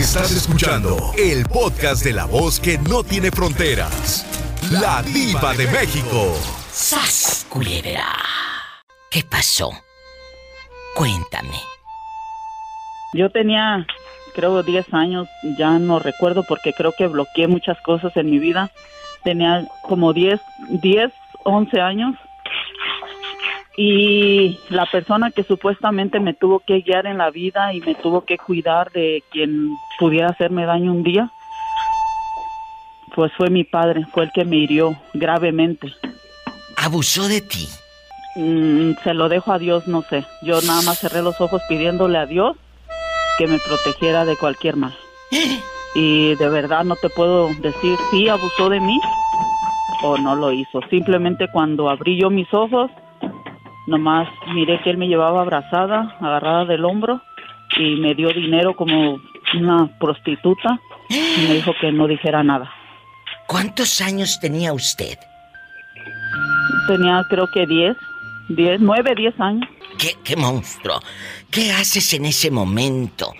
Estás 0.00 0.32
escuchando 0.32 0.96
el 1.18 1.44
podcast 1.44 2.02
de 2.02 2.14
la 2.14 2.24
voz 2.24 2.58
que 2.58 2.78
no 2.78 3.04
tiene 3.04 3.30
fronteras. 3.30 4.24
La 4.70 5.02
diva 5.02 5.52
de 5.52 5.66
México. 5.66 6.34
¡Sas, 6.72 7.46
culebra! 7.50 8.06
¿Qué 9.10 9.22
pasó? 9.30 9.70
Cuéntame. 10.96 11.54
Yo 13.12 13.28
tenía, 13.30 13.86
creo, 14.34 14.62
10 14.62 14.86
años, 14.94 15.28
ya 15.58 15.78
no 15.78 15.98
recuerdo 15.98 16.44
porque 16.44 16.72
creo 16.72 16.94
que 16.96 17.06
bloqueé 17.06 17.46
muchas 17.46 17.78
cosas 17.82 18.16
en 18.16 18.30
mi 18.30 18.38
vida. 18.38 18.70
Tenía 19.22 19.68
como 19.82 20.14
10, 20.14 20.40
10, 20.80 21.12
11 21.44 21.78
años 21.78 22.16
y 23.76 24.58
la 24.68 24.86
persona 24.86 25.30
que 25.30 25.44
supuestamente 25.44 26.20
me 26.20 26.34
tuvo 26.34 26.60
que 26.60 26.80
guiar 26.80 27.06
en 27.06 27.18
la 27.18 27.30
vida 27.30 27.72
y 27.72 27.80
me 27.80 27.94
tuvo 27.94 28.24
que 28.24 28.36
cuidar 28.36 28.90
de 28.92 29.22
quien 29.30 29.76
pudiera 29.98 30.28
hacerme 30.28 30.66
daño 30.66 30.92
un 30.92 31.02
día, 31.02 31.30
pues 33.14 33.32
fue 33.36 33.50
mi 33.50 33.64
padre, 33.64 34.06
fue 34.12 34.24
el 34.24 34.32
que 34.32 34.44
me 34.44 34.56
hirió 34.56 34.96
gravemente. 35.14 35.92
¿Abusó 36.76 37.28
de 37.28 37.40
ti? 37.40 37.68
Mm, 38.36 38.92
se 39.02 39.14
lo 39.14 39.28
dejo 39.28 39.52
a 39.52 39.58
Dios, 39.58 39.86
no 39.86 40.02
sé. 40.02 40.24
Yo 40.42 40.60
nada 40.62 40.82
más 40.82 40.98
cerré 40.98 41.22
los 41.22 41.40
ojos 41.40 41.62
pidiéndole 41.68 42.18
a 42.18 42.26
Dios 42.26 42.56
que 43.38 43.46
me 43.46 43.58
protegiera 43.58 44.24
de 44.24 44.36
cualquier 44.36 44.76
mal. 44.76 44.94
Y 45.92 46.36
de 46.36 46.48
verdad 46.48 46.84
no 46.84 46.94
te 46.94 47.08
puedo 47.08 47.48
decir 47.62 47.98
si 48.12 48.28
abusó 48.28 48.68
de 48.68 48.78
mí 48.78 48.96
o 50.04 50.16
no 50.18 50.36
lo 50.36 50.52
hizo. 50.52 50.80
Simplemente 50.88 51.48
cuando 51.52 51.90
abrí 51.90 52.16
yo 52.16 52.30
mis 52.30 52.46
ojos, 52.54 52.92
Nomás 53.90 54.28
miré 54.54 54.80
que 54.82 54.90
él 54.90 54.98
me 54.98 55.08
llevaba 55.08 55.40
abrazada, 55.42 56.16
agarrada 56.20 56.64
del 56.64 56.84
hombro 56.84 57.20
y 57.76 57.96
me 57.96 58.14
dio 58.14 58.28
dinero 58.32 58.76
como 58.76 59.20
una 59.58 59.88
prostituta 59.98 60.78
y 61.08 61.48
me 61.48 61.54
dijo 61.54 61.72
que 61.80 61.90
no 61.90 62.06
dijera 62.06 62.44
nada. 62.44 62.70
¿Cuántos 63.48 64.00
años 64.00 64.38
tenía 64.38 64.72
usted? 64.72 65.18
Tenía 66.86 67.24
creo 67.28 67.48
que 67.52 67.66
10, 67.66 67.96
10, 68.50 68.80
9, 68.80 69.14
10 69.16 69.40
años. 69.40 69.68
¿Qué, 69.98 70.14
qué 70.22 70.36
monstruo? 70.36 71.00
¿Qué 71.50 71.72
haces 71.72 72.14
en 72.14 72.26
ese 72.26 72.48
momento? 72.52 73.32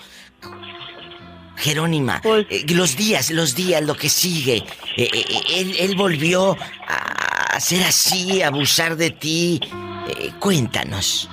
Jerónima, 1.59 2.21
Pues- 2.25 2.47
eh, 2.51 2.65
los 2.75 2.97
días, 2.97 3.31
los 3.31 3.55
días, 3.55 3.83
lo 3.85 3.95
que 3.95 4.09
sigue. 4.09 4.65
eh, 4.97 5.09
eh, 5.13 5.25
él, 5.59 5.77
él 5.79 5.95
volvió 5.95 6.57
a 6.89 7.30
hacer 7.57 7.83
así, 7.83 8.43
abusar 8.43 8.97
de 8.97 9.11
ti. 9.11 9.61
Eh, 10.09 10.31
cuéntanos. 10.39 11.29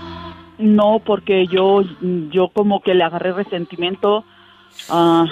No, 0.58 1.02
porque 1.06 1.46
yo, 1.48 1.82
yo 2.32 2.50
como 2.50 2.82
que 2.82 2.94
le 2.94 3.04
agarré 3.04 3.32
resentimiento. 3.34 4.24
a 4.90 5.26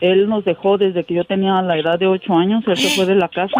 él 0.00 0.28
nos 0.28 0.44
dejó 0.44 0.78
desde 0.78 1.04
que 1.04 1.14
yo 1.14 1.24
tenía 1.24 1.62
la 1.62 1.78
edad 1.78 1.96
de 1.96 2.08
8 2.08 2.34
años, 2.34 2.64
él 2.66 2.76
se 2.76 2.88
fue 2.96 3.06
de 3.06 3.14
la 3.14 3.28
casa. 3.28 3.54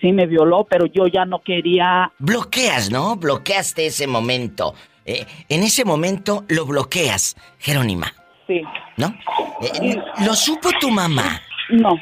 Sí, 0.00 0.12
me 0.12 0.26
violó, 0.26 0.66
pero 0.68 0.86
yo 0.86 1.06
ya 1.06 1.24
no 1.24 1.38
quería 1.42 2.10
Bloqueas, 2.18 2.90
¿no? 2.90 3.14
Bloqueaste 3.14 3.86
ese 3.86 4.08
momento. 4.08 4.74
Eh, 5.06 5.24
en 5.48 5.62
ese 5.62 5.84
momento 5.84 6.44
lo 6.48 6.66
bloqueas, 6.66 7.36
Jerónima, 7.60 8.12
Sí. 8.48 8.60
¿no? 8.96 9.14
Eh, 9.62 9.96
¿Lo 10.26 10.34
supo 10.34 10.70
tu 10.80 10.90
mamá? 10.90 11.40
No, 11.70 11.96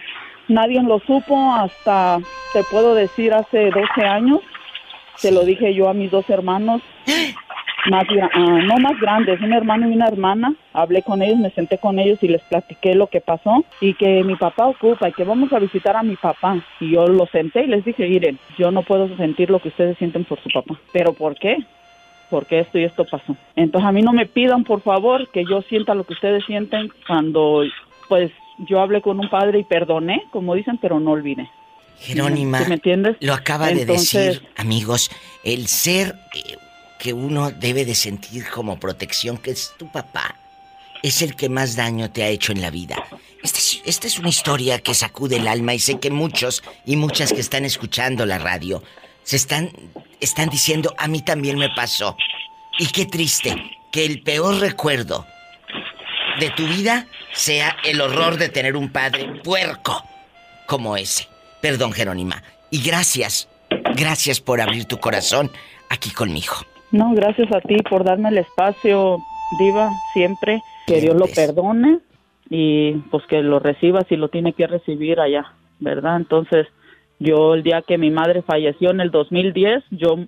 nadie 0.52 0.82
lo 0.82 0.98
supo 1.00 1.52
hasta, 1.52 2.18
te 2.52 2.62
puedo 2.64 2.94
decir, 2.94 3.32
hace 3.32 3.70
12 3.70 4.04
años. 4.04 4.40
Se 5.16 5.30
lo 5.30 5.44
dije 5.44 5.74
yo 5.74 5.88
a 5.88 5.94
mis 5.94 6.10
dos 6.10 6.28
hermanos, 6.30 6.82
más, 7.90 8.04
ah, 8.34 8.58
no 8.64 8.76
más 8.78 8.98
grandes, 9.00 9.40
un 9.40 9.52
hermano 9.52 9.88
y 9.88 9.92
una 9.94 10.08
hermana. 10.08 10.54
Hablé 10.72 11.02
con 11.02 11.22
ellos, 11.22 11.38
me 11.38 11.50
senté 11.50 11.78
con 11.78 11.98
ellos 11.98 12.18
y 12.22 12.28
les 12.28 12.42
platiqué 12.42 12.94
lo 12.94 13.08
que 13.08 13.20
pasó 13.20 13.64
y 13.80 13.94
que 13.94 14.24
mi 14.24 14.36
papá 14.36 14.66
ocupa 14.66 15.08
y 15.08 15.12
que 15.12 15.24
vamos 15.24 15.52
a 15.52 15.58
visitar 15.58 15.96
a 15.96 16.02
mi 16.02 16.16
papá. 16.16 16.56
Y 16.80 16.92
yo 16.92 17.06
los 17.06 17.30
senté 17.30 17.64
y 17.64 17.68
les 17.68 17.84
dije, 17.84 18.08
miren, 18.08 18.38
yo 18.58 18.70
no 18.70 18.82
puedo 18.82 19.14
sentir 19.16 19.50
lo 19.50 19.60
que 19.60 19.68
ustedes 19.68 19.98
sienten 19.98 20.24
por 20.24 20.40
su 20.42 20.48
papá. 20.50 20.74
¿Pero 20.92 21.12
por 21.12 21.36
qué? 21.36 21.58
porque 22.32 22.60
esto 22.60 22.78
y 22.78 22.84
esto 22.84 23.04
pasó. 23.04 23.36
Entonces 23.56 23.86
a 23.86 23.92
mí 23.92 24.00
no 24.00 24.14
me 24.14 24.24
pidan, 24.24 24.64
por 24.64 24.80
favor, 24.80 25.28
que 25.28 25.44
yo 25.44 25.60
sienta 25.60 25.94
lo 25.94 26.04
que 26.04 26.14
ustedes 26.14 26.42
sienten 26.46 26.90
cuando, 27.06 27.62
pues, 28.08 28.32
yo 28.68 28.80
hablé 28.80 29.02
con 29.02 29.18
un 29.20 29.28
padre 29.28 29.58
y 29.60 29.64
perdoné, 29.64 30.24
como 30.30 30.54
dicen, 30.54 30.78
pero 30.80 31.00
no 31.00 31.12
olvidé. 31.12 31.48
Jerónima, 31.98 32.60
¿Sí 32.62 32.68
me 32.68 32.74
entiendes? 32.74 33.16
lo 33.20 33.34
acaba 33.34 33.66
de 33.68 33.82
Entonces- 33.82 34.26
decir, 34.40 34.48
amigos, 34.56 35.10
el 35.44 35.68
ser 35.68 36.16
eh, 36.34 36.56
que 36.98 37.12
uno 37.12 37.50
debe 37.50 37.84
de 37.84 37.94
sentir 37.94 38.44
como 38.48 38.78
protección, 38.80 39.36
que 39.36 39.50
es 39.52 39.72
tu 39.78 39.86
papá, 39.90 40.36
es 41.02 41.22
el 41.22 41.34
que 41.36 41.48
más 41.48 41.76
daño 41.76 42.10
te 42.10 42.22
ha 42.22 42.28
hecho 42.28 42.52
en 42.52 42.60
la 42.60 42.70
vida. 42.70 42.96
Esta 43.42 43.58
es, 43.58 43.82
esta 43.84 44.06
es 44.06 44.18
una 44.18 44.28
historia 44.28 44.78
que 44.78 44.94
sacude 44.94 45.36
el 45.36 45.48
alma 45.48 45.74
y 45.74 45.78
sé 45.80 45.98
que 45.98 46.10
muchos 46.10 46.62
y 46.86 46.96
muchas 46.96 47.32
que 47.32 47.40
están 47.40 47.64
escuchando 47.64 48.24
la 48.24 48.38
radio 48.38 48.82
se 49.24 49.36
están, 49.36 49.70
están 50.20 50.48
diciendo, 50.48 50.94
a 50.98 51.08
mí 51.08 51.22
también 51.22 51.58
me 51.58 51.68
pasó. 51.70 52.16
Y 52.78 52.86
qué 52.86 53.04
triste 53.06 53.54
que 53.90 54.04
el 54.06 54.22
peor 54.22 54.58
recuerdo 54.60 55.26
de 56.40 56.50
tu 56.50 56.66
vida 56.66 57.06
sea 57.32 57.76
el 57.84 58.00
horror 58.00 58.36
de 58.36 58.48
tener 58.48 58.76
un 58.76 58.90
padre 58.90 59.40
puerco 59.42 60.02
como 60.66 60.96
ese. 60.96 61.28
Perdón, 61.60 61.92
Jerónima. 61.92 62.42
Y 62.70 62.82
gracias, 62.82 63.48
gracias 63.94 64.40
por 64.40 64.60
abrir 64.60 64.86
tu 64.86 64.98
corazón 64.98 65.50
aquí 65.90 66.10
conmigo. 66.10 66.54
No, 66.90 67.14
gracias 67.14 67.50
a 67.52 67.60
ti 67.60 67.76
por 67.88 68.04
darme 68.04 68.28
el 68.30 68.38
espacio, 68.38 69.18
Diva, 69.58 69.90
siempre. 70.12 70.62
Que 70.86 71.00
Dios 71.00 71.14
lo 71.14 71.26
perdone 71.26 71.98
y 72.50 72.92
pues 73.10 73.24
que 73.26 73.42
lo 73.42 73.60
reciba 73.60 74.02
si 74.08 74.16
lo 74.16 74.28
tiene 74.28 74.52
que 74.52 74.66
recibir 74.66 75.20
allá, 75.20 75.52
¿verdad? 75.80 76.16
Entonces, 76.16 76.66
yo 77.18 77.54
el 77.54 77.62
día 77.62 77.82
que 77.82 77.98
mi 77.98 78.10
madre 78.10 78.42
falleció 78.42 78.90
en 78.90 79.00
el 79.00 79.10
2010, 79.10 79.84
yo, 79.90 80.18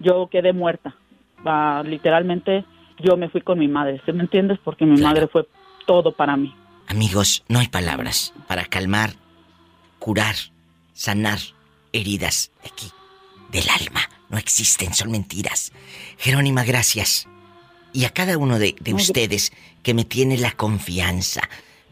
yo 0.00 0.28
quedé 0.28 0.52
muerta. 0.52 0.96
Ah, 1.44 1.82
literalmente, 1.86 2.64
yo 3.02 3.16
me 3.16 3.28
fui 3.28 3.40
con 3.40 3.58
mi 3.58 3.68
madre, 3.68 4.00
¿sí 4.04 4.12
me 4.12 4.22
entiendes? 4.22 4.58
Porque 4.62 4.84
mi 4.86 4.96
Claro. 4.96 5.14
madre 5.14 5.28
fue 5.28 5.48
todo 5.86 6.12
para 6.12 6.36
mí. 6.36 6.54
Amigos, 6.86 7.44
no 7.48 7.58
hay 7.60 7.68
palabras 7.68 8.32
para 8.48 8.64
calmar, 8.64 9.14
curar, 9.98 10.34
sanar 10.92 11.38
heridas 11.92 12.50
de 12.62 12.68
aquí, 12.68 12.90
del 13.50 13.68
alma. 13.68 14.00
No 14.28 14.38
existen, 14.38 14.94
son 14.94 15.10
mentiras. 15.10 15.72
Jerónima, 16.18 16.64
gracias. 16.64 17.28
Y 17.92 18.04
a 18.04 18.10
cada 18.10 18.38
uno 18.38 18.58
de, 18.58 18.76
ustedes 18.92 19.52
que 19.82 19.94
me 19.94 20.04
tiene 20.04 20.38
la 20.38 20.52
confianza. 20.52 21.42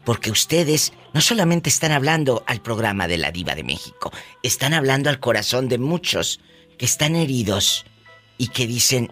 Porque 0.05 0.31
ustedes 0.31 0.93
no 1.13 1.21
solamente 1.21 1.69
están 1.69 1.91
hablando 1.91 2.43
al 2.47 2.61
programa 2.61 3.07
de 3.07 3.17
la 3.17 3.31
Diva 3.31 3.53
de 3.55 3.63
México, 3.63 4.11
están 4.41 4.73
hablando 4.73 5.09
al 5.09 5.19
corazón 5.19 5.67
de 5.67 5.77
muchos 5.77 6.39
que 6.77 6.85
están 6.85 7.15
heridos 7.15 7.85
y 8.37 8.47
que 8.47 8.65
dicen, 8.65 9.11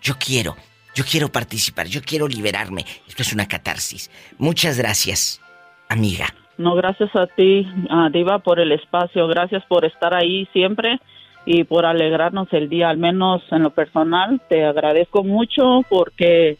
yo 0.00 0.16
quiero, 0.18 0.56
yo 0.94 1.04
quiero 1.04 1.28
participar, 1.28 1.86
yo 1.86 2.00
quiero 2.02 2.28
liberarme. 2.28 2.84
Esto 3.08 3.22
es 3.22 3.32
una 3.32 3.46
catarsis. 3.46 4.10
Muchas 4.38 4.78
gracias, 4.78 5.40
amiga. 5.88 6.26
No, 6.56 6.74
gracias 6.74 7.14
a 7.16 7.26
ti, 7.26 7.66
a 7.90 8.08
Diva, 8.10 8.38
por 8.38 8.60
el 8.60 8.72
espacio. 8.72 9.26
Gracias 9.26 9.64
por 9.66 9.84
estar 9.84 10.14
ahí 10.14 10.46
siempre 10.52 11.00
y 11.46 11.64
por 11.64 11.84
alegrarnos 11.84 12.52
el 12.52 12.68
día. 12.68 12.88
Al 12.88 12.98
menos 12.98 13.42
en 13.50 13.64
lo 13.64 13.70
personal, 13.70 14.40
te 14.48 14.64
agradezco 14.64 15.24
mucho 15.24 15.82
porque 15.88 16.58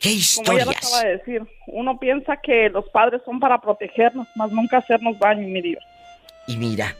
¿Qué 0.00 0.08
historias? 0.10 0.46
Como 0.46 0.58
ya 0.58 0.64
lo 0.64 0.70
acaba 0.70 1.02
de 1.02 1.18
decir, 1.18 1.42
uno 1.66 1.98
piensa 1.98 2.36
que 2.36 2.70
los 2.70 2.88
padres 2.90 3.20
son 3.24 3.40
para 3.40 3.60
protegernos, 3.60 4.28
más 4.36 4.52
nunca 4.52 4.78
hacernos 4.78 5.18
daño, 5.18 5.48
mi 5.48 5.60
Dios. 5.60 5.82
Y 6.48 6.56
mira, 6.56 6.96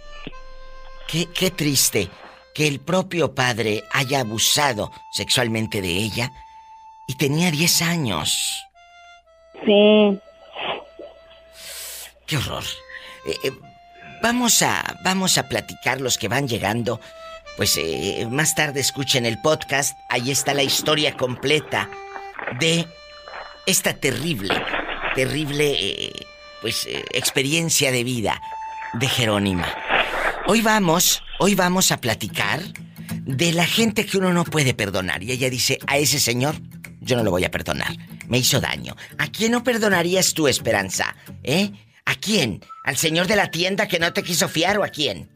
qué, 1.08 1.26
qué 1.26 1.50
triste 1.50 2.08
que 2.54 2.66
el 2.66 2.80
propio 2.80 3.34
padre 3.34 3.84
haya 3.92 4.20
abusado 4.20 4.90
sexualmente 5.12 5.80
de 5.80 5.90
ella 5.90 6.32
y 7.06 7.14
tenía 7.14 7.50
10 7.52 7.82
años. 7.82 8.64
Sí. 9.64 10.20
Qué 12.26 12.36
horror. 12.36 12.64
Eh, 13.26 13.36
eh, 13.44 13.52
vamos 14.22 14.60
a 14.62 14.98
vamos 15.02 15.38
a 15.38 15.48
platicar 15.48 16.00
los 16.00 16.18
que 16.18 16.26
van 16.28 16.48
llegando. 16.48 17.00
Pues 17.56 17.76
eh, 17.76 18.26
más 18.30 18.54
tarde 18.54 18.80
escuchen 18.80 19.24
el 19.24 19.40
podcast. 19.40 19.96
Ahí 20.10 20.30
está 20.30 20.52
la 20.52 20.62
historia 20.62 21.16
completa 21.16 21.88
de 22.60 22.86
esta 23.66 23.94
terrible, 23.94 24.54
terrible, 25.14 26.12
pues 26.60 26.88
experiencia 27.12 27.92
de 27.92 28.02
vida 28.02 28.40
de 28.94 29.08
Jerónima. 29.08 29.66
Hoy 30.46 30.60
vamos, 30.62 31.22
hoy 31.38 31.54
vamos 31.54 31.92
a 31.92 32.00
platicar 32.00 32.60
de 33.12 33.52
la 33.52 33.66
gente 33.66 34.06
que 34.06 34.18
uno 34.18 34.32
no 34.32 34.44
puede 34.44 34.74
perdonar. 34.74 35.22
Y 35.22 35.32
ella 35.32 35.50
dice, 35.50 35.78
a 35.86 35.98
ese 35.98 36.18
señor 36.18 36.56
yo 37.00 37.16
no 37.16 37.22
lo 37.22 37.30
voy 37.30 37.44
a 37.44 37.50
perdonar. 37.50 37.92
Me 38.28 38.38
hizo 38.38 38.60
daño. 38.60 38.96
¿A 39.18 39.28
quién 39.28 39.52
no 39.52 39.62
perdonarías 39.62 40.34
tu 40.34 40.48
Esperanza? 40.48 41.14
¿Eh? 41.42 41.70
¿A 42.04 42.14
quién? 42.14 42.60
¿Al 42.84 42.96
señor 42.96 43.26
de 43.26 43.36
la 43.36 43.50
tienda 43.50 43.86
que 43.88 43.98
no 43.98 44.12
te 44.12 44.22
quiso 44.22 44.48
fiar 44.48 44.78
o 44.78 44.84
a 44.84 44.88
quién? 44.88 45.30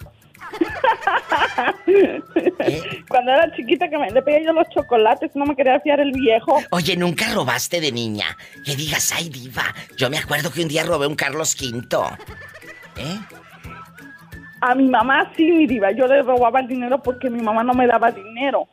¿Eh? 1.87 2.83
Cuando 3.09 3.33
era 3.33 3.55
chiquita 3.55 3.89
que 3.89 3.99
me, 3.99 4.11
le 4.11 4.23
pedía 4.23 4.45
yo 4.47 4.53
los 4.53 4.69
chocolates, 4.71 5.31
no 5.35 5.45
me 5.45 5.55
quería 5.55 5.81
fiar 5.81 6.01
el 6.01 6.13
viejo. 6.13 6.63
Oye, 6.71 6.97
nunca 6.97 7.33
robaste 7.33 7.81
de 7.81 7.93
niña. 7.93 8.37
Que 8.65 8.77
digas, 8.77 9.13
ay, 9.15 9.29
diva. 9.29 9.75
Yo 9.97 10.09
me 10.11 10.19
acuerdo 10.19 10.51
que 10.51 10.63
un 10.63 10.69
día 10.69 10.85
robé 10.85 11.07
un 11.07 11.15
Carlos 11.15 11.55
V. 11.61 11.81
¿Eh? 12.97 13.19
A 14.63 14.75
mi 14.77 14.89
mamá 14.89 15.31
sí, 15.37 15.67
diva. 15.67 15.91
Yo 15.91 16.07
le 16.07 16.23
robaba 16.23 16.61
el 16.61 16.69
dinero 16.69 17.03
porque 17.03 17.29
mi 17.29 17.43
mamá 17.43 17.65
no 17.65 17.75
me 17.75 17.87
daba 17.87 18.13
dinero 18.13 18.69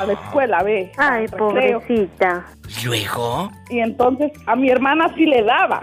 a 0.00 0.06
la 0.06 0.14
escuela, 0.14 0.62
ve. 0.62 0.90
Ay, 0.96 1.26
pobrecita. 1.28 2.46
¿Y 2.80 2.86
luego? 2.86 3.50
Y 3.68 3.80
entonces 3.80 4.32
a 4.46 4.56
mi 4.56 4.70
hermana 4.70 5.12
sí 5.14 5.26
le 5.26 5.42
daba. 5.42 5.82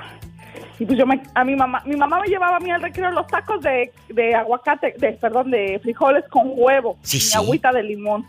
Y 0.79 0.85
pues 0.85 0.97
yo 0.97 1.05
me, 1.05 1.21
a 1.35 1.43
mi 1.43 1.55
mamá, 1.55 1.83
mi 1.85 1.95
mamá 1.95 2.19
me 2.21 2.27
llevaba 2.27 2.57
a 2.57 2.59
mí 2.59 2.71
al 2.71 2.81
recreo 2.81 3.11
los 3.11 3.27
tacos 3.27 3.61
de, 3.61 3.91
de 4.09 4.33
aguacate, 4.33 4.95
de, 4.97 5.11
perdón, 5.11 5.51
de 5.51 5.79
frijoles 5.83 6.23
con 6.29 6.53
huevo. 6.55 6.97
Sí, 7.03 7.17
y 7.17 7.21
sí. 7.21 7.37
agüita 7.37 7.71
de 7.71 7.83
limón. 7.83 8.25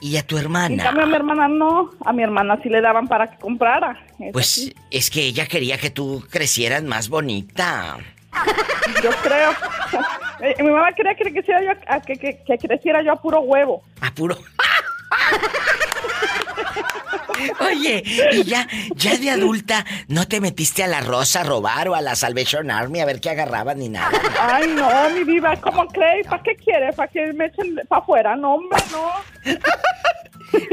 ¿Y 0.00 0.16
a 0.18 0.22
tu 0.24 0.36
En 0.36 0.42
hermana? 0.44 0.84
cambio 0.84 1.02
a 1.02 1.06
mi 1.06 1.14
hermana 1.16 1.48
no, 1.48 1.90
a 2.04 2.12
mi 2.12 2.22
hermana 2.22 2.60
sí 2.62 2.68
le 2.68 2.80
daban 2.80 3.08
para 3.08 3.26
que 3.26 3.38
comprara. 3.38 3.98
Es 4.20 4.32
Pues 4.32 4.46
así. 4.52 4.74
es 4.92 5.10
que 5.10 5.22
ella 5.22 5.46
quería 5.46 5.78
que 5.78 5.90
tú 5.90 6.22
crecieras 6.30 6.84
más 6.84 7.08
bonita. 7.08 7.96
yo 9.02 9.10
creo. 9.24 9.50
Eh, 10.40 10.62
mi 10.62 10.70
mamá 10.70 10.92
quería 10.92 11.14
que 11.14 11.32
creciera 11.32 11.62
yo, 11.62 11.70
a- 11.88 12.00
que, 12.00 12.16
que- 12.16 12.42
que 12.44 12.58
creciera 12.58 13.02
yo 13.02 13.12
a 13.12 13.16
puro 13.16 13.40
huevo. 13.40 13.82
A 14.00 14.10
puro. 14.12 14.36
Oye, 17.60 18.02
y 18.32 18.44
ya, 18.44 18.66
ya 18.94 19.16
de 19.18 19.30
adulta, 19.30 19.84
¿no 20.08 20.26
te 20.26 20.40
metiste 20.40 20.82
a 20.84 20.86
la 20.86 21.00
Rosa 21.00 21.40
a 21.40 21.44
robar 21.44 21.88
o 21.88 21.94
a 21.94 22.00
la 22.00 22.14
Salvation 22.16 22.70
Army 22.70 23.00
a 23.00 23.04
ver 23.04 23.20
qué 23.20 23.30
agarraban 23.30 23.78
ni 23.78 23.88
nada? 23.88 24.10
Ay, 24.40 24.68
no, 24.68 24.88
mi 25.10 25.24
diva, 25.24 25.54
¿cómo 25.56 25.86
crees? 25.88 26.26
¿Para 26.26 26.42
qué 26.42 26.56
quiere? 26.56 26.92
¿Para 26.92 27.08
que 27.08 27.32
me 27.34 27.46
echen 27.46 27.76
para 27.88 28.02
afuera? 28.02 28.36
No, 28.36 28.54
hombre, 28.54 28.78
no. 28.90 29.10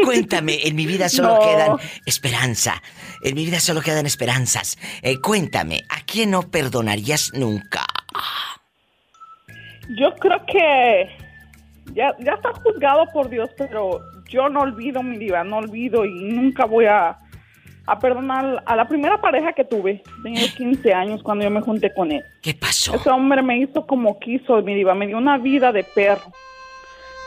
Cuéntame, 0.06 0.60
en 0.68 0.75
mi 0.75 0.86
vida 0.86 1.10
solo 1.10 1.36
No. 1.36 1.39
quedan 1.42 1.77
esperanza. 2.06 2.81
En 3.24 3.36
mi 3.36 3.45
vida 3.45 3.60
solo 3.60 3.81
quedan 3.81 4.06
esperanzas. 4.06 4.77
Eh, 5.01 5.19
cuéntame, 5.19 5.83
¿a 5.89 6.01
quién 6.06 6.31
no 6.31 6.44
perdonarías 6.50 7.31
nunca? 7.33 7.86
Yo 9.89 10.15
creo 10.15 10.45
que 10.45 11.09
ya, 11.94 12.15
ya 12.19 12.33
está 12.33 12.53
juzgado 12.53 13.06
por 13.13 13.30
Dios, 13.30 13.50
pero 13.57 14.01
yo 14.30 14.50
no 14.50 14.62
olvido, 14.62 15.03
mi 15.03 15.18
diva, 15.18 15.44
no 15.44 15.57
olvido 15.57 16.06
y 16.06 16.13
nunca 16.31 16.65
voy 16.65 16.85
a, 16.85 17.18
a 17.85 18.00
perdonar 18.00 18.63
a 18.65 18.75
la 18.75 18.88
primera 18.88 19.19
pareja 19.19 19.53
que 19.53 19.65
tuve. 19.65 20.01
Tenía 20.24 20.47
15 20.56 20.94
años 20.94 21.21
cuando 21.21 21.44
yo 21.44 21.50
me 21.51 21.62
junté 21.62 21.94
con 21.94 22.12
él. 22.12 22.24
¿Qué 22.41 22.53
pasó? 22.53 22.95
Ese 22.95 23.09
hombre 23.09 23.41
me 23.41 23.57
hizo 23.57 23.85
como 23.85 24.18
quiso, 24.19 24.62
mi 24.62 24.74
diva, 24.75 24.95
me 24.95 25.07
dio 25.07 25.18
una 25.18 25.38
vida 25.38 25.71
de 25.71 25.83
perro. 25.83 26.31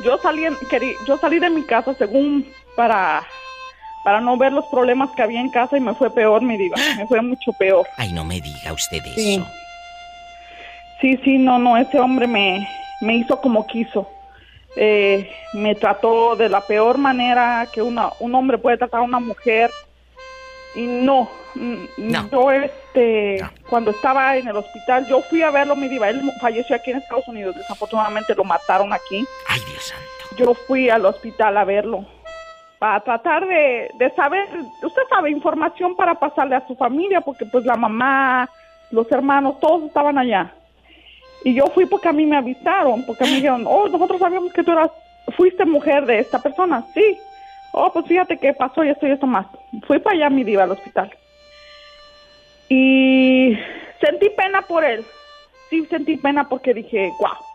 Yo 0.04 0.18
salí, 0.18 0.42
querí- 0.70 0.94
yo 1.06 1.16
salí 1.18 1.38
de 1.38 1.48
mi 1.50 1.62
casa 1.62 1.94
según 1.94 2.46
para, 2.76 3.22
para 4.04 4.20
no 4.20 4.36
ver 4.36 4.52
los 4.52 4.66
problemas 4.66 5.10
que 5.16 5.22
había 5.22 5.40
en 5.40 5.50
casa 5.50 5.76
y 5.76 5.80
me 5.80 5.94
fue 5.94 6.10
peor, 6.10 6.42
mi 6.42 6.56
diva, 6.58 6.76
me 6.96 7.06
fue 7.06 7.20
mucho 7.22 7.52
peor. 7.58 7.86
Ay, 7.96 8.12
no 8.12 8.24
me 8.24 8.40
diga 8.40 8.72
usted 8.72 8.98
eso. 9.04 9.14
Sí. 9.14 9.44
Sí, 11.00 11.18
sí, 11.24 11.38
no, 11.38 11.58
no, 11.58 11.76
ese 11.76 11.98
hombre 12.00 12.26
me, 12.26 12.66
me 13.00 13.16
hizo 13.16 13.40
como 13.40 13.66
quiso. 13.66 14.08
Eh, 14.76 15.30
me 15.54 15.74
trató 15.74 16.36
de 16.36 16.48
la 16.48 16.60
peor 16.60 16.98
manera 16.98 17.66
que 17.72 17.80
una, 17.82 18.10
un 18.20 18.34
hombre 18.34 18.58
puede 18.58 18.76
tratar 18.78 19.00
a 19.00 19.04
una 19.04 19.20
mujer. 19.20 19.70
Y 20.74 20.86
no, 20.86 21.28
mm, 21.54 21.84
No. 21.96 22.28
yo 22.30 22.50
este, 22.50 23.38
No. 23.40 23.50
cuando 23.68 23.90
estaba 23.90 24.36
en 24.36 24.46
el 24.48 24.56
hospital, 24.56 25.06
yo 25.06 25.22
fui 25.22 25.42
a 25.42 25.50
verlo, 25.50 25.74
mi 25.76 25.88
diva, 25.88 26.08
él 26.10 26.20
falleció 26.40 26.76
aquí 26.76 26.90
en 26.90 26.98
Estados 26.98 27.26
Unidos, 27.28 27.56
desafortunadamente 27.56 28.34
lo 28.34 28.44
mataron 28.44 28.92
aquí. 28.92 29.24
Ay, 29.48 29.60
Dios 29.70 29.84
santo. 29.84 30.36
Yo 30.36 30.52
fui 30.52 30.90
al 30.90 31.06
hospital 31.06 31.56
a 31.56 31.64
verlo 31.64 32.04
para 32.78 33.00
tratar 33.00 33.46
de, 33.48 33.90
de 33.94 34.10
saber, 34.14 34.46
usted 34.82 35.02
sabe, 35.08 35.30
información 35.30 35.96
para 35.96 36.14
pasarle 36.16 36.56
a 36.56 36.66
su 36.66 36.76
familia, 36.76 37.22
porque 37.22 37.46
pues 37.46 37.64
la 37.64 37.76
mamá, 37.76 38.46
los 38.90 39.10
hermanos, 39.10 39.58
todos 39.60 39.84
estaban 39.84 40.18
allá. 40.18 40.52
Y 41.44 41.54
yo 41.54 41.66
fui 41.66 41.86
porque 41.86 42.08
a 42.08 42.12
mí 42.12 42.26
me 42.26 42.36
avisaron, 42.36 43.04
porque 43.04 43.24
me 43.24 43.36
dijeron, 43.36 43.64
oh, 43.66 43.88
nosotros 43.88 44.18
sabíamos 44.18 44.52
que 44.52 44.64
tú 44.64 44.72
eras, 44.72 44.90
fuiste 45.36 45.64
mujer 45.64 46.06
de 46.06 46.18
esta 46.18 46.40
persona, 46.40 46.84
sí. 46.92 47.18
Oh, 47.72 47.92
pues 47.92 48.06
fíjate 48.06 48.38
que 48.38 48.54
pasó 48.54 48.84
y 48.84 48.88
esto 48.88 49.06
y 49.06 49.10
esto 49.10 49.26
más. 49.26 49.46
Fui 49.86 49.98
para 49.98 50.16
allá, 50.16 50.30
mi 50.30 50.44
diva, 50.44 50.64
al 50.64 50.72
hospital. 50.72 51.10
Y 52.68 53.56
sentí 54.00 54.30
pena 54.30 54.62
por 54.62 54.84
él. 54.84 55.04
Sí, 55.70 55.84
sentí 55.86 56.16
pena 56.16 56.48
porque 56.48 56.74
dije, 56.74 57.12
wow, 57.20 57.45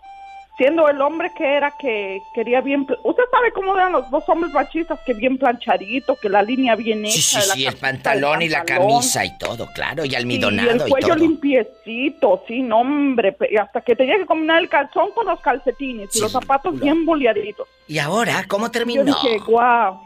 siendo 0.57 0.87
el 0.89 1.01
hombre 1.01 1.31
que 1.35 1.55
era 1.55 1.71
que 1.71 2.21
quería 2.33 2.61
bien 2.61 2.81
usted 3.03 3.23
sabe 3.31 3.51
cómo 3.53 3.73
eran 3.75 3.93
los 3.93 4.09
dos 4.11 4.27
hombres 4.27 4.51
machistas 4.53 4.99
que 5.05 5.13
bien 5.13 5.37
planchadito 5.37 6.15
que 6.17 6.29
la 6.29 6.43
línea 6.43 6.75
bien 6.75 7.05
hecha 7.05 7.13
Sí, 7.13 7.21
sí, 7.21 7.35
la 7.37 7.53
sí, 7.55 7.65
el 7.65 7.77
pantalón 7.77 8.41
y 8.41 8.49
la 8.49 8.59
pantalón, 8.59 8.87
camisa 8.89 9.25
y 9.25 9.37
todo, 9.37 9.67
claro, 9.73 10.03
y 10.05 10.13
almidonado 10.13 10.67
y 10.67 10.71
el 10.81 10.87
y, 10.87 10.89
cuello 10.89 11.07
todo. 11.07 11.17
limpiecito 11.17 12.43
sí 12.47 12.61
no 12.61 12.79
hombre 12.81 13.35
hasta 13.59 13.81
que 13.81 13.95
tenía 13.95 14.17
que 14.17 14.25
combinar 14.25 14.61
el 14.61 14.69
calzón 14.69 15.11
con 15.15 15.25
los 15.25 15.39
calcetines 15.39 16.15
y 16.15 16.19
los 16.21 16.31
zapatos 16.31 16.73
no. 16.75 16.79
bien 16.83 17.05
boleaditos 17.05 17.67
¿Y 17.87 17.97
ahora 17.99 18.43
cómo 18.47 18.65
yo 18.67 18.71
terminó? 18.71 19.03
dije 19.05 19.39
wow 19.47 20.01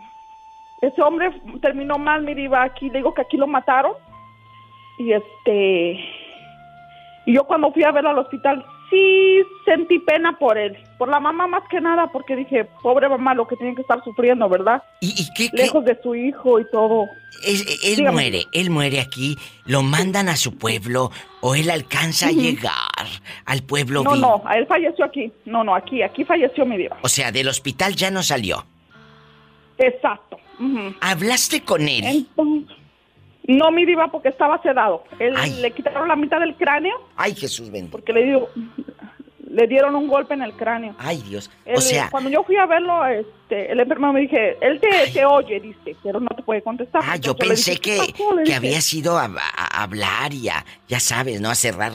ese 0.82 1.02
hombre 1.02 1.32
terminó 1.62 1.98
mal 1.98 2.22
mi 2.22 2.34
diva 2.36 2.64
aquí 2.64 2.90
le 2.90 3.00
digo 3.00 3.14
que 3.14 3.22
aquí 3.24 3.36
lo 3.38 3.48
mataron 3.48 3.94
y 5.00 5.12
este 5.12 6.00
y 7.26 7.34
yo 7.34 7.44
cuando 7.46 7.72
fui 7.72 7.84
a 7.84 7.92
verlo 7.92 8.12
al 8.12 8.20
hospital 8.20 8.64
sí 8.90 9.42
sentí 9.66 10.00
pena 10.00 10.38
por 10.38 10.58
él 10.58 10.78
por 10.98 11.10
la 11.10 11.20
mamá 11.20 11.48
más 11.48 11.64
que 11.70 11.82
nada 11.82 12.08
porque 12.12 12.36
dije 12.36 12.66
pobre 12.84 13.10
mamá 13.10 13.34
lo 13.34 13.48
que 13.48 13.56
tiene 13.56 13.74
que 13.76 13.82
estar 13.82 14.04
sufriendo 14.04 14.48
verdad 14.48 14.84
¿Y, 15.02 15.10
y 15.22 15.28
qué, 15.36 15.50
qué? 15.50 15.58
lejos 15.64 15.84
de 15.86 16.00
su 16.04 16.14
hijo 16.16 16.60
y 16.60 16.70
todo 16.72 17.08
Es- 17.46 17.66
él 17.84 17.98
Dígame. 17.98 18.12
muere, 18.12 18.44
él 18.54 18.70
muere 18.70 19.00
aquí, 19.02 19.36
lo 19.66 19.82
mandan 19.82 20.30
a 20.30 20.36
su 20.38 20.58
pueblo 20.58 21.12
o 21.42 21.56
él 21.56 21.70
alcanza 21.70 22.28
a 22.28 22.32
llegar 22.32 23.06
al 23.46 23.64
pueblo 23.64 24.04
no 24.04 24.14
vivo. 24.14 24.44
no 24.46 24.52
él 24.54 24.66
falleció 24.68 25.06
aquí 25.06 25.32
no 25.46 25.64
no 25.64 25.74
aquí 25.76 26.02
aquí 26.04 26.24
falleció 26.24 26.66
mi 26.66 26.78
diva 26.78 26.98
O 27.02 27.10
sea, 27.10 27.32
del 27.32 27.48
hospital 27.48 27.96
ya 27.96 28.12
no 28.12 28.22
salió. 28.24 28.66
exacto. 29.78 30.38
¿Hablaste 31.02 31.62
con 31.62 31.88
él? 31.90 32.04
Entonces, 32.06 32.76
no 33.48 33.72
mi 33.72 33.86
diva 33.86 34.08
porque 34.10 34.30
estaba 34.30 34.62
sedado 34.62 35.04
él 35.20 35.34
Ay. 35.38 35.60
le 35.62 35.72
quitaron 35.72 36.08
la 36.08 36.16
mitad 36.16 36.40
del 36.40 36.56
cráneo 36.56 36.96
Ay, 37.16 37.36
Jesús 37.36 37.70
bendito. 37.72 37.92
porque 37.98 38.14
le 38.14 38.24
dio 38.26 38.50
le 39.48 39.68
dieron 39.68 39.96
un 39.96 40.08
golpe 40.08 40.34
en 40.34 40.42
el 40.42 40.52
cráneo 40.54 40.96
Ay, 40.98 41.22
Dios. 41.22 41.50
Él- 41.64 41.78
O 41.78 41.82
sea, 41.82 42.10
cuando 42.10 42.30
yo 42.30 42.44
fui 42.44 42.58
a 42.58 42.66
verlo, 42.66 43.06
este, 43.06 43.72
el 43.72 43.80
enfermero 43.80 44.12
me 44.12 44.20
dije, 44.22 44.58
él 44.60 44.82
te, 44.82 44.90
te 45.14 45.24
oye, 45.26 45.62
dice, 45.62 45.96
pero 46.04 46.20
no 46.20 46.28
te 46.36 46.44
puede 46.44 46.62
contestar. 46.62 47.02
ah, 47.06 47.16
yo 47.16 47.38
pensé 47.38 47.72
dije, 47.72 47.82
que, 48.14 48.14
que 48.44 48.54
había 48.54 48.82
sido 48.82 49.18
a, 49.18 49.30
hablar 49.72 50.34
y 50.34 50.50
a, 50.50 50.66
ya 50.90 51.00
sabes, 51.00 51.40
¿no? 51.40 51.50
A 51.50 51.56
cerrar 51.56 51.94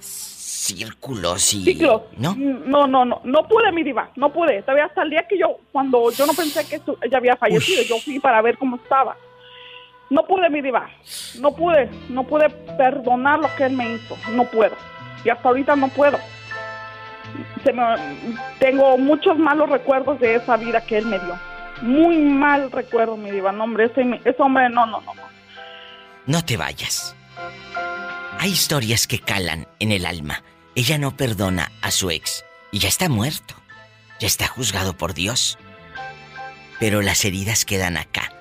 círculos 0.00 1.54
y... 1.54 1.64
Ciclos. 1.64 2.02
¿No? 2.16 2.34
No, 2.36 2.86
no, 2.86 3.04
no, 3.04 3.20
no 3.22 3.46
pude, 3.46 3.70
mi 3.72 3.82
diva, 3.84 4.10
no 4.16 4.32
pude. 4.32 4.62
Todavía 4.62 4.86
hasta 4.86 5.02
el 5.02 5.10
día 5.10 5.24
que 5.28 5.38
yo, 5.38 5.56
cuando 5.70 6.10
yo 6.10 6.26
no 6.26 6.32
pensé 6.34 6.66
que 6.66 6.80
ella 7.02 7.18
había 7.18 7.36
fallecido, 7.36 7.82
yo 7.84 7.98
fui 8.00 8.18
para 8.18 8.42
ver 8.42 8.58
cómo 8.58 8.76
estaba. 8.76 9.16
No 10.10 10.24
pude, 10.26 10.48
mi 10.48 10.62
diva, 10.62 10.88
no 11.38 11.54
pude, 11.54 11.90
no 12.08 12.24
pude 12.24 12.48
perdonar 12.78 13.40
lo 13.40 13.54
que 13.56 13.64
él 13.64 13.72
me 13.72 13.94
hizo, 13.94 14.16
no 14.32 14.44
puedo. 14.44 14.74
Y 15.24 15.28
hasta 15.28 15.48
ahorita 15.48 15.76
no 15.76 15.88
puedo. 15.88 16.18
Se 17.62 17.72
me, 17.72 17.84
tengo 18.58 18.96
muchos 18.96 19.36
malos 19.38 19.68
recuerdos 19.68 20.18
de 20.20 20.36
esa 20.36 20.56
vida 20.56 20.80
que 20.80 20.98
él 20.98 21.06
me 21.06 21.18
dio. 21.18 21.38
Muy 21.82 22.16
mal 22.16 22.72
recuerdo, 22.72 23.16
mi 23.16 23.30
diva. 23.30 23.52
No, 23.52 23.64
hombre, 23.64 23.84
ese, 23.84 24.02
ese 24.24 24.42
hombre, 24.42 24.70
no, 24.70 24.86
no, 24.86 25.02
no, 25.02 25.12
no. 26.26 26.44
te 26.44 26.56
vayas. 26.56 27.14
Hay 28.38 28.50
historias 28.50 29.06
que 29.06 29.18
calan 29.18 29.66
en 29.78 29.92
el 29.92 30.06
alma. 30.06 30.42
Ella 30.74 30.96
no 30.96 31.16
perdona 31.16 31.70
a 31.82 31.90
su 31.90 32.10
ex 32.10 32.44
y 32.72 32.78
ya 32.78 32.88
está 32.88 33.08
muerto. 33.08 33.54
Ya 34.20 34.26
está 34.26 34.46
juzgado 34.46 34.96
por 34.96 35.12
Dios. 35.12 35.58
Pero 36.80 37.02
las 37.02 37.24
heridas 37.24 37.64
quedan 37.64 37.96
acá, 37.96 38.32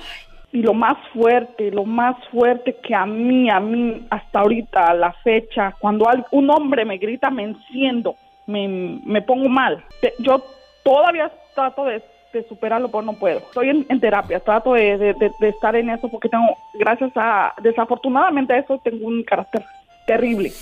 Y 0.53 0.63
lo 0.63 0.75
más 0.75 0.97
fuerte, 1.13 1.71
lo 1.71 1.85
más 1.85 2.17
fuerte 2.33 2.77
que 2.83 2.93
a 2.93 3.07
mí, 3.07 3.49
a 3.49 3.61
mí, 3.61 4.05
hasta 4.11 4.41
ahorita, 4.41 4.87
a 4.87 4.95
la 4.95 5.13
fecha, 5.13 5.77
cuando 5.79 6.09
un 6.33 6.51
hombre 6.51 6.85
me 6.85 6.99
grita, 6.99 7.31
me 7.31 7.45
enciendo, 7.45 8.17
me, 8.47 8.67
me 9.05 9.23
pongo 9.23 9.49
mal. 9.49 9.85
Yo 10.19 10.43
todavía 10.83 11.31
trato 11.55 11.85
de, 11.85 12.03
de 12.33 12.47
superarlo, 12.49 12.89
pero 12.91 13.03
no 13.03 13.13
puedo. 13.15 13.39
Estoy 13.39 13.71
en, 13.71 13.87
en 13.89 14.01
terapia, 14.01 14.41
trato 14.41 14.75
de, 14.75 14.97
de- 14.99 15.15
de- 15.15 15.33
de 15.39 15.49
estar 15.49 15.75
en 15.77 15.91
eso 15.91 16.09
porque 16.09 16.29
tengo, 16.29 16.47
gracias 16.75 17.11
a, 17.17 17.53
desafortunadamente 17.63 18.53
a 18.53 18.59
eso, 18.59 18.79
tengo 18.85 19.07
un 19.07 19.23
carácter 19.25 19.65
terrible. 20.07 20.53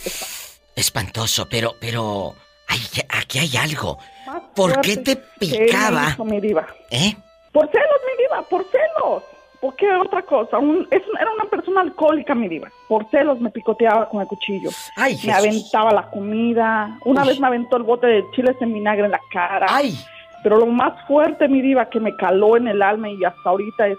espantoso, 0.77 1.47
pero, 1.51 1.75
pero, 1.81 2.35
ay, 2.69 2.79
aquí 3.11 3.39
hay 3.39 3.57
algo. 3.57 3.99
Más 4.27 4.43
¿Por 4.55 4.81
qué 4.81 4.97
te 4.99 5.17
picaba? 5.39 6.11
hizo, 6.11 6.25
mi 6.25 6.41
diva. 6.41 6.67
¿Eh? 6.91 7.15
Por 7.53 7.67
celos, 7.71 8.01
mi 8.07 8.23
diva, 8.25 8.43
por 8.49 8.65
celos. 8.71 9.23
¿Por 9.61 9.75
qué 9.75 9.91
otra 9.93 10.23
cosa? 10.23 10.59
Un- 10.59 10.87
es- 10.91 11.03
era 11.21 11.33
una 11.33 11.51
persona 11.51 11.81
alcohólica, 11.81 12.35
mi 12.35 12.47
diva. 12.49 12.69
Por 12.87 13.11
celos 13.11 13.41
me 13.41 13.51
picoteaba 13.51 14.09
con 14.09 14.21
el 14.21 14.29
cuchillo. 14.29 14.71
Ay, 14.97 15.15
Me 15.15 15.19
Jesús. 15.33 15.35
aventaba 15.75 15.91
la 15.93 16.09
comida. 16.11 16.97
Una 17.05 17.23
Uy. 17.23 17.29
vez 17.29 17.41
me 17.41 17.49
aventó 17.49 17.77
el 17.77 17.83
bote 17.83 18.07
de 18.07 18.25
chiles 18.37 18.55
en 18.61 18.73
vinagre 18.73 19.07
en 19.07 19.11
la 19.11 19.21
cara. 19.33 19.67
Ay, 19.69 19.99
Pero 20.43 20.59
lo 20.59 20.67
más 20.67 20.93
fuerte, 21.07 21.49
mi 21.49 21.61
diva, 21.61 21.89
que 21.91 22.01
me 22.01 22.15
caló 22.17 22.57
en 22.57 22.69
el 22.69 22.83
alma 22.83 23.11
y 23.11 23.25
hasta 23.25 23.51
ahorita 23.51 23.89
es... 23.89 23.99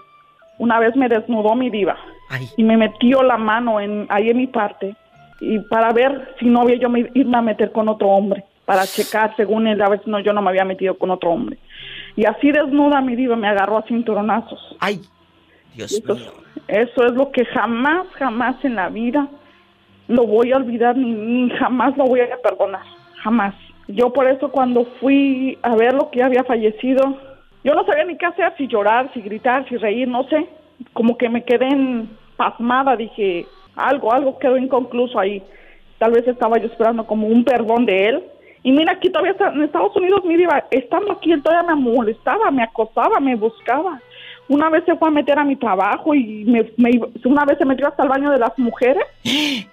Una 0.58 0.78
vez 0.78 0.94
me 0.94 1.08
desnudó 1.08 1.54
mi 1.54 1.70
diva 1.70 1.96
ay. 2.28 2.46
y 2.56 2.64
me 2.64 2.76
metió 2.76 3.22
la 3.22 3.38
mano 3.38 3.80
en, 3.80 4.06
ahí 4.10 4.28
en 4.28 4.36
mi 4.36 4.46
parte 4.46 4.94
y 5.40 5.58
para 5.58 5.92
ver 5.92 6.34
si 6.38 6.46
no 6.46 6.60
había 6.60 6.76
yo 6.76 6.90
me, 6.90 7.10
irme 7.14 7.38
a 7.38 7.42
meter 7.42 7.72
con 7.72 7.88
otro 7.88 8.08
hombre, 8.08 8.44
para 8.66 8.86
checar 8.86 9.34
según 9.36 9.66
él, 9.66 9.80
a 9.82 9.88
ver 9.88 10.02
si 10.04 10.10
no, 10.10 10.20
yo 10.20 10.32
no 10.32 10.42
me 10.42 10.50
había 10.50 10.64
metido 10.64 10.96
con 10.96 11.10
otro 11.10 11.30
hombre. 11.30 11.58
Y 12.14 12.26
así 12.26 12.52
desnuda 12.52 13.00
mi 13.00 13.16
diva 13.16 13.36
me 13.36 13.48
agarró 13.48 13.78
a 13.78 13.82
cinturonazos. 13.82 14.76
Ay, 14.80 15.00
Dios 15.74 16.02
mío. 16.04 16.16
eso 16.68 17.06
es 17.06 17.12
lo 17.14 17.32
que 17.32 17.44
jamás, 17.46 18.06
jamás 18.18 18.62
en 18.64 18.76
la 18.76 18.90
vida 18.90 19.28
lo 20.08 20.26
voy 20.26 20.52
a 20.52 20.56
olvidar 20.56 20.96
ni, 20.96 21.10
ni 21.10 21.50
jamás 21.50 21.96
lo 21.96 22.04
voy 22.04 22.20
a 22.20 22.36
perdonar, 22.42 22.82
jamás. 23.22 23.54
Yo 23.94 24.12
por 24.12 24.26
eso 24.28 24.50
cuando 24.50 24.84
fui 25.00 25.58
a 25.62 25.74
ver 25.74 25.94
lo 25.94 26.10
que 26.10 26.22
había 26.22 26.44
fallecido, 26.44 27.16
yo 27.64 27.74
no 27.74 27.84
sabía 27.84 28.04
ni 28.04 28.16
qué 28.16 28.26
hacer, 28.26 28.54
si 28.56 28.66
llorar, 28.66 29.10
si 29.12 29.20
gritar, 29.20 29.68
si 29.68 29.76
reír, 29.76 30.08
no 30.08 30.24
sé. 30.24 30.46
Como 30.92 31.18
que 31.18 31.28
me 31.28 31.44
quedé 31.44 31.66
en 31.66 32.08
pasmada, 32.36 32.96
dije, 32.96 33.46
algo, 33.76 34.12
algo 34.12 34.38
quedó 34.38 34.56
inconcluso 34.56 35.18
ahí. 35.18 35.42
Tal 35.98 36.12
vez 36.12 36.26
estaba 36.26 36.58
yo 36.58 36.66
esperando 36.66 37.06
como 37.06 37.26
un 37.26 37.44
perdón 37.44 37.84
de 37.84 38.08
él. 38.08 38.24
Y 38.62 38.72
mira, 38.72 38.92
aquí 38.92 39.10
todavía 39.10 39.32
está, 39.32 39.48
en 39.48 39.62
Estados 39.62 39.94
Unidos, 39.96 40.24
mi 40.24 40.36
diva, 40.36 40.64
estando 40.70 41.12
aquí, 41.12 41.32
él 41.32 41.42
todavía 41.42 41.74
me 41.74 41.80
molestaba, 41.80 42.50
me 42.50 42.62
acosaba, 42.62 43.20
me 43.20 43.34
buscaba. 43.34 44.00
Una 44.48 44.68
vez 44.68 44.84
se 44.84 44.96
fue 44.96 45.08
a 45.08 45.12
meter 45.12 45.38
a 45.38 45.44
mi 45.44 45.56
trabajo 45.56 46.14
y 46.14 46.44
me, 46.44 46.70
me 46.76 47.00
una 47.24 47.44
vez 47.44 47.58
se 47.58 47.64
metió 47.64 47.88
hasta 47.88 48.02
el 48.02 48.08
baño 48.08 48.30
de 48.30 48.38
las 48.38 48.58
mujeres 48.58 49.04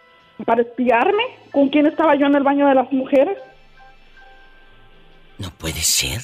para 0.45 0.61
espiarme 0.61 1.23
con 1.51 1.69
quién 1.69 1.85
estaba 1.85 2.15
yo 2.15 2.27
en 2.27 2.35
el 2.35 2.43
baño 2.43 2.67
de 2.67 2.75
las 2.75 2.91
mujeres. 2.91 3.37
No 5.37 5.51
puede 5.51 5.81
ser. 5.81 6.21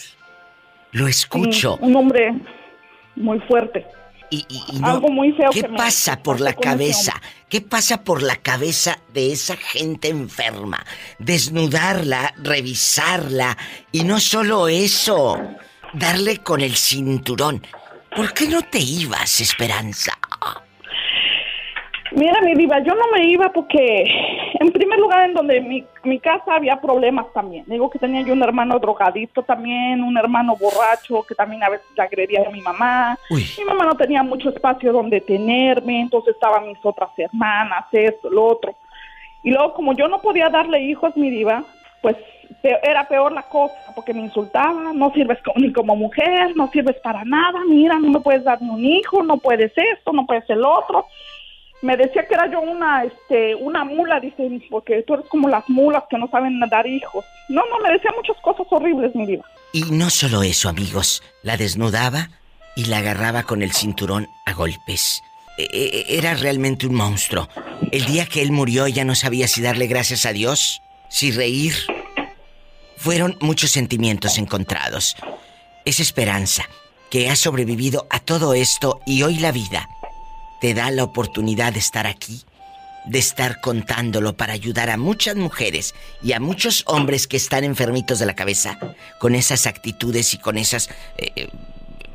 Lo 0.91 1.07
escucho. 1.07 1.77
un 1.81 1.95
hombre 1.95 2.33
muy 3.15 3.39
fuerte. 3.41 3.85
Y, 4.29 4.45
y- 4.49 4.63
y 4.77 4.79
no- 4.79 4.87
Algo 4.87 5.09
muy 5.09 5.31
feo 5.33 5.51
¿Qué 5.51 5.61
que 5.61 5.67
me 5.67 5.77
pasa 5.77 6.21
por 6.23 6.39
la 6.41 6.53
cabeza? 6.53 7.13
¿Qué 7.49 7.61
pasa 7.61 8.03
por 8.03 8.23
la 8.23 8.37
cabeza 8.37 8.97
de 9.13 9.31
esa 9.31 9.55
gente 9.57 10.09
enferma? 10.09 10.83
Desnudarla, 11.19 12.33
revisarla 12.37 13.55
y 13.91 14.03
no 14.03 14.19
solo 14.19 14.67
eso, 14.67 15.39
darle 15.93 16.37
con 16.39 16.61
el 16.61 16.75
cinturón. 16.75 17.61
¿Por 18.15 18.33
qué 18.33 18.47
no 18.47 18.61
te 18.63 18.79
ibas, 18.79 19.39
Esperanza? 19.41 20.13
Mira, 22.15 22.41
mi 22.41 22.53
diva, 22.53 22.79
yo 22.79 22.93
no 22.93 23.05
me 23.11 23.25
iba 23.27 23.49
porque, 23.49 24.03
en 24.59 24.71
primer 24.71 24.99
lugar, 24.99 25.27
en 25.27 25.33
donde 25.33 25.61
mi, 25.61 25.83
mi 26.03 26.19
casa 26.19 26.55
había 26.55 26.79
problemas 26.79 27.25
también. 27.33 27.65
Digo 27.67 27.89
que 27.89 27.97
tenía 27.97 28.21
yo 28.21 28.33
un 28.33 28.43
hermano 28.43 28.77
drogadicto 28.77 29.41
también, 29.41 30.03
un 30.03 30.15
hermano 30.15 30.55
borracho 30.55 31.23
que 31.23 31.33
también 31.33 31.63
a 31.63 31.69
veces 31.69 31.87
agredía 31.97 32.45
a 32.47 32.51
mi 32.51 32.61
mamá. 32.61 33.17
Uy. 33.31 33.45
Mi 33.57 33.65
mamá 33.65 33.85
no 33.85 33.95
tenía 33.95 34.21
mucho 34.21 34.49
espacio 34.49 34.93
donde 34.93 35.21
tenerme, 35.21 36.01
entonces 36.01 36.35
estaban 36.35 36.67
mis 36.67 36.77
otras 36.83 37.09
hermanas, 37.17 37.85
esto, 37.91 38.29
lo 38.29 38.45
otro. 38.45 38.75
Y 39.41 39.49
luego, 39.49 39.73
como 39.73 39.93
yo 39.93 40.07
no 40.07 40.21
podía 40.21 40.49
darle 40.49 40.81
hijos, 40.81 41.17
mi 41.17 41.31
diva, 41.31 41.63
pues 42.01 42.15
era 42.61 43.07
peor 43.07 43.31
la 43.31 43.43
cosa, 43.43 43.73
porque 43.95 44.13
me 44.13 44.21
insultaba, 44.21 44.93
no 44.93 45.11
sirves 45.11 45.39
ni 45.55 45.73
como 45.73 45.95
mujer, 45.95 46.55
no 46.55 46.69
sirves 46.69 46.97
para 46.97 47.25
nada, 47.25 47.59
mira, 47.67 47.99
no 47.99 48.09
me 48.09 48.19
puedes 48.19 48.43
dar 48.43 48.61
ni 48.61 48.69
un 48.69 48.85
hijo, 48.85 49.23
no 49.23 49.37
puedes 49.37 49.73
esto, 49.75 50.13
no 50.13 50.25
puedes 50.25 50.49
el 50.49 50.63
otro. 50.63 51.05
Me 51.83 51.97
decía 51.97 52.25
que 52.25 52.33
era 52.33 52.49
yo 52.49 52.61
una, 52.61 53.03
este, 53.03 53.55
una 53.55 53.83
mula, 53.83 54.21
dice, 54.21 54.49
porque 54.69 55.03
tú 55.05 55.15
eres 55.15 55.25
como 55.27 55.49
las 55.49 55.67
mulas 55.69 56.05
que 56.09 56.17
no 56.17 56.29
saben 56.29 56.57
dar 56.71 56.87
hijos. 56.87 57.25
No, 57.49 57.61
no, 57.69 57.77
me 57.83 57.91
decía 57.91 58.09
muchas 58.15 58.37
cosas 58.41 58.65
horribles, 58.71 59.13
mi 59.13 59.25
diva. 59.25 59.43
Y 59.73 59.81
no 59.91 60.09
solo 60.09 60.43
eso, 60.43 60.69
amigos, 60.69 61.21
la 61.41 61.57
desnudaba 61.57 62.29
y 62.77 62.85
la 62.85 62.99
agarraba 62.99 63.43
con 63.43 63.61
el 63.61 63.73
cinturón 63.73 64.29
a 64.45 64.53
golpes. 64.53 65.21
E- 65.57 65.67
e- 65.73 66.17
Era 66.17 66.35
realmente 66.35 66.87
un 66.87 66.95
monstruo. 66.95 67.49
El 67.91 68.05
día 68.05 68.27
que 68.27 68.41
él 68.41 68.53
murió 68.53 68.85
ella 68.85 69.03
no 69.03 69.13
sabía 69.13 69.49
si 69.49 69.61
darle 69.61 69.87
gracias 69.87 70.25
a 70.25 70.31
Dios, 70.31 70.81
si 71.09 71.31
reír. 71.31 71.73
Fueron 72.95 73.37
muchos 73.41 73.71
sentimientos 73.71 74.37
encontrados. 74.37 75.17
Es 75.83 75.99
esperanza 75.99 76.63
que 77.09 77.29
ha 77.29 77.35
sobrevivido 77.35 78.07
a 78.09 78.19
todo 78.21 78.53
esto 78.53 79.01
y 79.05 79.23
hoy 79.23 79.39
la 79.39 79.51
vida 79.51 79.89
te 80.63 80.73
da 80.73 80.91
la 80.91 81.03
oportunidad 81.03 81.73
de 81.73 81.79
estar 81.79 82.07
aquí, 82.07 82.39
de 83.03 83.19
estar 83.19 83.59
contándolo 83.59 84.37
para 84.37 84.53
ayudar 84.53 84.89
a 84.89 84.95
muchas 84.95 85.35
mujeres 85.35 85.93
y 86.23 86.31
a 86.31 86.39
muchos 86.39 86.85
hombres 86.87 87.27
que 87.27 87.35
están 87.35 87.65
enfermitos 87.65 88.17
de 88.19 88.25
la 88.25 88.33
cabeza 88.33 88.79
con 89.19 89.35
esas 89.35 89.67
actitudes 89.67 90.33
y 90.33 90.37
con 90.37 90.57
esas 90.57 90.89
eh, 91.17 91.33
eh, 91.35 91.49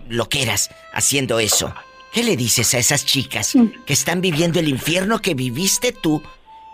loqueras 0.09 0.71
haciendo 0.95 1.40
eso. 1.40 1.75
¿Qué 2.14 2.23
le 2.23 2.38
dices 2.38 2.73
a 2.73 2.78
esas 2.78 3.05
chicas 3.05 3.52
que 3.85 3.93
están 3.93 4.23
viviendo 4.23 4.61
el 4.61 4.69
infierno 4.69 5.19
que 5.19 5.35
viviste 5.35 5.93
tú 5.93 6.23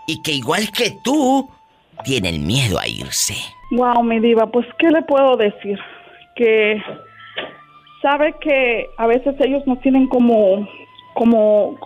y 0.07 0.21
que 0.21 0.31
igual 0.31 0.71
que 0.71 0.95
tú 1.03 1.49
tienen 2.05 2.47
miedo 2.47 2.79
a 2.79 2.87
irse? 2.87 3.35
Wow, 3.71 4.01
mi 4.01 4.21
diva, 4.21 4.49
pues 4.49 4.65
¿qué 4.79 4.91
le 4.91 5.01
puedo 5.01 5.35
decir? 5.35 5.77
Que 6.37 6.81
sabe 8.01 8.33
que 8.39 8.87
a 8.95 9.07
veces 9.07 9.35
ellos 9.41 9.67
nos 9.67 9.81
tienen 9.81 10.07
como, 10.07 10.65
como 11.15 11.79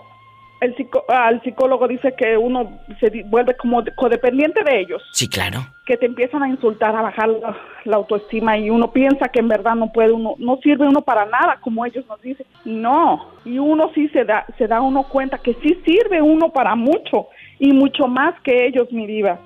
el 0.60 0.76
psico- 0.76 1.04
el 1.30 1.40
psicólogo 1.40 1.88
dice 1.88 2.12
que 2.14 2.36
uno 2.36 2.70
se 3.00 3.22
vuelve 3.24 3.56
como 3.56 3.80
de- 3.80 3.94
codependiente 3.94 4.62
de 4.62 4.80
ellos, 4.80 5.02
Sí, 5.12 5.26
claro. 5.26 5.60
que 5.86 5.96
te 5.96 6.04
empiezan 6.04 6.42
a 6.42 6.48
insultar, 6.48 6.94
a 6.94 7.00
bajar 7.00 7.28
la, 7.30 7.56
la 7.84 7.96
autoestima 7.96 8.58
y 8.58 8.68
uno 8.68 8.92
piensa 8.92 9.28
que 9.30 9.40
en 9.40 9.48
verdad 9.48 9.74
no 9.74 9.90
puede 9.90 10.12
uno, 10.12 10.34
no 10.36 10.58
sirve 10.58 10.86
uno 10.86 11.00
para 11.00 11.24
nada 11.24 11.56
como 11.62 11.86
ellos 11.86 12.04
nos 12.06 12.20
dicen. 12.20 12.44
No, 12.66 13.30
y 13.46 13.58
uno 13.58 13.90
sí 13.94 14.08
se 14.08 14.24
da, 14.26 14.44
se 14.58 14.66
da 14.66 14.82
uno 14.82 15.04
cuenta 15.04 15.38
que 15.38 15.54
sí 15.62 15.80
sirve 15.86 16.20
uno 16.20 16.50
para 16.50 16.74
mucho 16.76 17.28
y 17.58 17.72
mucho 17.72 18.06
más 18.06 18.38
que 18.42 18.66
ellos, 18.66 18.92
mi 18.92 19.06
diva. 19.06 19.38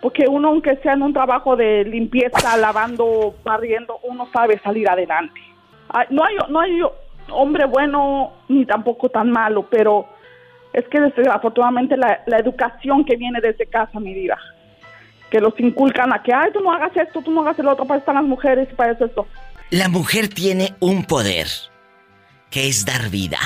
Porque 0.00 0.24
uno, 0.26 0.48
aunque 0.48 0.76
sea 0.78 0.94
en 0.94 1.02
un 1.02 1.12
trabajo 1.12 1.54
de 1.54 1.84
limpieza, 1.84 2.56
lavando, 2.56 3.34
barriendo, 3.44 3.98
uno 4.04 4.26
sabe 4.32 4.58
salir 4.60 4.88
adelante. 4.88 5.38
No 6.10 6.24
hay, 6.24 6.34
no 6.48 6.58
hay 6.60 6.80
hombre 7.30 7.66
bueno 7.66 8.32
ni 8.48 8.66
tampoco 8.66 9.08
tan 9.08 9.30
malo, 9.30 9.66
pero 9.70 10.06
es 10.72 10.86
que 10.88 11.00
desafortunadamente 11.00 11.96
la, 11.96 12.22
la 12.26 12.38
educación 12.38 13.04
que 13.04 13.16
viene 13.16 13.40
desde 13.40 13.66
casa, 13.66 14.00
mi 14.00 14.14
diva. 14.14 14.38
que 15.30 15.40
los 15.40 15.58
inculcan 15.58 16.12
a 16.12 16.22
que, 16.22 16.32
ay, 16.32 16.50
tú 16.52 16.60
no 16.60 16.72
hagas 16.72 16.96
esto, 16.96 17.22
tú 17.22 17.30
no 17.30 17.40
hagas 17.40 17.58
el 17.58 17.68
otro, 17.68 17.84
para 17.86 18.00
estar 18.00 18.14
las 18.14 18.24
mujeres 18.24 18.68
y 18.70 18.74
para 18.74 18.92
eso 18.92 19.06
esto. 19.06 19.26
La 19.70 19.88
mujer 19.88 20.28
tiene 20.28 20.74
un 20.80 21.04
poder, 21.04 21.46
que 22.50 22.68
es 22.68 22.84
dar 22.84 23.08
vida. 23.08 23.38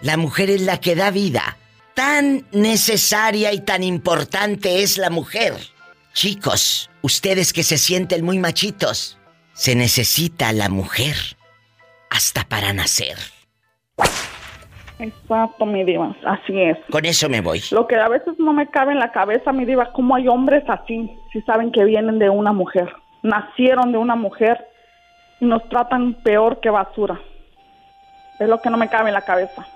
La 0.00 0.16
mujer 0.16 0.50
es 0.50 0.62
la 0.62 0.80
que 0.80 0.96
da 0.96 1.10
vida. 1.10 1.56
Tan 1.94 2.46
necesaria 2.52 3.52
y 3.52 3.60
tan 3.60 3.82
importante 3.82 4.82
es 4.82 4.98
la 4.98 5.10
mujer. 5.10 5.54
Chicos, 6.12 6.90
ustedes 7.02 7.52
que 7.52 7.62
se 7.62 7.78
sienten 7.78 8.24
muy 8.24 8.38
machitos, 8.38 9.18
se 9.52 9.74
necesita 9.74 10.52
la 10.52 10.68
mujer 10.68 11.37
hasta 12.10 12.44
para 12.44 12.72
nacer. 12.72 13.16
Exacto, 14.98 15.64
mi 15.64 15.84
diva, 15.84 16.14
así 16.26 16.60
es. 16.60 16.76
Con 16.90 17.04
eso 17.04 17.28
me 17.28 17.40
voy. 17.40 17.62
Lo 17.70 17.86
que 17.86 17.96
a 17.96 18.08
veces 18.08 18.34
no 18.38 18.52
me 18.52 18.68
cabe 18.68 18.92
en 18.92 18.98
la 18.98 19.12
cabeza, 19.12 19.52
mi 19.52 19.64
diva, 19.64 19.92
cómo 19.92 20.16
hay 20.16 20.26
hombres 20.26 20.64
así, 20.68 21.10
si 21.32 21.40
saben 21.42 21.70
que 21.70 21.84
vienen 21.84 22.18
de 22.18 22.28
una 22.28 22.52
mujer, 22.52 22.92
nacieron 23.22 23.92
de 23.92 23.98
una 23.98 24.16
mujer 24.16 24.66
y 25.40 25.46
nos 25.46 25.68
tratan 25.68 26.14
peor 26.22 26.60
que 26.60 26.70
basura. 26.70 27.20
Es 28.40 28.48
lo 28.48 28.60
que 28.60 28.70
no 28.70 28.76
me 28.76 28.88
cabe 28.88 29.08
en 29.08 29.14
la 29.14 29.22
cabeza. 29.22 29.66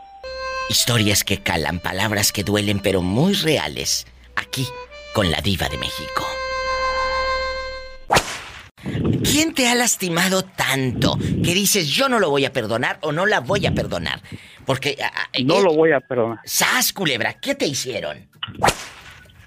Historias 0.69 1.25
que 1.25 1.39
calan, 1.39 1.79
palabras 1.79 2.33
que 2.33 2.45
duelen, 2.45 2.81
pero 2.81 3.03
muy 3.03 3.35
reales, 3.35 4.07
aquí 4.37 4.67
con 5.15 5.31
la 5.31 5.41
diva 5.41 5.69
de 5.69 5.79
México. 5.79 6.25
¿Quién 9.33 9.55
te 9.55 9.67
ha 9.67 9.75
lastimado 9.75 10.43
tanto 10.45 11.17
que 11.17 11.55
dices 11.55 11.89
yo 11.89 12.11
no 12.11 12.21
lo 12.21 12.29
voy 12.29 12.45
a 12.45 12.53
perdonar 12.53 12.99
o 13.01 13.12
no 13.12 13.25
la 13.25 13.41
voy 13.41 13.65
a 13.65 13.73
perdonar? 13.73 14.21
Porque... 14.67 14.99
no 15.47 15.62
lo 15.62 15.73
voy 15.73 15.93
a 15.93 16.01
perdonar. 16.01 16.41
¡Sas, 16.45 16.93
culebra! 16.93 17.33
¿Qué 17.41 17.55
te 17.55 17.65
hicieron? 17.65 18.19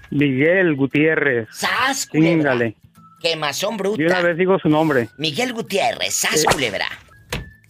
Miguel 0.09 0.75
Gutiérrez. 0.75 1.49
¡Sas, 1.51 2.07
culebra! 2.07 2.31
Íngale. 2.31 2.75
¡Quemazón 3.21 3.77
bruta! 3.77 4.01
Y 4.01 4.07
una 4.07 4.21
vez 4.21 4.37
digo 4.39 4.57
su 4.57 4.69
nombre. 4.69 5.09
Miguel 5.19 5.53
Gutiérrez, 5.53 6.15
¡sas, 6.15 6.45
culebra! 6.45 6.87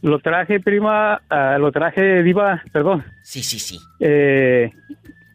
Lo 0.01 0.19
traje, 0.19 0.61
prima, 0.61 1.21
uh, 1.29 1.59
lo 1.59 1.73
traje, 1.73 2.23
diva, 2.23 2.63
perdón. 2.71 3.03
Sí, 3.23 3.43
sí, 3.43 3.59
sí. 3.59 3.77
Eh, 3.99 4.71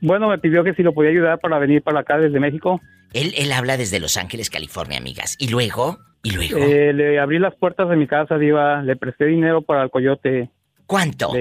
bueno, 0.01 0.31
me 0.31 0.39
pidió 0.39 0.65
que 0.65 0.73
si 0.73 0.83
lo 0.83 0.95
podía 0.95 1.11
ayudar 1.11 1.41
para 1.41 1.59
venir 1.59 1.83
para 1.83 2.01
acá 2.01 2.17
desde 2.17 2.41
México. 2.41 2.81
Él, 3.13 3.35
él 3.37 3.53
habla 3.53 3.77
desde 3.77 4.01
Los 4.01 4.17
Ángeles, 4.17 4.49
California, 4.49 4.97
amigas. 4.97 5.37
¿Y 5.39 5.49
luego? 5.49 5.99
¿Y 6.23 6.33
luego? 6.33 6.59
Eh, 6.59 6.93
le 6.93 7.19
abrí 7.19 7.39
las 7.39 7.55
puertas 7.55 7.89
de 7.89 7.97
mi 7.97 8.07
casa, 8.07 8.37
Diva. 8.37 8.83
Le 8.83 8.97
presté 8.97 9.27
dinero 9.27 9.63
para 9.63 9.83
el 9.83 9.91
coyote. 9.91 10.51
¿Cuánto? 10.87 11.33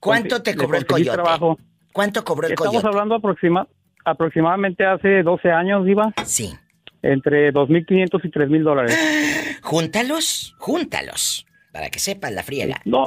¿Cuánto 0.00 0.42
te 0.42 0.54
cobró 0.54 0.78
el 0.78 0.86
coyote? 0.86 1.12
Trabajo. 1.12 1.58
¿Cuánto 1.92 2.24
cobró 2.24 2.46
el 2.46 2.52
Estamos 2.52 2.70
coyote? 2.70 2.76
Estamos 2.78 2.94
hablando 2.94 3.14
aproxima, 3.16 3.66
aproximadamente 4.04 4.84
hace 4.84 5.22
12 5.22 5.50
años, 5.50 5.84
Diva. 5.84 6.12
Sí. 6.24 6.54
Entre 7.02 7.52
2.500 7.52 8.20
y 8.24 8.30
3.000 8.30 8.62
dólares. 8.62 9.58
Júntalos, 9.62 10.54
júntalos. 10.58 11.46
Para 11.72 11.90
que 11.90 11.98
sepan 11.98 12.34
la 12.34 12.42
friega. 12.42 12.80
No. 12.84 13.04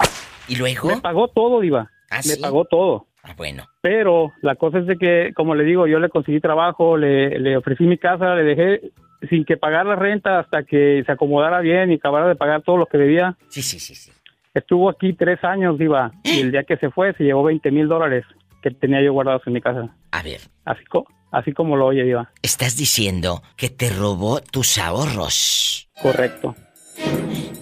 ¿Y 0.48 0.56
luego? 0.56 0.90
Me 0.90 1.02
pagó 1.02 1.28
todo, 1.28 1.60
Diva. 1.60 1.90
¿Ah, 2.10 2.22
me 2.28 2.38
pagó 2.38 2.66
todo. 2.66 3.08
Ah, 3.24 3.34
bueno. 3.38 3.66
Pero 3.82 4.32
la 4.42 4.56
cosa 4.56 4.80
es 4.80 4.88
de 4.88 4.98
que, 4.98 5.32
como 5.36 5.56
le 5.56 5.64
digo, 5.64 5.88
yo 5.88 6.00
le 6.00 6.10
conseguí 6.10 6.40
trabajo, 6.40 6.98
le, 6.98 7.40
le 7.40 7.58
ofrecí 7.58 7.84
mi 7.84 7.98
casa, 7.98 8.36
le 8.36 8.44
dejé 8.44 8.92
sin 9.30 9.46
que 9.46 9.58
pagar 9.58 9.86
la 9.86 9.96
renta 9.96 10.40
hasta 10.40 10.64
que 10.64 11.04
se 11.06 11.12
acomodara 11.12 11.60
bien 11.60 11.92
y 11.92 11.96
acabara 11.96 12.28
de 12.28 12.36
pagar 12.36 12.62
todo 12.64 12.78
lo 12.78 12.86
que 12.86 12.98
debía. 12.98 13.38
Sí, 13.50 13.62
sí, 13.62 13.80
sí, 13.80 13.96
sí. 13.96 14.12
Estuvo 14.54 14.90
aquí 14.90 15.14
tres 15.14 15.44
años, 15.44 15.78
Diva, 15.78 16.12
y 16.24 16.42
el 16.42 16.52
día 16.52 16.64
que 16.64 16.78
se 16.78 16.90
fue 16.90 17.14
se 17.14 17.24
llevó 17.24 17.44
20 17.44 17.72
mil 17.72 17.88
dólares 17.88 18.26
que 18.62 18.72
tenía 18.72 19.02
yo 19.02 19.14
guardados 19.14 19.42
en 19.46 19.54
mi 19.54 19.62
casa. 19.62 19.96
A 20.12 20.22
ver. 20.22 20.42
Así, 20.66 20.84
así 21.32 21.54
como 21.54 21.78
lo 21.78 21.88
oye, 21.88 22.04
Diva. 22.04 22.32
Estás 22.42 22.78
diciendo 22.78 23.42
que 23.56 23.70
te 23.70 23.90
robó 23.90 24.42
tus 24.42 24.78
ahorros. 24.78 25.90
Correcto. 26.02 26.56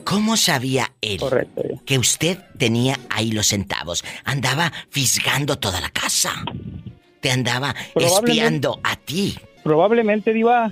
¿Cómo 0.04 0.38
sabía 0.38 0.88
él 1.02 1.19
Correcto, 1.19 1.62
que 1.86 2.00
usted 2.00 2.39
tenía 2.58 2.95
ahí 3.12 3.32
los 3.32 3.48
centavos? 3.48 4.04
Andaba 4.26 4.72
fisgando 4.89 5.60
toda 5.60 5.80
la 5.82 5.89
casa. 5.91 6.32
Te 7.22 7.30
andaba 7.30 7.76
espiando 7.95 8.80
a 8.84 8.95
ti. 8.95 9.38
Probablemente, 9.63 10.34
Diva. 10.34 10.72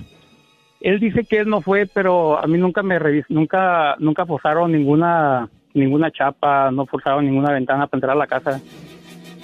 Él 0.80 1.00
dice 1.00 1.24
que 1.24 1.38
él 1.38 1.48
no 1.48 1.60
fue, 1.60 1.86
pero 1.86 2.38
a 2.38 2.46
mí 2.46 2.56
nunca 2.58 2.82
me 2.82 2.98
revis 2.98 3.24
nunca 3.28 3.96
nunca 3.98 4.26
forzaron 4.26 4.72
ninguna 4.72 5.48
ninguna 5.74 6.10
chapa, 6.10 6.70
no 6.70 6.86
forzaron 6.86 7.24
ninguna 7.24 7.52
ventana 7.52 7.86
para 7.86 7.98
entrar 7.98 8.16
a 8.16 8.18
la 8.18 8.26
casa. 8.26 8.60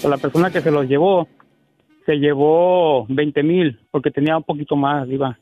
O 0.02 0.08
la 0.08 0.16
persona 0.16 0.50
que 0.50 0.60
se 0.60 0.70
los 0.70 0.86
llevó 0.88 1.28
se 2.06 2.16
llevó 2.16 3.06
20 3.08 3.42
mil 3.42 3.80
porque 3.90 4.10
tenía 4.10 4.36
un 4.36 4.42
poquito 4.42 4.76
más, 4.76 5.08
Diva. 5.08 5.38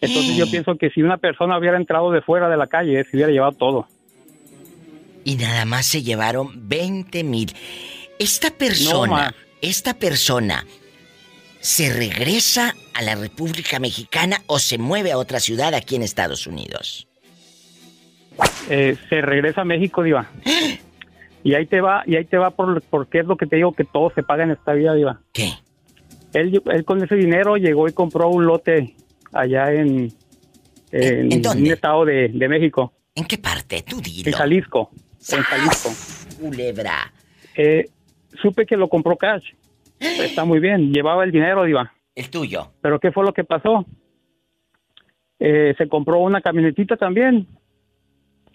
Entonces 0.00 0.36
yo 0.36 0.48
pienso 0.48 0.76
que 0.76 0.90
si 0.90 1.02
una 1.02 1.16
persona 1.16 1.58
hubiera 1.58 1.76
entrado 1.76 2.10
de 2.12 2.22
fuera 2.22 2.48
de 2.48 2.56
la 2.56 2.68
calle, 2.68 3.04
se 3.04 3.16
hubiera 3.16 3.32
llevado 3.32 3.52
todo. 3.52 3.86
Y 5.24 5.36
nada 5.36 5.64
más 5.64 5.86
se 5.86 6.02
llevaron 6.02 6.68
20 6.68 7.24
mil. 7.24 7.52
Esta 8.18 8.50
persona, 8.50 9.34
esta 9.60 9.94
persona, 9.94 10.64
¿se 11.60 11.92
regresa 11.92 12.74
a 12.94 13.02
la 13.02 13.14
República 13.14 13.78
Mexicana 13.78 14.42
o 14.46 14.58
se 14.58 14.78
mueve 14.78 15.12
a 15.12 15.18
otra 15.18 15.40
ciudad 15.40 15.74
aquí 15.74 15.96
en 15.96 16.02
Estados 16.02 16.46
Unidos? 16.46 17.08
Eh, 18.68 18.96
se 19.08 19.20
regresa 19.20 19.62
a 19.62 19.64
México, 19.64 20.02
Diva. 20.02 20.30
Y 21.44 21.54
ahí 21.54 21.66
te 21.66 21.80
va, 21.80 22.02
y 22.04 22.16
ahí 22.16 22.24
te 22.24 22.36
va 22.36 22.50
por, 22.50 22.82
porque 22.82 23.20
es 23.20 23.24
lo 23.24 23.36
que 23.36 23.46
te 23.46 23.56
digo 23.56 23.72
que 23.72 23.84
todo 23.84 24.10
se 24.14 24.24
paga 24.24 24.42
en 24.42 24.50
esta 24.50 24.72
vida, 24.72 24.92
Diva. 24.94 25.20
¿Qué? 25.32 25.52
Él, 26.34 26.60
él 26.66 26.84
con 26.84 27.02
ese 27.02 27.14
dinero 27.14 27.56
llegó 27.56 27.88
y 27.88 27.92
compró 27.92 28.28
un 28.28 28.44
lote 28.44 28.96
allá 29.32 29.72
en, 29.72 30.12
en, 30.90 31.32
¿En 31.32 31.40
dónde? 31.40 31.62
un 31.62 31.72
estado 31.72 32.04
de, 32.04 32.28
de, 32.28 32.48
México. 32.48 32.92
¿En 33.14 33.24
qué 33.24 33.38
parte? 33.38 33.82
Tú 33.82 34.00
dilo. 34.00 34.28
En 34.28 34.34
Jalisco. 34.34 34.90
En 35.30 35.42
Jalisco. 35.42 35.90
Culebra. 36.40 37.12
Eh, 37.56 37.88
supe 38.42 38.66
que 38.66 38.76
lo 38.76 38.88
compró 38.88 39.16
cash. 39.16 39.44
Está 40.00 40.44
muy 40.44 40.60
bien. 40.60 40.92
Llevaba 40.92 41.24
el 41.24 41.32
dinero, 41.32 41.64
Diva. 41.64 41.92
El 42.14 42.30
tuyo. 42.30 42.72
Pero 42.80 42.98
¿qué 42.98 43.12
fue 43.12 43.24
lo 43.24 43.32
que 43.32 43.44
pasó? 43.44 43.84
Eh, 45.38 45.74
se 45.78 45.88
compró 45.88 46.18
una 46.18 46.40
camionetita 46.40 46.96
también 46.96 47.46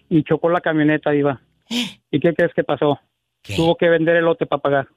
y 0.10 0.24
chocó 0.24 0.50
la 0.50 0.62
camioneta, 0.62 1.12
Diva. 1.12 1.42
¿Y 2.12 2.20
qué 2.20 2.34
crees 2.34 2.54
que 2.54 2.64
pasó? 2.64 3.00
¿Qué? 3.42 3.56
Tuvo 3.56 3.76
que 3.76 3.90
vender 3.90 4.18
el 4.18 4.26
lote 4.26 4.46
para 4.46 4.62
pagar. 4.62 4.88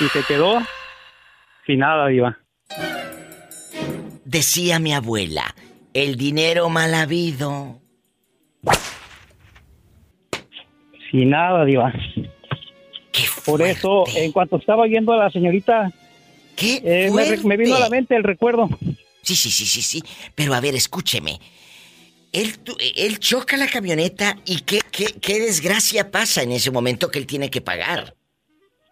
Y 0.00 0.04
se 0.04 0.22
quedó 0.28 0.58
sin 1.66 1.80
nada, 1.80 2.06
Diva. 2.08 2.38
Decía 4.24 4.78
mi 4.78 4.92
abuela, 4.92 5.54
el 5.94 6.16
dinero 6.16 6.68
mal 6.68 6.94
habido. 6.94 7.80
Sin 11.10 11.30
nada, 11.30 11.64
Diva. 11.64 11.92
Por 13.48 13.62
eso, 13.62 14.04
en 14.14 14.30
cuanto 14.30 14.56
estaba 14.56 14.86
yendo 14.86 15.14
a 15.14 15.16
la 15.16 15.30
señorita, 15.30 15.90
¿Qué 16.54 16.82
eh, 16.84 17.10
me, 17.10 17.36
me, 17.44 17.56
vino 17.56 17.76
a 17.76 17.80
la 17.80 17.88
mente 17.88 18.14
el 18.14 18.22
recuerdo. 18.22 18.68
Sí, 19.22 19.34
sí, 19.34 19.48
sí, 19.48 19.64
sí, 19.64 19.80
sí. 19.80 20.02
Pero 20.34 20.52
a 20.52 20.60
ver, 20.60 20.74
escúcheme. 20.74 21.38
Él, 22.30 22.48
él 22.96 23.18
choca 23.18 23.56
la 23.56 23.66
camioneta 23.66 24.36
y 24.44 24.60
qué, 24.60 24.80
qué, 24.92 25.06
qué, 25.18 25.40
desgracia 25.40 26.10
pasa 26.10 26.42
en 26.42 26.52
ese 26.52 26.70
momento 26.70 27.10
que 27.10 27.18
él 27.18 27.26
tiene 27.26 27.48
que 27.48 27.62
pagar. 27.62 28.14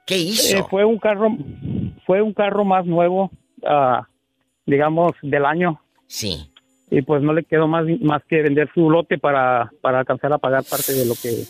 ¿Qué 0.07 0.17
hizo? 0.17 0.57
Eh, 0.57 0.65
fue 0.71 0.87
un 0.87 0.99
carro, 0.99 1.37
fue 2.07 2.23
un 2.23 2.33
carro 2.33 2.65
más 2.65 2.87
nuevo, 2.87 3.31
uh, 3.61 4.03
digamos, 4.65 5.13
del 5.21 5.45
año. 5.45 5.83
Sí. 6.07 6.51
Y 6.91 7.03
pues 7.03 7.23
no 7.23 7.35
le 7.35 7.45
quedó 7.45 7.69
más, 7.69 7.85
más 8.01 8.23
que 8.25 8.41
vender 8.41 8.71
su 8.73 8.89
lote 8.89 9.19
para, 9.19 9.71
para 9.83 9.99
alcanzar 9.99 10.33
a 10.33 10.39
pagar 10.39 10.65
parte 10.65 10.95
de 10.95 11.05
lo 11.05 11.15
que 11.15 11.45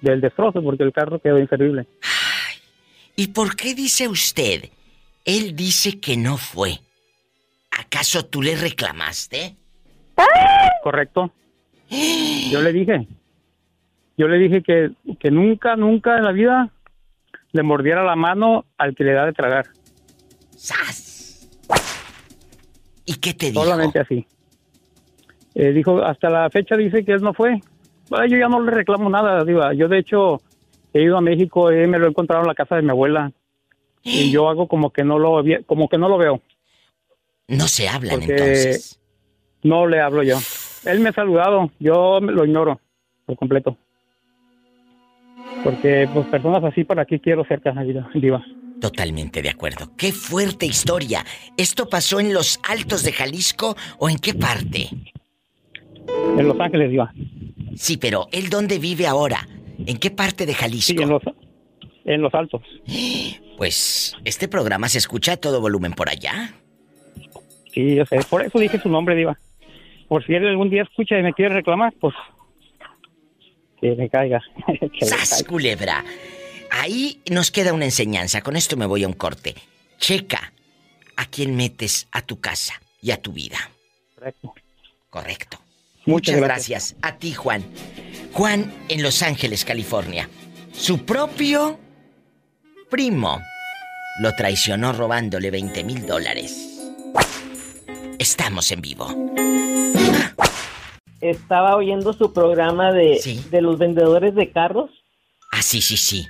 del 0.00 0.20
destrozo, 0.20 0.62
porque 0.62 0.82
el 0.82 0.92
carro 0.92 1.18
quedó 1.18 1.38
inservible. 1.38 1.86
¿Y 3.16 3.28
por 3.28 3.56
qué 3.56 3.74
dice 3.74 4.08
usted? 4.08 4.70
Él 5.24 5.56
dice 5.56 5.98
que 5.98 6.18
no 6.18 6.36
fue. 6.36 6.78
¿Acaso 7.70 8.26
tú 8.26 8.42
le 8.42 8.56
reclamaste? 8.56 9.56
Correcto. 10.82 11.32
Yo 11.90 12.60
le 12.60 12.72
dije. 12.72 13.08
Yo 14.18 14.28
le 14.28 14.38
dije 14.38 14.62
que, 14.62 14.92
que 15.18 15.30
nunca, 15.30 15.76
nunca 15.76 16.16
en 16.16 16.24
la 16.24 16.32
vida 16.32 16.70
le 17.52 17.62
mordiera 17.62 18.04
la 18.04 18.16
mano 18.16 18.64
al 18.78 18.94
que 18.94 19.04
le 19.04 19.12
da 19.12 19.26
de 19.26 19.32
tragar. 19.32 19.66
¡Sas! 20.56 21.48
¿Y 23.04 23.14
qué 23.14 23.34
te 23.34 23.50
dijo? 23.50 23.64
Solamente 23.64 23.98
así. 23.98 24.26
Eh, 25.54 25.72
dijo, 25.72 26.02
hasta 26.02 26.28
la 26.28 26.50
fecha 26.50 26.76
dice 26.76 27.04
que 27.04 27.12
él 27.12 27.22
no 27.22 27.32
fue. 27.32 27.60
Bueno, 28.08 28.26
yo 28.26 28.36
ya 28.38 28.48
no 28.48 28.60
le 28.60 28.70
reclamo 28.70 29.08
nada, 29.08 29.42
diva. 29.44 29.72
Yo 29.74 29.88
de 29.88 29.98
hecho 29.98 30.40
he 30.98 31.02
ido 31.02 31.16
a 31.16 31.20
México, 31.20 31.72
y 31.72 31.86
me 31.86 31.98
lo 31.98 32.06
he 32.06 32.10
encontrado 32.10 32.42
en 32.42 32.48
la 32.48 32.54
casa 32.54 32.76
de 32.76 32.82
mi 32.82 32.90
abuela. 32.90 33.32
Y 34.02 34.30
yo 34.30 34.48
hago 34.48 34.68
como 34.68 34.90
que 34.90 35.02
no 35.02 35.18
lo 35.18 35.42
como 35.66 35.88
que 35.88 35.98
no 35.98 36.08
lo 36.08 36.16
veo. 36.16 36.40
No 37.48 37.66
se 37.66 37.88
hablan 37.88 38.22
entonces. 38.22 39.00
No 39.62 39.86
le 39.86 40.00
hablo 40.00 40.22
yo. 40.22 40.38
Él 40.84 41.00
me 41.00 41.08
ha 41.08 41.12
saludado, 41.12 41.70
yo 41.80 42.20
lo 42.20 42.44
ignoro 42.44 42.80
por 43.24 43.36
completo. 43.36 43.76
Porque 45.64 46.08
pues 46.12 46.26
personas 46.28 46.62
así 46.62 46.84
para 46.84 47.04
qué 47.04 47.18
quiero 47.18 47.44
cerca, 47.44 47.74
diva. 48.14 48.44
Totalmente 48.80 49.42
de 49.42 49.48
acuerdo. 49.48 49.90
Qué 49.96 50.12
fuerte 50.12 50.66
historia. 50.66 51.24
¿Esto 51.56 51.88
pasó 51.88 52.20
en 52.20 52.32
los 52.32 52.60
altos 52.68 53.02
de 53.02 53.12
Jalisco 53.12 53.76
o 53.98 54.08
en 54.08 54.18
qué 54.18 54.34
parte? 54.34 54.90
En 56.38 56.46
Los 56.46 56.60
Ángeles, 56.60 56.90
Diva. 56.90 57.12
Sí, 57.74 57.96
pero 57.96 58.28
¿él 58.32 58.48
dónde 58.50 58.78
vive 58.78 59.06
ahora? 59.06 59.48
¿En 59.84 59.98
qué 59.98 60.10
parte 60.10 60.46
de 60.46 60.54
Jalisco? 60.54 60.94
Sí, 60.96 61.02
en 61.02 61.08
los, 61.08 61.22
en 62.04 62.22
los 62.22 62.34
altos. 62.34 62.62
Pues 63.56 64.16
este 64.24 64.48
programa 64.48 64.88
se 64.88 64.98
escucha 64.98 65.32
a 65.32 65.36
todo 65.36 65.60
volumen 65.60 65.92
por 65.92 66.08
allá. 66.08 66.54
Sí, 67.72 67.94
yo 67.94 68.06
sé. 68.06 68.18
Por 68.30 68.42
eso 68.42 68.58
dije 68.58 68.80
su 68.80 68.88
nombre, 68.88 69.14
Diva. 69.14 69.38
Por 70.08 70.24
si 70.24 70.34
él 70.34 70.46
algún 70.46 70.70
día 70.70 70.82
escucha 70.82 71.18
y 71.18 71.22
me 71.22 71.32
quiere 71.32 71.54
reclamar, 71.54 71.92
pues 72.00 72.14
que 73.80 73.94
me 73.94 74.08
caiga. 74.08 74.40
que 74.98 75.04
¡Sas, 75.04 75.30
caiga. 75.30 75.48
culebra! 75.48 76.04
Ahí 76.70 77.20
nos 77.30 77.50
queda 77.50 77.72
una 77.72 77.84
enseñanza. 77.84 78.42
Con 78.42 78.56
esto 78.56 78.76
me 78.76 78.86
voy 78.86 79.04
a 79.04 79.08
un 79.08 79.14
corte. 79.14 79.54
Checa 79.98 80.52
a 81.16 81.26
quién 81.26 81.56
metes 81.56 82.08
a 82.12 82.22
tu 82.22 82.40
casa 82.40 82.80
y 83.00 83.10
a 83.10 83.20
tu 83.20 83.32
vida. 83.32 83.58
Correcto. 84.14 84.54
Correcto. 85.10 85.58
Muchas 86.06 86.36
Muchas 86.36 86.40
gracias. 86.40 86.94
gracias. 86.94 86.96
A 87.02 87.18
ti, 87.18 87.32
Juan. 87.34 87.64
Juan 88.32 88.72
en 88.88 89.02
Los 89.02 89.22
Ángeles, 89.22 89.64
California. 89.64 90.28
Su 90.72 91.04
propio 91.04 91.78
primo 92.90 93.40
lo 94.20 94.32
traicionó 94.34 94.92
robándole 94.92 95.50
20 95.50 95.84
mil 95.84 96.06
dólares. 96.06 96.72
Estamos 98.18 98.70
en 98.72 98.80
vivo. 98.80 99.08
Estaba 101.20 101.76
oyendo 101.76 102.12
su 102.12 102.32
programa 102.32 102.92
de, 102.92 103.18
Sí. 103.20 103.42
de 103.50 103.60
los 103.62 103.78
vendedores 103.78 104.34
de 104.34 104.50
carros 104.52 104.90
Ah, 105.52 105.62
sí, 105.62 105.80
sí, 105.80 105.96
sí. 105.96 106.26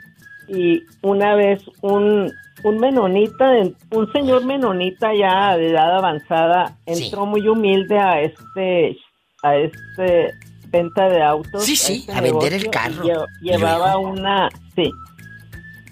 y 0.48 0.80
una 1.02 1.34
vez 1.34 1.60
un, 1.82 2.32
un 2.62 2.78
menonita, 2.78 3.50
un 3.90 4.12
señor 4.12 4.44
menonita 4.44 5.12
ya 5.12 5.56
de 5.56 5.70
edad 5.70 5.96
avanzada, 5.96 6.78
Sí. 6.86 7.04
entró 7.06 7.26
muy 7.26 7.46
humilde 7.48 7.98
a 7.98 8.20
este, 8.22 8.96
a 9.48 9.56
este 9.56 10.32
venta 10.68 11.08
de 11.08 11.22
autos. 11.22 11.64
Sí, 11.64 11.76
sí, 11.76 12.04
este 12.06 12.12
a 12.12 12.20
vender 12.20 12.52
el 12.54 12.70
carro. 12.70 13.04
y 13.04 13.08
lle- 13.08 13.26
¿Y 13.40 13.50
llevaba 13.50 13.94
luego? 13.94 14.10
una, 14.10 14.48
sí, 14.74 14.90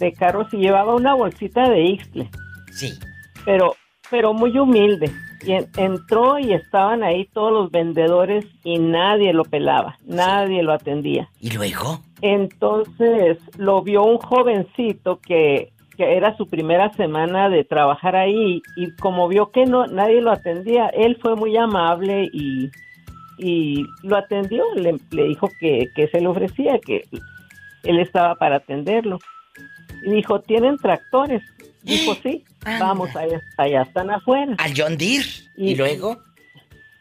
de 0.00 0.12
carros 0.12 0.52
y 0.52 0.56
llevaba 0.58 0.94
una 0.94 1.14
bolsita 1.14 1.68
de 1.68 1.82
Ixtle. 1.82 2.30
Sí. 2.72 2.92
pero 3.44 3.76
pero 4.10 4.34
muy 4.34 4.56
humilde 4.58 5.10
y 5.46 5.52
en- 5.52 5.68
entró 5.76 6.38
y 6.38 6.52
estaban 6.52 7.02
ahí 7.04 7.26
todos 7.32 7.52
los 7.52 7.70
vendedores 7.70 8.44
y 8.64 8.78
nadie 8.78 9.32
lo 9.32 9.44
pelaba 9.44 9.96
nadie 10.04 10.62
lo 10.62 10.72
atendía 10.72 11.28
¿Y 11.40 11.50
luego? 11.50 12.00
entonces 12.20 13.38
lo 13.58 13.82
vio 13.82 14.02
un 14.04 14.18
jovencito 14.18 15.20
que 15.20 15.70
que 15.96 16.16
era 16.16 16.36
su 16.36 16.48
primera 16.48 16.92
semana 16.94 17.48
de 17.48 17.62
trabajar 17.62 18.16
ahí 18.16 18.60
y 18.76 18.90
como 18.96 19.28
vio 19.28 19.52
que 19.52 19.64
no 19.64 19.86
nadie 19.86 20.20
lo 20.20 20.32
atendía 20.32 20.88
él 20.88 21.16
fue 21.22 21.36
muy 21.36 21.56
amable 21.56 22.28
y 22.32 22.70
y 23.38 23.84
lo 24.02 24.16
atendió 24.16 24.64
le, 24.74 24.96
le 25.10 25.24
dijo 25.24 25.48
que, 25.60 25.88
que 25.94 26.08
se 26.08 26.20
le 26.20 26.28
ofrecía 26.28 26.78
que 26.78 27.02
él 27.82 27.98
estaba 27.98 28.34
para 28.36 28.56
atenderlo 28.56 29.18
y 30.04 30.10
dijo 30.10 30.40
tienen 30.40 30.76
tractores 30.78 31.42
dijo 31.82 32.14
sí 32.22 32.44
Anda. 32.64 32.86
vamos 32.86 33.14
allá, 33.16 33.40
allá 33.58 33.82
están 33.82 34.10
afuera 34.10 34.54
Al 34.58 34.72
John 34.76 34.96
Deere. 34.96 35.24
¿Y, 35.56 35.70
Y- 35.72 35.76
luego? 35.76 36.16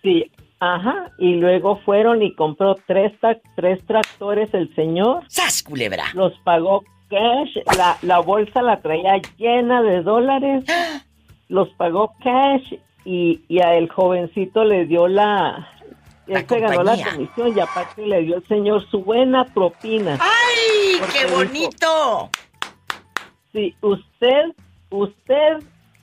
sí 0.01 0.31
ajá 0.59 1.11
y 1.19 1.35
luego 1.35 1.77
fueron 1.85 2.21
y 2.23 2.33
compró 2.35 2.75
tres 2.87 3.11
tra- 3.21 3.41
tres 3.55 3.85
tractores 3.85 4.53
el 4.53 4.73
señor 4.75 5.23
¡Sas, 5.27 5.61
culebra! 5.63 6.05
los 6.13 6.33
pagó 6.43 6.83
cash 7.09 7.57
la, 7.77 7.97
la 8.01 8.19
bolsa 8.19 8.61
la 8.61 8.81
traía 8.81 9.21
llena 9.37 9.81
de 9.83 10.01
dólares 10.01 10.63
los 11.49 11.69
pagó 11.75 12.13
cash 12.23 12.73
y, 13.05 13.41
y 13.49 13.59
a 13.61 13.75
el 13.75 13.89
jovencito 13.89 14.63
le 14.63 14.85
dio 14.85 15.07
la 15.09 15.67
La 16.27 16.39
él 16.39 16.45
se 16.47 16.59
ganó 16.59 16.83
la 16.83 17.11
comisión 17.11 17.57
y 17.57 17.59
aparte 17.59 18.05
le 18.07 18.21
dio 18.21 18.37
el 18.37 18.47
señor 18.47 18.85
su 18.89 19.03
buena 19.03 19.45
propina 19.45 20.17
¡Ay, 20.21 21.01
qué 21.11 21.25
dijo- 21.25 21.37
bonito! 21.37 22.29
Sí, 23.51 23.75
usted, 23.81 24.55
usted, 24.89 25.57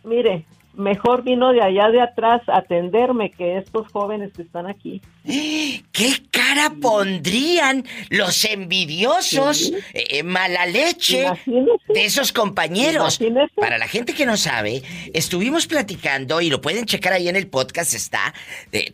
mire, 0.05 0.45
mejor 0.81 1.23
vino 1.23 1.53
de 1.53 1.63
allá 1.63 1.89
de 1.91 2.01
atrás 2.01 2.43
a 2.49 2.59
atenderme 2.59 3.31
que 3.31 3.59
estos 3.59 3.87
jóvenes 3.93 4.33
que 4.35 4.43
están 4.43 4.67
aquí. 4.67 5.01
¿Qué 5.25 6.13
cara 6.31 6.73
pondrían 6.81 7.85
los 8.09 8.45
envidiosos, 8.45 9.59
Sí. 9.59 9.75
eh, 9.95 10.23
mala 10.23 10.67
leche 10.67 11.23
Imagínese. 11.23 11.93
de 11.93 12.05
esos 12.05 12.33
compañeros? 12.33 13.21
Imagínese. 13.21 13.53
Para 13.55 13.79
la 13.79 13.87
gente 13.87 14.15
que 14.15 14.27
no 14.27 14.37
sabe, 14.37 14.83
estuvimos 15.15 15.67
platicando 15.67 16.41
y 16.41 16.51
lo 16.51 16.61
pueden 16.61 16.87
checar 16.87 17.13
ahí 17.13 17.29
en 17.29 17.37
el 17.37 17.47
podcast 17.49 17.95
está. 17.95 18.33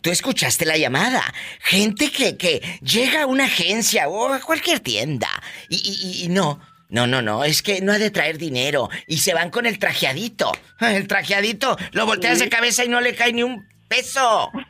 tú 0.02 0.10
escuchaste 0.10 0.64
la 0.66 0.76
llamada. 0.76 1.22
Gente 1.60 2.10
que, 2.10 2.36
que 2.36 2.60
llega 2.82 3.22
a 3.22 3.26
una 3.26 3.44
agencia 3.44 4.08
o 4.08 4.32
a 4.32 4.40
cualquier 4.40 4.80
tienda 4.80 5.28
y, 5.68 5.76
y- 5.76 6.22
y- 6.22 6.24
y 6.24 6.28
no. 6.28 6.58
No, 6.88 7.06
no, 7.06 7.20
no, 7.20 7.44
es 7.44 7.62
que 7.62 7.80
no 7.80 7.92
ha 7.92 7.98
de 7.98 8.10
traer 8.10 8.38
dinero 8.38 8.88
y 9.06 9.18
se 9.18 9.34
van 9.34 9.50
con 9.50 9.66
el 9.66 9.78
trajeadito. 9.78 10.52
El 10.80 11.08
trajeadito 11.08 11.76
lo 11.92 12.06
volteas 12.06 12.38
de 12.38 12.48
cabeza 12.48 12.84
y 12.84 12.88
no 12.88 13.00
le 13.00 13.14
cae 13.14 13.32
ni 13.32 13.42
un 13.42 13.66
peso. 13.88 14.50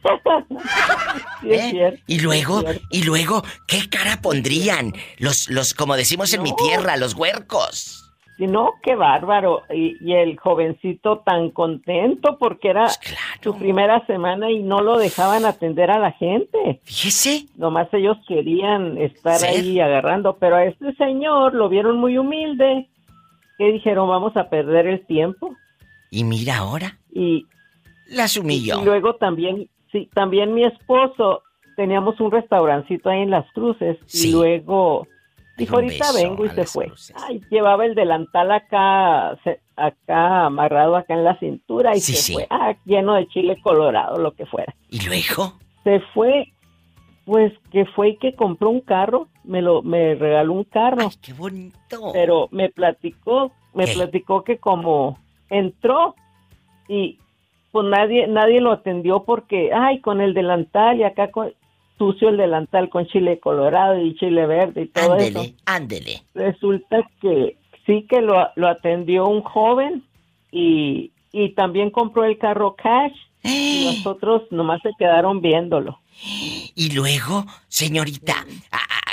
Sí, 1.42 1.50
¿Eh? 1.52 1.70
cierto, 1.70 2.02
Y 2.06 2.20
luego, 2.20 2.64
y 2.90 3.02
luego, 3.02 3.44
¿qué 3.68 3.88
cara 3.88 4.20
pondrían? 4.20 4.94
Los, 5.18 5.48
los, 5.48 5.74
como 5.74 5.96
decimos 5.96 6.32
en 6.32 6.42
mi 6.42 6.56
tierra, 6.56 6.96
los 6.96 7.14
huercos. 7.14 8.05
No, 8.38 8.74
qué 8.82 8.94
bárbaro. 8.94 9.62
Y, 9.72 9.96
y 10.06 10.12
el 10.14 10.38
jovencito 10.38 11.18
tan 11.24 11.50
contento 11.50 12.36
porque 12.38 12.68
era 12.68 12.84
Pues 12.84 12.98
claro. 12.98 13.40
su 13.42 13.56
primera 13.58 14.04
semana 14.06 14.50
y 14.50 14.62
no 14.62 14.80
lo 14.82 14.98
dejaban 14.98 15.44
atender 15.46 15.90
a 15.90 15.98
la 15.98 16.12
gente. 16.12 16.80
Fíjese. 16.84 17.46
Nomás 17.56 17.88
ellos 17.94 18.18
querían 18.28 18.98
estar 18.98 19.36
Ser. 19.38 19.50
ahí 19.50 19.80
agarrando, 19.80 20.36
pero 20.38 20.56
a 20.56 20.64
este 20.64 20.94
señor 20.96 21.54
lo 21.54 21.68
vieron 21.68 21.98
muy 21.98 22.18
humilde. 22.18 22.88
Que 23.58 23.72
dijeron, 23.72 24.08
vamos 24.08 24.36
a 24.36 24.50
perder 24.50 24.86
el 24.86 25.06
tiempo. 25.06 25.56
Y 26.10 26.24
mira 26.24 26.58
ahora, 26.58 26.98
Y, 27.12 27.46
las 28.10 28.36
humilló. 28.36 28.80
Y 28.82 28.84
luego 28.84 29.14
también, 29.16 29.68
sí, 29.90 30.08
también 30.14 30.52
mi 30.54 30.62
esposo, 30.64 31.42
teníamos 31.74 32.20
un 32.20 32.30
restaurancito 32.30 33.08
ahí 33.08 33.22
en 33.22 33.30
Las 33.30 33.50
Cruces 33.52 33.96
Sí. 34.06 34.28
y 34.28 34.32
luego 34.32 35.06
dijo, 35.56 35.76
ahorita 35.76 36.12
vengo 36.12 36.44
y 36.44 36.48
se 36.50 36.64
fue. 36.64 36.92
Ay, 37.26 37.40
llevaba 37.50 37.84
el 37.86 37.94
delantal 37.94 38.50
acá, 38.52 39.36
acá 39.76 40.46
amarrado 40.46 40.96
acá 40.96 41.14
en 41.14 41.24
la 41.24 41.38
cintura 41.38 41.94
y 41.96 42.00
Sí, 42.00 42.12
se 42.14 42.22
sí. 42.22 42.32
fue, 42.34 42.46
ah, 42.50 42.74
lleno 42.84 43.14
de 43.14 43.26
chile 43.28 43.56
colorado, 43.62 44.18
lo 44.18 44.32
que 44.32 44.46
fuera. 44.46 44.74
Y 44.90 45.00
luego, 45.06 45.54
Se 45.84 46.00
fue, 46.14 46.52
pues 47.24 47.52
que 47.70 47.84
fue 47.86 48.10
y 48.10 48.16
que 48.16 48.34
compró 48.34 48.70
un 48.70 48.80
carro, 48.80 49.28
me 49.44 49.62
lo, 49.62 49.82
me 49.82 50.14
regaló 50.14 50.52
un 50.52 50.64
carro 50.64 51.02
ay, 51.10 51.16
qué 51.22 51.32
bonito. 51.32 52.10
pero 52.12 52.48
me 52.50 52.68
platicó, 52.70 53.52
me 53.74 53.84
¿Qué? 53.86 53.92
platicó 53.94 54.42
que 54.44 54.58
como 54.58 55.18
entró 55.50 56.14
y 56.88 57.18
pues 57.72 57.86
nadie, 57.88 58.26
nadie 58.26 58.60
lo 58.60 58.72
atendió 58.72 59.24
porque, 59.24 59.70
ay, 59.74 60.00
con 60.00 60.20
el 60.20 60.32
delantal 60.34 60.98
y 60.98 61.02
acá 61.04 61.30
con, 61.30 61.52
sucio 61.98 62.28
el 62.28 62.36
delantal 62.36 62.88
con 62.88 63.06
chile 63.06 63.40
colorado 63.40 64.00
y 64.00 64.14
chile 64.16 64.46
verde 64.46 64.82
y 64.82 64.86
todo 64.88 65.16
eso. 65.16 65.38
Ándele, 65.40 65.54
ándele. 65.64 66.22
Resulta 66.34 66.98
que 67.20 67.56
sí 67.86 68.06
que 68.08 68.20
lo, 68.20 68.48
lo 68.56 68.68
atendió 68.68 69.26
un 69.28 69.42
joven 69.42 70.04
y, 70.50 71.12
y 71.32 71.50
también 71.50 71.90
compró 71.90 72.24
el 72.24 72.38
carro 72.38 72.74
cash 72.74 73.12
y 73.42 73.84
los 73.84 74.06
otros 74.06 74.42
nomás 74.50 74.80
se 74.82 74.90
quedaron 74.98 75.40
viéndolo. 75.40 76.00
Y 76.74 76.92
luego, 76.94 77.46
señorita, 77.68 78.46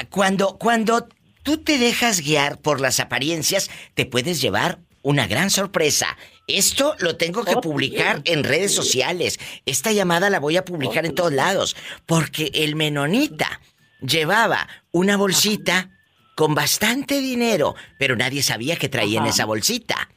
cuando, 0.09 0.57
cuando 0.57 1.07
tú 1.43 1.57
te 1.57 1.77
dejas 1.77 2.21
guiar 2.21 2.59
por 2.59 2.81
las 2.81 2.99
apariencias, 2.99 3.69
te 3.93 4.05
puedes 4.05 4.41
llevar 4.41 4.79
una 5.01 5.27
gran 5.27 5.49
sorpresa. 5.49 6.17
Esto 6.47 6.95
lo 6.99 7.15
tengo 7.15 7.43
que 7.45 7.55
Oh, 7.55 7.61
publicar 7.61 8.21
en 8.25 8.43
redes 8.43 8.73
sociales. 8.73 9.39
Esta 9.65 9.91
llamada 9.91 10.29
la 10.29 10.39
voy 10.39 10.57
a 10.57 10.65
publicar 10.65 11.05
en 11.05 11.15
todos 11.15 11.31
lados. 11.31 11.75
Porque 12.05 12.51
el 12.53 12.75
menonita 12.75 13.61
llevaba 14.01 14.67
una 14.91 15.15
bolsita 15.15 15.89
con 16.35 16.53
bastante 16.55 17.21
dinero, 17.21 17.75
pero 17.99 18.15
nadie 18.15 18.41
sabía 18.43 18.75
que 18.75 18.89
traía 18.89 19.19
en 19.19 19.27
esa 19.27 19.45
bolsita. 19.45 20.09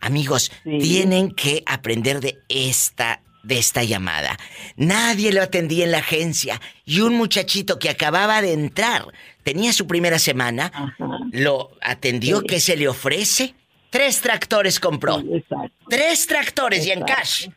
Amigos, 0.00 0.52
Sí. 0.64 0.78
tienen 0.78 1.32
que 1.32 1.62
aprender 1.66 2.20
de 2.20 2.38
esta 2.48 3.22
de 3.44 3.56
esta 3.58 3.82
llamada. 3.82 4.36
Nadie 4.76 5.32
lo 5.32 5.40
atendía 5.42 5.84
en 5.84 5.92
la 5.92 5.98
agencia 5.98 6.60
y 6.84 7.00
un 7.00 7.14
muchachito 7.14 7.78
que 7.78 7.88
acababa 7.88 8.42
de 8.42 8.52
entrar, 8.52 9.06
tenía 9.42 9.72
su 9.72 9.86
primera 9.86 10.18
semana, 10.18 10.70
Ajá. 10.74 10.96
lo 11.32 11.70
atendió, 11.80 12.40
Sí. 12.40 12.46
¿qué 12.46 12.60
se 12.60 12.76
le 12.76 12.88
ofrece? 12.88 13.54
Tres 13.90 14.20
tractores 14.20 14.78
compró. 14.80 15.20
Sí, 15.20 15.28
exacto. 15.34 15.72
Tres 15.88 16.26
tractores 16.26 16.86
y 16.86 16.90
en 16.92 17.02
cash. 17.02 17.48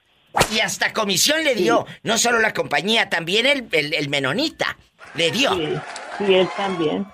Y 0.54 0.60
hasta 0.60 0.94
comisión 0.94 1.44
le 1.44 1.56
dio. 1.56 1.86
No 2.04 2.18
solo 2.18 2.40
la 2.40 2.54
compañía, 2.54 3.10
también 3.10 3.46
el, 3.46 3.68
el- 3.72 3.94
el 3.94 4.10
menonita. 4.10 4.78
Le 5.16 5.30
dio. 5.32 5.54
Sí, 5.54 5.68
Sí, 6.20 6.34
él 6.36 6.48
también. 6.56 7.06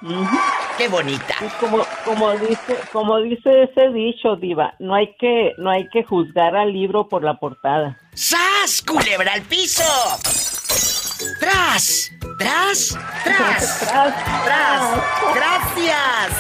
Qué 0.78 0.88
bonita. 0.90 1.36
como, 1.62 1.86
como 2.04 2.34
dice, 2.34 2.78
como 2.92 3.18
dice 3.22 3.64
ese 3.64 3.90
dicho, 3.94 4.36
Diva, 4.36 4.74
no 4.80 4.96
hay 4.96 5.16
que, 5.18 5.54
no 5.58 5.70
hay 5.72 5.88
que 5.94 6.04
juzgar 6.04 6.56
al 6.58 6.74
libro 6.74 7.08
por 7.08 7.24
la 7.24 7.36
portada. 7.40 7.98
¡Sas! 8.14 8.82
¡Culebra 8.86 9.32
al 9.34 9.44
piso! 9.44 9.84
¡Tras! 11.40 12.12
¡Tras! 12.38 12.98
¡Tras! 13.24 13.80
¡Tras! 13.80 13.80
¡Tras! 14.46 14.82
¡Gracias! 15.34 16.32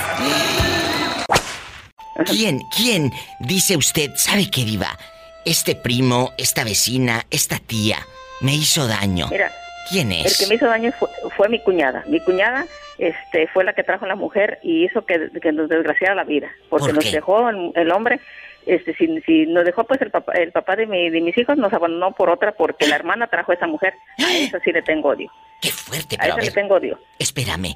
¿Quién, 2.25 2.61
quién, 2.75 3.13
dice 3.39 3.77
usted, 3.77 4.11
sabe 4.15 4.49
qué 4.49 4.65
diva? 4.65 4.97
Este 5.45 5.75
primo, 5.75 6.33
esta 6.37 6.63
vecina, 6.63 7.25
esta 7.31 7.59
tía, 7.59 8.05
me 8.41 8.55
hizo 8.55 8.87
daño. 8.87 9.27
Mira, 9.29 9.51
¿Quién 9.89 10.11
es? 10.11 10.25
El 10.25 10.37
que 10.37 10.49
me 10.49 10.55
hizo 10.55 10.67
daño 10.67 10.91
fue, 11.35 11.49
mi 11.49 11.59
cuñada. 11.59 12.03
Mi 12.07 12.19
cuñada 12.19 12.65
este, 12.97 13.47
fue 13.47 13.63
la 13.63 13.73
que 13.73 13.83
trajo 13.83 14.05
a 14.05 14.07
la 14.07 14.15
mujer 14.15 14.59
y 14.63 14.85
hizo 14.85 15.05
que, 15.05 15.17
nos 15.51 15.69
desgraciara 15.69 16.15
la 16.15 16.23
vida. 16.23 16.49
Porque 16.69 16.93
nos 16.93 17.11
dejó 17.11 17.49
el, 17.49 17.91
hombre, 17.91 18.19
este, 18.65 18.95
si, 18.95 19.21
si, 19.21 19.45
nos 19.45 19.65
dejó 19.65 19.85
pues 19.85 20.01
el 20.01 20.11
papá, 20.11 20.33
el 20.33 20.51
papá 20.51 20.75
de, 20.75 20.87
mi, 20.87 21.09
de 21.09 21.21
mis 21.21 21.37
hijos 21.37 21.57
nos 21.57 21.71
abandonó 21.73 22.11
por 22.11 22.29
otra 22.29 22.51
porque 22.53 22.87
la 22.87 22.95
hermana 22.95 23.27
trajo 23.27 23.51
a 23.51 23.55
esa 23.55 23.67
mujer. 23.67 23.93
A 24.19 24.33
eso 24.37 24.57
sí 24.63 24.71
le 24.71 24.81
tengo 24.81 25.09
odio. 25.09 25.31
Qué 25.61 25.71
fuerte, 25.71 26.17
pero 26.19 26.35
a, 26.35 26.37
le 26.37 26.51
tengo 26.51 26.75
odio. 26.75 26.99
Espérame. 27.17 27.75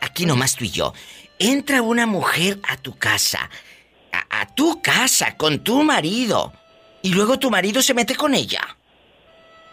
aquí 0.00 0.26
nomás 0.26 0.56
tú 0.56 0.64
y 0.64 0.70
yo. 0.70 0.92
Entra 1.38 1.82
una 1.82 2.06
mujer 2.06 2.58
a 2.68 2.76
tu 2.76 2.96
casa, 2.96 3.50
a, 4.12 4.42
a 4.42 4.46
tu 4.54 4.80
casa, 4.80 5.36
con 5.36 5.64
tu 5.64 5.82
marido, 5.82 6.52
y 7.02 7.14
luego 7.14 7.38
tu 7.38 7.50
marido 7.50 7.82
se 7.82 7.94
mete 7.94 8.14
con 8.14 8.34
ella. 8.34 8.60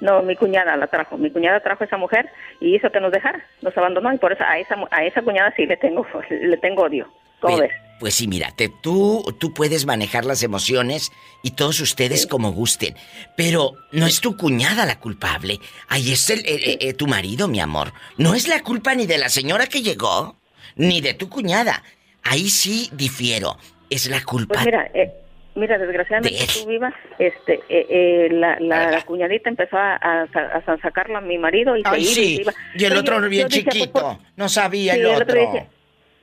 No, 0.02 0.22
mi 0.22 0.36
cuñada 0.36 0.76
la 0.78 0.88
trajo. 0.88 1.18
Mi 1.18 1.32
cuñada 1.32 1.60
trajo 1.60 1.84
a 1.84 1.88
esa 1.88 1.98
mujer 1.98 2.30
y 2.60 2.76
hizo 2.76 2.92
que 2.92 3.00
nos 3.00 3.12
dejara, 3.12 3.44
nos 3.62 3.78
abandonó 3.78 4.14
y 4.14 4.18
por 4.18 4.32
eso 4.32 4.44
a 4.44 4.58
esa 4.58 4.76
a 4.92 5.04
esa 5.04 5.22
cuñada 5.22 5.54
sí 5.56 5.66
le 5.66 5.78
tengo 5.78 6.06
le 6.30 6.58
tengo 6.58 6.84
odio. 6.84 7.08
¿Cómo 7.40 7.58
ves? 7.58 7.72
Pues 8.00 8.16
sí, 8.16 8.28
mírate, 8.28 8.70
tú 8.82 9.24
tú 9.40 9.54
puedes 9.54 9.86
manejar 9.86 10.24
las 10.24 10.42
emociones 10.42 11.12
y 11.44 11.52
todos 11.52 11.82
ustedes 11.82 12.28
como 12.28 12.54
gusten, 12.54 12.96
pero 13.36 13.74
no 13.92 14.08
es 14.08 14.22
tu 14.22 14.38
cuñada 14.38 14.86
la 14.86 15.00
culpable. 15.00 15.60
Ahí 15.90 16.14
es 16.14 16.30
el, 16.30 16.40
eh, 16.40 16.78
eh, 16.80 16.94
tu 16.94 17.08
marido, 17.08 17.50
mi 17.50 17.60
amor. 17.60 17.92
No 18.18 18.36
es 18.36 18.48
la 18.48 18.62
culpa 18.62 18.96
ni 18.96 19.06
de 19.06 19.18
la 19.18 19.28
señora 19.28 19.68
que 19.68 19.82
llegó, 19.82 20.38
ni 20.76 21.02
de 21.02 21.14
tu 21.14 21.28
cuñada. 21.28 21.84
Ahí 22.24 22.50
sí 22.50 22.90
difiero. 22.94 23.58
Es 23.90 24.10
la 24.10 24.24
culpa. 24.24 24.54
Pues 24.54 24.66
mira, 24.66 24.90
eh, 24.94 25.12
Mira, 25.60 25.78
desgraciadamente 25.78 26.40
tú 26.54 26.68
viva, 26.68 26.94
este, 27.18 27.56
eh, 27.70 27.86
eh, 27.90 28.30
la, 28.32 28.58
la, 28.60 29.02
cuñadita 29.02 29.50
empezó 29.50 29.78
a, 29.78 29.96
a, 29.96 30.78
sacarla 30.82 31.20
a 31.20 31.22
mi 31.22 31.38
marido 31.38 31.76
y 31.76 31.84
Ay, 31.86 32.06
sí. 32.06 32.42
y, 32.76 32.86
el 32.86 32.98
otro 32.98 33.20
bien 33.30 33.48
pues, 33.48 33.64
chiquito, 33.64 34.20
no 34.36 34.50
sabía 34.50 34.96
el 34.96 35.06
otro. 35.06 35.36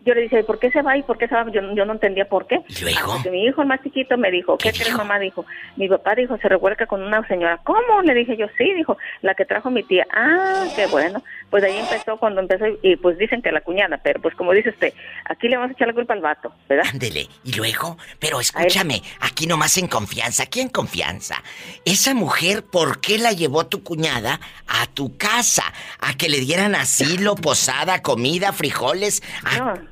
yo 0.05 0.14
le 0.14 0.22
dije, 0.22 0.42
¿por 0.44 0.59
qué 0.59 0.70
se 0.70 0.83
va 0.83 0.96
y 0.96 1.03
por 1.03 1.18
qué 1.18 1.29
se 1.29 1.35
va? 1.35 1.44
Yo, 1.51 1.61
yo 1.75 1.85
no 1.85 1.92
entendía 1.92 2.29
por 2.29 2.46
qué. 2.46 2.61
Porque 3.05 3.31
mi 3.31 3.44
hijo 3.44 3.62
el 3.62 3.68
más 3.68 3.83
chiquito 3.83 4.16
me 4.16 4.31
dijo, 4.31 4.57
¿qué, 4.57 4.72
crees 4.72 4.96
mamá? 4.96 5.18
Dijo, 5.18 5.44
mi 5.77 5.88
papá 5.88 6.14
dijo, 6.14 6.38
se 6.38 6.49
revuelca 6.49 6.87
con 6.87 7.03
una 7.03 7.27
señora. 7.29 7.61
¿Cómo? 7.62 8.03
Le 8.03 8.14
dije 8.14 8.37
yo, 8.37 8.46
sí, 8.57 8.72
dijo, 8.75 8.96
la 9.22 9.35
que 9.35 9.44
trajo 9.44 9.70
mi 9.70 9.83
tía. 9.83 10.07
Ah, 10.11 10.64
qué 10.75 10.87
bueno. 10.87 11.22
Pues 11.51 11.63
ahí 11.63 11.77
empezó 11.77 12.17
cuando 12.17 12.41
empezó 12.41 12.65
y 12.83 12.97
pues 12.97 13.19
dicen 13.19 13.41
que 13.41 13.53
la 13.53 13.61
cuñada, 13.61 13.99
pero 14.03 14.21
pues 14.21 14.35
como 14.35 14.53
dice 14.53 14.71
usted, 14.71 14.93
aquí 15.25 15.49
le 15.49 15.57
vamos 15.57 15.71
a 15.71 15.73
echar 15.75 15.89
la 15.89 15.95
culpa 15.95 16.13
al 16.13 16.21
vato, 16.21 16.53
¿verdad? 16.69 16.87
Ándele, 16.93 17.29
y 17.45 17.53
luego, 17.53 17.97
pero 18.19 18.41
escúchame, 18.41 19.03
aquí 19.21 19.47
nomás 19.47 19.79
en 19.79 19.87
confianza, 19.87 20.43
aquí 20.43 20.61
en 20.61 20.69
confianza. 20.69 21.43
Esa 21.85 22.15
mujer, 22.15 22.65
¿por 22.65 23.01
qué 23.01 23.19
la 23.19 23.33
llevó 23.33 23.67
tu 23.67 23.83
cuñada 23.83 24.41
a 24.67 24.87
tu 24.87 25.17
casa? 25.17 25.65
A 26.01 26.15
que 26.15 26.29
le 26.29 26.41
dieran 26.41 26.75
asilo, 26.75 27.35
posada, 27.37 28.03
comida, 28.03 28.53
frijoles. 28.53 29.23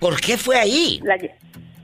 ¿Por 0.00 0.20
qué 0.20 0.36
fue 0.36 0.58
ahí? 0.58 1.00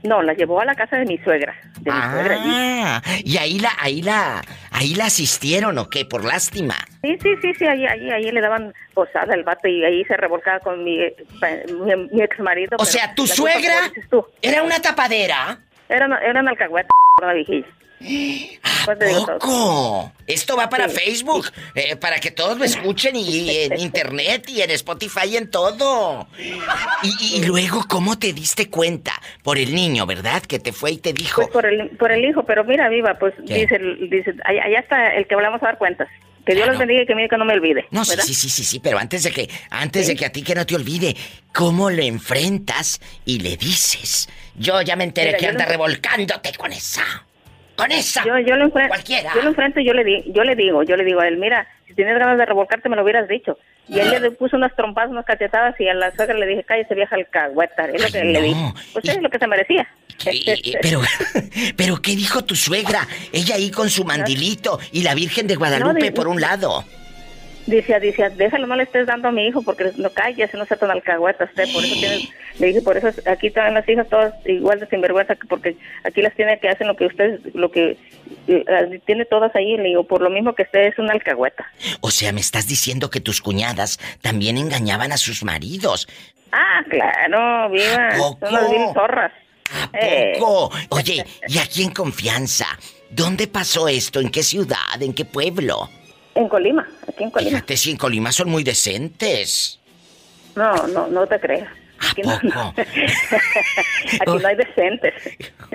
No, 0.03 0.21
la 0.21 0.33
llevó 0.33 0.61
a 0.61 0.65
la 0.65 0.75
casa 0.75 0.97
de 0.97 1.05
mi 1.05 1.17
suegra. 1.19 1.55
De 1.79 1.91
mi 1.91 2.01
suegra 2.01 2.37
ah, 2.39 3.01
y 3.23 3.37
ahí 3.37 3.59
la, 3.59 3.71
ahí 3.79 4.01
la, 4.01 4.41
ahí 4.71 4.95
la 4.95 5.05
asistieron 5.05 5.77
o 5.77 5.89
qué, 5.89 6.05
por 6.05 6.25
lástima. 6.25 6.75
Sí, 7.01 7.17
sí, 7.21 7.29
sí, 7.41 7.53
sí, 7.53 7.65
ahí, 7.65 7.85
ahí, 7.85 8.09
ahí 8.09 8.31
le 8.31 8.41
daban 8.41 8.73
posada 8.93 9.33
al 9.33 9.43
vato 9.43 9.67
y 9.67 9.83
ahí 9.83 10.03
se 10.05 10.17
revolcaba 10.17 10.59
con 10.59 10.83
mi, 10.83 10.97
mi, 10.97 12.21
ex 12.21 12.39
marido. 12.39 12.77
O 12.79 12.85
sea, 12.85 13.13
tu 13.15 13.27
suegra 13.27 13.91
era 14.41 14.63
una 14.63 14.79
tapadera. 14.79 15.59
Era, 15.87 16.05
era 16.23 16.39
una 16.39 16.51
alcahueta, 16.51 16.89
una 17.21 17.33
viejilla. 17.33 17.67
¿A 18.01 18.95
poco? 18.95 20.11
Esto 20.27 20.55
va 20.55 20.69
para 20.69 20.89
Facebook, 20.89 21.47
eh, 21.75 21.95
para 21.95 22.19
que 22.19 22.31
todos 22.31 22.57
lo 22.57 22.63
escuchen 22.63 23.15
y, 23.15 23.49
en 23.49 23.79
internet 23.79 24.49
y 24.49 24.61
en 24.61 24.71
Spotify 24.71 25.27
y 25.27 25.37
en 25.37 25.51
todo. 25.51 26.27
Y, 27.03 27.43
luego, 27.45 27.85
¿cómo 27.87 28.17
te 28.17 28.33
diste 28.33 28.69
cuenta? 28.69 29.13
Por 29.43 29.57
el 29.57 29.73
niño, 29.73 30.05
¿verdad? 30.05 30.41
Que 30.41 30.59
te 30.59 30.71
fue 30.71 30.91
y 30.91 30.97
te 30.97 31.13
dijo. 31.13 31.41
Pues 31.41 31.51
por 31.51 31.65
el, 31.65 31.89
por 31.91 32.11
el 32.11 32.25
hijo, 32.25 32.43
pero 32.43 32.63
mira, 32.63 32.89
viva, 32.89 33.17
pues 33.19 33.33
dice, 33.43 33.79
dice 34.09 34.35
allá, 34.45 34.79
está 34.79 35.15
el 35.15 35.27
que 35.27 35.35
hablamos 35.35 35.61
a 35.61 35.67
dar 35.67 35.77
cuentas. 35.77 36.07
Que 36.45 36.55
Dios 36.55 36.67
los 36.67 36.79
bendiga 36.79 37.03
y 37.03 37.05
que, 37.05 37.13
que 37.13 37.37
no 37.37 37.45
me 37.45 37.53
olvide. 37.53 37.85
No, 37.91 38.03
sí, 38.03 38.33
sí, 38.33 38.49
sí, 38.49 38.63
sí, 38.63 38.79
pero 38.79 38.97
antes 38.97 39.23
de 39.23 39.31
que, 39.31 39.47
antes 39.69 40.07
de 40.07 40.15
que 40.15 40.25
a 40.25 40.31
ti 40.31 40.41
que 40.41 40.55
no 40.55 40.65
te 40.65 40.75
olvide, 40.75 41.15
¿cómo 41.53 41.91
le 41.91 42.07
enfrentas 42.07 42.99
y 43.25 43.39
le 43.39 43.57
dices? 43.57 44.27
Yo 44.55 44.81
ya 44.81 44.95
me 44.95 45.03
enteré 45.03 45.37
que 45.37 45.47
anda 45.47 45.65
revolcándote 45.65 46.53
con 46.53 46.71
esa. 46.71 47.03
Con 47.81 47.91
esa. 47.91 48.23
Yo, 48.23 48.37
yo 48.39 48.55
lo 48.55 48.65
enfrento. 48.65 48.89
Cualquiera. 48.89 49.33
Yo 49.33 49.41
lo 49.41 49.49
enfrento 49.49 49.79
y 49.79 49.85
yo 49.85 49.93
le, 49.93 50.03
di, 50.03 50.23
yo 50.27 50.43
le 50.43 50.55
digo, 50.55 50.83
yo 50.83 50.95
le 50.95 51.03
digo 51.03 51.19
a 51.19 51.27
él, 51.27 51.37
mira, 51.37 51.67
si 51.87 51.95
tienes 51.95 52.17
ganas 52.17 52.37
de 52.37 52.45
revolcarte 52.45 52.89
me 52.89 52.95
lo 52.95 53.03
hubieras 53.03 53.27
dicho. 53.27 53.57
Y 53.87 53.99
él 53.99 54.21
le 54.21 54.31
puso 54.31 54.55
unas 54.55 54.73
trompadas, 54.75 55.09
unas 55.09 55.25
cachetadas 55.25 55.77
y 55.79 55.87
a 55.87 55.93
la 55.93 56.15
suegra 56.15 56.37
le 56.37 56.45
dije, 56.45 56.63
cállese 56.63 56.95
vieja 56.95 57.15
alcahueta. 57.15 57.85
Es 57.85 58.01
lo 58.01 58.07
que 58.07 58.23
le 58.23 58.41
dije. 58.41 58.73
Pues 58.93 59.05
es 59.09 59.21
lo 59.21 59.29
que 59.29 59.39
se 59.39 59.47
merecía. 59.47 59.87
pero, 60.81 61.01
pero, 61.75 62.01
¿qué 62.01 62.15
dijo 62.15 62.43
tu 62.43 62.55
suegra? 62.55 63.07
Ella 63.33 63.55
ahí 63.55 63.71
con 63.71 63.89
su 63.89 64.05
mandilito 64.05 64.79
y 64.91 65.03
la 65.03 65.15
Virgen 65.15 65.47
de 65.47 65.55
Guadalupe 65.55 66.11
por 66.11 66.27
un 66.27 66.39
lado. 66.39 66.85
Dice, 67.67 67.99
dice, 67.99 68.29
déjalo, 68.31 68.65
no 68.65 68.75
le 68.75 68.83
estés 68.83 69.05
dando 69.05 69.27
a 69.27 69.31
mi 69.31 69.45
hijo 69.45 69.61
porque 69.61 69.91
no 69.97 70.09
calles, 70.09 70.53
no 70.53 70.65
se 70.65 70.75
tan 70.75 70.89
alcahueta 70.89 71.45
usted. 71.45 71.71
Por 71.71 71.83
eso 71.83 71.93
tienes, 71.93 72.29
le 72.59 72.67
dije, 72.67 72.81
por 72.81 72.97
eso 72.97 73.09
aquí 73.29 73.47
están 73.47 73.73
las 73.75 73.87
hijas 73.87 74.09
todas 74.09 74.33
igual 74.45 74.79
de 74.79 74.87
sinvergüenza, 74.87 75.35
porque 75.47 75.77
aquí 76.03 76.21
las 76.21 76.33
tiene 76.35 76.59
que 76.59 76.69
hacen 76.69 76.87
lo 76.87 76.95
que 76.95 77.05
ustedes, 77.05 77.39
lo 77.53 77.69
que 77.69 77.97
eh, 78.47 79.01
tiene 79.05 79.25
todas 79.25 79.55
ahí. 79.55 79.77
Le 79.77 79.89
digo, 79.89 80.03
por 80.03 80.21
lo 80.21 80.29
mismo 80.29 80.55
que 80.55 80.63
usted 80.63 80.87
es 80.87 80.97
una 80.97 81.13
alcahueta. 81.13 81.65
O 82.01 82.09
sea, 82.09 82.31
me 82.31 82.41
estás 82.41 82.67
diciendo 82.67 83.09
que 83.09 83.21
tus 83.21 83.41
cuñadas 83.41 83.99
también 84.21 84.57
engañaban 84.57 85.11
a 85.11 85.17
sus 85.17 85.43
maridos. 85.43 86.07
Ah, 86.51 86.83
claro, 86.89 87.69
viva. 87.69 88.15
Son 88.15 88.53
las 88.53 88.69
bien 88.69 88.93
zorras. 88.93 89.31
¿A 89.73 89.89
eh. 89.93 90.33
poco? 90.37 90.71
Oye, 90.89 91.23
y 91.47 91.57
aquí 91.59 91.83
en 91.83 91.91
confianza, 91.91 92.65
¿dónde 93.09 93.47
pasó 93.47 93.87
esto? 93.87 94.19
¿En 94.19 94.29
qué 94.29 94.43
ciudad? 94.43 94.99
¿En 94.99 95.13
qué 95.13 95.25
pueblo? 95.25 95.89
En 96.35 96.47
Colima, 96.47 96.87
aquí 97.07 97.23
en 97.23 97.31
Colima. 97.31 97.51
Fíjate, 97.51 97.77
si 97.77 97.91
en 97.91 97.97
Colima 97.97 98.31
son 98.31 98.49
muy 98.49 98.63
decentes. 98.63 99.79
No, 100.55 100.87
no, 100.87 101.07
no 101.07 101.27
te 101.27 101.39
creas. 101.39 101.67
Aquí, 101.99 102.21
¿A 102.21 102.39
poco? 102.39 102.47
No, 102.47 102.73
aquí 102.77 104.41
no 104.41 104.47
hay 104.47 104.55
decentes. 104.55 105.13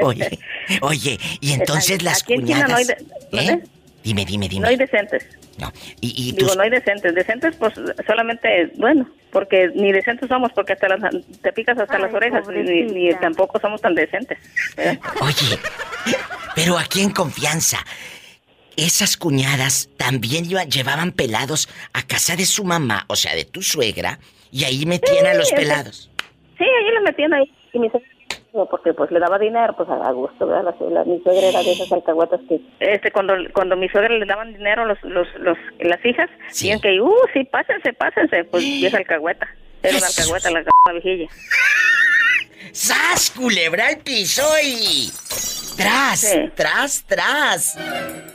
Oye, 0.00 0.38
oye, 0.80 1.18
y 1.40 1.52
entonces 1.52 2.02
las 2.02 2.22
aquí 2.22 2.34
cuñadas... 2.34 2.68
no 2.68 2.76
hay 2.76 3.48
¿Eh? 3.48 3.62
Dime, 4.02 4.24
dime, 4.24 4.48
dime. 4.48 4.62
No 4.62 4.68
hay 4.68 4.76
decentes. 4.76 5.26
No, 5.58 5.72
y, 6.00 6.28
y 6.28 6.32
Digo, 6.32 6.54
no 6.54 6.62
hay 6.62 6.70
decentes. 6.70 7.12
Decentes, 7.12 7.56
pues, 7.56 7.74
solamente, 8.06 8.70
bueno, 8.76 9.08
porque 9.32 9.68
ni 9.74 9.90
decentes 9.90 10.28
somos, 10.28 10.52
porque 10.52 10.74
hasta 10.74 10.88
las, 10.88 11.12
te 11.42 11.52
picas 11.52 11.76
hasta 11.76 11.98
las 11.98 12.14
orejas, 12.14 12.46
ni, 12.46 12.82
ni, 12.84 13.14
tampoco 13.14 13.58
somos 13.58 13.80
tan 13.80 13.96
decentes. 13.96 14.38
Oye, 15.20 15.58
pero 16.54 16.78
aquí 16.78 17.02
en 17.02 17.10
confianza, 17.10 17.78
esas 18.76 19.16
cuñadas 19.16 19.88
también 19.96 20.44
llevaban 20.44 21.12
pelados 21.12 21.68
a 21.92 22.02
casa 22.06 22.36
de 22.36 22.46
su 22.46 22.64
mamá, 22.64 23.04
o 23.08 23.16
sea, 23.16 23.34
de 23.34 23.44
tu 23.44 23.62
suegra, 23.62 24.18
y 24.50 24.64
ahí 24.64 24.86
metían 24.86 25.26
a 25.26 25.34
los 25.34 25.50
pelados. 25.52 26.10
Sí, 26.58 26.64
ahí 26.64 26.94
los 26.94 27.02
metían 27.04 27.34
ahí. 27.34 27.52
Y 27.72 27.78
mi 27.78 27.90
suegra, 27.90 28.08
porque 28.70 28.94
pues 28.94 29.10
le 29.10 29.18
daba 29.18 29.38
dinero, 29.38 29.74
pues 29.76 29.88
a 29.88 30.10
gusto, 30.12 30.46
¿verdad? 30.46 30.74
La, 30.90 31.04
mi 31.04 31.20
suegra 31.20 31.48
era 31.48 31.62
de 31.62 31.72
esas 31.72 31.92
alcahuetas 31.92 32.40
que... 32.48 32.60
Este, 32.80 33.10
cuando, 33.10 33.34
cuando 33.52 33.76
mi 33.76 33.88
suegra 33.88 34.16
le 34.16 34.24
daban 34.24 34.54
dinero 34.54 34.86
los, 34.86 35.02
los, 35.02 35.28
los, 35.38 35.58
las 35.80 36.04
hijas, 36.04 36.30
sí. 36.50 36.72
que, 36.80 37.00
uh, 37.00 37.14
sí, 37.34 37.44
pásense, 37.44 37.92
pásense, 37.92 38.44
pues 38.44 38.62
y 38.62 38.86
esa 38.86 38.98
alcahueta. 38.98 39.46
Era 39.82 39.98
una 39.98 40.06
alcahueta, 40.06 40.50
la, 40.50 40.60
la 40.62 40.92
viejilla. 40.92 41.28
¡Sas, 42.72 43.30
culebra 43.30 43.88
al 43.88 43.98
piso 43.98 44.42
y... 44.62 45.12
Tras, 45.76 46.26
tras, 46.54 47.04
tras. 47.06 47.76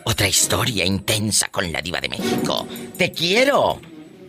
Otra 0.03 0.27
historia 0.27 0.85
intensa 0.85 1.47
con 1.47 1.71
la 1.71 1.81
diva 1.81 1.99
de 1.99 2.09
México. 2.09 2.67
Te 2.97 3.11
quiero. 3.11 3.81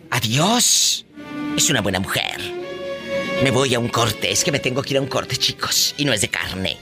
Adiós. 0.09 1.05
Es 1.55 1.69
una 1.69 1.81
buena 1.81 1.99
mujer. 1.99 2.39
Me 3.43 3.51
voy 3.51 3.75
a 3.75 3.79
un 3.79 3.89
corte. 3.89 4.31
Es 4.31 4.43
que 4.43 4.51
me 4.51 4.57
tengo 4.59 4.81
que 4.81 4.93
ir 4.93 4.97
a 4.97 5.01
un 5.01 5.07
corte, 5.07 5.37
chicos. 5.37 5.93
Y 5.97 6.05
no 6.05 6.13
es 6.13 6.21
de 6.21 6.29
carne. 6.29 6.77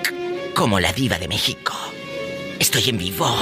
como 0.55 0.79
La 0.79 0.93
Diva 0.93 1.19
de 1.19 1.27
México. 1.27 1.73
Estoy 2.61 2.91
en 2.91 2.99
vivo. 2.99 3.37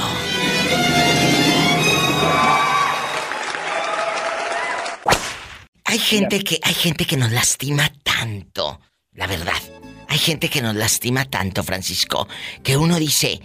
Hay 5.83 5.99
gente 5.99 6.43
que 6.43 6.59
hay 6.63 6.73
gente 6.73 7.05
que 7.05 7.15
nos 7.15 7.31
lastima 7.31 7.93
tanto, 8.01 8.81
la 9.13 9.27
verdad. 9.27 9.61
Hay 10.07 10.17
gente 10.17 10.49
que 10.49 10.63
nos 10.63 10.75
lastima 10.75 11.25
tanto, 11.25 11.63
Francisco, 11.63 12.27
que 12.63 12.75
uno 12.75 12.97
dice, 12.97 13.39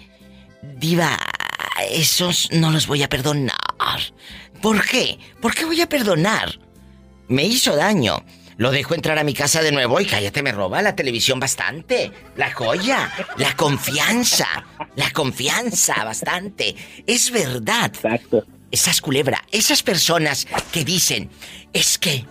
"Diva, 0.63 1.19
esos 1.91 2.51
no 2.53 2.71
los 2.71 2.87
voy 2.87 3.03
a 3.03 3.09
perdonar." 3.09 3.57
¿Por 4.61 4.85
qué? 4.87 5.19
¿Por 5.41 5.55
qué 5.55 5.65
voy 5.65 5.81
a 5.81 5.89
perdonar? 5.89 6.59
Me 7.29 7.45
hizo 7.45 7.77
daño. 7.77 8.25
Lo 8.59 8.71
dejo 8.71 8.95
entrar 8.95 9.19
a 9.19 9.25
mi 9.25 9.33
casa 9.33 9.63
de 9.63 9.73
nuevo 9.73 10.01
y 10.01 10.05
cállate, 10.05 10.43
me 10.43 10.53
roba 10.53 10.83
la 10.83 10.95
televisión 10.95 11.41
bastante. 11.41 12.13
La 12.37 12.53
joya, 12.53 13.11
la 13.39 13.57
confianza, 13.57 14.47
la 14.97 15.11
confianza 15.13 16.05
bastante. 16.05 16.77
Es 17.07 17.31
verdad. 17.31 17.91
Exacto. 17.95 18.45
Esas 18.71 19.01
culebra, 19.01 19.43
esas 19.51 19.83
personas 19.83 20.47
que 20.73 20.85
dicen, 20.85 21.31
es 21.73 21.97
que 21.97 22.27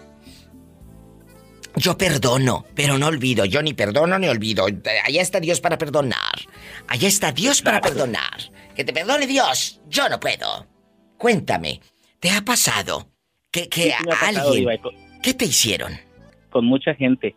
yo 1.75 1.97
perdono, 1.97 2.65
pero 2.75 2.97
no 2.97 3.07
olvido. 3.07 3.45
Yo 3.45 3.61
ni 3.61 3.73
perdono 3.73 4.17
ni 4.19 4.27
olvido. 4.27 4.65
Allá 4.65 5.21
está 5.21 5.39
Dios 5.39 5.61
para 5.61 5.77
perdonar. 5.77 6.33
Allá 6.87 7.07
está 7.07 7.31
Dios 7.31 7.61
para 7.61 7.81
perdonar. 7.81 8.37
Que 8.75 8.83
te 8.83 8.93
perdone 8.93 9.27
Dios. 9.27 9.81
Yo 9.87 10.09
no 10.09 10.19
puedo. 10.19 10.65
Cuéntame, 11.17 11.81
¿te 12.19 12.29
ha 12.31 12.41
pasado 12.41 13.07
que, 13.51 13.67
que 13.69 13.83
Sí, 13.83 13.91
alguien... 14.21 14.79
¿Qué 15.21 15.33
te 15.33 15.45
hicieron? 15.45 15.93
con 16.49 16.65
mucha 16.65 16.95
gente. 16.95 17.35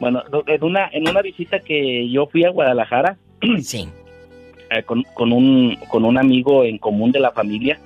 Bueno, 0.00 0.22
en 0.46 0.64
una, 0.64 0.88
en 0.92 1.08
una 1.08 1.22
visita 1.22 1.60
que 1.60 2.10
yo 2.10 2.26
fui 2.26 2.44
a 2.44 2.50
Guadalajara 2.50 3.16
Sí. 3.62 3.88
eh, 4.70 4.82
con, 4.82 5.02
con, 5.14 5.32
un, 5.32 5.76
con 5.88 6.04
un 6.04 6.18
amigo 6.18 6.64
en 6.64 6.76
común 6.78 7.10
de 7.12 7.20
la 7.20 7.30
familia, 7.30 7.78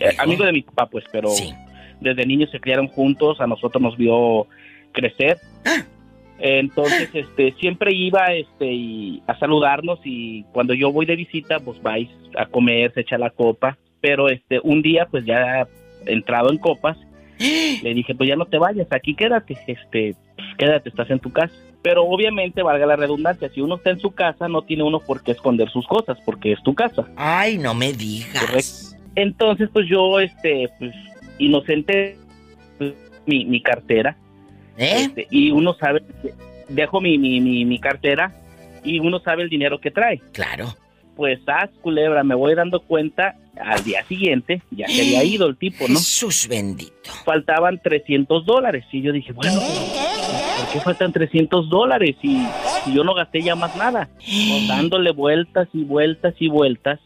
eh, 0.00 0.16
amigo 0.18 0.44
de 0.44 0.52
mi 0.52 0.62
papá, 0.62 0.86
pues, 0.86 1.04
pero 1.12 1.28
Sí. 1.30 1.52
desde 2.00 2.26
niños 2.26 2.50
se 2.50 2.58
criaron 2.58 2.88
juntos, 2.88 3.40
a 3.40 3.46
nosotros 3.46 3.80
nos 3.82 3.96
vio 3.96 4.48
crecer. 4.94 5.38
Ah. 5.66 5.84
Entonces, 6.38 7.10
este, 7.12 7.52
siempre 7.60 7.94
iba 7.94 8.26
este, 8.32 8.72
y 8.72 9.22
a 9.26 9.38
saludarnos 9.38 10.00
y 10.04 10.44
cuando 10.52 10.74
yo 10.74 10.90
voy 10.90 11.06
de 11.06 11.16
visita, 11.16 11.60
pues 11.60 11.80
vais 11.82 12.10
a 12.36 12.46
comer, 12.46 12.92
se 12.92 13.02
echa 13.02 13.18
la 13.18 13.30
copa. 13.30 13.78
Pero 14.00 14.28
este, 14.28 14.60
un 14.62 14.82
día, 14.82 15.06
pues 15.10 15.24
ya 15.24 15.66
entrado 16.06 16.50
en 16.50 16.58
copas, 16.58 16.98
le 17.38 17.94
dije, 17.94 18.14
pues 18.14 18.28
ya 18.28 18.36
no 18.36 18.46
te 18.46 18.58
vayas, 18.58 18.86
aquí 18.90 19.14
quédate, 19.14 19.56
este, 19.66 20.14
pues, 20.36 20.48
quédate, 20.58 20.88
estás 20.88 21.10
en 21.10 21.20
tu 21.20 21.32
casa. 21.32 21.54
Pero 21.82 22.04
obviamente, 22.04 22.62
valga 22.62 22.86
la 22.86 22.96
redundancia, 22.96 23.50
si 23.50 23.60
uno 23.60 23.76
está 23.76 23.90
en 23.90 23.98
su 23.98 24.10
casa, 24.12 24.48
no 24.48 24.62
tiene 24.62 24.82
uno 24.82 25.00
por 25.00 25.22
qué 25.22 25.32
esconder 25.32 25.68
sus 25.70 25.86
cosas, 25.86 26.18
porque 26.24 26.52
es 26.52 26.62
tu 26.62 26.74
casa. 26.74 27.06
Ay, 27.16 27.58
no 27.58 27.74
me 27.74 27.92
digas. 27.92 28.40
Correcto. 28.40 29.10
Entonces, 29.16 29.68
pues 29.72 29.86
yo, 29.88 30.18
este, 30.20 30.68
pues, 30.78 30.94
inocente, 31.38 32.16
pues, 32.78 32.94
mi, 33.26 33.44
mi 33.44 33.62
cartera, 33.62 34.16
¿Eh? 34.76 35.04
este, 35.04 35.26
y 35.30 35.50
uno 35.50 35.74
sabe, 35.74 36.02
dejo 36.68 37.00
mi, 37.00 37.18
mi, 37.18 37.40
mi, 37.40 37.64
mi 37.64 37.78
cartera 37.78 38.32
y 38.84 38.98
uno 39.00 39.20
sabe 39.20 39.42
el 39.42 39.48
dinero 39.48 39.80
que 39.80 39.90
trae. 39.90 40.20
Claro. 40.32 40.74
Pues, 41.16 41.40
haz 41.46 41.70
culebra, 41.80 42.24
me 42.24 42.34
voy 42.34 42.54
dando 42.54 42.80
cuenta 42.80 43.36
al 43.60 43.84
día 43.84 44.04
siguiente, 44.06 44.62
ya 44.70 44.88
se 44.88 45.00
había 45.00 45.24
ido 45.24 45.46
el 45.46 45.56
tipo, 45.56 45.86
¿no? 45.88 45.98
Jesús 45.98 46.48
bendito. 46.48 47.10
Faltaban 47.24 47.80
300 47.82 48.44
dólares 48.44 48.84
y 48.90 49.00
yo 49.00 49.12
dije, 49.12 49.32
bueno, 49.32 49.60
¿por 49.60 50.72
qué 50.72 50.80
faltan 50.80 51.12
300 51.12 51.68
dólares? 51.68 52.16
Y, 52.22 52.44
y 52.86 52.94
yo 52.94 53.04
no 53.04 53.14
gasté 53.14 53.42
ya 53.42 53.54
más 53.54 53.76
nada. 53.76 54.08
Pues, 54.16 54.68
dándole 54.68 55.12
vueltas 55.12 55.68
y 55.72 55.84
vueltas 55.84 56.34
y 56.40 56.48
vueltas, 56.48 56.98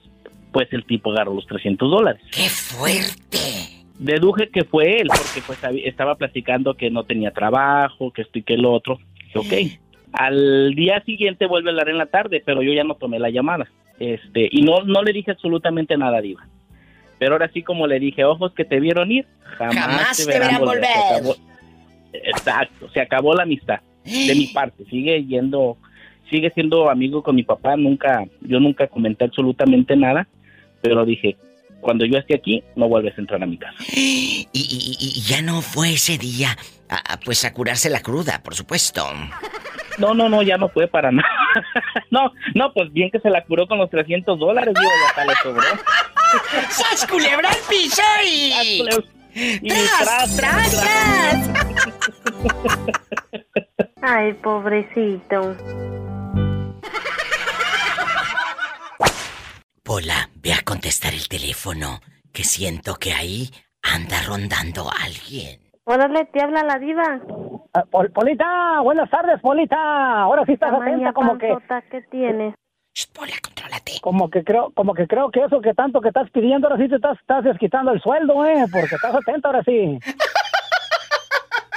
pues 0.53 0.73
el 0.73 0.85
tipo 0.87 1.13
agarró 1.13 1.35
los 1.35 1.47
300 1.47 1.91
dólares. 1.91 2.23
¡Qué 2.31 2.49
fuerte! 2.49 3.78
Deduje 3.99 4.49
que 4.51 4.65
fue 4.65 5.01
él, 5.01 5.09
porque 5.09 5.43
pues 5.47 5.59
estaba 5.85 6.15
platicando 6.15 6.75
que 6.75 6.91
no 6.91 7.05
tenía 7.05 7.33
trabajo, 7.33 8.13
que 8.13 8.23
esto 8.23 8.39
y 8.39 8.43
que 8.43 8.55
el 8.55 8.65
otro. 8.65 8.99
Ok. 9.35 9.53
Al 10.13 10.75
día 10.75 11.03
siguiente 11.05 11.47
vuelve 11.47 11.69
a 11.71 11.73
hablar 11.73 11.89
en 11.89 11.99
la 11.99 12.07
tarde, 12.07 12.43
pero 12.45 12.63
yo 12.63 12.73
ya 12.73 12.85
no 12.85 12.95
tomé 12.95 13.19
la 13.19 13.31
llamada. 13.31 13.69
Este, 13.99 14.49
y 14.51 14.63
no, 14.63 14.83
no 14.85 15.03
le 15.03 15.13
dije 15.13 15.33
absolutamente 15.33 15.97
nada, 15.97 16.21
Diva. 16.21 16.47
Pero 17.19 17.33
ahora 17.33 17.51
sí, 17.53 17.63
como 17.63 17.87
le 17.89 17.99
dije, 17.99 18.25
ojos 18.25 18.53
que 18.55 18.65
te 18.65 18.79
vieron 18.79 19.11
ir, 19.11 19.27
jamás, 19.43 19.75
Jamás 19.75 20.17
te 20.17 20.27
verán 20.27 20.61
volver. 20.61 20.85
Se 20.85 21.15
acabó- 21.17 21.37
exacto, 22.13 22.89
se 22.91 23.01
acabó 23.01 23.35
la 23.35 23.43
amistad. 23.43 23.81
De 24.05 24.35
mi 24.35 24.47
parte, 24.47 24.85
sigue 24.87 25.25
yendo, 25.25 25.77
sigue 26.31 26.51
siendo 26.51 26.89
amigo 26.89 27.23
con 27.23 27.35
mi 27.35 27.43
papá, 27.43 27.77
nunca, 27.77 28.25
yo 28.41 28.61
nunca 28.61 28.87
comenté 28.87 29.25
absolutamente 29.25 29.97
nada, 29.97 30.27
pero 30.81 31.05
dije, 31.05 31.37
cuando 31.81 32.05
yo 32.05 32.19
esté 32.19 32.35
aquí, 32.35 32.63
no 32.77 32.89
vuelves 32.89 33.17
a 33.17 33.21
entrar 33.21 33.43
a 33.43 33.47
mi 33.47 33.57
casa. 33.59 33.75
Y, 33.93 34.49
y- 34.53 34.97
y- 35.01 35.19
y 35.19 35.21
ya 35.23 35.43
no 35.43 35.63
fue 35.63 35.95
ese 35.95 36.19
día, 36.19 36.57
a- 36.89 37.13
a, 37.15 37.21
pues 37.21 37.45
a 37.45 37.53
curarse 37.53 37.89
la 37.91 38.01
cruda, 38.01 38.43
por 38.43 38.55
supuesto. 38.55 39.07
No, 39.99 40.15
no, 40.15 40.29
no, 40.29 40.43
ya 40.43 40.57
no 40.59 40.69
fue 40.69 40.87
para 40.89 41.11
nada. 41.11 41.29
no, 42.11 42.33
no, 42.55 42.73
pues 42.73 42.93
bien 42.93 43.11
que 43.11 43.21
se 43.21 43.31
la 43.31 43.45
curó 43.45 43.67
con 43.67 43.79
los 43.79 43.91
300 43.91 44.39
dólares, 44.39 44.75
digo, 44.79 44.91
ya 45.17 45.25
le 45.25 45.35
sobró. 45.43 45.63
¡Sas 46.71 47.07
culebra 47.07 47.49
al 47.51 47.57
piso 47.69 48.03
y... 48.27 48.53
Y 49.35 49.69
¡Tras, 49.69 50.37
tras, 50.37 50.81
tras, 50.81 51.51
Ay, 54.03 54.33
pobrecito. 54.35 55.57
Pola, 59.99 60.31
ve 60.37 60.53
a 60.53 60.63
contestar 60.65 61.13
el 61.13 61.27
teléfono, 61.27 61.99
que 62.33 62.45
siento 62.45 62.95
que 63.01 63.13
ahí 63.13 63.51
anda 63.83 64.23
rondando 64.23 64.87
alguien. 65.05 65.59
Órale, 65.87 66.25
te 66.27 66.41
habla 66.41 66.63
la 66.63 66.79
diva. 66.79 67.19
Ah, 67.75 67.83
Pol- 67.91 68.13
Polita, 68.13 68.79
buenas 68.81 69.11
tardes, 69.11 69.41
Polita. 69.41 69.77
Ahora 70.23 70.45
sí 70.47 70.53
estás 70.53 70.73
atenta, 70.73 71.13
como 71.13 71.37
que, 71.37 71.49
panzota 71.49 71.83
que 71.91 72.03
tiene. 72.03 72.55
Shh, 72.95 73.07
Pola, 73.13 73.33
contrólate. 73.43 73.95
como 74.01 74.31
que 74.31 74.45
creo, 74.45 74.71
como 74.73 74.95
que 74.95 75.09
creo 75.09 75.33
que 75.33 75.43
eso 75.43 75.61
que 75.61 75.75
tanto 75.75 76.01
que 76.01 76.09
estás 76.09 76.31
pidiendo, 76.31 76.69
ahora 76.69 76.81
sí 76.81 76.89
te 76.89 76.95
estás, 76.95 77.19
estás 77.19 77.43
desquitando 77.43 77.91
el 77.91 78.01
sueldo, 78.01 78.47
eh, 78.47 78.67
porque 78.71 78.95
estás 78.95 79.13
atenta 79.17 79.49
ahora 79.49 79.65
sí. 79.65 79.99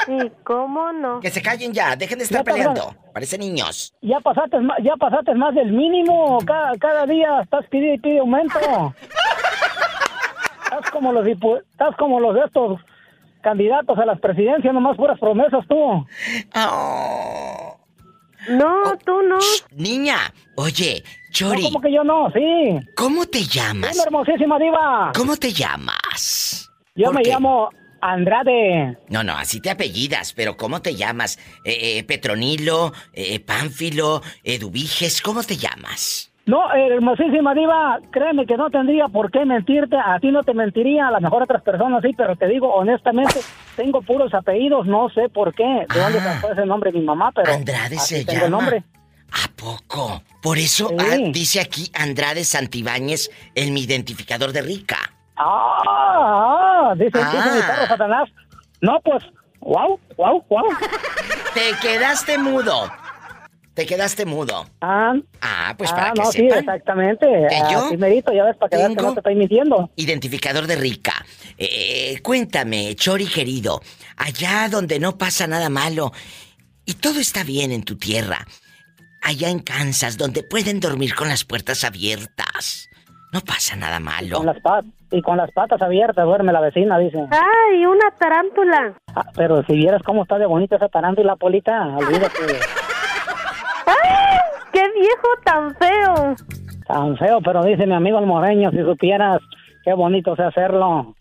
Sí, 0.05 0.31
¿cómo 0.43 0.91
no? 0.93 1.19
Que 1.19 1.29
se 1.29 1.41
callen 1.41 1.73
ya, 1.73 1.95
dejen 1.95 2.17
de 2.17 2.23
estar 2.23 2.43
Ya, 2.43 2.51
peleando. 2.51 2.95
Parecen 3.13 3.39
niños. 3.41 3.93
Ya 4.01 4.19
pasaste, 4.19 4.57
ya 4.83 4.95
pasaste 4.95 5.35
más 5.35 5.53
del 5.55 5.71
mínimo, 5.71 6.39
cada, 6.45 6.75
cada 6.77 7.05
día 7.05 7.41
estás 7.41 7.65
pidiendo 7.69 7.95
y 7.95 7.99
pide 7.99 8.19
aumento. 8.19 8.59
Estás 10.63 10.89
como 10.91 11.11
los 11.11 11.27
estás 11.27 11.95
como 11.97 12.19
los 12.21 12.33
de 12.33 12.45
estos 12.45 12.79
candidatos 13.41 13.97
a 13.99 14.05
las 14.05 14.19
presidencias, 14.21 14.73
nomás 14.73 14.95
puras 14.95 15.19
promesas 15.19 15.65
tú. 15.67 16.05
Oh. 16.55 17.77
No, 18.49 18.97
tú 19.05 19.21
no. 19.21 19.37
Niña, 19.75 20.15
oye, 20.55 21.03
No, 21.05 21.31
Chori, 21.31 21.63
como 21.63 21.81
que 21.81 21.91
yo 21.93 22.03
no, 22.05 22.31
sí. 22.31 22.79
¿cómo 22.95 23.25
te 23.25 23.39
Una 23.39 23.47
llamas? 23.47 24.05
hermosísima 24.05 24.57
diva. 24.59 25.11
¿Cómo 25.15 25.35
te 25.35 25.51
llamas? 25.51 26.69
Yo 26.95 27.07
¿Por 27.07 27.15
me 27.15 27.21
qué? 27.23 27.31
llamo 27.31 27.69
Andrade. 28.01 28.97
No, 29.09 29.23
no, 29.23 29.33
así 29.37 29.61
te 29.61 29.69
apellidas, 29.69 30.33
pero 30.33 30.57
¿cómo 30.57 30.81
te 30.81 30.95
llamas? 30.95 31.37
Eh, 31.65 31.97
eh, 31.99 32.03
Petronilo, 32.03 32.93
eh, 33.13 33.39
Pánfilo, 33.39 34.21
Eduviges, 34.43 35.21
¿cómo 35.21 35.43
te 35.43 35.57
llamas? 35.57 36.27
No, 36.47 36.73
eh, 36.73 36.87
hermosísima 36.95 37.53
diva, 37.53 37.99
créeme 38.11 38.47
que 38.47 38.57
no 38.57 38.69
tendría 38.71 39.07
por 39.07 39.31
qué 39.31 39.45
mentirte, 39.45 39.95
a 39.95 40.19
ti 40.19 40.31
no 40.31 40.41
te 40.43 40.55
mentiría, 40.55 41.07
a 41.07 41.11
lo 41.11 41.21
mejor 41.21 41.41
a 41.41 41.45
otras 41.45 41.61
personas 41.61 42.01
sí, 42.03 42.13
pero 42.17 42.35
te 42.35 42.47
digo 42.47 42.73
honestamente, 42.73 43.39
tengo 43.75 44.01
puros 44.01 44.33
apellidos, 44.33 44.87
no 44.87 45.09
sé 45.09 45.29
por 45.29 45.53
qué, 45.53 45.63
de 45.63 45.99
dónde 45.99 46.19
Ah. 46.19 46.33
sacó 46.35 46.51
ese 46.51 46.65
nombre 46.65 46.91
mi 46.91 47.01
mamá, 47.01 47.31
pero 47.31 47.53
Andrade 47.53 47.95
así 47.95 48.15
se 48.15 48.25
tengo 48.25 48.33
llama. 48.41 48.45
el 48.45 48.51
nombre. 48.51 48.83
¿A 49.31 49.47
poco? 49.55 50.23
Por 50.41 50.57
eso 50.57 50.89
Sí. 50.89 50.95
ah, 50.99 51.17
dice 51.31 51.61
aquí 51.61 51.89
Andrade 51.93 52.43
Santibáñez 52.43 53.29
en 53.55 53.73
mi 53.73 53.83
identificador 53.83 54.51
de 54.51 54.61
rica. 54.63 54.97
Ah, 55.37 56.60
ah, 56.91 56.95
dice, 56.95 57.19
Ah. 57.21 57.31
dice 57.31 57.55
mi 57.55 57.61
perro 57.61 57.87
Satanás. 57.87 58.29
No, 58.81 58.99
pues, 59.03 59.23
wow, 59.59 59.99
wow, 60.17 60.43
wow. 60.49 60.63
Te 61.53 61.71
quedaste 61.81 62.37
mudo. 62.37 62.91
Te 63.73 63.85
quedaste 63.85 64.25
mudo. 64.25 64.65
Ah, 64.81 65.13
Ah, 65.41 65.73
pues 65.77 65.91
ah, 65.91 65.95
para 65.95 66.11
que 66.11 66.21
no, 66.21 66.31
sí, 66.31 66.47
exactamente. 66.47 67.25
que 67.25 67.71
yo 67.71 67.85
Así 67.85 67.97
merito, 67.97 68.33
ya 68.33 68.43
ves, 68.43 68.57
para 68.57 68.69
que 68.69 68.95
no 68.95 69.13
te 69.13 69.19
estoy 69.19 69.35
mintiendo. 69.35 69.89
Identificador 69.95 70.67
de 70.67 70.75
rica. 70.75 71.13
Eh, 71.57 72.19
cuéntame, 72.21 72.95
Chori 72.95 73.27
querido, 73.27 73.81
allá 74.17 74.67
donde 74.69 74.99
no 74.99 75.17
pasa 75.17 75.47
nada 75.47 75.69
malo 75.69 76.11
y 76.85 76.95
todo 76.95 77.19
está 77.19 77.43
bien 77.43 77.71
en 77.71 77.83
tu 77.83 77.97
tierra, 77.97 78.45
allá 79.21 79.49
en 79.49 79.59
Kansas, 79.59 80.17
donde 80.17 80.43
pueden 80.43 80.79
dormir 80.79 81.15
con 81.15 81.29
las 81.29 81.45
puertas 81.45 81.83
abiertas, 81.85 82.89
no 83.31 83.39
pasa 83.41 83.75
nada 83.77 83.99
malo. 83.99 84.37
Con 84.37 84.47
las 84.47 84.61
y 85.11 85.21
con 85.21 85.37
las 85.37 85.51
patas 85.51 85.81
abiertas 85.81 86.25
duerme 86.25 86.53
la 86.53 86.61
vecina, 86.61 86.97
dice. 86.97 87.27
¡Ay, 87.29 87.85
una 87.85 88.09
tarántula! 88.17 88.93
Ah, 89.13 89.25
pero 89.35 89.61
si 89.63 89.73
vieras 89.75 90.01
cómo 90.03 90.23
está 90.23 90.37
de 90.37 90.45
bonita 90.45 90.77
esa 90.77 90.87
tarántula, 90.87 91.35
Polita, 91.35 91.87
olvídate. 91.97 92.39
¡Ay! 93.85 94.39
¡Qué 94.71 94.83
viejo 94.93 95.27
tan 95.43 95.75
feo! 95.75 96.35
Tan 96.87 97.17
feo, 97.17 97.39
pero 97.43 97.63
dice 97.63 97.85
mi 97.85 97.93
amigo 97.93 98.19
el 98.19 98.25
moreño, 98.25 98.71
si 98.71 98.79
supieras 98.83 99.39
qué 99.83 99.93
bonito 99.93 100.33
es 100.33 100.39
hacerlo. 100.39 101.15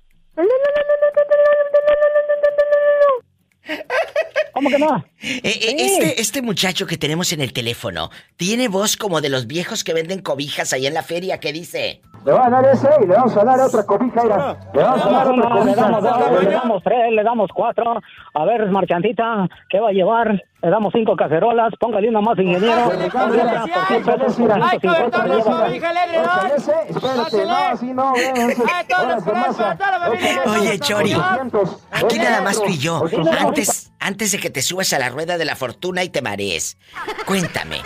¿Cómo 4.53 4.69
que 4.69 4.79
no? 4.79 5.05
Eh, 5.23 5.41
eh, 5.45 5.77
este, 5.79 6.21
este 6.21 6.43
muchacho 6.43 6.87
que 6.87 6.97
tenemos 6.97 7.33
en 7.33 7.41
el 7.41 7.53
teléfono 7.53 8.11
tiene 8.37 8.69
voz 8.69 8.97
como 8.97 9.21
de 9.21 9.29
los 9.29 9.47
viejos 9.47 9.85
que 9.85 9.95
venden 9.95 10.23
cobijas 10.23 10.73
ahí 10.73 10.87
en 10.87 10.95
la 10.95 11.03
feria 11.03 11.39
que 11.39 11.53
dice. 11.53 12.01
Le 12.25 12.33
va 12.33 12.47
a 12.47 12.51
dar 12.51 12.65
ese 12.67 12.89
y 13.03 13.07
le 13.07 13.15
vamos 13.15 13.37
a 13.37 13.45
dar 13.45 13.61
otra 13.61 13.87
cobija, 13.87 14.25
Le 14.75 14.83
vamos 14.83 15.07
a 15.07 15.11
dar 15.11 15.29
otra 15.29 15.51
cobija. 15.51 15.65
Le 15.65 15.75
damos 15.75 16.03
dos, 16.03 16.43
le 16.45 16.51
damos 16.51 16.83
tres, 16.83 17.13
le 17.13 17.23
damos 17.23 17.51
cuatro. 17.55 18.01
A 18.35 18.45
ver, 18.45 18.71
marchantita, 18.71 19.49
¿qué 19.69 19.81
va 19.81 19.89
a 19.89 19.93
llevar? 19.93 20.43
Le 20.63 20.69
damos 20.69 20.93
cinco 20.95 21.17
cacerolas, 21.17 21.73
póngale 21.81 22.09
una 22.11 22.21
más, 22.21 22.39
ingeniero. 22.39 22.93
Ay, 24.63 24.79
Espérate, 26.89 27.47
no, 27.47 27.57
así 27.57 27.95
no. 27.95 28.13
Oye, 30.47 30.79
Chori, 30.79 31.17
aquí 31.93 32.19
nada 32.19 32.43
más 32.43 32.61
tú 32.61 32.69
y 32.69 32.79
yo. 32.79 33.03
Antes, 33.39 33.91
antes 33.99 34.33
de 34.33 34.39
que 34.39 34.51
te 34.51 34.61
subas 34.61 34.93
a 34.93 34.99
la 34.99 35.09
rueda 35.09 35.39
de 35.39 35.47
la 35.47 35.57
fortuna 35.57 36.05
y 36.05 36.11
te 36.11 36.21
marees, 36.21 36.77
cuéntame. 37.25 37.81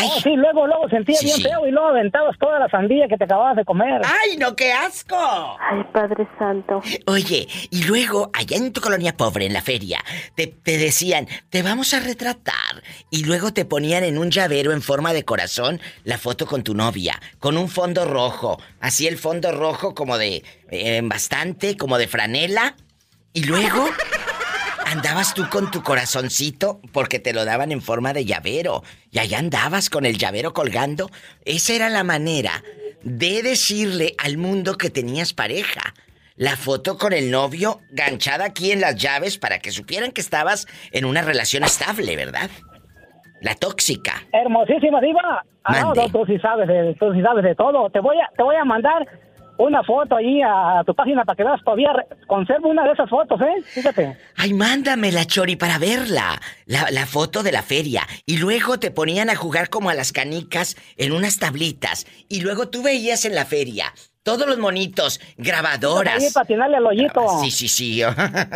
Ay. 0.00 0.08
sí, 0.22 0.30
luego, 0.36 0.66
luego 0.66 0.88
sentía 0.88 1.18
bien 1.22 1.40
feo 1.40 1.66
y 1.66 1.70
luego 1.70 1.88
aventabas 1.88 2.38
toda 2.38 2.58
la 2.58 2.68
sandía 2.68 3.08
que 3.08 3.16
te 3.16 3.24
acababas 3.24 3.56
de 3.56 3.64
comer. 3.64 4.00
¡Ay, 4.04 4.36
no, 4.36 4.54
qué 4.54 4.72
asco! 4.72 5.16
Ay, 5.16 5.82
Padre 5.92 6.28
Santo. 6.38 6.80
Oye, 7.06 7.48
y 7.70 7.82
luego, 7.84 8.30
allá 8.32 8.56
en 8.56 8.72
tu 8.72 8.80
colonia 8.80 9.16
pobre, 9.16 9.46
en 9.46 9.52
la 9.52 9.62
feria, 9.62 9.98
te, 10.34 10.46
te 10.46 10.78
decían, 10.78 11.26
te 11.50 11.62
vamos 11.62 11.94
a 11.94 12.00
retratar. 12.00 12.82
Y 13.10 13.24
luego 13.24 13.52
te 13.52 13.64
ponían 13.64 14.04
en 14.04 14.18
un 14.18 14.30
llavero 14.30 14.72
en 14.72 14.82
forma 14.82 15.12
de 15.12 15.24
corazón 15.24 15.80
la 16.04 16.16
foto 16.16 16.46
con 16.46 16.62
tu 16.62 16.74
novia, 16.74 17.20
con 17.40 17.56
un 17.56 17.68
fondo 17.68 18.04
rojo. 18.04 18.60
Así 18.80 19.06
el 19.06 19.18
fondo 19.18 19.52
rojo 19.52 19.94
como 19.94 20.16
de... 20.16 20.44
Eh, 20.70 21.00
bastante, 21.02 21.76
como 21.76 21.98
de 21.98 22.06
franela. 22.08 22.74
Y 23.32 23.44
luego 23.44 23.88
andabas 24.90 25.34
tú 25.34 25.44
con 25.50 25.70
tu 25.70 25.82
corazoncito 25.82 26.80
porque 26.92 27.18
te 27.18 27.32
lo 27.32 27.44
daban 27.44 27.72
en 27.72 27.82
forma 27.82 28.12
de 28.12 28.24
llavero. 28.24 28.82
Y 29.10 29.18
allá 29.18 29.38
andabas 29.38 29.90
con 29.90 30.06
el 30.06 30.18
llavero 30.18 30.52
colgando. 30.52 31.10
Esa 31.44 31.74
era 31.74 31.88
la 31.88 32.04
manera 32.04 32.62
de 33.02 33.42
decirle 33.42 34.14
al 34.18 34.38
mundo 34.38 34.76
que 34.76 34.90
tenías 34.90 35.32
pareja. 35.32 35.94
La 36.36 36.56
foto 36.56 36.98
con 36.98 37.12
el 37.12 37.30
novio 37.30 37.80
ganchada 37.90 38.46
aquí 38.46 38.70
en 38.70 38.80
las 38.80 38.96
llaves 38.96 39.38
para 39.38 39.58
que 39.58 39.72
supieran 39.72 40.12
que 40.12 40.20
estabas 40.20 40.66
en 40.92 41.04
una 41.04 41.22
relación 41.22 41.64
estable, 41.64 42.14
¿verdad? 42.16 42.50
La 43.40 43.54
tóxica. 43.54 44.22
Hermosísima 44.32 45.00
diva. 45.00 45.44
Ah, 45.64 45.92
no, 45.94 46.08
tú 46.08 46.24
sí 46.26 46.38
sabes 46.38 46.66
de, 46.66 46.94
tú 46.98 47.12
sí 47.12 47.20
sabes 47.20 47.44
de 47.44 47.54
todo. 47.54 47.90
Te 47.90 48.00
voy 48.00 48.16
a, 48.20 48.30
te 48.36 48.42
voy 48.42 48.56
a 48.56 48.64
mandar 48.64 49.06
una 49.58 49.82
foto 49.82 50.16
ahí 50.16 50.40
a 50.42 50.82
tu 50.86 50.94
página 50.94 51.24
para 51.24 51.36
que 51.36 51.44
veas 51.44 51.62
todavía 51.62 51.90
conservo 52.26 52.68
una 52.68 52.84
de 52.84 52.92
esas 52.92 53.10
fotos, 53.10 53.40
¿eh? 53.40 53.62
Fíjate. 53.62 54.16
Ay, 54.36 54.54
mándamela, 54.54 55.24
Chori, 55.24 55.56
para 55.56 55.78
verla. 55.78 56.40
La, 56.66 56.90
la, 56.90 57.06
foto 57.06 57.42
de 57.42 57.52
la 57.52 57.62
feria. 57.62 58.06
Y 58.24 58.38
luego 58.38 58.78
te 58.78 58.90
ponían 58.90 59.30
a 59.30 59.36
jugar 59.36 59.68
como 59.68 59.90
a 59.90 59.94
las 59.94 60.12
canicas 60.12 60.76
en 60.96 61.12
unas 61.12 61.38
tablitas. 61.38 62.06
Y 62.28 62.40
luego 62.40 62.68
tú 62.68 62.82
veías 62.82 63.24
en 63.24 63.34
la 63.34 63.44
feria 63.44 63.92
todos 64.28 64.46
los 64.46 64.58
monitos, 64.58 65.20
grabadoras. 65.38 66.22
Ahí 66.22 66.30
patinarle 66.30 66.76
al 66.76 66.86
hoyito. 66.86 67.40
Sí, 67.42 67.50
sí, 67.50 67.66
sí. 67.66 68.02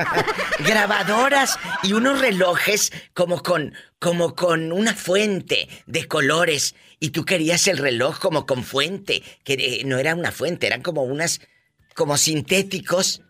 grabadoras 0.58 1.58
y 1.82 1.94
unos 1.94 2.20
relojes 2.20 2.92
como 3.14 3.42
con 3.42 3.72
como 3.98 4.34
con 4.34 4.70
una 4.70 4.92
fuente 4.92 5.68
de 5.86 6.06
colores 6.06 6.74
y 7.00 7.08
tú 7.08 7.24
querías 7.24 7.66
el 7.68 7.78
reloj 7.78 8.18
como 8.18 8.44
con 8.44 8.64
fuente, 8.64 9.22
que 9.44 9.54
eh, 9.54 9.82
no 9.86 9.96
era 9.96 10.14
una 10.14 10.30
fuente, 10.30 10.66
eran 10.66 10.82
como 10.82 11.04
unas 11.04 11.40
como 11.94 12.18
sintéticos 12.18 13.22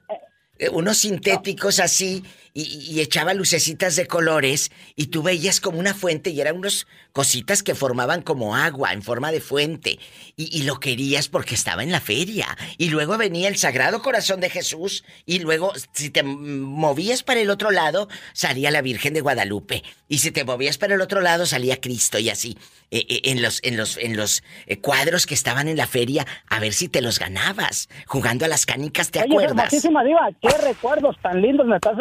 eh, 0.58 0.68
unos 0.68 0.98
sintéticos 0.98 1.78
así 1.78 2.24
y, 2.54 3.00
echaba 3.00 3.34
lucecitas 3.34 3.96
de 3.96 4.06
colores 4.06 4.70
y 4.94 5.06
tú 5.06 5.22
veías 5.22 5.60
como 5.60 5.78
una 5.78 5.94
fuente 5.94 6.30
y 6.30 6.40
eran 6.40 6.56
unas 6.56 6.86
cositas 7.12 7.62
que 7.62 7.74
formaban 7.74 8.22
como 8.22 8.54
agua 8.56 8.92
en 8.92 9.02
forma 9.02 9.32
de 9.32 9.40
fuente 9.40 9.98
y, 10.36 10.58
y, 10.58 10.62
lo 10.64 10.78
querías 10.78 11.28
porque 11.28 11.54
estaba 11.54 11.82
en 11.82 11.90
la 11.90 12.00
feria. 12.00 12.46
Y 12.78 12.90
luego 12.90 13.16
venía 13.16 13.48
el 13.48 13.56
Sagrado 13.56 14.02
Corazón 14.02 14.40
de 14.40 14.50
Jesús 14.50 15.04
y 15.24 15.38
luego 15.38 15.72
si 15.92 16.10
te 16.10 16.22
movías 16.22 17.22
para 17.22 17.40
el 17.40 17.50
otro 17.50 17.70
lado 17.70 18.08
salía 18.32 18.70
la 18.70 18.82
Virgen 18.82 19.14
de 19.14 19.20
Guadalupe 19.20 19.82
y 20.08 20.18
si 20.18 20.30
te 20.30 20.44
movías 20.44 20.78
para 20.78 20.94
el 20.94 21.00
otro 21.00 21.20
lado 21.20 21.46
salía 21.46 21.80
Cristo 21.80 22.18
y 22.18 22.28
así 22.28 22.58
eh, 22.90 23.06
eh, 23.08 23.20
en 23.24 23.42
los 23.42 23.60
en 23.62 23.76
los 23.76 23.96
en 23.96 24.16
los 24.16 24.42
cuadros 24.82 25.26
que 25.26 25.34
estaban 25.34 25.68
en 25.68 25.76
la 25.76 25.86
feria 25.86 26.26
a 26.48 26.60
ver 26.60 26.72
si 26.72 26.88
te 26.88 27.00
los 27.00 27.18
ganabas 27.18 27.88
jugando 28.06 28.44
a 28.44 28.48
las 28.48 28.66
canicas 28.66 29.10
te 29.10 29.20
acuerdas 29.20 29.70
diva 29.70 30.28
qué 30.40 30.50
recuerdos 30.62 31.16
tan 31.22 31.40
lindos 31.40 31.66
me 31.66 31.76
estás, 31.76 31.96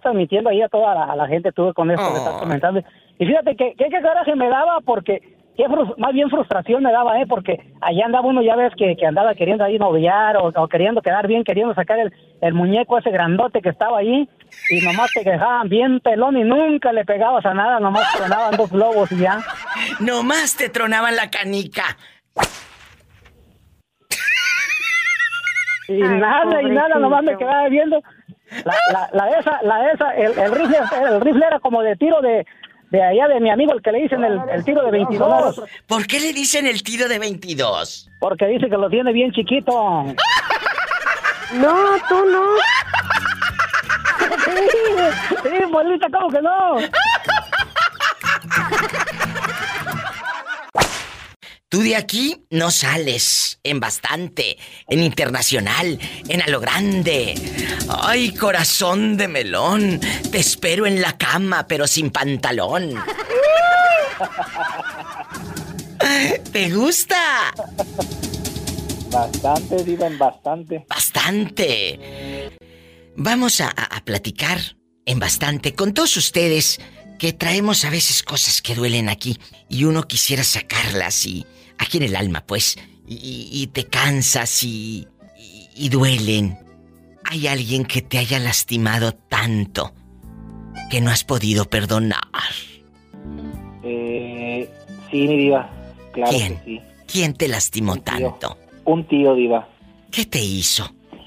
transmitiendo 0.00 0.50
ahí 0.50 0.62
a 0.62 0.68
toda 0.68 1.14
la, 1.14 1.26
gente 1.26 1.52
tuve 1.52 1.72
con 1.72 1.90
esto 1.90 2.10
que 2.12 2.18
estás 2.18 2.40
comentando. 2.40 2.80
Y 3.18 3.26
fíjate 3.26 3.56
que 3.56 3.74
qué 3.76 3.90
coraje 4.02 4.34
me 4.34 4.48
daba 4.48 4.80
porque 4.84 5.20
qué 5.56 5.66
más 5.68 6.12
bien 6.12 6.30
frustración 6.30 6.82
me 6.82 6.92
daba, 6.92 7.20
¿eh? 7.20 7.26
Porque 7.28 7.60
allá 7.80 8.06
andaba 8.06 8.26
uno, 8.26 8.42
ya 8.42 8.56
ves, 8.56 8.72
que, 8.76 8.96
que 8.96 9.06
andaba 9.06 9.34
queriendo 9.34 9.64
ahí 9.64 9.78
noviar 9.78 10.36
o, 10.36 10.68
queriendo 10.68 11.00
quedar 11.00 11.26
bien, 11.26 11.44
queriendo 11.44 11.74
sacar 11.74 11.98
el, 11.98 12.12
el, 12.40 12.54
muñeco 12.54 12.98
ese 12.98 13.10
grandote 13.10 13.62
que 13.62 13.68
estaba 13.68 13.98
ahí 13.98 14.28
y 14.70 14.80
nomás 14.80 15.10
te 15.12 15.22
dejaban 15.22 15.68
bien 15.68 16.00
pelón 16.00 16.36
y 16.36 16.44
nunca 16.44 16.92
le 16.92 17.04
pegabas 17.04 17.44
a 17.46 17.54
nada, 17.54 17.80
nomás 17.80 18.12
tronaban 18.16 18.56
dos 18.56 18.70
globos 18.70 19.10
y 19.12 19.18
ya. 19.18 19.38
Nomás 20.00 20.56
te 20.56 20.68
tronaban 20.68 21.14
la 21.16 21.30
canica. 21.30 21.96
Y 25.86 26.00
nada, 26.00 26.62
y 26.62 26.66
nada, 26.66 26.98
nomás 26.98 27.22
me 27.24 27.36
quedaba 27.36 27.68
viendo. 27.68 28.02
La, 28.64 28.74
la, 28.92 29.10
la 29.12 29.38
esa, 29.38 29.62
la 29.62 29.90
esa, 29.90 30.10
el, 30.14 30.38
el, 30.38 30.52
rifle, 30.52 30.78
el 31.08 31.20
rifle 31.20 31.46
era 31.46 31.60
como 31.60 31.82
de 31.82 31.96
tiro 31.96 32.20
de, 32.20 32.46
de 32.90 33.02
allá 33.02 33.28
de 33.28 33.40
mi 33.40 33.50
amigo, 33.50 33.72
el 33.72 33.82
que 33.82 33.92
le 33.92 34.02
dicen 34.02 34.22
el, 34.24 34.40
el, 34.50 34.64
tiro 34.64 34.84
de 34.84 34.90
22. 34.90 35.62
¿Por 35.86 36.06
qué 36.06 36.20
le 36.20 36.32
dicen 36.32 36.66
el 36.66 36.82
tiro 36.82 37.08
de 37.08 37.18
22? 37.18 38.10
Porque 38.20 38.46
dice 38.46 38.68
que 38.68 38.76
lo 38.76 38.88
tiene 38.88 39.12
bien 39.12 39.32
chiquito. 39.32 40.04
No, 41.52 41.72
tú 42.08 42.24
no. 42.24 42.42
sí, 44.44 44.58
sí, 45.42 45.64
bolita, 45.70 46.08
¿cómo 46.10 46.28
que 46.30 46.42
no? 46.42 46.76
Tú 51.74 51.82
de 51.82 51.96
aquí 51.96 52.36
no 52.50 52.70
sales 52.70 53.58
en 53.64 53.80
bastante, 53.80 54.58
en 54.86 55.02
internacional, 55.02 55.98
en 56.28 56.40
a 56.40 56.46
lo 56.46 56.60
grande. 56.60 57.34
Ay, 57.88 58.32
corazón 58.32 59.16
de 59.16 59.26
melón, 59.26 59.98
te 60.30 60.38
espero 60.38 60.86
en 60.86 61.02
la 61.02 61.18
cama, 61.18 61.66
pero 61.66 61.88
sin 61.88 62.10
pantalón. 62.10 62.94
¿Te 66.52 66.70
gusta? 66.70 67.52
Bastante, 69.10 70.06
en 70.06 70.16
bastante. 70.16 70.86
Bastante. 70.88 72.56
Vamos 73.16 73.60
a, 73.60 73.70
a 73.70 74.04
platicar 74.04 74.60
en 75.06 75.18
bastante 75.18 75.74
con 75.74 75.92
todos 75.92 76.16
ustedes 76.18 76.78
que 77.18 77.32
traemos 77.32 77.84
a 77.84 77.90
veces 77.90 78.22
cosas 78.22 78.62
que 78.62 78.76
duelen 78.76 79.08
aquí 79.08 79.40
y 79.68 79.86
uno 79.86 80.04
quisiera 80.04 80.44
sacarlas 80.44 81.26
y 81.26 81.44
aquí 81.78 81.98
en 81.98 82.04
el 82.04 82.16
alma, 82.16 82.44
pues, 82.46 82.76
y, 83.06 83.66
te 83.72 83.84
cansas 83.84 84.64
y, 84.64 85.06
y, 85.76 85.88
duelen. 85.88 86.58
¿Hay 87.24 87.46
alguien 87.46 87.84
que 87.84 88.02
te 88.02 88.18
haya 88.18 88.38
lastimado 88.38 89.12
tanto 89.12 89.92
que 90.90 91.00
no 91.00 91.10
has 91.10 91.24
podido 91.24 91.64
perdonar? 91.66 92.20
Eh, 93.82 94.68
sí, 95.10 95.28
mi 95.28 95.36
diva, 95.36 95.70
claro 96.12 96.30
¿Quién? 96.30 96.60
sí. 96.64 96.80
¿Quién 97.06 97.34
te 97.34 97.48
lastimó 97.48 97.96
tanto? 97.96 98.56
Un 98.84 99.04
tío, 99.04 99.34
diva. 99.34 99.68
¿Qué 100.10 100.24
te 100.24 100.42
hizo? 100.42 100.84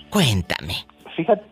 Cuéntame. 0.09 0.73
Fíjate, 1.15 1.43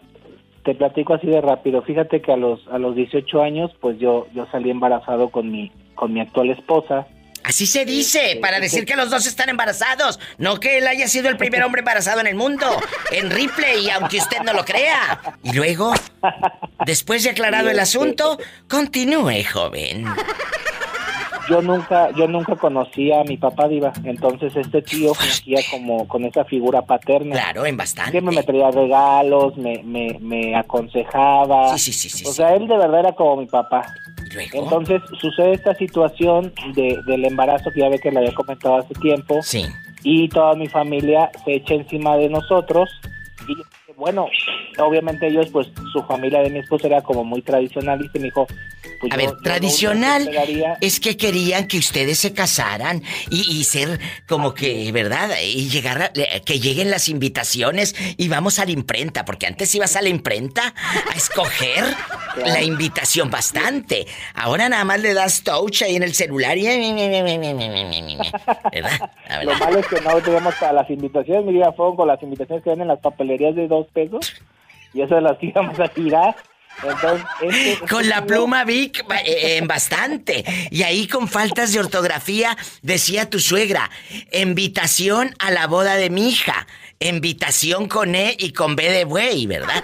te 0.64 0.76
platico 0.76 1.14
así 1.14 1.28
de 1.28 1.42
rápido. 1.42 1.82
Fíjate 1.84 2.22
que 2.22 2.32
a 2.32 2.38
los 2.38 2.68
a 2.68 2.78
los 2.78 2.96
18 2.96 3.42
años, 3.42 3.72
pues 3.80 4.00
yo 4.00 4.28
yo 4.34 4.48
salí 4.52 4.72
embarazado 4.72 5.30
con 5.30 5.52
mi 5.52 5.72
con 5.96 6.14
mi 6.14 6.20
actual 6.20 6.50
esposa 6.50 7.08
Así 7.46 7.68
se 7.68 7.86
dice, 7.86 8.40
para 8.42 8.60
decir 8.60 8.86
que 8.86 8.96
los 8.96 9.10
dos 9.10 9.28
están 9.28 9.50
embarazados. 9.50 10.20
No 10.38 10.60
que 10.60 10.80
él 10.80 10.88
haya 10.88 11.08
sido 11.08 11.30
el 11.30 11.38
primer 11.38 11.64
hombre 11.64 11.80
embarazado 11.80 12.20
en 12.20 12.28
el 12.28 12.36
mundo. 12.36 12.66
En 13.12 13.30
Ripley, 13.30 13.90
aunque 13.92 14.18
usted 14.18 14.42
no 14.42 14.54
lo 14.54 14.66
crea. 14.66 15.22
Y 15.44 15.54
luego, 15.54 15.94
después 16.86 17.24
de 17.24 17.30
aclarado 17.30 17.70
el 17.70 17.80
asunto, 17.80 18.40
continúe, 18.68 19.44
joven 19.52 20.06
yo 21.50 21.62
nunca, 21.62 22.12
yo 22.12 22.28
nunca 22.28 22.56
conocí 22.56 23.12
a 23.12 23.24
mi 23.24 23.38
papá 23.38 23.68
diva, 23.68 23.94
entonces 24.04 24.56
este 24.56 24.82
tío 24.82 25.14
fungía 25.14 25.60
como 25.70 26.08
con 26.08 26.26
esa 26.26 26.44
figura 26.46 26.82
paterna. 26.82 27.36
Claro, 27.36 27.66
en 27.66 27.78
bastante. 27.78 28.12
Que 28.12 28.22
me 28.22 28.44
traía 28.44 28.72
regalos, 28.72 29.56
me, 29.58 29.82
me, 29.84 30.18
me 30.20 30.56
aconsejaba. 30.56 31.78
Sí, 31.78 31.94
sí, 31.94 32.10
sí, 32.10 32.26
O 32.28 32.32
sea, 32.32 32.56
él 32.56 32.68
de 32.68 32.78
verdad 32.78 33.00
era 33.02 33.12
como 33.14 33.38
mi 33.38 33.46
papá. 33.46 33.86
Entonces 34.54 35.02
sucede 35.20 35.54
esta 35.54 35.76
situación 35.76 36.54
de, 36.74 37.00
del 37.06 37.26
embarazo 37.26 37.72
que 37.72 37.82
ya 37.82 37.90
ve 37.90 38.00
que 38.00 38.12
le 38.12 38.20
había 38.20 38.34
comentado 38.34 38.78
hace 38.78 38.94
tiempo. 38.96 39.42
Sí. 39.42 39.66
Y 40.04 40.30
toda 40.30 40.56
mi 40.56 40.68
familia 40.68 41.32
se 41.44 41.56
echa 41.56 41.74
encima 41.74 42.18
de 42.18 42.30
nosotros 42.30 42.90
y 43.48 43.56
bueno, 43.96 44.28
obviamente 44.80 45.28
ellos, 45.28 45.48
pues 45.52 45.72
su 45.94 46.02
familia 46.04 46.42
de 46.42 46.50
mi 46.50 46.60
esposo 46.60 46.88
era 46.88 47.02
como 47.02 47.24
muy 47.24 47.42
tradicional 47.42 48.00
y 48.04 48.20
me 48.20 48.26
dijo, 48.26 48.48
pues 49.00 49.14
a 49.14 49.18
ver, 49.18 49.38
tradicional 49.38 50.30
es 50.82 51.00
que 51.00 51.18
querían 51.18 51.68
que 51.68 51.78
ustedes 51.78 52.20
se 52.20 52.34
casaran 52.34 53.04
y, 53.30 53.64
ser 53.64 54.00
como 54.28 54.54
que, 54.54 54.92
¿verdad? 54.92 55.30
Y 55.44 55.70
llegar 55.70 56.02
a, 56.02 56.12
que 56.12 56.60
lleguen 56.60 56.92
las 56.92 57.10
invitaciones 57.10 57.96
y 58.18 58.28
vamos 58.28 58.60
a 58.60 58.66
la 58.66 58.72
imprenta, 58.72 59.26
porque 59.26 59.48
antes 59.48 59.74
ibas 59.76 59.96
a 59.96 60.02
la 60.02 60.10
imprenta 60.10 60.74
a 61.12 61.16
escoger 61.16 61.84
la 62.38 62.62
invitación 62.62 63.30
bastante. 63.30 64.06
Ahora 64.34 64.70
nada 64.70 64.84
más 64.84 65.00
le 65.00 65.14
das 65.14 65.44
touch 65.44 65.84
ahí 65.84 65.96
en 65.96 66.04
el 66.04 66.14
celular 66.14 66.58
y... 66.58 66.66
¿Verdad? 68.72 69.10
Lo 69.44 69.56
malo 69.56 69.80
es 69.80 69.88
que 69.88 70.02
no 70.02 70.22
tenemos 70.22 70.56
para 70.56 70.74
las 70.74 70.90
invitaciones, 70.90 71.46
mi 71.46 71.54
vida, 71.54 71.72
fueron 71.74 71.96
con 71.96 72.08
las 72.08 72.22
invitaciones 72.22 72.64
que 72.64 72.70
ven 72.70 72.82
en 72.82 72.88
las 72.88 73.00
papelerías 73.00 73.56
de 73.56 73.68
dos 73.68 73.88
pesos 73.94 74.34
y 74.94 75.02
eso 75.02 75.20
las 75.20 75.42
íbamos 75.42 75.80
a 75.80 75.88
tirar. 75.90 76.36
Este, 77.42 77.86
con 77.88 78.08
la 78.10 78.26
pluma 78.26 78.64
Vic 78.64 79.06
eh, 79.26 79.58
en 79.58 79.68
bastante. 79.68 80.44
Y 80.72 80.84
ahí 80.84 81.08
con 81.08 81.28
faltas 81.28 81.72
de 81.74 81.80
ortografía 81.80 82.58
decía 82.82 83.30
tu 83.30 83.40
suegra, 83.40 83.90
invitación 84.32 85.34
a 85.40 85.52
la 85.52 85.68
boda 85.68 85.96
de 85.96 86.10
mi 86.10 86.30
hija. 86.30 86.68
Invitación 87.00 87.88
con 87.88 88.16
E 88.16 88.36
y 88.40 88.54
con 88.54 88.76
B 88.76 88.90
de 88.90 89.06
buey, 89.06 89.48
¿verdad? 89.48 89.84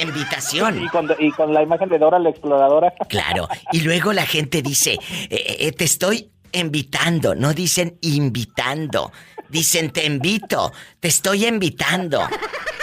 Invitación. 0.00 0.82
Y 1.18 1.30
con, 1.32 1.54
la 1.54 1.62
imagen 1.62 1.88
de 1.88 1.98
Dora 1.98 2.18
la 2.18 2.30
exploradora. 2.30 2.92
Claro. 3.08 3.48
Y 3.72 3.80
luego 3.80 4.12
la 4.12 4.26
gente 4.26 4.60
dice, 4.62 4.98
eh, 5.30 5.56
eh, 5.60 5.72
te 5.72 5.84
estoy 5.84 6.30
invitando. 6.52 7.34
No 7.34 7.54
dicen 7.54 7.98
invitando. 8.02 9.12
Dicen 9.48 9.90
te 9.90 10.04
invito. 10.04 10.72
Te 10.98 11.08
estoy 11.08 11.46
invitando. 11.46 12.20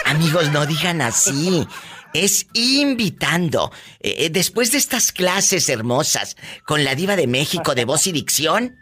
Amigos, 0.06 0.50
no 0.50 0.64
digan 0.64 1.02
así 1.02 1.66
es 2.14 2.48
invitando. 2.54 3.70
Eh, 4.00 4.14
eh, 4.18 4.30
después 4.30 4.72
de 4.72 4.78
estas 4.78 5.12
clases 5.12 5.68
hermosas 5.68 6.36
con 6.66 6.84
la 6.84 6.94
diva 6.94 7.16
de 7.16 7.26
México 7.26 7.74
de 7.74 7.84
voz 7.84 8.06
y 8.06 8.12
dicción, 8.12 8.76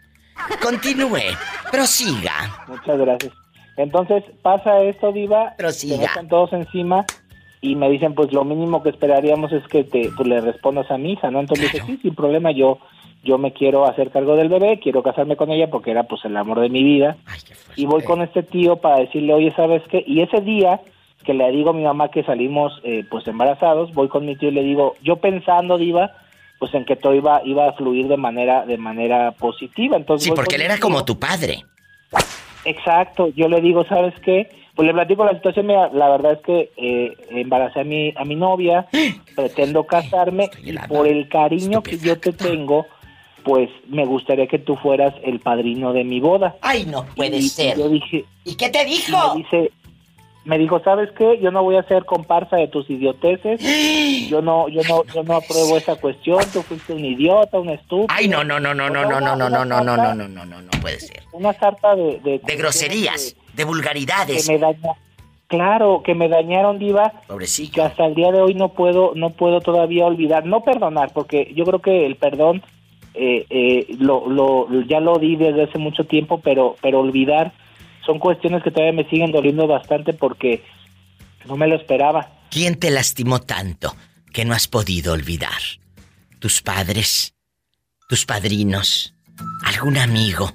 continúe, 0.63 1.37
prosiga. 1.71 2.65
Muchas 2.69 2.99
gracias. 2.99 3.33
Entonces 3.77 4.25
pasa 4.43 4.83
esto, 4.83 5.13
diva. 5.13 5.55
Prosiga. 5.59 6.07
están 6.07 6.29
todos 6.29 6.53
encima 6.53 7.05
y 7.61 7.75
me 7.75 7.91
dicen, 7.91 8.15
pues 8.15 8.33
lo 8.33 8.45
mínimo 8.45 8.83
que 8.83 8.91
esperaríamos 8.91 9.53
es 9.53 9.67
que 9.69 9.85
te, 9.85 10.11
pues, 10.17 10.29
le 10.29 10.41
respondas 10.41 10.91
a 10.91 10.99
mi 10.99 11.13
hija, 11.13 11.31
¿no? 11.31 11.41
Entonces 11.41 11.73
dije, 11.73 11.87
sí, 11.87 11.99
sin 12.03 12.15
problema, 12.15 12.53
yo 12.53 12.79
yo 13.27 13.39
me 13.39 13.53
quiero 13.53 13.87
hacer 13.87 14.11
cargo 14.11 14.37
del 14.37 14.49
bebé, 14.49 14.79
quiero 14.79 15.03
casarme 15.03 15.37
con 15.37 15.51
ella 15.51 15.69
porque 15.69 15.91
era 15.91 16.05
pues 16.05 16.25
el 16.25 16.37
amor 16.37 16.61
de 16.61 16.69
mi 16.69 16.85
vida. 16.85 17.17
y 17.75 17.85
voy 17.85 18.03
con 18.05 18.23
este 18.23 18.43
tío 18.45 18.77
para 18.77 19.01
decirle, 19.01 19.35
oye, 19.35 19.53
¿sabes 19.57 19.83
qué? 19.91 20.05
Y 20.07 20.23
ese 20.23 20.41
día 20.41 20.81
que 21.27 21.35
le 21.35 21.51
digo 21.51 21.71
a 21.71 21.75
mi 21.75 21.83
mamá 21.83 22.11
que 22.11 22.23
salimos 22.23 22.73
eh, 22.85 23.05
pues 23.11 23.27
embarazados, 23.27 23.93
voy 23.93 24.09
con 24.09 24.25
mi 24.25 24.37
tío 24.37 24.49
y 24.49 24.53
le 24.53 24.63
digo, 24.63 24.95
yo 25.03 25.17
pensando, 25.17 25.77
Diva, 25.77 26.13
pues 26.59 26.73
en 26.73 26.85
que 26.87 26.97
todo 26.97 27.15
iba, 27.15 27.43
iba 27.45 27.69
a 27.69 27.73
fluir 27.73 28.07
de 28.07 28.17
manera, 28.17 28.65
de 28.65 28.79
manera 28.79 29.33
positiva. 29.33 29.97
Entonces, 29.97 30.25
sí, 30.25 30.33
porque 30.35 30.55
él 30.55 30.63
era 30.63 30.79
como 30.79 31.05
tu 31.05 31.19
padre. 31.19 31.65
Exacto, 32.65 33.29
yo 33.37 33.49
le 33.49 33.61
digo, 33.61 33.85
¿sabes 33.85 34.15
qué? 34.25 34.49
Pues 34.75 34.87
le 34.87 34.95
platico 34.95 35.25
la 35.25 35.35
situación, 35.35 35.67
la 35.67 36.09
verdad 36.11 36.33
es 36.33 36.41
que 36.41 36.71
eh, 36.77 37.17
embaracé 37.31 37.81
a 37.81 37.85
mi, 37.85 38.13
a 38.17 38.25
mi 38.25 38.37
novia, 38.37 38.87
pretendo 39.37 39.85
casarme 39.85 40.51
y 40.63 40.73
por 40.89 41.07
el 41.07 41.29
cariño 41.29 41.83
que 41.83 41.99
yo 41.99 42.19
te 42.19 42.33
tengo, 42.33 42.87
pues 43.43 43.71
me 43.89 44.05
gustaría 44.05 44.47
que 44.47 44.59
tú 44.59 44.77
fueras 44.77 45.15
el 45.23 45.41
padrino 45.41 45.93
de 45.93 46.05
mi 46.05 46.21
boda. 46.21 46.57
Ay, 46.61 46.85
no 46.85 47.05
puede 47.17 47.41
ser. 47.43 47.79
Yo 47.79 47.89
dije, 47.89 48.25
¿Y 48.45 48.57
qué 48.57 48.69
te 48.69 48.85
dijo? 48.85 49.35
me 49.35 49.43
dice, 49.43 49.73
me 50.47 50.59
dijo, 50.59 50.81
¿sabes 50.81 51.11
qué? 51.19 51.39
Yo 51.41 51.51
no 51.51 51.65
voy 51.65 51.77
a 51.77 51.83
ser 51.83 52.05
comparsa 52.05 52.57
de 52.57 52.69
tus 52.69 52.89
idioteces. 52.89 53.61
Yo 54.29 54.41
no, 54.41 54.69
yo 54.69 54.81
no, 54.89 55.05
yo 55.13 55.25
no 55.25 55.35
apruebo 55.35 55.77
esa 55.77 55.97
cuestión. 55.97 56.39
Tú 56.53 56.63
fuiste 56.63 56.93
un 56.93 57.05
idiota, 57.05 57.59
un 57.59 57.71
estúpido. 57.71 58.07
Ay, 58.09 58.29
no, 58.29 58.45
no, 58.45 58.61
no, 58.61 58.73
no, 58.73 58.89
no, 58.89 59.05
no, 59.05 59.21
no, 59.21 59.37
no, 59.37 59.49
no, 59.49 59.65
no, 59.65 59.83
no, 59.83 59.97
no, 59.97 60.15
no, 60.15 60.29
no, 60.29 60.47
no, 60.47 60.63
no 60.63 60.71
puede 60.81 61.01
ser. 61.01 61.25
Una 61.33 61.53
carta 61.53 61.97
de... 61.97 62.21
De, 62.23 62.57
groserías, 62.57 63.37
de 63.55 63.65
vulgaridades. 63.65 64.47
Que 64.47 64.53
me 64.53 64.59
daña, 64.61 64.93
claro, 65.49 66.03
que 66.05 66.15
me 66.15 66.29
dañaron, 66.29 66.79
diva. 66.79 67.13
Pobrecito. 67.27 67.75
Que 67.75 67.83
hasta 67.83 68.07
el 68.07 68.15
día 68.15 68.31
de 68.31 68.41
hoy 68.41 68.55
no 68.55 68.69
puedo, 68.69 69.13
no 69.17 69.31
puedo 69.31 69.61
todavía 69.61 70.07
olvidar. 70.07 70.47
No 70.47 70.63
perdonar, 70.63 71.13
porque 71.13 71.53
yo 71.57 71.65
creo 71.65 71.81
que 71.81 72.07
el 72.07 72.15
perdón 72.15 72.63
eh, 73.15 73.47
eh, 73.51 73.87
lo, 73.99 74.29
lo, 74.29 74.69
ya 74.83 75.01
lo 75.01 75.19
di 75.19 75.35
desde 75.35 75.65
hace 75.65 75.79
mucho 75.79 76.05
tiempo, 76.05 76.41
pero, 76.41 76.77
pero 76.81 77.01
olvidar 77.01 77.53
son 78.07 78.19
cuestiones 78.19 78.63
que 78.63 78.71
todavía 78.71 79.03
me 79.03 79.09
siguen 79.11 79.33
doliendo 79.33 79.67
bastante 79.67 80.13
porque 80.13 80.65
no 81.47 81.57
me 81.57 81.67
lo 81.67 81.77
esperaba. 81.77 82.29
¿Quién 82.51 82.77
te 82.77 82.91
lastimó 82.91 83.41
tanto 83.41 83.95
que 84.33 84.45
no 84.45 84.55
has 84.55 84.69
podido 84.69 85.13
olvidar? 85.13 85.61
¿Tus 86.39 86.63
padres? 86.63 87.35
¿Tus 88.09 88.25
padrinos? 88.25 89.15
¿Algún 89.65 89.99
amigo? 89.99 90.53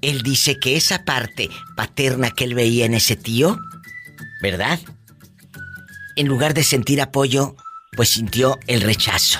Él 0.00 0.22
dice 0.22 0.58
que 0.58 0.76
esa 0.76 1.04
parte 1.04 1.48
paterna 1.76 2.30
que 2.30 2.44
él 2.44 2.54
veía 2.54 2.86
en 2.86 2.94
ese 2.94 3.14
tío, 3.14 3.58
¿verdad? 4.42 4.80
En 6.16 6.26
lugar 6.26 6.54
de 6.54 6.64
sentir 6.64 7.00
apoyo, 7.00 7.54
pues 7.94 8.08
sintió 8.10 8.58
el 8.66 8.80
rechazo. 8.80 9.38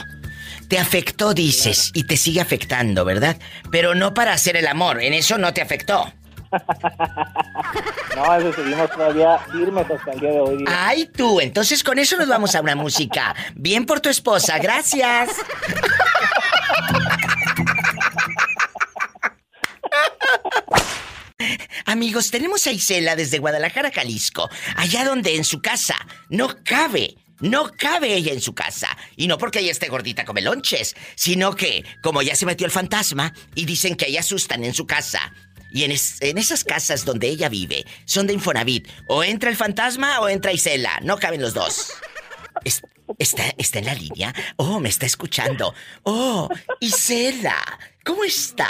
Te 0.69 0.79
afectó, 0.79 1.35
dices, 1.35 1.91
y 1.95 2.05
te 2.05 2.17
sigue 2.17 2.41
afectando, 2.41 3.05
¿verdad? 3.05 3.37
Pero 3.71 3.95
no 3.95 4.15
para 4.15 4.33
hacer 4.33 4.57
el 4.57 4.67
amor, 4.67 5.03
en 5.03 5.13
eso 5.13 5.37
no 5.37 5.53
te 5.53 5.61
afectó. 5.61 6.13
no, 8.17 8.35
eso 8.37 8.53
seguimos 8.53 8.91
todavía 8.91 9.39
firmes 9.51 9.91
hasta 9.91 10.13
el 10.13 10.21
de 10.21 10.41
hoy. 10.41 10.65
Ay, 10.69 11.07
tú, 11.07 11.41
entonces 11.41 11.83
con 11.83 11.99
eso 11.99 12.17
nos 12.17 12.29
vamos 12.29 12.55
a 12.55 12.61
una 12.61 12.75
música. 12.75 13.35
Bien 13.55 13.87
por 13.87 14.01
tu 14.01 14.09
esposa, 14.09 14.59
gracias. 14.59 15.31
Amigos, 21.87 22.31
tenemos 22.31 22.67
a 22.67 22.73
Isela 22.73 23.17
desde 23.17 23.39
Guadalajara, 23.39 23.91
Jalisco, 23.91 24.49
allá 24.77 25.05
donde 25.05 25.37
en 25.37 25.45
su 25.45 25.61
casa 25.61 25.97
no 26.29 26.57
cabe 26.65 27.17
no 27.43 27.73
cabe 27.77 28.15
ella 28.15 28.33
en 28.33 28.41
su 28.41 28.55
casa. 28.55 28.97
Y 29.17 29.27
no 29.27 29.37
porque 29.37 29.59
ella 29.59 29.73
esté 29.73 29.89
gordita 29.89 30.25
come 30.25 30.41
lonches, 30.41 30.95
sino 31.17 31.55
que, 31.55 31.85
como 32.01 32.23
ya 32.23 32.35
se 32.35 32.47
metió 32.47 32.65
el 32.65 32.71
fantasma 32.71 33.35
y 33.55 33.67
dicen 33.67 33.97
que 33.97 34.07
ella 34.07 34.21
asustan 34.21 34.65
en 34.65 34.73
su 34.73 34.87
casa, 34.87 35.35
y 35.73 35.85
en, 35.85 36.39
esas 36.39 36.65
casas 36.65 37.05
donde 37.05 37.29
ella 37.29 37.49
vive, 37.49 37.85
son 38.05 38.27
de 38.27 38.35
Infonavit. 38.35 38.89
O 39.09 39.25
entra 39.25 39.51
el 39.51 39.57
fantasma 39.57 40.21
o 40.21 40.29
entra 40.29 40.53
Isela. 40.53 41.01
No 41.03 41.19
caben 41.19 41.41
los 41.41 41.55
dos. 41.55 41.93
está, 43.19 43.45
¿Está 43.57 43.79
en 43.79 43.87
la 43.87 43.95
línea? 43.95 44.35
Oh, 44.57 44.81
me 44.81 44.89
está 44.89 45.07
escuchando. 45.07 45.75
Oh, 46.03 46.49
Isela, 46.81 47.57
¿cómo 48.05 48.25
está? 48.25 48.69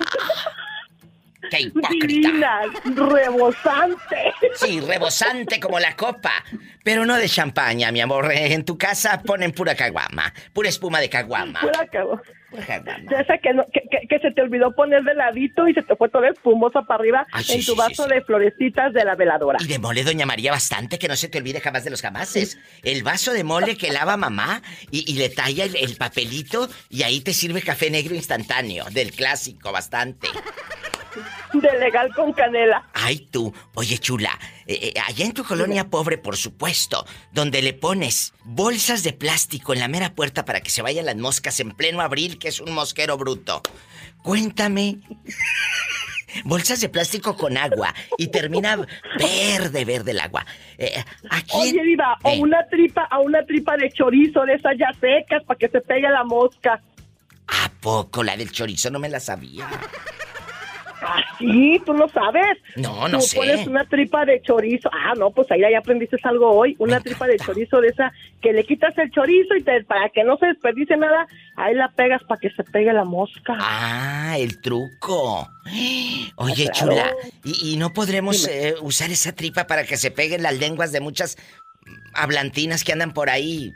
¡Qué 1.50 1.62
hipócrita! 1.62 2.62
rebosante. 2.84 4.32
Sí, 4.54 4.80
rebosante 4.80 5.58
como 5.58 5.78
la 5.80 5.96
copa. 5.96 6.32
Pero 6.84 7.04
no 7.04 7.16
de 7.16 7.28
champaña, 7.28 7.90
mi 7.90 8.00
amor. 8.00 8.32
En 8.32 8.64
tu 8.64 8.78
casa 8.78 9.22
ponen 9.22 9.52
pura 9.52 9.74
caguama. 9.74 10.32
Pura 10.52 10.68
espuma 10.68 11.00
de 11.00 11.10
caguama. 11.10 11.60
Pura 11.60 11.86
caguama. 11.86 12.22
Ya 13.10 13.20
esa 13.20 13.38
que, 13.38 13.50
que, 14.08 14.18
se 14.18 14.30
te 14.30 14.42
olvidó 14.42 14.74
poner 14.74 15.02
de 15.02 15.14
ladito 15.14 15.66
y 15.68 15.74
se 15.74 15.82
te 15.82 15.96
fue 15.96 16.08
todo 16.08 16.24
espumoso 16.24 16.84
para 16.84 17.00
arriba 17.00 17.26
en 17.48 17.64
tu 17.64 17.74
vaso 17.74 18.06
de 18.06 18.20
florecitas 18.22 18.92
de 18.92 19.04
la 19.04 19.14
veladora. 19.14 19.58
Y 19.60 19.66
de 19.66 19.78
mole, 19.78 20.04
doña 20.04 20.26
María, 20.26 20.50
bastante 20.50 20.98
que 20.98 21.08
no 21.08 21.16
se 21.16 21.28
te 21.28 21.38
olvide 21.38 21.60
jamás 21.60 21.84
de 21.84 21.90
los 21.90 22.02
jamases. 22.02 22.58
El 22.82 23.02
vaso 23.02 23.32
de 23.32 23.44
mole 23.44 23.76
que 23.76 23.90
lava 23.90 24.16
mamá 24.16 24.62
y, 24.90 25.14
le 25.14 25.28
talla 25.28 25.64
el, 25.64 25.96
papelito 25.96 26.68
y 26.88 27.02
ahí 27.02 27.20
te 27.20 27.32
sirve 27.32 27.62
café 27.62 27.90
negro 27.90 28.14
instantáneo, 28.14 28.84
del 28.90 29.12
clásico, 29.12 29.72
bastante. 29.72 30.28
De 31.52 31.78
legal 31.78 32.12
con 32.14 32.32
canela. 32.32 32.88
Ay, 32.92 33.18
tú. 33.30 33.52
Oye, 33.74 33.98
chula, 33.98 34.38
eh, 34.66 34.92
eh, 34.94 35.00
allá 35.06 35.24
en 35.24 35.32
tu 35.32 35.44
colonia 35.44 35.88
pobre, 35.88 36.18
por 36.18 36.36
supuesto, 36.36 37.06
donde 37.32 37.62
le 37.62 37.72
pones 37.72 38.34
bolsas 38.44 39.02
de 39.02 39.12
plástico 39.12 39.72
en 39.72 39.80
la 39.80 39.88
mera 39.88 40.14
puerta 40.14 40.44
para 40.44 40.60
que 40.60 40.70
se 40.70 40.82
vayan 40.82 41.06
las 41.06 41.16
moscas 41.16 41.60
en 41.60 41.72
pleno 41.72 42.00
abril, 42.00 42.38
que 42.38 42.48
es 42.48 42.60
un 42.60 42.72
mosquero 42.72 43.16
bruto. 43.16 43.62
Cuéntame. 44.22 45.00
bolsas 46.44 46.80
de 46.80 46.88
plástico 46.88 47.36
con 47.36 47.56
agua 47.56 47.94
y 48.16 48.28
termina 48.28 48.76
verde, 49.18 49.84
verde 49.84 50.10
el 50.12 50.20
agua. 50.20 50.46
Eh, 50.78 51.04
Oye, 51.54 51.82
Diva, 51.82 52.16
o 52.22 52.32
una 52.34 52.66
tripa, 52.68 53.02
a 53.10 53.20
una 53.20 53.44
tripa 53.44 53.76
de 53.76 53.90
chorizo 53.90 54.44
de 54.44 54.54
esas 54.54 54.76
ya 54.78 54.92
secas 54.98 55.44
para 55.44 55.58
que 55.58 55.68
se 55.68 55.80
pegue 55.80 56.08
la 56.08 56.24
mosca. 56.24 56.80
¿A 57.46 57.68
poco 57.80 58.22
la 58.22 58.36
del 58.36 58.50
chorizo 58.50 58.90
no 58.90 58.98
me 58.98 59.08
la 59.08 59.20
sabía? 59.20 59.68
Ah, 61.02 61.22
sí, 61.38 61.80
tú 61.84 61.92
lo 61.94 62.08
sabes. 62.08 62.58
No, 62.76 63.08
no 63.08 63.18
tú 63.18 63.24
sé. 63.24 63.36
pones 63.36 63.66
una 63.66 63.84
tripa 63.84 64.24
de 64.24 64.40
chorizo. 64.42 64.88
Ah, 64.92 65.14
no, 65.16 65.30
pues 65.30 65.50
ahí 65.50 65.60
ya 65.60 65.78
aprendiste 65.78 66.16
algo 66.22 66.50
hoy. 66.50 66.76
Una 66.78 67.00
tripa 67.00 67.26
de 67.26 67.36
chorizo 67.36 67.80
de 67.80 67.88
esa 67.88 68.12
que 68.40 68.52
le 68.52 68.64
quitas 68.64 68.96
el 68.98 69.10
chorizo 69.10 69.54
y 69.56 69.62
te, 69.62 69.84
para 69.84 70.08
que 70.10 70.24
no 70.24 70.36
se 70.36 70.46
desperdice 70.46 70.96
nada, 70.96 71.26
ahí 71.56 71.74
la 71.74 71.90
pegas 71.90 72.22
para 72.24 72.40
que 72.40 72.50
se 72.50 72.64
pegue 72.64 72.92
la 72.92 73.04
mosca. 73.04 73.56
Ah, 73.58 74.36
el 74.38 74.60
truco. 74.60 75.48
Oye, 76.36 76.68
chula, 76.72 77.12
¿y, 77.44 77.76
no 77.76 77.92
podremos 77.92 78.46
eh, 78.48 78.74
usar 78.80 79.10
esa 79.10 79.32
tripa 79.32 79.66
para 79.66 79.84
que 79.84 79.96
se 79.96 80.10
peguen 80.10 80.42
las 80.42 80.58
lenguas 80.58 80.92
de 80.92 81.00
muchas 81.00 81.36
hablantinas 82.14 82.84
que 82.84 82.92
andan 82.92 83.12
por 83.12 83.30
ahí? 83.30 83.72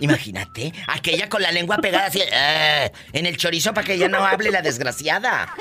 Imagínate, 0.00 0.72
aquella 0.88 1.28
con 1.28 1.42
la 1.42 1.52
lengua 1.52 1.78
pegada 1.78 2.06
así, 2.06 2.20
eh, 2.20 2.90
en 3.12 3.26
el 3.26 3.36
chorizo 3.36 3.72
para 3.74 3.86
que 3.86 3.94
ella 3.94 4.08
no 4.08 4.24
hable 4.24 4.50
la 4.50 4.62
desgraciada. 4.62 5.54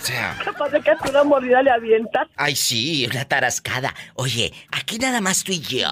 O 0.00 0.04
sea. 0.04 0.36
Capaz 0.44 0.70
de 0.70 0.80
que 0.80 0.90
a 0.90 0.96
una 1.08 1.24
mordida 1.24 1.62
le 1.62 1.70
avienta. 1.70 2.26
Ay, 2.36 2.56
sí, 2.56 3.06
una 3.10 3.24
tarascada. 3.24 3.94
Oye, 4.14 4.52
aquí 4.70 4.98
nada 4.98 5.20
más 5.20 5.44
tú 5.44 5.52
y 5.52 5.60
yo. 5.60 5.88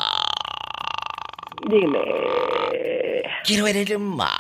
Dime. 1.68 2.00
Quiero 3.44 3.64
ver 3.64 3.76
el 3.76 3.98
mar. 3.98 4.30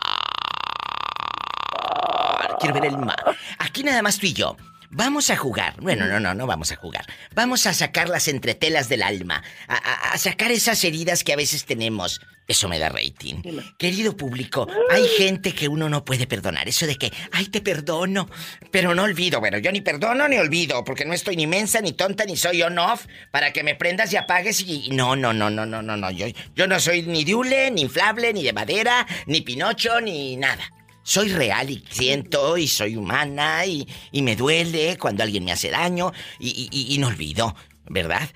Quiero 2.58 2.74
ver 2.74 2.86
el 2.86 2.98
mar. 2.98 3.36
Aquí 3.58 3.82
nada 3.82 4.02
más 4.02 4.18
tú 4.18 4.26
y 4.26 4.32
yo. 4.32 4.56
Vamos 4.92 5.30
a 5.30 5.36
jugar. 5.36 5.80
Bueno, 5.80 6.06
no, 6.06 6.18
no, 6.18 6.34
no 6.34 6.48
vamos 6.48 6.72
a 6.72 6.76
jugar. 6.76 7.06
Vamos 7.32 7.66
a 7.66 7.74
sacar 7.74 8.08
las 8.08 8.26
entretelas 8.26 8.88
del 8.88 9.02
alma. 9.02 9.42
A, 9.68 10.18
sacar 10.18 10.50
esas 10.50 10.82
heridas 10.82 11.22
que 11.22 11.32
a 11.32 11.36
veces 11.36 11.64
tenemos. 11.64 12.20
Eso 12.48 12.68
me 12.68 12.80
da 12.80 12.88
rating. 12.88 13.36
Querido 13.78 14.16
público, 14.16 14.66
hay 14.90 15.06
gente 15.06 15.54
que 15.54 15.68
uno 15.68 15.88
no 15.88 16.04
puede 16.04 16.26
perdonar. 16.26 16.68
Eso 16.68 16.88
de 16.88 16.96
que, 16.96 17.12
ay, 17.30 17.46
te 17.46 17.60
perdono, 17.60 18.28
pero 18.72 18.92
no 18.92 19.04
olvido. 19.04 19.38
Bueno, 19.38 19.58
yo 19.58 19.70
ni 19.70 19.80
perdono 19.80 20.26
ni 20.26 20.36
olvido, 20.38 20.82
porque 20.82 21.04
no 21.04 21.14
estoy 21.14 21.36
ni 21.36 21.46
mensa, 21.46 21.80
ni 21.80 21.92
tonta, 21.92 22.24
ni 22.24 22.36
soy 22.36 22.60
on-off 22.62 23.06
para 23.30 23.52
que 23.52 23.62
me 23.62 23.76
prendas 23.76 24.12
y 24.12 24.16
apagues 24.16 24.62
y... 24.62 24.88
No, 24.90 25.14
no, 25.14 25.32
no, 25.32 25.48
no, 25.48 25.64
no, 25.64 25.80
no, 25.80 25.96
no. 25.96 26.10
Yo, 26.10 26.26
yo 26.56 26.66
no 26.66 26.80
soy 26.80 27.02
ni 27.02 27.22
de 27.22 27.70
ni 27.70 27.82
inflable, 27.82 28.32
ni 28.32 28.42
de 28.42 28.52
madera, 28.52 29.06
ni 29.26 29.42
pinocho, 29.42 30.00
ni 30.00 30.36
nada. 30.36 30.64
Soy 31.02 31.28
real 31.30 31.70
y 31.70 31.84
siento 31.88 32.56
y 32.56 32.66
soy 32.66 32.96
humana 32.96 33.64
y, 33.66 33.86
me 34.22 34.36
duele 34.36 34.96
cuando 34.98 35.22
alguien 35.22 35.44
me 35.44 35.52
hace 35.52 35.70
daño 35.70 36.12
y, 36.38 36.96
no 37.00 37.08
olvido, 37.08 37.54
¿verdad? 37.88 38.28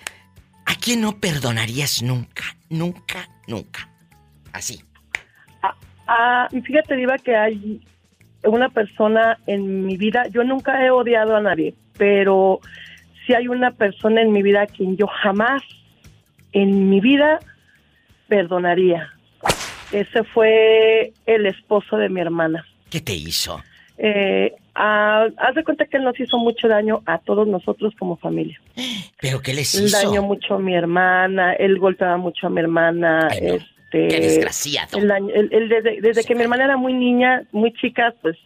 ¿A 0.67 0.75
quién 0.75 1.03
no 1.03 1.21
perdonarías 1.21 2.03
nunca, 2.03 2.45
nunca, 2.71 3.29
nunca? 3.47 3.89
Así. 4.53 4.83
Ah, 5.62 5.75
ah, 6.07 6.49
y 6.53 6.61
fíjate, 6.62 6.97
Diva, 6.97 7.19
que 7.19 7.37
hay 7.37 7.81
una 8.45 8.69
persona 8.69 9.39
en 9.47 9.85
mi 9.85 9.97
vida, 9.97 10.27
yo 10.29 10.45
nunca 10.45 10.85
he 10.85 10.91
odiado 10.91 11.37
a 11.37 11.41
nadie, 11.41 11.75
pero 11.99 12.61
sí 13.27 13.35
hay 13.35 13.49
una 13.49 13.73
persona 13.73 14.23
en 14.23 14.33
mi 14.33 14.43
vida 14.43 14.62
a 14.62 14.67
quien 14.67 14.97
yo 14.97 15.07
jamás 15.07 15.62
en 16.53 16.89
mi 16.89 17.01
vida 17.01 17.41
perdonaría. 18.29 19.14
Ese 19.95 20.24
fue 20.24 21.12
el 21.24 21.47
esposo 21.47 21.97
de 21.97 22.09
mi 22.09 22.20
hermana. 22.20 22.66
¿Qué 22.90 23.01
te 23.01 23.14
hizo? 23.14 23.62
Eh, 23.97 24.53
haz 24.74 25.55
de 25.55 25.62
cuenta 25.62 25.86
que 25.86 25.99
él 25.99 26.05
nos 26.05 26.18
hizo 26.18 26.36
mucho 26.36 26.66
daño 26.66 27.03
a 27.07 27.18
todos 27.18 27.47
nosotros 27.47 27.95
como 27.97 28.16
familia. 28.16 28.61
¿Pero 29.20 29.40
qué 29.40 29.55
les 29.55 29.72
hizo? 29.74 29.84
Él 29.84 30.05
dañó 30.05 30.22
mucho 30.22 30.55
a 30.55 30.59
mi 30.59 30.74
hermana, 30.74 31.53
él 31.53 31.78
golpeaba 31.78 32.16
mucho 32.16 32.49
a 32.49 32.51
mi 32.51 32.61
hermana. 32.61 33.28
este, 33.28 34.09
qué 34.09 34.20
desgraciado. 34.20 34.99
desde, 34.99 36.24
que 36.24 36.34
mi 36.34 36.42
hermana 36.42 36.64
era 36.64 36.76
muy 36.76 36.92
niña, 36.92 37.45
muy 37.53 37.72
chica, 37.72 38.14
pues 38.20 38.36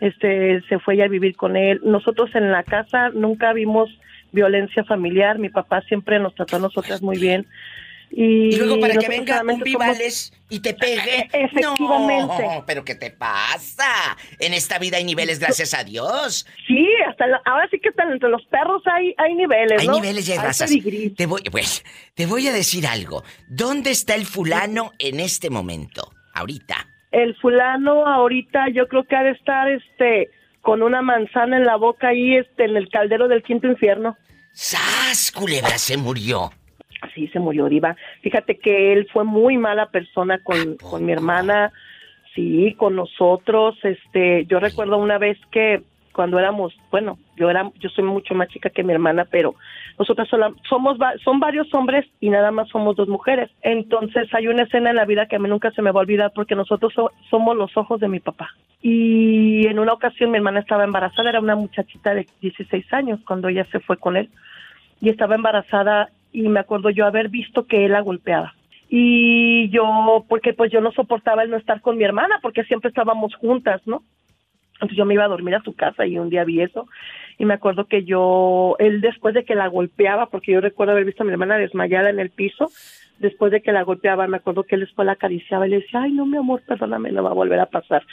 este 0.00 0.60
se 0.68 0.80
fue 0.80 0.96
ya 0.96 1.04
a 1.04 1.08
vivir 1.08 1.36
con 1.36 1.56
él. 1.56 1.80
Nosotros 1.84 2.34
en 2.34 2.50
la 2.50 2.64
casa 2.64 3.10
nunca 3.10 3.52
vimos 3.52 3.88
violencia 4.32 4.82
familiar. 4.82 5.38
Mi 5.38 5.48
papá 5.48 5.80
siempre 5.82 6.18
nos 6.18 6.34
trató 6.34 6.56
a 6.56 6.60
nosotras 6.60 7.02
muy 7.02 7.18
bien. 7.18 7.46
Y, 8.10 8.56
luego 8.56 8.80
para 8.80 8.94
que 8.96 9.08
venga 9.08 9.42
un 9.42 9.60
Vivales 9.60 10.32
y 10.48 10.60
te 10.60 10.74
pegue. 10.74 11.28
Efectivamente. 11.32 12.42
No, 12.42 12.64
pero 12.66 12.84
¿qué 12.84 12.94
te 12.94 13.10
pasa? 13.10 14.16
En 14.38 14.54
esta 14.54 14.78
vida 14.78 14.96
hay 14.96 15.04
niveles, 15.04 15.38
gracias 15.38 15.74
a 15.74 15.84
Dios. 15.84 16.46
Sí, 16.66 16.86
hasta 17.08 17.24
ahora 17.44 17.68
sí 17.70 17.78
que 17.78 17.90
están 17.90 18.10
entre 18.12 18.28
los 18.28 18.44
perros 18.46 18.82
hay, 18.86 19.14
hay 19.18 19.34
niveles, 19.34 19.80
Hay 19.80 19.88
niveles 19.88 20.28
y 20.28 20.32
hay 20.32 20.38
razas. 20.38 20.70
Te 21.16 21.26
voy, 21.26 21.42
pues, 21.50 21.84
te 22.14 22.26
voy 22.26 22.48
a 22.48 22.52
decir 22.52 22.86
algo. 22.86 23.22
¿Dónde 23.48 23.90
está 23.90 24.14
el 24.14 24.26
fulano 24.26 24.92
en 24.98 25.20
este 25.20 25.50
momento? 25.50 26.10
Ahorita. 26.34 26.86
El 27.10 27.34
fulano 27.36 28.06
ahorita 28.06 28.66
yo 28.74 28.86
creo 28.88 29.04
que 29.04 29.16
ha 29.16 29.22
de 29.22 29.30
estar 29.32 29.68
este 29.70 30.30
con 30.60 30.82
una 30.82 31.00
manzana 31.02 31.56
en 31.56 31.64
la 31.64 31.76
boca 31.76 32.08
ahí 32.08 32.36
este 32.36 32.64
en 32.64 32.76
el 32.76 32.88
caldero 32.90 33.28
del 33.28 33.42
quinto 33.42 33.66
infierno. 33.66 34.16
¡Sas! 34.52 35.30
Culebra 35.32 35.78
se 35.78 35.96
murió. 35.96 36.50
Sí, 37.14 37.28
se 37.28 37.38
murió 37.38 37.68
Diva. 37.68 37.96
Fíjate 38.22 38.58
que 38.58 38.92
él 38.92 39.08
fue 39.12 39.24
muy 39.24 39.56
mala 39.56 39.86
persona 39.86 40.38
con, 40.38 40.76
con 40.76 41.04
mi 41.04 41.12
hermana, 41.12 41.72
sí, 42.34 42.74
con 42.76 42.96
nosotros. 42.96 43.76
Este, 43.84 44.46
yo 44.46 44.60
recuerdo 44.60 44.98
una 44.98 45.18
vez 45.18 45.38
que 45.50 45.82
cuando 46.18 46.40
éramos, 46.40 46.74
bueno, 46.90 47.16
yo 47.36 47.48
era, 47.48 47.70
yo 47.78 47.88
soy 47.90 48.02
mucho 48.02 48.34
más 48.34 48.48
chica 48.48 48.70
que 48.70 48.82
mi 48.82 48.92
hermana, 48.92 49.24
pero 49.30 49.54
nosotros 50.00 50.28
somos, 50.68 50.98
son 51.22 51.38
varios 51.38 51.72
hombres 51.72 52.06
y 52.18 52.28
nada 52.28 52.50
más 52.50 52.68
somos 52.70 52.96
dos 52.96 53.06
mujeres. 53.06 53.50
Entonces 53.62 54.28
hay 54.34 54.48
una 54.48 54.64
escena 54.64 54.90
en 54.90 54.96
la 54.96 55.04
vida 55.04 55.26
que 55.26 55.36
a 55.36 55.38
mí 55.38 55.48
nunca 55.48 55.70
se 55.70 55.80
me 55.80 55.92
va 55.92 56.00
a 56.00 56.02
olvidar 56.02 56.32
porque 56.34 56.56
nosotros 56.56 56.92
somos 57.30 57.56
los 57.56 57.76
ojos 57.76 58.00
de 58.00 58.08
mi 58.08 58.18
papá. 58.18 58.50
Y 58.82 59.64
en 59.68 59.78
una 59.78 59.92
ocasión 59.92 60.32
mi 60.32 60.38
hermana 60.38 60.58
estaba 60.58 60.82
embarazada, 60.82 61.30
era 61.30 61.38
una 61.38 61.54
muchachita 61.54 62.12
de 62.12 62.26
16 62.40 62.92
años 62.92 63.20
cuando 63.24 63.46
ella 63.46 63.64
se 63.70 63.78
fue 63.78 63.96
con 63.96 64.16
él 64.16 64.28
y 65.00 65.10
estaba 65.10 65.36
embarazada 65.36 66.10
y 66.32 66.48
me 66.48 66.60
acuerdo 66.60 66.90
yo 66.90 67.06
haber 67.06 67.28
visto 67.28 67.66
que 67.66 67.84
él 67.84 67.92
la 67.92 68.00
golpeaba. 68.00 68.54
Y 68.88 69.68
yo, 69.70 70.24
porque 70.28 70.54
pues 70.54 70.72
yo 70.72 70.80
no 70.80 70.92
soportaba 70.92 71.42
el 71.42 71.50
no 71.50 71.56
estar 71.56 71.80
con 71.80 71.98
mi 71.98 72.04
hermana, 72.04 72.38
porque 72.42 72.64
siempre 72.64 72.88
estábamos 72.88 73.34
juntas, 73.34 73.82
¿no? 73.86 74.02
Entonces 74.74 74.96
yo 74.96 75.04
me 75.04 75.14
iba 75.14 75.24
a 75.24 75.28
dormir 75.28 75.56
a 75.56 75.62
su 75.62 75.74
casa 75.74 76.06
y 76.06 76.18
un 76.18 76.30
día 76.30 76.44
vi 76.44 76.60
eso 76.62 76.86
y 77.36 77.44
me 77.44 77.54
acuerdo 77.54 77.86
que 77.86 78.04
yo, 78.04 78.76
él 78.78 79.00
después 79.00 79.34
de 79.34 79.44
que 79.44 79.54
la 79.54 79.66
golpeaba, 79.66 80.26
porque 80.26 80.52
yo 80.52 80.60
recuerdo 80.60 80.92
haber 80.92 81.04
visto 81.04 81.22
a 81.22 81.26
mi 81.26 81.32
hermana 81.32 81.58
desmayada 81.58 82.10
en 82.10 82.20
el 82.20 82.30
piso, 82.30 82.70
después 83.18 83.52
de 83.52 83.60
que 83.60 83.72
la 83.72 83.82
golpeaba, 83.82 84.26
me 84.28 84.36
acuerdo 84.36 84.64
que 84.64 84.76
él 84.76 84.82
después 84.82 85.06
la 85.06 85.12
acariciaba 85.12 85.66
y 85.66 85.70
le 85.70 85.80
decía, 85.80 86.02
ay 86.02 86.12
no 86.12 86.26
mi 86.26 86.36
amor, 86.36 86.62
perdóname, 86.66 87.10
no 87.10 87.22
va 87.22 87.30
a 87.30 87.34
volver 87.34 87.60
a 87.60 87.66
pasar. 87.66 88.04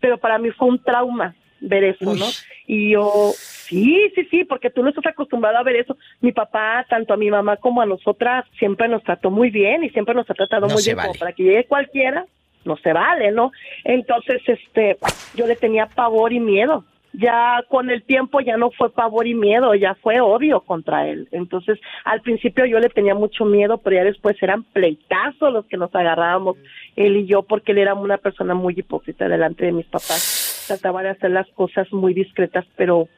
Pero 0.00 0.18
para 0.18 0.38
mí 0.38 0.50
fue 0.50 0.68
un 0.68 0.78
trauma 0.78 1.34
ver 1.60 1.84
eso, 1.84 2.14
¿no? 2.14 2.26
Y 2.66 2.92
yo, 2.92 3.32
sí, 3.66 4.12
sí, 4.14 4.24
sí, 4.30 4.44
porque 4.44 4.70
tú 4.70 4.82
no 4.82 4.90
estás 4.90 5.06
acostumbrado 5.06 5.58
a 5.58 5.62
ver 5.62 5.76
eso. 5.76 5.96
Mi 6.20 6.32
papá, 6.32 6.84
tanto 6.88 7.14
a 7.14 7.16
mi 7.16 7.30
mamá 7.30 7.56
como 7.56 7.80
a 7.80 7.86
nosotras, 7.86 8.44
siempre 8.58 8.88
nos 8.88 9.02
trató 9.02 9.30
muy 9.30 9.50
bien 9.50 9.84
y 9.84 9.90
siempre 9.90 10.14
nos 10.14 10.28
ha 10.30 10.34
tratado 10.34 10.68
muy 10.68 10.82
bien, 10.82 10.96
como 10.96 11.14
para 11.14 11.32
que 11.32 11.42
llegue 11.42 11.64
cualquiera, 11.64 12.26
no 12.64 12.76
se 12.76 12.92
vale, 12.92 13.30
¿no? 13.32 13.52
Entonces, 13.84 14.42
este, 14.46 14.96
yo 15.34 15.46
le 15.46 15.56
tenía 15.56 15.86
pavor 15.86 16.32
y 16.32 16.40
miedo. 16.40 16.84
Ya 17.16 17.62
con 17.68 17.90
el 17.90 18.02
tiempo 18.02 18.40
ya 18.40 18.56
no 18.56 18.72
fue 18.72 18.90
pavor 18.90 19.28
y 19.28 19.34
miedo, 19.34 19.72
ya 19.76 19.94
fue 19.94 20.20
odio 20.20 20.62
contra 20.62 21.06
él. 21.06 21.28
Entonces, 21.30 21.78
al 22.04 22.22
principio 22.22 22.66
yo 22.66 22.80
le 22.80 22.88
tenía 22.88 23.14
mucho 23.14 23.44
miedo, 23.44 23.78
pero 23.78 23.96
ya 23.96 24.04
después 24.04 24.36
eran 24.42 24.64
pleitazos 24.64 25.52
los 25.52 25.64
que 25.66 25.76
nos 25.76 25.94
agarrábamos, 25.94 26.56
él 26.96 27.16
y 27.18 27.26
yo, 27.26 27.42
porque 27.44 27.70
él 27.70 27.78
era 27.78 27.94
una 27.94 28.18
persona 28.18 28.54
muy 28.54 28.74
hipócrita 28.76 29.28
delante 29.28 29.64
de 29.64 29.70
mis 29.70 29.86
papás 29.86 30.44
trataba 30.66 31.02
de 31.02 31.10
hacer 31.10 31.30
las 31.30 31.48
cosas 31.50 31.92
muy 31.92 32.14
discretas, 32.14 32.64
pero 32.76 33.08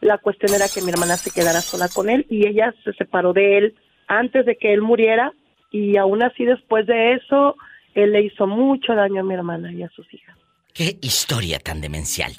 la 0.00 0.18
cuestión 0.18 0.54
era 0.54 0.66
que 0.72 0.82
mi 0.82 0.90
hermana 0.90 1.16
se 1.16 1.30
quedara 1.30 1.60
sola 1.60 1.88
con 1.88 2.08
él 2.08 2.26
y 2.28 2.46
ella 2.46 2.74
se 2.84 2.92
separó 2.94 3.32
de 3.32 3.58
él 3.58 3.74
antes 4.08 4.46
de 4.46 4.56
que 4.56 4.72
él 4.72 4.82
muriera 4.82 5.32
y 5.70 5.96
aún 5.96 6.22
así 6.22 6.44
después 6.44 6.86
de 6.86 7.14
eso 7.14 7.56
él 7.94 8.12
le 8.12 8.22
hizo 8.22 8.46
mucho 8.46 8.94
daño 8.94 9.20
a 9.20 9.24
mi 9.24 9.34
hermana 9.34 9.72
y 9.72 9.82
a 9.82 9.88
sus 9.90 10.12
hijas. 10.12 10.36
Qué 10.72 10.98
historia 11.00 11.58
tan 11.58 11.80
demencial. 11.80 12.32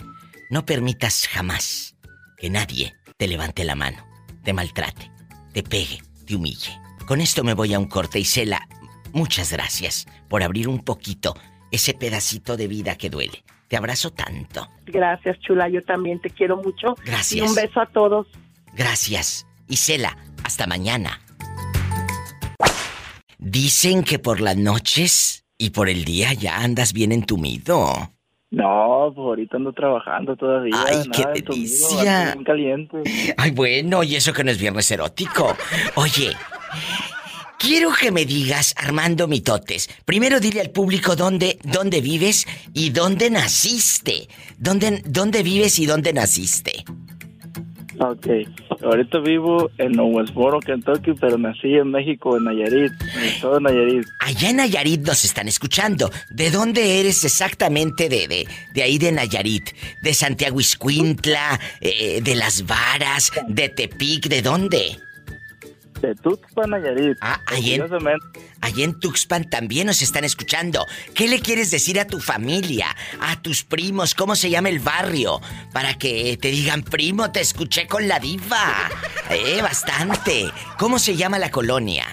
No 0.49 0.65
permitas 0.65 1.27
jamás 1.27 1.97
que 2.37 2.49
nadie 2.49 2.93
te 3.17 3.27
levante 3.27 3.65
la 3.65 3.75
mano, 3.75 3.97
te 4.43 4.53
maltrate, 4.53 5.11
te 5.53 5.63
pegue, 5.63 5.97
te 6.25 6.35
humille. 6.35 6.71
Con 7.07 7.19
esto 7.19 7.43
me 7.43 7.55
voy 7.55 7.73
a 7.73 7.79
un 7.79 7.87
corte 7.87 8.19
y 8.19 8.25
Cela, 8.25 8.67
muchas 9.11 9.51
gracias 9.51 10.05
por 10.29 10.43
abrir 10.43 10.67
un 10.67 10.83
poquito 10.83 11.33
ese 11.71 11.93
pedacito 11.93 12.55
de 12.55 12.67
vida 12.67 12.95
que 12.95 13.09
duele. 13.09 13.43
Te 13.67 13.77
abrazo 13.77 14.11
tanto. 14.11 14.67
Gracias, 14.85 15.39
chula. 15.39 15.67
Yo 15.69 15.83
también 15.83 16.19
te 16.21 16.29
quiero 16.29 16.57
mucho. 16.57 16.95
Gracias. 17.05 17.33
Y 17.33 17.41
un 17.41 17.55
beso 17.55 17.81
a 17.81 17.85
todos. 17.87 18.27
Gracias. 18.73 19.45
Isela, 19.67 20.17
hasta 20.43 20.67
mañana. 20.67 21.19
Dicen 23.37 24.03
que 24.03 24.19
por 24.19 24.41
las 24.41 24.57
noches 24.57 25.45
y 25.57 25.71
por 25.71 25.89
el 25.89 26.05
día 26.05 26.33
ya 26.33 26.57
andas 26.57 26.93
bien 26.93 27.11
entumido. 27.11 28.11
No, 28.49 29.11
pues 29.13 29.25
ahorita 29.25 29.57
ando 29.57 29.73
trabajando 29.73 30.35
todavía. 30.37 30.73
Ay, 30.85 31.03
nada, 31.07 31.33
qué 31.33 31.41
delicia. 31.41 32.31
bien 32.33 32.43
caliente. 32.45 32.97
Ay, 33.37 33.51
bueno, 33.51 34.03
y 34.03 34.15
eso 34.15 34.31
que 34.31 34.43
no 34.43 34.51
es 34.51 34.57
viernes 34.57 34.89
erótico. 34.89 35.55
Oye, 35.95 36.31
quiero 37.57 37.91
que 37.93 38.11
me 38.11 38.25
digas, 38.25 38.73
Armando 38.77 39.27
Mitotes, 39.27 39.89
primero 40.05 40.39
dile 40.39 40.61
al 40.61 40.71
público 40.71 41.15
dónde, 41.15 41.59
dónde 41.63 42.01
vives 42.01 42.45
y 42.73 42.89
dónde 42.89 43.29
naciste. 43.29 44.27
¿Dónde, 44.57 45.01
dónde 45.05 45.43
vives 45.43 45.79
y 45.79 45.85
dónde 45.85 46.13
naciste? 46.13 46.83
Ok, 47.99 48.27
ahorita 48.83 49.19
vivo 49.19 49.71
en 49.79 49.99
Owensboro, 49.99 50.59
Kentucky, 50.59 51.13
pero 51.19 51.39
nací 51.39 51.73
en 51.73 51.89
México, 51.89 52.37
en 52.37 52.43
Nayarit, 52.43 52.91
en 53.01 53.51
de 53.51 53.59
Nayarit. 53.59 54.07
Allá 54.19 54.49
en 54.51 54.57
Nayarit 54.57 55.01
nos 55.01 55.25
están 55.25 55.47
escuchando. 55.47 56.11
¿De 56.29 56.51
dónde 56.51 56.99
eres 56.99 57.25
exactamente 57.25 58.07
de, 58.07 58.27
de, 58.27 58.47
de 58.75 58.83
ahí 58.83 58.99
de 58.99 59.11
Nayarit? 59.11 59.71
¿De 60.03 60.13
Santiago 60.13 60.59
Iscuintla? 60.59 61.59
eh, 61.81 62.21
¿De 62.21 62.35
Las 62.35 62.67
Varas? 62.67 63.31
¿De 63.47 63.69
Tepic? 63.69 64.27
¿De 64.27 64.43
dónde? 64.43 64.99
De 66.01 66.13
Tuxpan, 66.15 66.69
Nayarit. 66.69 67.17
Ah, 67.21 67.39
ahí 67.47 67.73
en, 67.73 67.83
ahí 68.61 68.83
en 68.83 68.99
Tuxpan 68.99 69.49
también 69.49 69.87
nos 69.87 70.01
están 70.01 70.23
escuchando. 70.23 70.85
¿Qué 71.15 71.27
le 71.27 71.39
quieres 71.39 71.71
decir 71.71 71.99
a 71.99 72.05
tu 72.05 72.19
familia, 72.19 72.87
a 73.19 73.41
tus 73.41 73.63
primos? 73.63 74.13
¿Cómo 74.13 74.35
se 74.35 74.49
llama 74.49 74.69
el 74.69 74.79
barrio? 74.79 75.41
Para 75.73 75.95
que 75.95 76.37
te 76.39 76.49
digan, 76.49 76.83
primo, 76.83 77.31
te 77.31 77.41
escuché 77.41 77.87
con 77.87 78.07
la 78.07 78.19
diva. 78.19 78.89
Eh, 79.31 79.59
bastante. 79.61 80.51
¿Cómo 80.77 80.99
se 80.99 81.15
llama 81.15 81.39
la 81.39 81.49
colonia? 81.49 82.05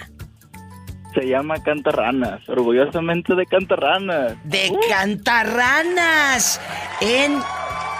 Se 1.13 1.27
llama 1.27 1.55
Cantarranas, 1.63 2.41
orgullosamente 2.49 3.35
de 3.35 3.45
Cantarranas. 3.45 4.33
De 4.43 4.69
Cantarranas, 4.89 6.59
en 6.99 7.39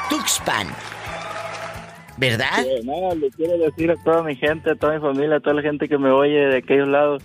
Tuxpan. 0.09 0.67
¿Verdad? 2.17 2.63
Sí, 2.63 2.85
no, 2.85 3.13
le 3.15 3.29
quiero 3.31 3.57
decir 3.57 3.91
a 3.91 3.95
toda 4.03 4.23
mi 4.23 4.35
gente, 4.35 4.71
a 4.71 4.75
toda 4.75 4.95
mi 4.95 5.01
familia, 5.01 5.37
a 5.37 5.39
toda 5.39 5.55
la 5.55 5.61
gente 5.61 5.89
que 5.89 5.97
me 5.97 6.09
oye 6.11 6.47
de 6.47 6.57
aquellos 6.57 6.87
lados, 6.87 7.23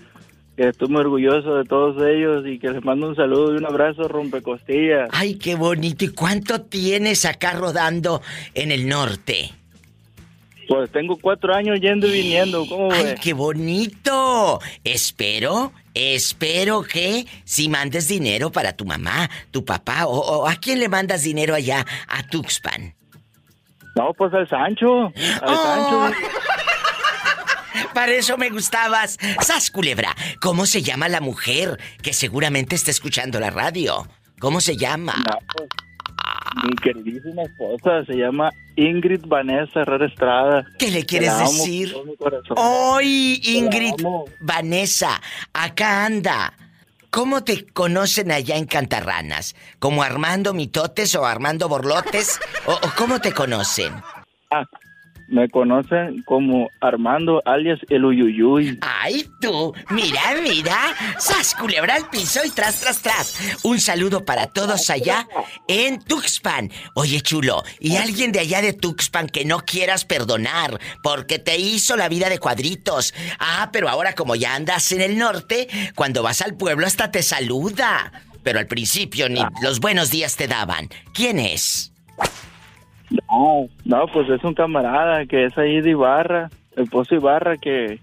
que 0.56 0.68
estoy 0.68 0.88
muy 0.88 1.00
orgulloso 1.00 1.54
de 1.56 1.64
todos 1.64 1.96
ellos 2.04 2.44
y 2.46 2.58
que 2.58 2.70
les 2.70 2.84
mando 2.84 3.08
un 3.08 3.16
saludo 3.16 3.54
y 3.54 3.58
un 3.58 3.66
abrazo 3.66 4.08
rompecostillas. 4.08 5.08
Ay, 5.12 5.36
qué 5.36 5.54
bonito. 5.54 6.04
¿Y 6.04 6.08
cuánto 6.08 6.62
tienes 6.62 7.24
acá 7.24 7.52
rodando 7.52 8.20
en 8.54 8.72
el 8.72 8.88
norte? 8.88 9.52
Pues 10.68 10.90
tengo 10.92 11.16
cuatro 11.16 11.52
años 11.54 11.80
yendo 11.80 12.06
y 12.06 12.12
viniendo, 12.12 12.64
¿cómo 12.66 12.92
¡Ay, 12.92 13.02
ves? 13.04 13.20
qué 13.20 13.32
bonito! 13.32 14.60
Espero, 14.84 15.72
espero 15.94 16.82
que 16.82 17.26
si 17.44 17.68
mandes 17.68 18.06
dinero 18.06 18.52
para 18.52 18.72
tu 18.74 18.84
mamá, 18.84 19.28
tu 19.50 19.64
papá, 19.64 20.06
o, 20.06 20.20
o 20.20 20.46
¿a 20.48 20.54
quién 20.56 20.78
le 20.78 20.88
mandas 20.88 21.24
dinero 21.24 21.56
allá 21.56 21.84
a 22.06 22.22
Tuxpan? 22.22 22.94
No, 23.96 24.12
pues 24.14 24.32
al 24.34 24.48
Sancho, 24.48 25.06
al 25.06 25.12
Oh. 25.42 25.56
Sancho. 26.10 26.16
Para 27.94 28.12
eso 28.12 28.36
me 28.36 28.50
gustabas. 28.50 29.18
Sas 29.42 29.70
culebra, 29.70 30.14
¿cómo 30.40 30.66
se 30.66 30.82
llama 30.82 31.08
la 31.08 31.20
mujer 31.20 31.78
que 32.02 32.12
seguramente 32.12 32.74
está 32.76 32.90
escuchando 32.90 33.40
la 33.40 33.50
radio? 33.50 34.06
¿Cómo 34.40 34.60
se 34.60 34.76
llama? 34.76 35.14
Mi 36.64 36.74
queridísima 36.76 37.42
esposa 37.42 38.04
se 38.06 38.14
llama 38.14 38.50
Ingrid 38.76 39.24
Vanessa 39.26 39.80
Herrera 39.80 40.06
Estrada. 40.06 40.64
¿Qué 40.78 40.90
le 40.90 41.04
quieres 41.06 41.30
amo 41.30 41.50
decir? 41.52 41.94
Hoy, 42.56 43.40
Ingrid. 43.44 43.94
Vanessa, 44.40 45.20
acá 45.52 46.04
anda. 46.06 46.52
¿Cómo 47.10 47.42
te 47.42 47.66
conocen 47.66 48.30
allá 48.30 48.56
en 48.56 48.66
Cantarranas? 48.66 49.56
¿Como 49.80 50.04
Armando 50.04 50.54
Mitotes 50.54 51.14
o 51.16 51.26
Armando 51.26 51.68
Borlotes? 51.68 52.38
¿O, 52.66 52.78
cómo 52.96 53.20
te 53.20 53.32
conocen? 53.32 53.92
Ah, 54.52 54.64
me 55.30 55.48
conocen 55.48 56.22
como 56.24 56.68
Armando 56.80 57.40
alias 57.44 57.78
el 57.88 58.04
Uyuyuy. 58.04 58.78
¡Ay, 58.82 59.28
tú! 59.40 59.72
Mira, 59.90 60.20
mira. 60.42 60.76
¡Sas, 61.18 61.54
culebra 61.54 61.94
al 61.94 62.08
piso 62.10 62.40
y 62.44 62.50
tras, 62.50 62.80
tras, 62.80 63.00
tras! 63.00 63.38
Un 63.62 63.80
saludo 63.80 64.24
para 64.24 64.48
todos 64.48 64.90
allá 64.90 65.26
en 65.68 66.00
Tuxpan. 66.00 66.70
Oye, 66.94 67.20
chulo, 67.20 67.62
¿y 67.78 67.96
alguien 67.96 68.32
de 68.32 68.40
allá 68.40 68.60
de 68.60 68.72
Tuxpan 68.72 69.28
que 69.28 69.44
no 69.44 69.60
quieras 69.60 70.04
perdonar 70.04 70.78
porque 71.02 71.38
te 71.38 71.56
hizo 71.58 71.96
la 71.96 72.08
vida 72.08 72.28
de 72.28 72.38
cuadritos? 72.38 73.14
Ah, 73.38 73.70
pero 73.72 73.88
ahora 73.88 74.14
como 74.14 74.34
ya 74.34 74.54
andas 74.54 74.90
en 74.92 75.00
el 75.00 75.16
norte, 75.16 75.68
cuando 75.94 76.22
vas 76.22 76.42
al 76.42 76.56
pueblo 76.56 76.86
hasta 76.86 77.10
te 77.10 77.22
saluda. 77.22 78.12
Pero 78.42 78.58
al 78.58 78.66
principio 78.66 79.28
ni 79.28 79.42
los 79.62 79.80
buenos 79.80 80.10
días 80.10 80.36
te 80.36 80.48
daban. 80.48 80.88
¿Quién 81.12 81.38
es? 81.38 81.92
No, 83.10 83.66
no, 83.84 84.06
pues 84.12 84.28
es 84.30 84.42
un 84.44 84.54
camarada 84.54 85.26
que 85.26 85.44
es 85.46 85.58
ahí 85.58 85.80
de 85.80 85.90
Ibarra, 85.90 86.50
el 86.76 86.88
Pozo 86.88 87.14
Ibarra, 87.14 87.56
que 87.56 87.98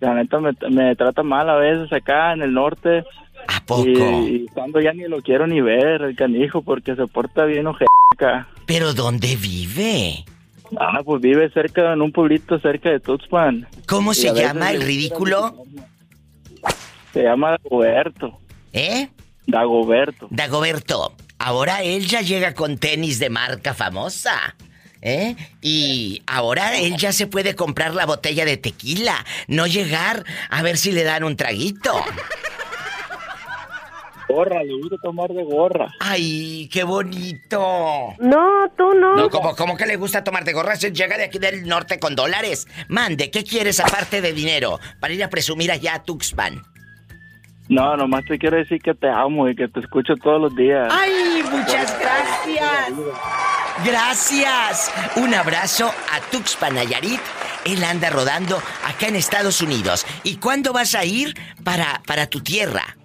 la 0.00 0.14
neta 0.14 0.38
me, 0.40 0.52
me 0.70 0.96
trata 0.96 1.22
mal 1.22 1.48
a 1.48 1.56
veces 1.56 1.92
acá 1.92 2.32
en 2.32 2.42
el 2.42 2.52
norte. 2.52 3.04
¿A 3.46 3.60
poco? 3.64 3.88
Y, 3.88 4.44
y 4.44 4.46
cuando 4.52 4.80
ya 4.80 4.92
ni 4.92 5.04
lo 5.04 5.22
quiero 5.22 5.46
ni 5.46 5.60
ver, 5.60 6.02
el 6.02 6.16
canijo, 6.16 6.62
porque 6.62 6.96
se 6.96 7.06
porta 7.06 7.44
bien 7.44 7.66
ojete 7.66 7.86
acá. 8.14 8.48
¿Pero 8.66 8.94
dónde 8.94 9.36
vive? 9.36 10.24
Ah, 10.78 11.00
pues 11.04 11.22
vive 11.22 11.48
cerca, 11.50 11.92
en 11.92 12.02
un 12.02 12.12
pueblito 12.12 12.58
cerca 12.58 12.90
de 12.90 13.00
Tuxpan. 13.00 13.66
¿Cómo 13.86 14.12
Y 14.12 14.16
se 14.16 14.34
llama 14.34 14.70
el 14.70 14.82
ridículo? 14.82 15.64
Se 17.12 17.22
llama 17.22 17.52
Dagoberto. 17.52 18.38
¿Eh? 18.72 19.08
Dagoberto. 19.46 20.28
Dagoberto, 20.30 21.12
ahora 21.38 21.82
él 21.82 22.06
ya 22.06 22.20
llega 22.20 22.54
con 22.54 22.78
tenis 22.78 23.18
de 23.18 23.30
marca 23.30 23.74
famosa. 23.74 24.56
¿Eh? 25.00 25.36
Y 25.62 26.22
ahora 26.26 26.76
él 26.76 26.96
ya 26.96 27.12
se 27.12 27.28
puede 27.28 27.54
comprar 27.54 27.94
la 27.94 28.04
botella 28.04 28.44
de 28.44 28.56
tequila, 28.56 29.24
no 29.46 29.68
llegar 29.68 30.24
a 30.50 30.62
ver 30.62 30.76
si 30.76 30.90
le 30.90 31.04
dan 31.04 31.22
un 31.22 31.36
traguito. 31.36 32.04
Gorra, 34.28 34.62
le 34.62 34.74
gusta 34.74 34.96
tomar 35.02 35.30
de 35.30 35.42
gorra. 35.42 35.88
¡Ay, 36.00 36.68
qué 36.70 36.84
bonito! 36.84 38.14
No, 38.18 38.70
tú 38.76 38.92
no. 38.92 39.16
No, 39.16 39.30
¿cómo, 39.30 39.56
cómo 39.56 39.76
que 39.76 39.86
le 39.86 39.96
gusta 39.96 40.22
tomar 40.22 40.44
de 40.44 40.52
gorra? 40.52 40.76
Se 40.76 40.92
llega 40.92 41.16
de 41.16 41.24
aquí 41.24 41.38
del 41.38 41.66
norte 41.66 41.98
con 41.98 42.14
dólares. 42.14 42.66
Mande, 42.88 43.30
¿qué 43.30 43.42
quieres 43.42 43.80
aparte 43.80 44.20
de 44.20 44.34
dinero? 44.34 44.80
Para 45.00 45.14
ir 45.14 45.24
a 45.24 45.30
presumir 45.30 45.72
allá 45.72 45.94
a 45.94 46.02
Tuxpan. 46.02 46.62
No, 47.68 47.96
nomás 47.96 48.24
te 48.24 48.38
quiero 48.38 48.56
decir 48.56 48.80
que 48.80 48.94
te 48.94 49.08
amo 49.08 49.48
y 49.48 49.54
que 49.54 49.68
te 49.68 49.80
escucho 49.80 50.14
todos 50.16 50.40
los 50.40 50.56
días. 50.56 50.88
¡Ay, 50.90 51.42
muchas 51.50 51.98
gracias! 52.00 52.92
Gracias. 53.84 54.92
Un 55.16 55.34
abrazo 55.34 55.86
a 55.86 56.20
Tuxpan 56.30 56.74
Nayarit. 56.74 57.20
Él 57.64 57.84
anda 57.84 58.10
rodando 58.10 58.56
acá 58.86 59.06
en 59.08 59.16
Estados 59.16 59.60
Unidos. 59.60 60.06
¿Y 60.24 60.36
cuándo 60.36 60.72
vas 60.72 60.94
a 60.94 61.04
ir 61.04 61.34
para, 61.62 62.02
para 62.06 62.26
tu 62.26 62.40
tierra? 62.40 62.96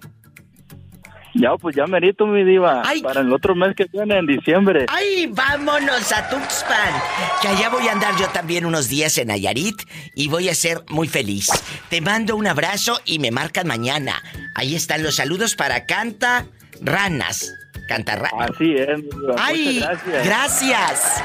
Ya, 1.34 1.56
pues 1.56 1.74
ya 1.74 1.86
merito, 1.86 2.26
mi 2.26 2.44
diva. 2.44 2.82
Para 3.02 3.20
el 3.20 3.32
otro 3.32 3.56
mes 3.56 3.74
que 3.74 3.86
viene, 3.92 4.18
en 4.18 4.26
diciembre. 4.26 4.86
¡Ay, 4.88 5.26
vámonos 5.26 6.12
a 6.12 6.28
Tuxpan! 6.28 6.94
Que 7.42 7.48
allá 7.48 7.68
voy 7.70 7.88
a 7.88 7.92
andar 7.92 8.16
yo 8.16 8.28
también 8.28 8.64
unos 8.64 8.88
días 8.88 9.18
en 9.18 9.28
Nayarit 9.28 9.82
y 10.14 10.28
voy 10.28 10.48
a 10.48 10.54
ser 10.54 10.84
muy 10.88 11.08
feliz. 11.08 11.48
Te 11.90 12.00
mando 12.00 12.36
un 12.36 12.46
abrazo 12.46 13.00
y 13.04 13.18
me 13.18 13.32
marcan 13.32 13.66
mañana. 13.66 14.22
Ahí 14.54 14.76
están 14.76 15.02
los 15.02 15.16
saludos 15.16 15.56
para 15.56 15.86
Canta 15.86 16.46
Ranas. 16.80 17.52
Canta 17.88 18.14
Ranas. 18.14 18.50
Así 18.54 18.74
es, 18.76 19.02
diva. 19.02 19.34
¡Ay! 19.36 19.80
Muchas 19.80 20.06
gracias. 20.06 20.26
gracias. 20.26 21.22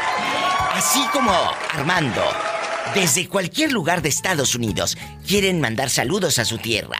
Así 0.73 1.01
como 1.13 1.31
Armando, 1.73 2.23
desde 2.95 3.27
cualquier 3.27 3.71
lugar 3.71 4.01
de 4.01 4.09
Estados 4.09 4.55
Unidos 4.55 4.97
quieren 5.27 5.61
mandar 5.61 5.91
saludos 5.91 6.39
a 6.39 6.45
su 6.45 6.57
tierra. 6.57 6.97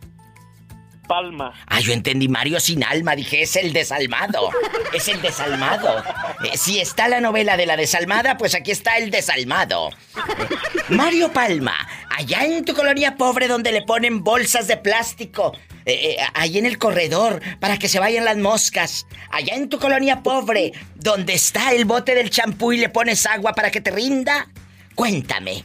Palma. 1.07 1.53
Ah, 1.67 1.79
yo 1.79 1.93
entendí 1.93 2.27
Mario 2.27 2.59
sin 2.59 2.83
alma, 2.83 3.15
dije, 3.15 3.41
es 3.41 3.55
el 3.55 3.73
desalmado. 3.73 4.49
Es 4.93 5.07
el 5.07 5.21
desalmado. 5.21 6.03
Eh, 6.43 6.57
si 6.57 6.79
está 6.79 7.07
la 7.07 7.21
novela 7.21 7.57
de 7.57 7.65
la 7.65 7.77
desalmada, 7.77 8.37
pues 8.37 8.53
aquí 8.55 8.71
está 8.71 8.97
el 8.97 9.09
desalmado. 9.09 9.89
Eh, 9.89 10.55
Mario 10.89 11.31
Palma, 11.31 11.75
allá 12.09 12.45
en 12.45 12.65
tu 12.65 12.73
colonia 12.73 13.15
pobre 13.15 13.47
donde 13.47 13.71
le 13.71 13.81
ponen 13.81 14.23
bolsas 14.23 14.67
de 14.67 14.77
plástico, 14.77 15.53
eh, 15.85 16.17
ahí 16.33 16.57
en 16.57 16.65
el 16.65 16.77
corredor 16.77 17.41
para 17.59 17.79
que 17.79 17.87
se 17.87 17.99
vayan 17.99 18.25
las 18.25 18.37
moscas, 18.37 19.07
allá 19.31 19.55
en 19.55 19.69
tu 19.69 19.79
colonia 19.79 20.21
pobre 20.21 20.73
donde 20.95 21.33
está 21.33 21.71
el 21.71 21.85
bote 21.85 22.13
del 22.13 22.29
champú 22.29 22.73
y 22.73 22.77
le 22.77 22.89
pones 22.89 23.25
agua 23.25 23.53
para 23.53 23.71
que 23.71 23.81
te 23.81 23.91
rinda, 23.91 24.47
cuéntame. 24.95 25.63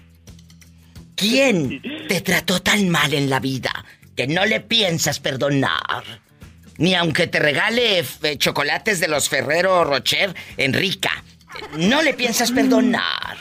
¿Quién 1.17 1.83
te 2.09 2.21
trató 2.21 2.61
tan 2.61 2.89
mal 2.89 3.13
en 3.15 3.31
la 3.31 3.39
vida? 3.39 3.85
Que 4.17 4.27
no 4.27 4.45
le 4.45 4.61
piensas 4.61 5.21
perdonar. 5.21 6.05
Ni 6.79 6.95
aunque 6.95 7.27
te 7.27 7.39
regale 7.39 8.01
eh, 8.01 8.39
chocolates 8.39 9.01
de 9.01 9.09
los 9.09 9.29
Ferrero 9.29 9.85
Rocher, 9.85 10.35
Enrica. 10.57 11.23
No 11.77 12.03
le 12.03 12.15
piensas 12.15 12.51
perdonar. 12.51 13.37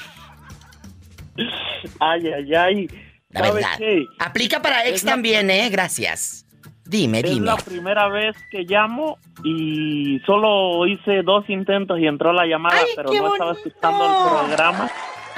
Ay, 1.99 2.28
ay, 2.28 2.55
ay. 2.55 2.88
La 3.30 3.51
verdad. 3.51 3.80
Aplica 4.19 4.61
para 4.61 4.86
ex 4.86 5.03
también, 5.03 5.49
¿eh? 5.49 5.69
Gracias. 5.69 6.45
Dime, 6.86 7.24
dime. 7.24 7.36
Es 7.36 7.41
la 7.41 7.55
primera 7.55 8.09
vez 8.09 8.36
que 8.49 8.63
llamo 8.63 9.17
y 9.45 10.19
solo 10.26 10.86
hice 10.86 11.22
dos 11.24 11.49
intentos 11.49 11.97
y 11.99 12.05
entró 12.05 12.34
la 12.34 12.45
llamada, 12.45 12.82
pero 12.95 13.13
no 13.13 13.34
estaba 13.34 13.53
escuchando 13.53 14.05
el 14.05 14.47
programa. 14.47 14.91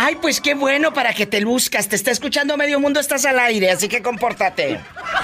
Ay, 0.06 0.18
pues 0.22 0.42
qué 0.42 0.54
bueno 0.54 0.92
para 0.92 1.14
que 1.14 1.26
te 1.26 1.40
luzcas. 1.40 1.88
Te 1.88 1.96
está 1.96 2.12
escuchando 2.12 2.58
medio 2.58 2.78
mundo, 2.78 3.00
estás 3.00 3.26
al 3.26 3.40
aire, 3.40 3.72
así 3.72 3.88
que 3.88 4.02
compórtate. 4.02 4.78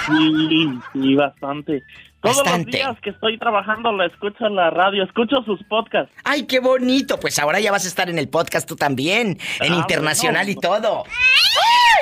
Sí, 0.06 0.70
sí, 0.94 1.14
bastante. 1.16 1.82
Todos 2.22 2.42
los 2.46 2.64
días 2.64 2.96
que 3.02 3.10
estoy 3.10 3.38
trabajando 3.38 3.92
la 3.92 4.06
escucho 4.06 4.46
en 4.46 4.56
la 4.56 4.70
radio, 4.70 5.04
escucho 5.04 5.42
sus 5.44 5.62
podcasts. 5.64 6.10
Ay, 6.24 6.44
qué 6.44 6.60
bonito. 6.60 7.20
Pues 7.20 7.38
ahora 7.38 7.60
ya 7.60 7.70
vas 7.70 7.84
a 7.84 7.88
estar 7.88 8.08
en 8.08 8.18
el 8.18 8.30
podcast 8.30 8.66
tú 8.66 8.74
también, 8.74 9.38
en 9.60 9.72
ah, 9.74 9.76
internacional 9.76 10.48
y 10.48 10.54
todo. 10.54 11.04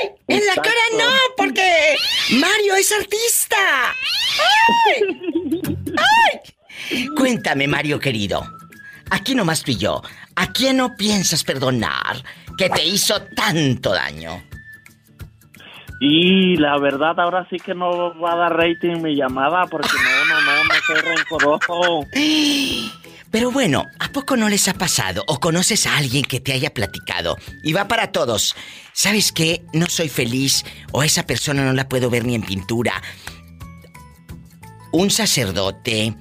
¡Ay! 0.01 0.11
En 0.29 0.47
la 0.47 0.55
cara 0.55 0.81
no, 0.97 1.11
porque 1.37 1.97
Mario 2.39 2.77
es 2.77 2.93
artista. 2.93 3.57
¡Ay! 4.87 5.03
¡Ay! 5.97 7.07
Cuéntame, 7.17 7.67
Mario 7.67 7.99
querido. 7.99 8.45
Aquí 9.11 9.35
nomás 9.35 9.65
tú 9.65 9.73
y 9.73 9.79
yo. 9.79 10.01
¿A 10.37 10.53
quién 10.53 10.77
no 10.77 10.97
piensas 10.97 11.43
perdonar 11.43 12.23
que 12.59 12.69
te 12.69 12.85
hizo 12.85 13.23
tanto 13.35 13.95
daño? 13.95 14.43
Y 16.01 16.57
la 16.57 16.79
verdad, 16.79 17.19
ahora 17.19 17.47
sí 17.49 17.57
que 17.57 17.75
no 17.75 18.19
va 18.21 18.33
a 18.33 18.37
dar 18.37 18.57
rating 18.57 19.01
mi 19.01 19.17
llamada 19.17 19.67
porque 19.67 19.89
no, 19.95 20.25
no, 20.27 20.41
no, 20.43 20.65
no 20.65 20.75
soy 20.87 21.01
rencoroso. 21.01 22.07
Pero 23.31 23.51
bueno, 23.51 23.85
¿a 23.99 24.09
poco 24.11 24.37
no 24.37 24.49
les 24.49 24.69
ha 24.69 24.75
pasado 24.75 25.23
o 25.27 25.39
conoces 25.39 25.87
a 25.87 25.99
alguien 25.99 26.25
que 26.25 26.41
te 26.41 26.53
haya 26.53 26.73
platicado? 26.73 27.37
Y 27.63 27.75
va 27.75 27.87
para 27.87 28.11
todos. 28.11 28.57
¿Sabes 28.93 29.33
qué? 29.33 29.65
No 29.75 29.87
soy 29.87 30.09
feliz 30.09 30.65
o 30.93 31.03
esa 31.03 31.25
persona 31.25 31.65
no 31.65 31.75
la 31.75 31.89
puedo 31.89 32.09
ver 32.11 32.25
ni 32.25 32.35
en 32.35 32.43
pintura. 32.43 33.03
Un 34.93 35.11
sacerdote, 35.11 36.15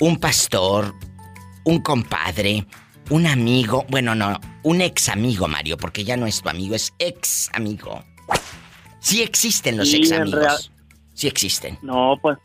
un 0.00 0.18
pastor, 0.18 0.94
un 1.64 1.80
compadre, 1.80 2.66
un 3.10 3.26
amigo, 3.26 3.84
bueno, 3.88 4.14
no, 4.14 4.40
un 4.62 4.80
ex 4.80 5.08
amigo, 5.08 5.48
Mario, 5.48 5.76
porque 5.76 6.04
ya 6.04 6.16
no 6.16 6.26
es 6.26 6.40
tu 6.42 6.48
amigo, 6.48 6.74
es 6.74 6.94
ex 6.98 7.50
amigo. 7.52 8.02
Sí 9.00 9.22
existen 9.22 9.76
los 9.76 9.92
ex 9.92 10.12
amigos. 10.12 10.72
Sí 11.14 11.26
existen. 11.26 11.78
No, 11.82 12.16
pues 12.22 12.38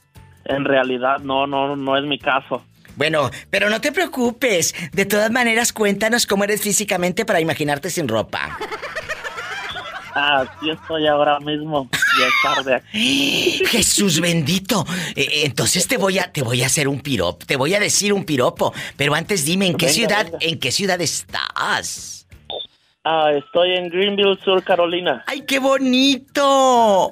en 0.46 0.66
realidad 0.66 1.20
no, 1.20 1.48
no, 1.48 1.76
no 1.76 1.98
es 1.98 2.04
mi 2.04 2.20
caso. 2.20 2.64
Bueno, 2.96 3.30
pero 3.50 3.70
no 3.70 3.82
te 3.82 3.92
preocupes. 3.92 4.74
De 4.92 5.06
todas 5.06 5.32
maneras, 5.32 5.74
cuéntanos 5.74 6.26
cómo 6.26 6.44
eres 6.46 6.62
físicamente 6.62 7.26
para 7.26 7.40
imaginarte 7.40 7.90
sin 7.90 8.08
ropa. 8.08 8.58
Ah, 10.16 10.46
sí 10.62 10.70
estoy 10.70 11.08
ahora 11.08 11.40
mismo. 11.42 11.90
Ya 12.20 12.28
es 12.28 12.34
tarde 12.44 12.82
Jesús 13.68 14.20
bendito. 14.20 14.86
Eh, 15.16 15.22
eh, 15.22 15.42
entonces 15.46 15.88
te 15.88 15.98
voy 15.98 16.20
a 16.20 16.32
te 16.32 16.42
voy 16.42 16.64
a 16.64 16.68
hacer 16.68 16.88
un 16.88 17.02
piropo, 17.02 17.46
te 17.46 17.56
voy 17.56 17.74
a 17.74 17.80
decir 17.80 18.14
un 18.14 18.26
piropo, 18.26 18.74
pero 18.98 19.16
antes 19.16 19.46
dime 19.46 19.68
en 19.68 19.76
qué 19.76 19.90
ciudad 19.90 20.32
en 20.40 20.60
qué 20.60 20.72
ciudad 20.72 21.00
estás. 21.02 22.16
Ah, 23.08 23.30
estoy 23.32 23.76
en 23.76 23.90
Greenville, 23.90 24.36
Sur 24.44 24.64
Carolina. 24.64 25.24
¡Ay, 25.28 25.42
qué 25.42 25.60
bonito! 25.60 27.12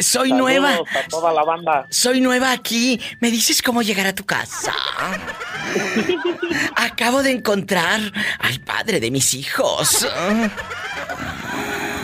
Soy 0.00 0.32
nueva. 0.32 0.74
A 0.74 1.08
toda 1.08 1.32
la 1.32 1.44
banda. 1.44 1.86
Soy 1.88 2.20
nueva 2.20 2.50
aquí. 2.50 3.00
¿Me 3.20 3.30
dices 3.30 3.62
cómo 3.62 3.80
llegar 3.80 4.08
a 4.08 4.12
tu 4.12 4.24
casa? 4.24 4.74
Acabo 6.74 7.22
de 7.22 7.30
encontrar 7.30 8.00
al 8.40 8.60
padre 8.62 8.98
de 8.98 9.12
mis 9.12 9.32
hijos. 9.34 10.04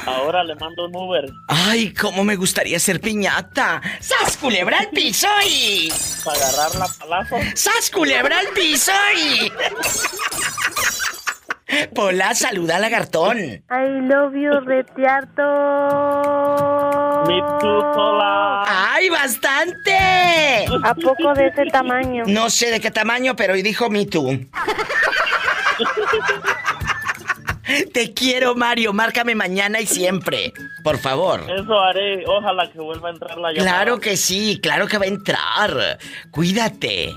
Ahora 0.07 0.45
le 0.45 0.55
mando 0.55 0.87
un 0.87 0.95
Uber. 0.97 1.25
Ay, 1.49 1.93
cómo 1.93 2.23
me 2.23 2.37
gustaría 2.37 2.79
ser 2.79 3.01
piñata. 3.01 3.83
¡Sas 4.01 4.37
culebra 4.37 4.79
al 4.79 4.89
piso 4.91 5.27
y! 5.45 5.93
Para 6.25 6.39
agarrar 6.39 6.75
la 6.77 6.87
palazo. 6.99 7.37
¡Sas 7.55 7.91
culebra 7.91 8.39
al 8.39 8.47
piso 8.49 8.93
y! 9.17 9.51
Pola, 11.95 12.35
saluda 12.35 12.77
al 12.77 12.83
lagartón. 12.83 13.39
I 13.39 13.63
love 14.03 14.33
you, 14.35 14.53
retiarto. 14.61 15.43
Me 17.27 17.41
too, 17.61 17.93
Pola. 17.93 18.63
¡Ay, 18.67 19.09
bastante! 19.09 20.67
¿A 20.85 20.95
poco 20.95 21.35
de 21.35 21.49
ese 21.49 21.67
tamaño? 21.67 22.23
No 22.27 22.49
sé 22.49 22.71
de 22.71 22.81
qué 22.81 22.93
tamaño, 22.93 23.35
pero 23.35 23.55
hoy 23.55 23.63
dijo 23.63 23.91
me 23.91 24.07
too. 24.07 24.31
Te 27.93 28.13
quiero, 28.13 28.55
Mario. 28.55 28.93
Márcame 28.93 29.35
mañana 29.35 29.81
y 29.81 29.87
siempre. 29.87 30.53
Por 30.83 30.99
favor. 30.99 31.41
Eso 31.51 31.79
haré. 31.79 32.25
Ojalá 32.27 32.71
que 32.71 32.79
vuelva 32.81 33.09
a 33.09 33.13
entrar 33.13 33.39
la 33.39 33.53
llamada. 33.53 33.71
Claro 33.71 34.01
que 34.01 34.17
sí, 34.17 34.59
claro 34.63 34.87
que 34.87 34.99
va 34.99 35.05
a 35.05 35.09
entrar. 35.09 35.99
Cuídate. 36.31 37.13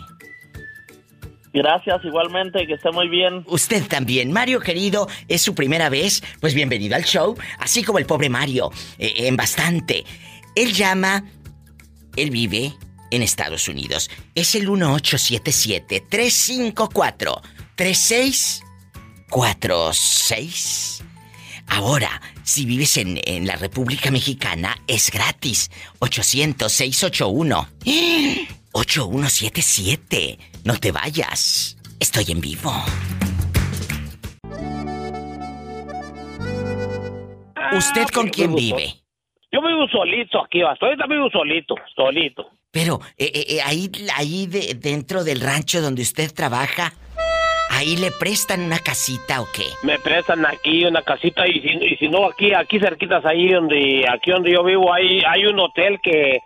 Gracias, 1.52 2.06
igualmente, 2.06 2.66
que 2.68 2.74
esté 2.74 2.92
muy 2.92 3.10
bien. 3.10 3.44
Usted 3.48 3.88
también, 3.88 4.32
Mario 4.32 4.60
querido, 4.60 5.08
es 5.28 5.42
su 5.42 5.56
primera 5.56 5.90
vez, 5.90 6.22
pues 6.40 6.54
bienvenido 6.54 6.96
al 6.96 7.04
show, 7.04 7.36
así 7.58 7.84
como 7.84 7.98
el 7.98 8.06
pobre 8.06 8.30
Mario, 8.30 8.70
eh, 9.00 9.14
en 9.28 9.36
bastante. 9.36 10.06
Él 10.56 10.74
llama, 10.74 11.24
él 12.16 12.30
vive 12.30 12.74
en 13.10 13.24
Estados 13.24 13.68
Unidos. 13.68 14.12
Es 14.36 14.54
el 14.54 14.70
1877 14.70 16.06
354 16.08 17.42
36 17.76 18.64
46. 19.30 21.04
Ahora, 21.68 22.22
si 22.44 22.66
vives 22.66 22.98
en, 22.98 23.20
en, 23.26 23.46
la 23.46 23.56
República 23.56 24.12
Mexicana, 24.12 24.76
es 24.88 25.12
gratis. 25.12 25.70
800-681. 26.00 27.68
8177. 28.72 30.40
No 30.64 30.78
te 30.78 30.92
vayas. 30.92 31.78
Estoy 32.00 32.32
en 32.32 32.42
vivo. 32.42 32.74
¿Usted 37.72 38.08
con 38.08 38.28
ah, 38.28 38.32
quién 38.34 38.56
vive? 38.56 38.96
Yo 39.52 39.62
vivo 39.62 39.88
solito 39.92 40.44
aquí, 40.44 40.62
estoy 40.62 40.96
vivo 41.10 41.30
solito, 41.32 41.76
solito. 41.96 42.50
Pero, 42.72 43.00
eh, 43.18 43.32
eh, 43.34 43.46
eh, 43.50 43.62
ahí, 43.64 43.90
ahí 44.16 44.48
dentro 44.48 45.24
del 45.24 45.42
rancho 45.42 45.82
donde 45.82 46.04
usted 46.04 46.32
trabaja, 46.32 46.94
¿Ahí 47.70 47.96
le 47.98 48.12
prestan 48.12 48.62
una 48.62 48.80
casita 48.80 49.42
o 49.42 49.48
qué? 49.54 49.66
Me 49.84 50.00
prestan 50.00 50.46
aquí 50.46 50.86
una 50.86 51.02
casita 51.02 51.48
y 51.48 51.62
si, 51.62 51.70
y 51.70 51.96
si 51.98 52.08
no 52.10 52.28
aquí 52.28 52.54
aquí 52.54 52.80
cerquitas 52.80 53.26
ahí 53.26 53.52
donde 53.52 54.06
aquí 54.10 54.32
donde 54.32 54.52
yo 54.52 54.64
vivo 54.64 54.94
hay 54.94 55.22
hay 55.26 55.46
un 55.46 55.60
hotel 55.60 56.00
que 56.02 56.40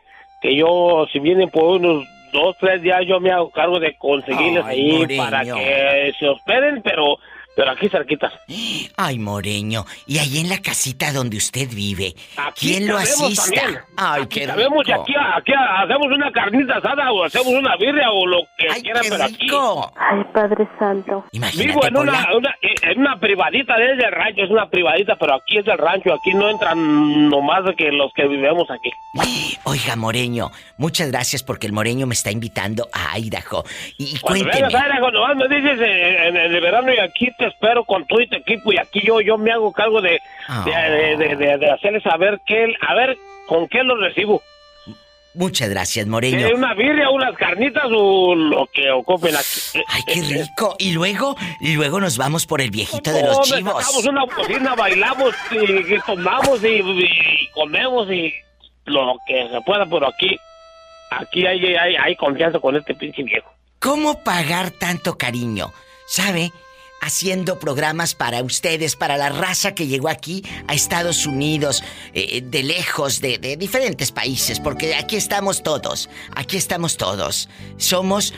que 0.43 0.55
yo, 0.57 1.07
si 1.11 1.19
vienen 1.19 1.49
por 1.49 1.79
unos 1.79 2.05
dos, 2.33 2.57
tres 2.59 2.81
días, 2.81 2.99
yo 3.07 3.21
me 3.21 3.31
hago 3.31 3.49
cargo 3.49 3.79
de 3.79 3.95
conseguirles 3.95 4.65
Ay, 4.65 5.05
ahí 5.09 5.17
para 5.17 5.43
que 5.45 6.13
se 6.19 6.27
hospeden, 6.27 6.81
pero, 6.81 7.17
pero 7.55 7.71
aquí 7.71 7.89
cerquita. 7.89 8.31
Ay, 8.97 9.19
Moreño. 9.19 9.85
Y 10.07 10.17
ahí 10.19 10.39
en 10.39 10.49
la 10.49 10.59
casita 10.61 11.11
donde 11.13 11.37
usted 11.37 11.67
vive, 11.73 12.13
Aquí 12.37 12.67
¿quién 12.69 12.87
lo 12.87 12.97
asista? 12.97 13.43
también. 13.43 13.79
Ay, 13.97 14.21
Aquí 14.23 14.39
qué 14.39 14.45
sabemos 14.47 14.85
rico. 14.85 15.01
aquí, 15.01 15.13
aquí 15.35 15.51
hacemos 15.53 16.07
una 16.07 16.31
carnita 16.31 16.77
asada 16.77 17.11
o 17.11 17.23
hacemos 17.23 17.47
una 17.47 17.75
birria 17.77 18.11
o 18.11 18.25
lo 18.25 18.39
que 18.57 18.67
quieran, 18.81 19.03
pero 19.09 19.23
aquí. 19.23 19.47
Ay, 19.95 20.23
Padre 20.33 20.67
Santo. 20.79 21.25
Vivo 21.31 21.85
en 21.85 21.97
una, 21.97 22.25
una- 22.35 22.55
en 22.61 22.99
una 22.99 23.19
privadita 23.19 23.77
desde 23.77 24.05
el 24.05 24.11
rancho, 24.11 24.43
es 24.43 24.49
una 24.49 24.69
privadita, 24.69 25.15
pero 25.15 25.35
aquí 25.35 25.57
es 25.59 25.65
del 25.65 25.77
rancho, 25.77 26.13
aquí 26.13 26.33
no 26.33 26.49
entran 26.49 27.29
nomás 27.29 27.63
de 27.65 27.75
que 27.75 27.91
los 27.91 28.11
que 28.13 28.27
vivimos 28.27 28.67
aquí. 28.69 28.89
Oiga, 29.65 29.95
Moreño, 29.95 30.51
muchas 30.77 31.09
gracias 31.11 31.43
porque 31.43 31.67
el 31.67 31.73
Moreño 31.73 32.05
me 32.07 32.13
está 32.13 32.31
invitando 32.31 32.87
a 32.91 33.17
Idaho. 33.17 33.63
Y, 33.97 34.15
y 34.15 34.19
Cuando 34.19 34.43
cuénteme. 34.45 34.67
vengas 34.67 34.81
a 34.81 34.87
Idaho, 34.87 35.11
nomás 35.11 35.35
me 35.37 35.47
dices 35.55 35.79
eh, 35.79 36.27
en, 36.27 36.37
en 36.37 36.53
el 36.55 36.61
verano 36.61 36.93
y 36.93 36.99
aquí 36.99 37.29
te 37.37 37.42
espero 37.47 37.83
con 37.85 38.05
todo 38.07 38.19
tu 38.29 38.35
equipo 38.35 38.71
y 38.73 38.77
aquí 38.77 39.01
yo 39.05 39.21
yo 39.21 39.37
me 39.37 39.51
hago 39.51 39.71
cargo 39.71 40.01
de, 40.01 40.19
Ah. 40.47 40.63
de, 40.65 41.17
de- 41.17 41.35
de- 41.35 41.57
de- 41.57 41.71
hacerles 41.71 42.03
saber 42.03 42.39
qué, 42.45 42.73
a 42.87 42.93
ver 42.95 43.17
con 43.47 43.67
qué 43.67 43.83
los 43.83 43.99
recibo. 43.99 44.41
Muchas 45.35 45.67
gracias, 45.69 46.05
Moreño. 46.05 46.45
Eh, 46.47 46.53
una 46.53 46.75
birria, 46.75 47.09
unas 47.09 47.35
carnitas 47.35 47.85
o 47.91 48.35
lo 48.35 48.67
que 48.67 48.91
ocupen 48.91 49.35
aquí. 49.35 49.79
Ay, 49.87 50.01
qué 50.05 50.21
rico. 50.21 50.75
Y 50.77 50.91
luego, 50.91 51.35
y 51.59 51.73
luego 51.73 51.99
nos 51.99 52.17
vamos 52.19 52.45
por 52.45 52.61
el 52.61 52.69
viejito 52.69 53.11
de 53.11 53.23
los 53.23 53.41
chivos. 53.41 53.83
Sacamos 53.83 54.05
una 54.05 54.27
cocina, 54.27 54.75
bailamos 54.75 55.33
y, 55.51 55.95
y 55.95 55.99
tomamos 56.05 56.63
y, 56.63 56.67
y 56.67 57.49
comemos 57.51 58.11
y 58.11 58.31
lo 58.85 59.15
que 59.25 59.49
se 59.49 59.59
pueda, 59.61 59.87
pero 59.87 60.07
aquí, 60.07 60.37
aquí 61.09 61.47
hay, 61.47 61.65
hay, 61.77 61.95
hay 61.95 62.15
confianza 62.15 62.59
con 62.59 62.75
este 62.75 62.93
pinche 62.93 63.23
viejo. 63.23 63.51
¿Cómo 63.79 64.19
pagar 64.23 64.69
tanto 64.69 65.17
cariño? 65.17 65.73
¿Sabe? 66.05 66.51
Haciendo 67.05 67.59
programas 67.59 68.15
para 68.15 68.41
ustedes, 68.43 68.95
para 68.95 69.17
la 69.17 69.27
raza 69.27 69.75
que 69.75 69.87
llegó 69.87 70.07
aquí 70.07 70.41
a 70.67 70.73
Estados 70.73 71.25
Unidos, 71.25 71.83
eh, 72.13 72.41
de 72.41 72.63
lejos, 72.63 73.19
de, 73.19 73.57
diferentes 73.57 74.13
países, 74.13 74.61
porque 74.61 74.95
aquí 74.95 75.17
estamos 75.17 75.63
todos, 75.63 76.09
aquí 76.33 76.55
estamos 76.55 76.95
todos. 76.95 77.49
Somos, 77.75 78.33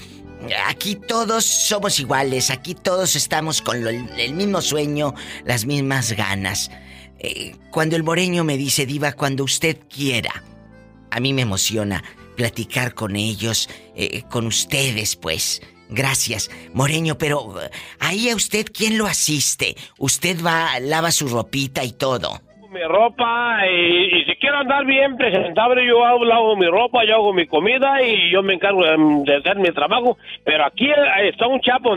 aquí 0.65 0.95
todos 0.95 1.45
somos 1.45 1.99
iguales, 1.99 2.49
aquí 2.49 2.73
todos 2.73 3.15
estamos 3.15 3.61
con 3.61 3.85
el 3.85 4.33
mismo 4.33 4.61
sueño, 4.61 5.13
las 5.45 5.67
mismas 5.67 6.13
ganas. 6.13 6.71
Eh, 7.19 7.55
cuando 7.69 7.95
el 7.95 8.03
moreño 8.03 8.43
me 8.43 8.57
dice, 8.57 8.87
diva, 8.87 9.13
cuando 9.13 9.43
usted 9.43 9.77
quiera, 9.87 10.43
a 11.11 11.19
mí 11.19 11.33
me 11.33 11.43
emociona 11.43 12.03
platicar 12.35 12.95
con 12.95 13.15
ellos, 13.15 13.69
eh, 13.95 14.23
con 14.29 14.47
ustedes, 14.47 15.15
pues. 15.15 15.61
Gracias, 15.89 16.49
Moreño, 16.73 17.15
pero 17.17 17.61
eh, 17.61 17.69
ahí 17.99 18.29
a 18.29 18.35
usted, 18.35 18.65
¿quién 18.75 18.97
lo 18.97 19.05
asiste? 19.05 19.75
Usted 19.99 20.37
va, 20.43 20.79
lava 20.81 21.11
su 21.11 21.27
ropita 21.27 21.83
y 21.83 21.91
todo. 21.93 22.39
Mi 22.71 22.81
ropa 22.83 23.59
y, 23.67 24.25
si 24.25 24.35
quiero 24.35 24.57
andar 24.57 24.85
bien 24.85 25.15
presentable, 25.15 25.85
yo 25.87 26.03
hago, 26.03 26.25
lavo 26.25 26.55
mi 26.57 26.65
ropa, 26.67 27.05
yo 27.07 27.15
hago 27.15 27.33
mi 27.33 27.47
comida 27.47 28.01
y 28.01 28.31
yo 28.31 28.43
me 28.43 28.55
encargo 28.55 28.81
de 28.83 29.35
hacer 29.37 29.55
mi 29.57 29.71
trabajo. 29.71 30.17
Pero 30.43 30.65
aquí 30.65 30.87
eh, 30.89 31.29
está 31.29 31.47
un 31.47 31.61
chapo 31.61 31.95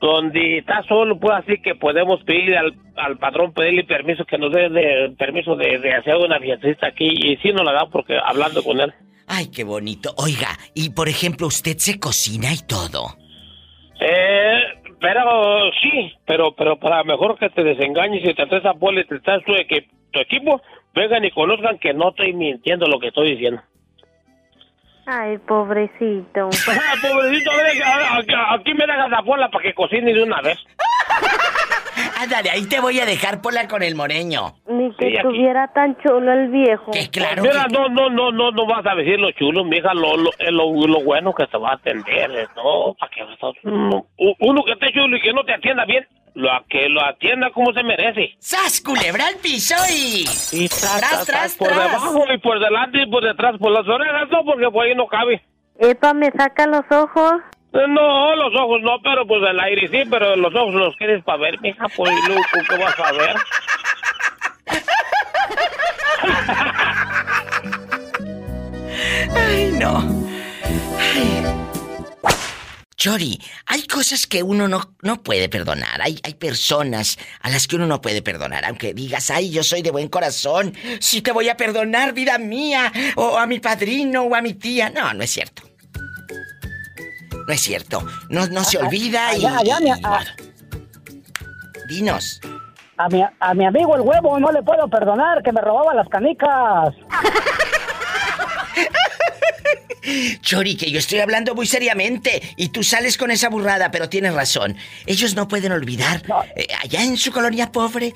donde, 0.00 0.58
está 0.58 0.82
solo, 0.84 1.18
pues 1.18 1.34
así 1.38 1.60
que 1.62 1.74
podemos 1.74 2.22
pedir 2.24 2.56
al, 2.56 2.74
al 2.96 3.18
patrón, 3.18 3.52
pedirle 3.52 3.84
permiso, 3.84 4.24
que 4.24 4.38
nos 4.38 4.52
dé 4.52 4.68
de- 4.70 5.10
permiso 5.18 5.54
de, 5.56 5.78
de 5.78 5.94
hacer 5.94 6.16
una 6.16 6.38
fiestecita 6.38 6.86
aquí 6.86 7.06
y 7.08 7.36
sí 7.38 7.50
nos 7.52 7.64
la 7.64 7.72
da 7.72 7.86
porque 7.90 8.16
hablando 8.24 8.62
con 8.62 8.80
él. 8.80 8.92
Ay, 9.26 9.48
qué 9.50 9.64
bonito. 9.64 10.14
Oiga, 10.18 10.48
y 10.74 10.90
por 10.90 11.08
ejemplo, 11.08 11.46
usted 11.46 11.76
se 11.78 11.98
cocina 11.98 12.52
y 12.52 12.58
todo. 12.66 13.16
Eh, 14.00 14.60
pero 15.00 15.70
sí, 15.82 16.12
pero 16.26 16.54
pero 16.54 16.78
para 16.78 17.02
mejor 17.04 17.38
que 17.38 17.48
te 17.50 17.62
desengañes 17.64 18.22
y 18.24 18.34
te 18.34 18.46
traes 18.46 18.64
a 18.66 18.74
Poli, 18.74 19.04
te 19.06 19.20
traes 19.20 19.44
tu, 19.44 19.52
equi- 19.52 19.88
tu 20.10 20.20
equipo, 20.20 20.60
vengan 20.94 21.24
y 21.24 21.30
conozcan 21.30 21.78
que 21.78 21.94
no 21.94 22.10
estoy 22.10 22.32
mintiendo 22.32 22.86
lo 22.86 22.98
que 22.98 23.08
estoy 23.08 23.32
diciendo. 23.32 23.62
Ay, 25.06 25.36
pobrecito. 25.38 26.48
Pobrecito, 27.02 27.50
ven, 27.50 27.82
a- 27.82 28.16
a- 28.18 28.54
aquí 28.54 28.72
me 28.72 28.86
dejas 28.86 29.12
a 29.12 29.22
Pola 29.22 29.50
para 29.50 29.62
que 29.62 29.74
cocine 29.74 30.14
de 30.14 30.22
una 30.22 30.40
vez. 30.40 30.58
Ándale, 32.20 32.50
ahí 32.50 32.66
te 32.68 32.80
voy 32.80 33.00
a 33.00 33.06
dejar 33.06 33.40
Pola 33.42 33.66
con 33.68 33.82
el 33.82 33.94
moreño. 33.94 34.54
Ni 34.68 34.90
que 34.96 35.06
Sí, 35.10 35.16
aquí. 35.16 35.16
estuviera 35.16 35.68
tan 35.72 35.96
chulo 36.02 36.32
el 36.32 36.48
viejo. 36.48 36.90
Que 36.92 37.08
claro 37.10 37.42
Mira, 37.42 37.66
no, 37.72 37.88
no, 37.88 38.08
no, 38.10 38.30
no, 38.32 38.50
no 38.50 38.66
vas 38.66 38.86
a 38.86 38.94
decir 38.94 39.18
lo 39.18 39.30
chulo, 39.32 39.64
mija, 39.64 39.92
lo, 39.94 40.16
lo, 40.16 40.30
eh, 40.38 40.50
lo, 40.50 40.72
lo 40.86 41.02
bueno 41.02 41.34
que 41.34 41.46
te 41.46 41.58
va 41.58 41.70
a 41.70 41.74
atender, 41.74 42.30
eh, 42.30 42.46
no, 42.56 42.94
para 42.98 43.10
que 43.12 43.22
vas 43.24 43.38
a- 43.42 44.04
uno, 44.40 44.62
que 44.64 44.72
esté 44.72 44.92
chulo 44.92 45.16
y 45.16 45.20
que 45.20 45.32
no 45.32 45.44
te 45.44 45.54
atienda 45.54 45.84
bien, 45.84 46.06
lo 46.34 46.48
que 46.68 46.88
lo 46.88 47.02
atienda 47.04 47.50
como 47.50 47.72
se 47.72 47.82
merece. 47.82 48.34
¡Sas, 48.38 48.80
culebra 48.80 49.26
al 49.28 49.36
piso 49.36 49.74
y... 49.92 50.24
Y 50.52 50.68
tras, 50.68 50.98
tras, 51.00 51.26
tras, 51.26 51.56
por 51.56 51.68
tras. 51.68 51.78
debajo 51.84 52.24
y 52.32 52.38
por 52.38 52.58
delante 52.60 53.02
y 53.02 53.06
por 53.10 53.24
detrás, 53.24 53.56
por 53.58 53.70
las 53.72 53.86
orejas, 53.88 54.28
no, 54.30 54.44
porque 54.44 54.70
por 54.70 54.84
ahí 54.84 54.94
no 54.94 55.06
cabe. 55.06 55.42
Epa, 55.78 56.14
me 56.14 56.30
saca 56.30 56.66
los 56.66 56.84
ojos. 56.90 57.34
No, 57.74 58.36
los 58.36 58.54
ojos 58.54 58.80
no, 58.82 59.00
pero 59.02 59.26
pues 59.26 59.42
el 59.42 59.58
aire 59.58 59.88
sí, 59.88 60.04
pero 60.08 60.36
los 60.36 60.54
ojos 60.54 60.74
los 60.74 60.94
quieres 60.96 61.24
para 61.24 61.38
ver, 61.38 61.60
mija, 61.60 61.86
pues 61.96 62.12
y 62.12 62.26
luego 62.28 62.42
¿tú 62.52 62.60
¿qué 62.68 62.78
vas 62.78 62.98
a 63.00 63.12
ver? 63.12 63.34
Ay, 69.36 69.72
no. 69.72 69.98
Ay. 70.98 71.42
Chori, 72.96 73.38
hay 73.66 73.86
cosas 73.86 74.26
que 74.26 74.42
uno 74.42 74.68
no, 74.68 74.94
no 75.02 75.22
puede 75.22 75.48
perdonar. 75.48 76.00
Hay, 76.00 76.18
hay 76.22 76.34
personas 76.34 77.18
a 77.40 77.50
las 77.50 77.66
que 77.66 77.76
uno 77.76 77.86
no 77.86 78.00
puede 78.00 78.22
perdonar. 78.22 78.64
Aunque 78.64 78.94
digas, 78.94 79.30
ay, 79.30 79.50
yo 79.50 79.62
soy 79.62 79.82
de 79.82 79.90
buen 79.90 80.08
corazón. 80.08 80.74
Sí 81.00 81.20
te 81.20 81.32
voy 81.32 81.48
a 81.48 81.56
perdonar, 81.56 82.14
vida 82.14 82.38
mía. 82.38 82.92
O 83.16 83.36
a 83.36 83.46
mi 83.46 83.58
padrino 83.58 84.22
o 84.22 84.34
a 84.34 84.40
mi 84.40 84.54
tía. 84.54 84.90
No, 84.90 85.12
no 85.12 85.24
es 85.24 85.30
cierto. 85.30 85.73
No 87.46 87.52
es 87.52 87.60
cierto. 87.60 88.04
No, 88.28 88.46
no 88.46 88.64
se 88.64 88.78
Ah, 88.78 88.80
olvida 88.86 89.34
y... 89.36 89.44
allá, 89.44 89.58
allá, 89.58 89.80
mi- 89.80 89.90
y- 89.90 90.02
ah. 90.04 90.20
Dinos. 91.88 92.40
A 92.96 93.08
mi, 93.08 93.22
a 93.40 93.54
mi 93.54 93.66
amigo 93.66 93.96
el 93.96 94.02
huevo 94.02 94.38
no 94.38 94.50
le 94.52 94.62
puedo 94.62 94.88
perdonar 94.88 95.42
que 95.42 95.52
me 95.52 95.60
robaba 95.60 95.94
las 95.94 96.08
canicas. 96.08 96.94
Chori, 100.40 100.76
que 100.76 100.90
yo 100.90 100.98
estoy 100.98 101.20
hablando 101.20 101.54
muy 101.54 101.66
seriamente 101.66 102.42
y 102.56 102.68
tú 102.68 102.82
sales 102.82 103.16
con 103.16 103.30
esa 103.30 103.48
burrada, 103.48 103.90
pero 103.90 104.08
tienes 104.08 104.34
razón. 104.34 104.76
Ellos 105.06 105.34
no 105.34 105.48
pueden 105.48 105.72
olvidar, 105.72 106.22
eh, 106.56 106.66
allá 106.82 107.02
en 107.02 107.16
su 107.16 107.32
colonia 107.32 107.72
pobre, 107.72 108.14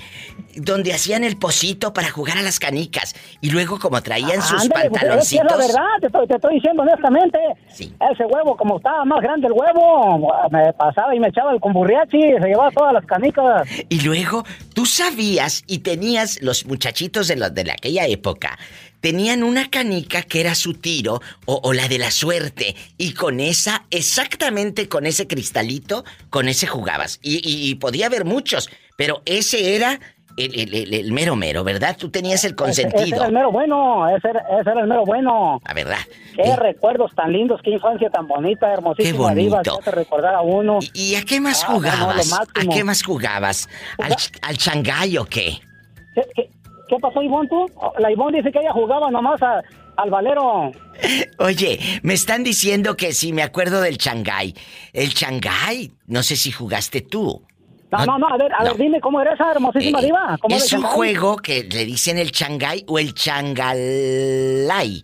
donde 0.54 0.92
hacían 0.92 1.24
el 1.24 1.36
pocito 1.36 1.92
para 1.92 2.10
jugar 2.10 2.38
a 2.38 2.42
las 2.42 2.58
canicas 2.58 3.14
y 3.40 3.50
luego 3.50 3.78
como 3.78 4.02
traían 4.02 4.42
sus 4.42 4.62
Ándale, 4.62 4.90
pues, 4.90 5.02
es 5.02 5.08
pantaloncitos... 5.28 5.46
la 5.50 5.56
verdad, 5.56 6.00
te 6.00 6.06
estoy, 6.06 6.26
te 6.26 6.34
estoy 6.34 6.54
diciendo 6.54 6.82
honestamente. 6.82 7.38
Ese 7.70 8.24
huevo, 8.24 8.56
como 8.56 8.78
estaba 8.78 9.04
más 9.04 9.20
grande 9.20 9.46
el 9.46 9.52
huevo, 9.52 10.32
me 10.50 10.72
pasaba 10.72 11.14
y 11.14 11.20
me 11.20 11.28
echaba 11.28 11.52
el 11.52 11.60
comburriachi 11.60 12.18
y 12.18 12.40
se 12.40 12.48
llevaba 12.48 12.70
todas 12.70 12.92
las 12.92 13.04
canicas. 13.06 13.68
Y 13.88 14.00
luego 14.00 14.44
tú 14.74 14.86
sabías 14.86 15.62
y 15.66 15.78
tenías 15.78 16.40
los 16.42 16.66
muchachitos 16.66 17.28
de, 17.28 17.36
los 17.36 17.54
de 17.54 17.70
aquella 17.70 18.06
época. 18.06 18.58
Tenían 19.00 19.42
una 19.44 19.70
canica 19.70 20.22
que 20.22 20.40
era 20.40 20.54
su 20.54 20.74
tiro 20.74 21.20
o, 21.46 21.60
o 21.62 21.72
la 21.72 21.86
de 21.88 21.98
la 21.98 22.10
suerte. 22.10 22.74
Y 22.96 23.12
con 23.14 23.40
esa, 23.40 23.84
exactamente 23.90 24.88
con 24.88 25.06
ese 25.06 25.26
cristalito, 25.26 26.04
con 26.30 26.48
ese 26.48 26.66
jugabas. 26.66 27.20
Y, 27.22 27.36
y- 27.36 27.70
y 27.70 27.74
podía 27.76 28.06
haber 28.06 28.24
muchos, 28.24 28.68
pero 28.96 29.22
ese 29.24 29.76
era 29.76 30.00
el, 30.36 30.54
el- 30.58 30.74
el- 30.74 30.94
el 30.94 31.12
mero 31.12 31.34
mero, 31.36 31.64
¿verdad? 31.64 31.96
Tú 31.96 32.10
tenías 32.10 32.44
el 32.44 32.52
Ese, 32.52 32.64
ese 32.70 32.82
consentido. 32.84 33.16
era 33.16 33.26
el 33.26 33.32
mero 33.32 33.50
bueno, 33.52 34.08
ese 34.08 34.28
era, 34.30 34.40
ese 34.60 34.70
era 34.70 34.80
el 34.82 34.86
mero 34.86 35.04
bueno. 35.04 35.60
La 35.66 35.74
verdad. 35.74 35.98
Qué 36.36 36.54
recuerdos 36.56 37.12
tan 37.14 37.32
lindos, 37.32 37.60
qué 37.62 37.70
infancia 37.70 38.08
tan 38.10 38.26
bonita, 38.28 38.72
hermosísima 38.72 39.30
Qué 39.34 39.40
diva, 39.40 39.56
bonito. 39.56 39.78
hace 39.80 39.90
recordar 39.90 40.34
a 40.36 40.40
uno. 40.42 40.78
¿Y 40.94 41.16
a 41.16 41.22
qué 41.24 41.40
más 41.40 41.64
Ah, 41.64 41.66
no, 41.70 41.74
jugabas? 41.76 42.32
¿A 42.32 42.46
qué 42.72 42.84
más 42.84 43.02
jugabas? 43.02 43.68
¿Al, 43.98 44.14
al 44.42 44.58
changay 44.58 45.18
o 45.18 45.24
qué? 45.24 45.58
¿Qué, 46.14 46.22
qué, 46.34 46.50
qué 46.88 46.96
pasó, 47.00 47.22
Ivonne, 47.22 47.48
tú? 47.48 47.66
La 47.98 48.10
Ivonne 48.10 48.38
dice 48.38 48.50
que 48.52 48.58
ella 48.60 48.72
jugaba 48.72 49.10
nomás 49.10 49.40
a- 49.42 49.62
al 49.96 50.10
valero. 50.10 50.70
Oye, 51.38 51.78
me 52.02 52.14
están 52.14 52.44
diciendo 52.44 52.96
que 52.96 53.12
si 53.12 53.32
me 53.32 53.42
acuerdo 53.42 53.80
del 53.80 53.96
Shanghái. 53.96 54.54
El 54.92 55.08
Shanghái, 55.10 55.92
no 56.06 56.22
sé 56.22 56.36
si 56.36 56.50
jugaste 56.52 57.00
tú. 57.00 57.42
No, 57.90 58.04
no, 58.04 58.18
no, 58.18 58.28
a 58.28 58.36
ver, 58.36 58.52
a 58.52 58.64
ver, 58.64 58.76
dime 58.76 59.00
cómo 59.00 59.20
era 59.20 59.32
esa 59.32 59.50
hermosísima 59.50 60.00
Eh, 60.00 60.04
diva. 60.06 60.36
¿Cómo 60.42 60.54
es 60.54 60.70
un 60.74 60.82
juego 60.82 61.36
que 61.38 61.64
le 61.64 61.86
dicen 61.86 62.18
el 62.18 62.30
Shanghái 62.32 62.84
o 62.86 62.98
el 62.98 63.14
Changalai. 63.14 65.02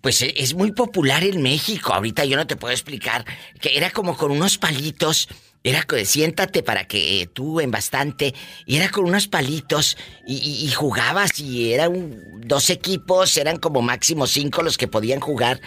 Pues 0.00 0.22
e- 0.22 0.32
es 0.36 0.54
muy 0.54 0.70
popular 0.72 1.24
en 1.24 1.42
México. 1.42 1.92
Ahorita 1.92 2.24
yo 2.24 2.36
no 2.36 2.46
te 2.46 2.54
puedo 2.56 2.72
explicar. 2.72 3.24
Que 3.60 3.76
era 3.76 3.90
como 3.90 4.16
con 4.16 4.30
unos 4.30 4.56
palitos 4.58 5.28
Era 5.64 5.86
siéntate 6.04 6.62
para 6.62 6.86
que 6.86 7.22
eh, 7.22 7.26
tú 7.26 7.60
en 7.60 7.70
bastante. 7.70 8.34
Y 8.66 8.76
era 8.76 8.90
con 8.90 9.04
unos 9.04 9.28
palitos. 9.28 9.96
Y 10.26 10.70
jugabas. 10.70 11.38
Y 11.40 11.72
eran 11.72 12.40
dos 12.40 12.70
equipos. 12.70 13.36
Eran 13.36 13.58
como 13.58 13.82
máximo 13.82 14.26
cinco 14.26 14.62
los 14.62 14.78
que 14.78 14.88
podían 14.88 15.20
jugar. 15.20 15.60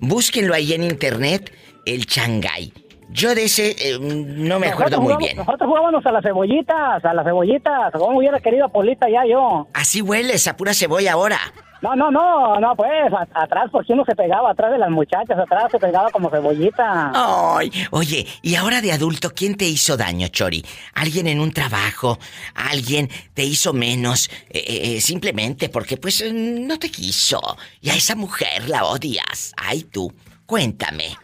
Búsquenlo 0.00 0.54
ahí 0.54 0.72
en 0.72 0.84
internet. 0.84 1.52
El 1.84 2.06
Shanghai. 2.06 2.72
Yo 3.12 3.34
de 3.34 3.44
ese 3.44 3.76
eh, 3.78 3.98
no 4.00 4.58
me 4.58 4.68
acuerdo 4.68 5.00
muy 5.00 5.16
bien. 5.16 5.36
Nosotros 5.36 5.68
jugábamos 5.68 6.04
a 6.06 6.12
las 6.12 6.22
cebollitas, 6.24 7.04
a 7.04 7.12
las 7.14 7.24
cebollitas. 7.24 7.92
Como 7.92 8.18
hubiera 8.18 8.40
querido 8.40 8.64
a 8.66 8.68
Polita 8.68 9.06
ya 9.08 9.22
yo. 9.30 9.68
Así 9.74 10.00
hueles 10.02 10.46
a 10.48 10.56
pura 10.56 10.72
cebolla 10.74 11.12
ahora. 11.12 11.38
No, 11.82 11.96
no, 11.96 12.12
no, 12.12 12.60
no, 12.60 12.76
pues, 12.76 12.88
a- 13.12 13.42
atrás, 13.42 13.64
porque 13.72 13.92
uno 13.92 14.04
se 14.04 14.14
pegaba, 14.14 14.52
atrás 14.52 14.70
de 14.70 14.78
las 14.78 14.88
muchachas, 14.88 15.36
atrás 15.36 15.64
se 15.68 15.80
pegaba 15.80 16.10
como 16.10 16.30
cebollita. 16.30 17.10
Ay, 17.12 17.72
oye, 17.90 18.24
y 18.40 18.54
ahora 18.54 18.80
de 18.80 18.92
adulto, 18.92 19.30
¿quién 19.34 19.56
te 19.56 19.64
hizo 19.64 19.96
daño, 19.96 20.28
Chori? 20.28 20.64
¿Alguien 20.94 21.26
en 21.26 21.40
un 21.40 21.50
trabajo? 21.50 22.20
¿Alguien 22.54 23.10
te 23.34 23.42
hizo 23.42 23.72
menos? 23.72 24.30
Eh, 24.50 24.62
eh, 24.64 24.80
eh, 24.96 25.00
simplemente 25.00 25.68
porque, 25.70 25.96
pues, 25.96 26.24
no 26.32 26.78
te 26.78 26.88
quiso. 26.88 27.40
Y 27.80 27.90
a 27.90 27.96
esa 27.96 28.14
mujer 28.14 28.68
la 28.68 28.84
odias. 28.84 29.52
Ay, 29.56 29.82
tú, 29.82 30.12
cuéntame. 30.46 31.16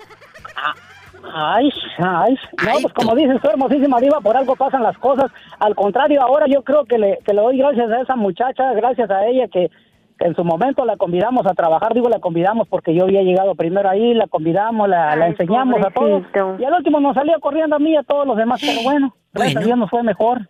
Ay, 1.35 1.71
ay, 1.99 2.35
no, 2.65 2.73
pues 2.83 2.95
como 2.95 3.15
dices 3.15 3.41
tú, 3.43 3.49
hermosísima 3.49 4.01
diva, 4.01 4.21
por 4.21 4.37
algo 4.37 4.57
pasan 4.57 4.83
las 4.83 4.97
cosas. 4.99 5.31
Al 5.59 5.75
contrario, 5.75 6.23
ahora 6.23 6.47
yo 6.49 6.63
creo 6.63 6.85
que 6.85 6.99
le, 6.99 7.19
que 7.25 7.33
le 7.35 7.41
doy 7.43 7.59
gracias 7.59 7.91
a 7.91 8.01
esa 8.01 8.17
muchacha, 8.17 8.73
gracias 8.75 9.11
a 9.11 9.27
ella 9.27 9.49
que, 9.49 9.71
que 10.19 10.27
en 10.27 10.35
su 10.35 10.45
momento 10.45 10.85
la 10.85 10.97
convidamos 10.97 11.47
a 11.47 11.55
trabajar, 11.55 11.95
digo 11.95 12.09
la 12.09 12.19
convidamos 12.21 12.67
porque 12.69 12.95
yo 12.95 13.05
había 13.05 13.23
llegado 13.23 13.55
primero 13.55 13.89
ahí, 13.89 14.15
la 14.15 14.27
convidamos, 14.27 14.89
la, 14.89 15.15
la 15.17 15.29
enseñamos 15.29 15.81
a 15.85 15.91
todos. 15.91 16.23
Y 16.59 16.65
al 16.65 16.75
último 16.75 17.01
nos 17.01 17.15
salió 17.15 17.39
corriendo 17.41 17.77
a 17.77 17.79
mí 17.79 17.93
y 17.93 17.97
a 17.97 18.03
todos 18.03 18.27
los 18.27 18.37
demás, 18.37 18.61
pero 18.61 18.83
bueno, 18.83 19.15
gracias 19.33 19.55
Bueno. 19.55 19.61
a 19.61 19.67
Dios 19.67 19.79
nos 19.79 19.91
fue 19.91 20.03
mejor. 20.03 20.49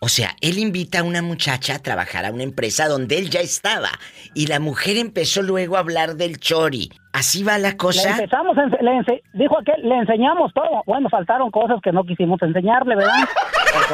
O 0.00 0.08
sea, 0.08 0.30
él 0.40 0.58
invita 0.58 1.00
a 1.00 1.02
una 1.02 1.22
muchacha 1.22 1.76
a 1.76 1.78
trabajar 1.78 2.24
a 2.24 2.32
una 2.32 2.42
empresa 2.42 2.88
donde 2.88 3.18
él 3.18 3.30
ya 3.30 3.40
estaba. 3.40 3.88
Y 4.34 4.46
la 4.46 4.60
mujer 4.60 4.96
empezó 4.96 5.42
luego 5.42 5.76
a 5.76 5.80
hablar 5.80 6.14
del 6.16 6.38
Chori. 6.38 6.90
¿Así 7.12 7.44
va 7.44 7.58
la 7.58 7.70
Le 7.70 7.76
cosa? 7.76 8.10
empezamos, 8.10 8.56
a 8.58 8.62
ense- 8.62 8.80
le 8.80 8.90
ense- 8.90 9.22
dijo 9.34 9.58
aquel, 9.58 9.88
le 9.88 9.96
enseñamos 9.98 10.52
todo. 10.52 10.82
Bueno, 10.86 11.08
faltaron 11.08 11.50
cosas 11.50 11.80
que 11.82 11.92
no 11.92 12.04
quisimos 12.04 12.42
enseñarle, 12.42 12.96
¿verdad? 12.96 13.14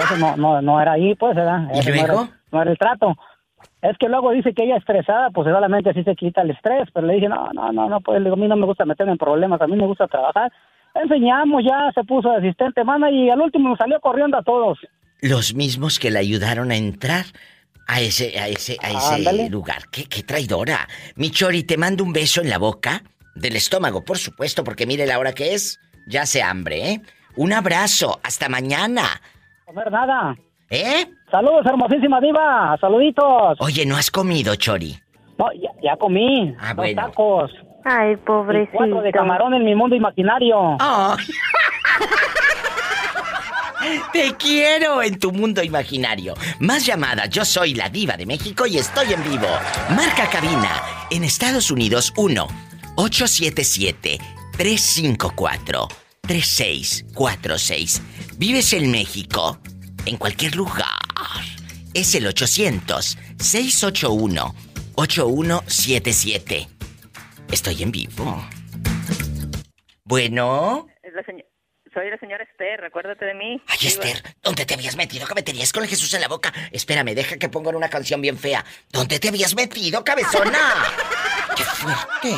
Eso 0.05 0.17
no, 0.17 0.37
no, 0.37 0.63
no 0.63 0.81
era 0.81 0.93
ahí, 0.93 1.15
pues, 1.17 1.35
¿verdad? 1.37 1.69
¿Y 1.75 1.79
Ese 1.81 1.91
no 1.91 1.97
luego? 2.07 2.23
era- 2.23 2.31
no 2.53 2.63
era 2.63 2.71
el 2.71 2.79
trato. 2.79 3.17
Es 3.83 3.97
que 3.99 4.09
luego 4.09 4.31
dice 4.31 4.53
que 4.55 4.65
ella 4.65 4.77
estresada, 4.77 5.31
pues 5.31 5.47
solamente 5.51 5.91
así 5.91 6.03
se 6.03 6.15
quita 6.17 6.43
el 6.43 6.51
estrés. 6.51 6.89
Pero 6.95 7.07
le 7.07 7.15
dije, 7.15 7.29
no, 7.29 7.51
no, 7.53 7.73
no, 7.73 7.89
no, 7.89 8.01
pues 8.01 8.19
le 8.19 8.25
digo, 8.25 8.37
a 8.37 8.39
mí 8.39 8.49
no 8.49 8.57
me 8.57 8.67
gusta 8.67 8.85
meterme 8.87 9.13
en 9.13 9.19
problemas, 9.19 9.61
a 9.61 9.67
mí 9.67 9.77
me 9.77 9.87
gusta 9.87 10.07
trabajar. 10.09 10.51
Enseñamos, 10.95 11.63
ya 11.65 11.91
se 11.95 12.03
puso 12.05 12.31
de 12.31 12.39
asistente, 12.39 12.85
mana, 12.85 13.11
y 13.11 13.31
al 13.31 13.41
último 13.41 13.69
nos 13.69 13.79
salió 13.79 14.01
corriendo 14.01 14.37
a 14.39 14.43
todos. 14.43 14.79
Los 15.23 15.55
mismos 15.55 15.99
que 15.99 16.11
le 16.11 16.19
ayudaron 16.19 16.71
a 16.71 16.77
entrar 16.77 17.27
a 17.87 18.01
ese, 18.01 18.39
a 18.39 18.49
ese, 18.49 18.77
a 18.83 18.91
ese 18.91 19.15
Ándale. 19.17 19.49
lugar. 19.51 19.83
¿Qué, 19.91 20.05
qué 20.05 20.23
traidora. 20.23 20.89
Mi 21.17 21.31
Chori, 21.31 21.63
te 21.65 21.77
mando 21.77 22.05
un 22.05 22.13
beso 22.13 22.41
en 22.41 22.51
la 22.51 22.59
boca. 22.59 23.03
Del 23.35 23.57
estómago, 23.57 24.05
por 24.05 24.19
supuesto, 24.19 24.65
porque 24.65 24.87
mire 24.87 25.07
la 25.07 25.19
hora 25.19 25.33
que 25.33 25.55
es. 25.55 25.79
Ya 26.09 26.23
hace 26.23 26.43
hambre, 26.43 26.91
¿eh? 26.91 27.01
Un 27.37 27.53
abrazo. 27.53 28.19
Hasta 28.23 28.49
mañana. 28.49 29.21
Comer 29.67 29.91
nada. 29.93 30.37
¿Eh? 30.69 31.07
Saludos, 31.31 31.65
hermosísima 31.67 32.21
diva. 32.21 32.77
Saluditos. 32.81 33.57
Oye, 33.61 33.87
¿no 33.87 33.97
has 33.97 34.11
comido, 34.11 34.55
Chori? 34.57 34.99
No, 35.39 35.47
ya, 35.53 35.71
ya 35.83 35.97
comí. 35.97 36.55
Ah, 36.61 36.69
dos 36.69 36.77
bueno. 36.77 37.03
tacos. 37.03 37.51
Ay, 37.85 38.13
Y 38.13 38.17
pobrecito. 38.17 38.77
cuatro 38.77 39.01
de 39.03 39.13
camarón 39.13 39.55
en 39.55 39.65
mi 39.65 39.75
mundo 39.75 39.97
imaginario. 39.97 40.77
Ay. 40.81 41.25
Te 44.13 44.37
quiero 44.37 45.03
en 45.03 45.19
tu 45.19 45.33
mundo 45.33 45.63
imaginario. 45.63 46.35
Más 46.59 46.85
llamadas, 46.85 47.31
yo 47.31 47.45
soy 47.45 47.75
la 47.75 47.89
diva 47.89 48.17
de 48.17 48.27
México 48.27 48.67
y 48.67 48.77
estoy 48.77 49.13
en 49.13 49.23
vivo. 49.25 49.49
Marca 49.97 50.29
cabina 50.29 50.83
en 51.11 51.25
Estados 51.25 51.71
Unidos 51.71 52.13
1 52.17 52.47
877 52.97 54.19
354 54.53 55.89
3646. 56.21 58.03
¿Vives 58.37 58.73
en 58.75 58.91
México? 58.91 59.59
En 60.05 60.17
cualquier 60.19 60.57
lugar. 60.57 60.87
Es 61.95 62.15
el 62.15 62.27
800 62.27 63.17
681 63.39 64.55
8177. 64.95 66.69
Estoy 67.51 67.83
en 67.83 67.91
vivo. 67.91 68.45
Bueno. 70.05 70.90
Soy 71.93 72.09
la 72.09 72.17
señora 72.19 72.45
Esther, 72.45 72.85
acuérdate 72.85 73.25
de 73.25 73.35
mí. 73.35 73.61
Ay, 73.67 73.79
Esther, 73.89 74.23
¿dónde 74.45 74.65
te 74.65 74.75
habías 74.75 74.97
metido 74.97 75.27
que 75.27 75.35
me 75.35 75.43
tenías 75.43 75.73
con 75.73 75.83
el 75.83 75.89
Jesús 75.89 76.13
en 76.15 76.21
la 76.21 76.29
boca? 76.29 76.53
Espérame, 76.71 77.15
deja 77.17 77.37
que 77.37 77.49
pongan 77.49 77.75
una 77.75 77.89
canción 77.89 78.21
bien 78.21 78.39
fea. 78.39 78.65
¿Dónde 78.93 79.19
te 79.19 79.29
habías 79.29 79.57
metido, 79.57 80.05
cabezona? 80.05 80.59
¡Qué 81.57 81.65
fuerte! 81.65 82.35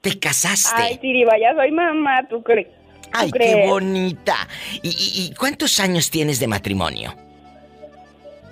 Te 0.00 0.18
casaste. 0.18 0.82
Ay, 0.82 0.98
Siriba, 1.00 1.32
ya 1.38 1.54
soy 1.54 1.70
mamá, 1.70 2.26
¿tú 2.30 2.42
crees? 2.42 2.66
¿Tú 2.66 3.08
Ay, 3.12 3.30
qué 3.30 3.66
bonita. 3.66 4.36
¿Y, 4.82 4.88
y- 4.88 5.26
y 5.26 5.34
cuántos 5.34 5.78
años 5.78 6.10
tienes 6.10 6.40
de 6.40 6.46
matrimonio? 6.48 7.14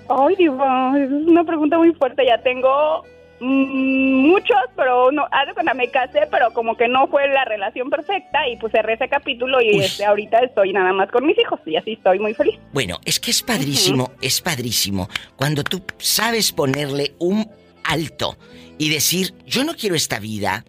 Ay, 0.07 0.35
Diva, 0.35 0.93
es 0.99 1.09
una 1.09 1.43
pregunta 1.43 1.77
muy 1.79 1.93
fuerte. 1.95 2.23
Ya 2.27 2.37
tengo 2.43 3.03
muchos, 3.41 4.57
pero 4.75 5.11
no, 5.11 5.23
haz 5.31 5.47
de 5.47 5.53
cuenta, 5.53 5.73
me 5.73 5.89
casé, 5.89 6.27
pero 6.29 6.53
como 6.53 6.77
que 6.77 6.87
no 6.87 7.07
fue 7.07 7.27
la 7.27 7.43
relación 7.45 7.89
perfecta 7.89 8.47
y 8.47 8.57
pues 8.57 8.71
cerré 8.71 8.93
ese 8.93 9.09
capítulo 9.09 9.61
y 9.61 9.79
este, 9.79 10.05
ahorita 10.05 10.39
estoy 10.39 10.73
nada 10.73 10.93
más 10.93 11.09
con 11.11 11.25
mis 11.25 11.37
hijos 11.39 11.59
y 11.65 11.75
así 11.75 11.93
estoy 11.93 12.19
muy 12.19 12.33
feliz. 12.33 12.59
Bueno, 12.71 12.99
es 13.05 13.19
que 13.19 13.31
es 13.31 13.41
padrísimo, 13.41 14.11
es 14.21 14.41
padrísimo 14.41 15.09
cuando 15.35 15.63
tú 15.63 15.81
sabes 15.97 16.51
ponerle 16.51 17.13
un 17.19 17.49
alto 17.83 18.37
y 18.77 18.89
decir, 18.89 19.33
yo 19.45 19.63
no 19.63 19.75
quiero 19.75 19.95
esta 19.95 20.19
vida. 20.19 20.65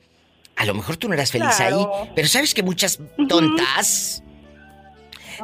A 0.57 0.65
lo 0.67 0.75
mejor 0.75 0.97
tú 0.97 1.09
no 1.09 1.15
eras 1.15 1.33
feliz 1.33 1.57
Claro. 1.57 1.93
ahí, 2.03 2.11
pero 2.15 2.29
sabes 2.29 2.55
que 2.55 2.63
muchas 2.63 2.99
tontas 3.29 4.23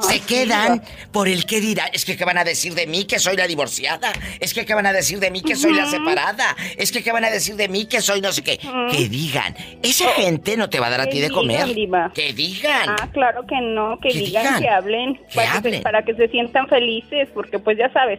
se 0.01 0.21
quedan 0.21 0.83
por 1.13 1.29
el 1.29 1.45
que 1.47 1.61
dirán. 1.61 1.89
Es 1.93 2.05
que 2.05 2.17
qué 2.17 2.25
van 2.25 2.39
a 2.39 2.45
decir 2.45 2.75
de 2.75 2.87
mí 2.87 3.05
que 3.05 3.19
soy 3.19 3.37
la 3.37 3.47
divorciada. 3.47 4.13
Es 4.41 4.55
que 4.55 4.65
qué 4.67 4.75
van 4.75 4.87
a 4.87 4.93
decir 4.93 5.19
de 5.19 5.31
mí 5.31 5.43
que 5.43 5.57
soy 5.57 5.75
la 5.75 5.87
separada. 5.87 6.57
Es 6.77 6.93
que 6.93 7.03
qué 7.03 7.13
van 7.13 7.25
a 7.25 7.31
decir 7.31 7.57
de 7.57 7.69
mí 7.69 7.87
que 7.87 8.01
soy 8.01 8.21
no 8.21 8.33
sé 8.33 8.43
qué. 8.43 8.59
Que 8.91 9.09
digan. 9.09 9.55
Esa 9.83 10.09
gente 10.13 10.57
no 10.57 10.69
te 10.71 10.81
va 10.81 10.87
a 10.89 10.91
dar 10.91 11.01
a 11.03 11.05
Que 11.07 11.13
ti 11.13 11.21
de 11.21 11.31
comer. 11.31 11.75
Diva. 11.75 12.13
Que 12.15 12.33
digan. 12.33 12.89
Ah, 12.89 13.09
claro 13.13 13.47
que 13.47 13.61
no, 13.61 13.99
que, 14.01 14.09
Que 14.11 14.19
digan, 14.19 14.43
digan. 14.45 14.63
que 14.63 14.69
hablen, 14.69 15.15
Que 15.15 15.35
para, 15.35 15.51
Que 15.53 15.57
hablen. 15.59 15.75
se, 15.75 15.81
para 15.81 16.03
que 16.05 16.15
se 16.15 16.29
sientan 16.29 16.69
felices, 16.69 17.29
porque 17.35 17.59
pues 17.59 17.77
ya 17.79 17.91
sabes, 17.93 18.19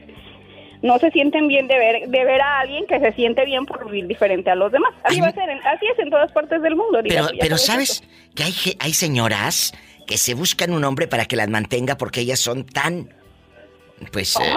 no 0.82 0.98
se 1.00 1.12
sienten 1.12 1.48
bien 1.50 1.68
de 1.68 1.78
ver, 1.78 2.08
de 2.08 2.26
ver 2.26 2.42
a 2.42 2.60
alguien 2.62 2.86
que 2.88 3.00
se 3.00 3.12
siente 3.14 3.44
bien 3.46 3.66
por 3.66 3.86
vivir 3.86 4.08
diferente 4.08 4.50
a 4.50 4.56
los 4.56 4.72
demás. 4.72 4.94
Así 5.04 5.20
va 5.20 5.28
a 5.28 5.34
ser, 5.34 5.50
en- 5.50 5.60
así 5.68 5.86
es 5.92 6.00
en 6.00 6.10
todas 6.10 6.32
partes 6.32 6.62
del 6.62 6.76
mundo. 6.76 7.00
Pero, 7.08 7.28
pero 7.40 7.58
sabes 7.58 7.98
¿sabes 7.98 8.04
que 8.36 8.44
hay, 8.44 8.54
hay 8.80 8.94
señoras 8.94 9.74
que 10.10 10.18
se 10.18 10.34
buscan 10.34 10.74
un 10.74 10.84
hombre 10.86 11.07
para 11.07 11.26
que 11.26 11.36
las 11.36 11.47
mantenga 11.49 11.95
porque 11.95 12.22
ellas 12.22 12.39
son 12.39 12.66
tan... 12.66 13.14
Pues... 14.12 14.36
eh, 14.38 14.55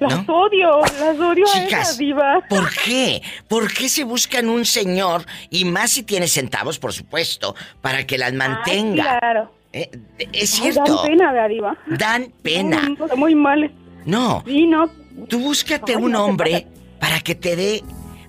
Las 0.00 0.26
¿no? 0.26 0.34
odio, 0.34 0.80
las 0.80 1.20
odio 1.20 1.44
a 1.46 1.52
Chicas, 1.52 1.82
esas 1.82 1.98
divas. 1.98 2.42
¿por 2.48 2.72
qué? 2.72 3.20
¿Por 3.46 3.70
qué 3.70 3.90
se 3.90 4.04
buscan 4.04 4.48
un 4.48 4.64
señor, 4.64 5.26
y 5.50 5.66
más 5.66 5.90
si 5.90 6.04
tiene 6.04 6.26
centavos, 6.26 6.78
por 6.78 6.94
supuesto, 6.94 7.54
para 7.82 8.06
que 8.06 8.16
las 8.16 8.32
mantenga? 8.32 9.12
Ay, 9.12 9.18
claro. 9.18 9.52
Eh, 9.74 9.90
es 10.32 10.54
Ay, 10.54 10.72
cierto. 10.72 10.96
dan 10.96 11.06
pena, 11.06 11.32
¿verdad, 11.32 11.48
diva? 11.50 11.76
Dan 11.86 12.32
pena. 12.42 12.88
Muy, 12.88 13.16
muy 13.16 13.34
mal. 13.34 13.70
No. 14.06 14.42
Sí, 14.46 14.66
no. 14.66 14.88
Tú 15.28 15.38
búscate 15.40 15.96
Ay, 15.96 16.02
un 16.02 16.12
no 16.12 16.24
hombre 16.24 16.66
para 16.98 17.20
que 17.20 17.34
te 17.34 17.56
dé 17.56 17.82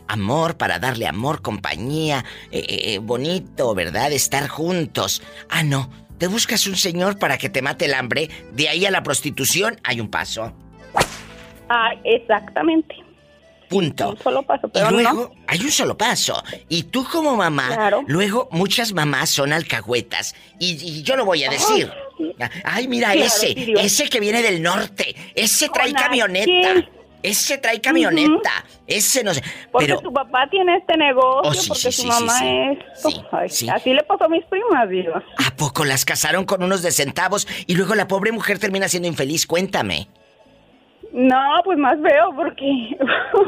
amor, 0.09 0.57
para 0.57 0.77
darle 0.79 1.07
amor, 1.07 1.41
compañía, 1.41 2.25
eh, 2.51 2.99
bonito, 3.01 3.73
¿verdad? 3.73 4.11
Estar 4.11 4.49
juntos. 4.49 5.21
Ah, 5.47 5.63
no. 5.63 5.89
Te 6.17 6.27
buscas 6.27 6.65
un 6.67 6.75
señor 6.75 7.19
para 7.19 7.37
que 7.37 7.49
te 7.49 7.61
mate 7.61 7.85
el 7.85 7.93
hambre. 7.93 8.29
De 8.53 8.69
ahí 8.69 8.85
a 8.85 8.91
la 8.91 9.03
prostitución 9.03 9.79
hay 9.83 9.99
un 9.99 10.09
paso. 10.09 10.53
Ah, 11.69 11.89
exactamente. 12.03 12.95
Punto. 13.69 14.11
Un 14.11 14.17
solo 14.19 14.43
paso, 14.43 14.69
pero 14.69 14.89
y 14.89 14.93
luego 14.93 15.33
no. 15.35 15.43
hay 15.47 15.59
un 15.61 15.71
solo 15.71 15.97
paso. 15.97 16.41
Y 16.69 16.83
tú 16.83 17.03
como 17.11 17.35
mamá, 17.35 17.91
luego 18.07 18.47
muchas 18.51 18.93
mamás 18.93 19.31
son 19.31 19.51
alcahuetas. 19.51 20.35
Y, 20.59 20.73
y 20.81 21.01
yo 21.01 21.15
lo 21.15 21.25
voy 21.25 21.43
a 21.43 21.49
decir. 21.49 21.91
Ay, 22.63 22.87
mira 22.87 23.11
Claro, 23.11 23.25
ese, 23.25 23.55
Dios. 23.55 23.81
ese 23.83 24.07
que 24.09 24.19
viene 24.19 24.41
del 24.43 24.61
norte. 24.61 25.15
Ese 25.35 25.67
trae 25.69 25.91
Con 25.91 26.01
camioneta. 26.01 26.69
aquel. 26.71 26.89
Ese 27.25 27.57
trae 27.57 27.81
camioneta. 27.81 28.51
Ese 28.85 29.23
no 29.23 29.33
sé. 29.33 29.41
Porque 29.71 29.87
Pero 29.87 29.99
su 30.01 30.13
papá 30.13 30.47
tiene 30.49 30.77
este 30.77 30.95
negocio, 30.97 31.49
Oh, 31.49 31.53
sí, 31.53 31.67
porque 31.67 31.91
sí, 31.91 31.91
su 31.91 32.01
sí, 32.03 32.07
mamá 32.07 32.39
es... 32.45 32.79
Ay, 33.31 33.69
Así 33.69 33.93
le 33.93 34.03
pasó 34.03 34.25
a 34.25 34.29
mis 34.29 34.45
primas, 34.45 34.89
diva. 34.89 35.23
¿a 35.37 35.55
poco 35.55 35.85
las 35.85 36.05
casaron 36.05 36.45
con 36.45 36.61
unos 36.61 36.83
de 36.83 36.91
centavos 36.91 37.47
y 37.65 37.75
luego 37.75 37.95
la 37.95 38.07
pobre 38.07 38.31
mujer 38.31 38.59
termina 38.59 38.87
siendo 38.87 39.07
infeliz? 39.07 39.47
Cuéntame. 39.47 40.07
No, 41.11 41.61
pues 41.63 41.77
más 41.77 41.99
veo 42.01 42.35
porque 42.35 42.97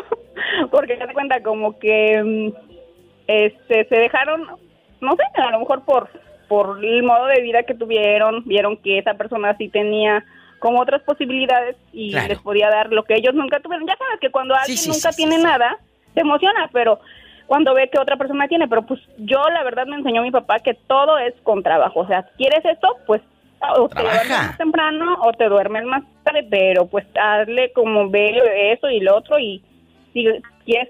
porque 0.71 0.97
se 0.97 1.13
cuenta 1.13 1.43
como 1.43 1.77
que 1.77 2.23
mm, 2.23 2.53
este 3.27 3.87
se 3.87 3.95
dejaron 3.95 4.47
no 5.01 5.15
sé, 5.15 5.23
a 5.41 5.51
lo 5.51 5.59
mejor 5.59 5.83
por 5.83 6.09
por 6.47 6.83
el 6.83 7.03
modo 7.03 7.25
de 7.27 7.41
vida 7.41 7.63
que 7.63 7.75
tuvieron, 7.75 8.43
vieron 8.45 8.77
que 8.77 8.99
esa 8.99 9.15
persona 9.15 9.55
sí 9.57 9.67
tenía 9.67 10.23
como 10.59 10.81
otras 10.81 11.01
posibilidades 11.03 11.75
y 11.93 12.11
Claro. 12.11 12.27
les 12.29 12.39
podía 12.39 12.69
dar 12.69 12.91
lo 12.91 13.03
que 13.03 13.15
ellos 13.15 13.34
nunca 13.34 13.59
tuvieron. 13.59 13.88
Ya 13.88 13.97
sabes 13.97 14.19
que 14.19 14.29
cuando 14.31 14.55
alguien 14.55 14.77
sí, 14.77 14.89
nunca 14.89 15.11
sí, 15.11 15.23
tiene 15.23 15.41
nada, 15.41 15.77
se 16.13 16.21
emociona, 16.21 16.69
pero 16.73 16.99
cuando 17.45 17.73
ve 17.73 17.89
que 17.89 17.99
otra 17.99 18.17
persona 18.17 18.47
tiene, 18.47 18.67
pero 18.67 18.81
pues 18.81 18.99
yo 19.17 19.41
la 19.49 19.63
verdad 19.63 19.85
me 19.88 19.95
enseñó 19.95 20.21
mi 20.21 20.31
papá 20.31 20.59
que 20.59 20.73
todo 20.73 21.17
es 21.17 21.34
con 21.43 21.63
trabajo, 21.63 22.01
o 22.01 22.07
sea, 22.07 22.23
¿quieres 22.38 22.63
esto? 22.65 22.97
Pues 23.05 23.21
o 23.59 23.89
te 23.89 24.03
levantas 24.03 24.29
más 24.29 24.57
temprano 24.57 25.17
o 25.23 25.31
te 25.34 25.45
duermes 25.49 25.84
más 25.85 26.03
tarde, 26.23 26.45
pero 26.49 26.85
pues 26.85 27.11
darle 27.13 27.71
como 27.73 28.09
ve 28.09 28.71
eso 28.73 28.89
y 28.89 28.99
lo 28.99 29.17
otro 29.17 29.39
y 29.39 29.63
si 30.13 30.25
quieres, 30.65 30.89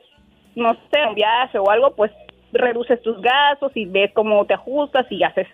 no 0.55 0.73
sé, 0.91 1.05
un 1.07 1.15
viaje 1.15 1.57
o 1.59 1.69
algo, 1.69 1.95
pues 1.95 2.11
reduces 2.51 3.01
tus 3.01 3.21
gastos 3.21 3.71
y 3.75 3.85
ves 3.85 4.11
cómo 4.13 4.45
te 4.45 4.53
ajustas 4.53 5.05
y 5.09 5.23
haces 5.23 5.47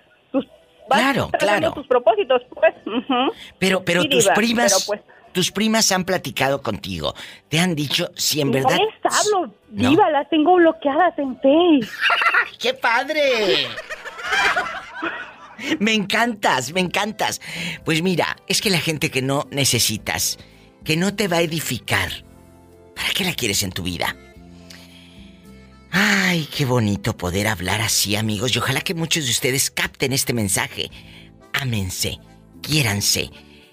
vas 0.90 1.00
Claro, 1.00 1.30
claro. 1.40 1.72
tus 1.74 1.88
propósitos, 1.88 2.42
pues. 2.54 2.74
Pero, 3.60 3.84
pero 3.84 4.02
Sí, 4.04 4.10
tus 4.10 4.24
diva, 4.24 4.34
primas, 4.34 4.86
pero, 4.88 5.02
pues, 5.04 5.14
tus 5.34 5.52
primas 5.52 5.92
han 5.92 6.04
platicado 6.06 6.62
contigo. 6.62 7.14
Te 7.50 7.60
han 7.60 7.76
dicho 7.76 8.12
si 8.16 8.42
en 8.42 8.52
verdad. 8.52 8.78
No 8.78 8.86
les 8.86 9.18
hablo, 9.26 9.54
No. 9.72 10.10
las 10.12 10.30
tengo 10.30 10.56
bloqueadas 10.56 11.18
en 11.18 11.36
Face. 11.38 11.90
¡Qué 12.60 12.74
padre! 12.74 13.68
Me 15.80 15.94
encantas, 15.94 16.74
me 16.74 16.82
encantas. 16.82 17.40
Pues 17.86 18.02
mira, 18.02 18.36
es 18.48 18.62
que 18.62 18.70
la 18.70 18.80
gente 18.80 19.10
que 19.12 19.22
no 19.22 19.48
necesitas, 19.52 20.38
que 20.84 20.98
no 20.98 21.16
te 21.16 21.28
va 21.28 21.38
a 21.38 21.42
edificar, 21.42 22.10
¿para 22.96 23.10
qué 23.16 23.24
la 23.24 23.34
quieres 23.34 23.64
en 23.64 23.72
tu 23.72 23.84
vida? 23.84 24.16
Ay, 25.96 26.48
qué 26.58 26.66
bonito 26.66 27.16
poder 27.16 27.46
hablar 27.46 27.80
así, 27.82 28.16
amigos, 28.16 28.56
y 28.56 28.58
ojalá 28.58 28.82
que 28.82 28.96
muchos 28.96 29.26
de 29.26 29.30
ustedes 29.30 29.70
capten 29.70 30.12
este 30.12 30.34
mensaje. 30.34 30.90
Ámense, 31.54 32.18
quiéranse. 32.64 33.30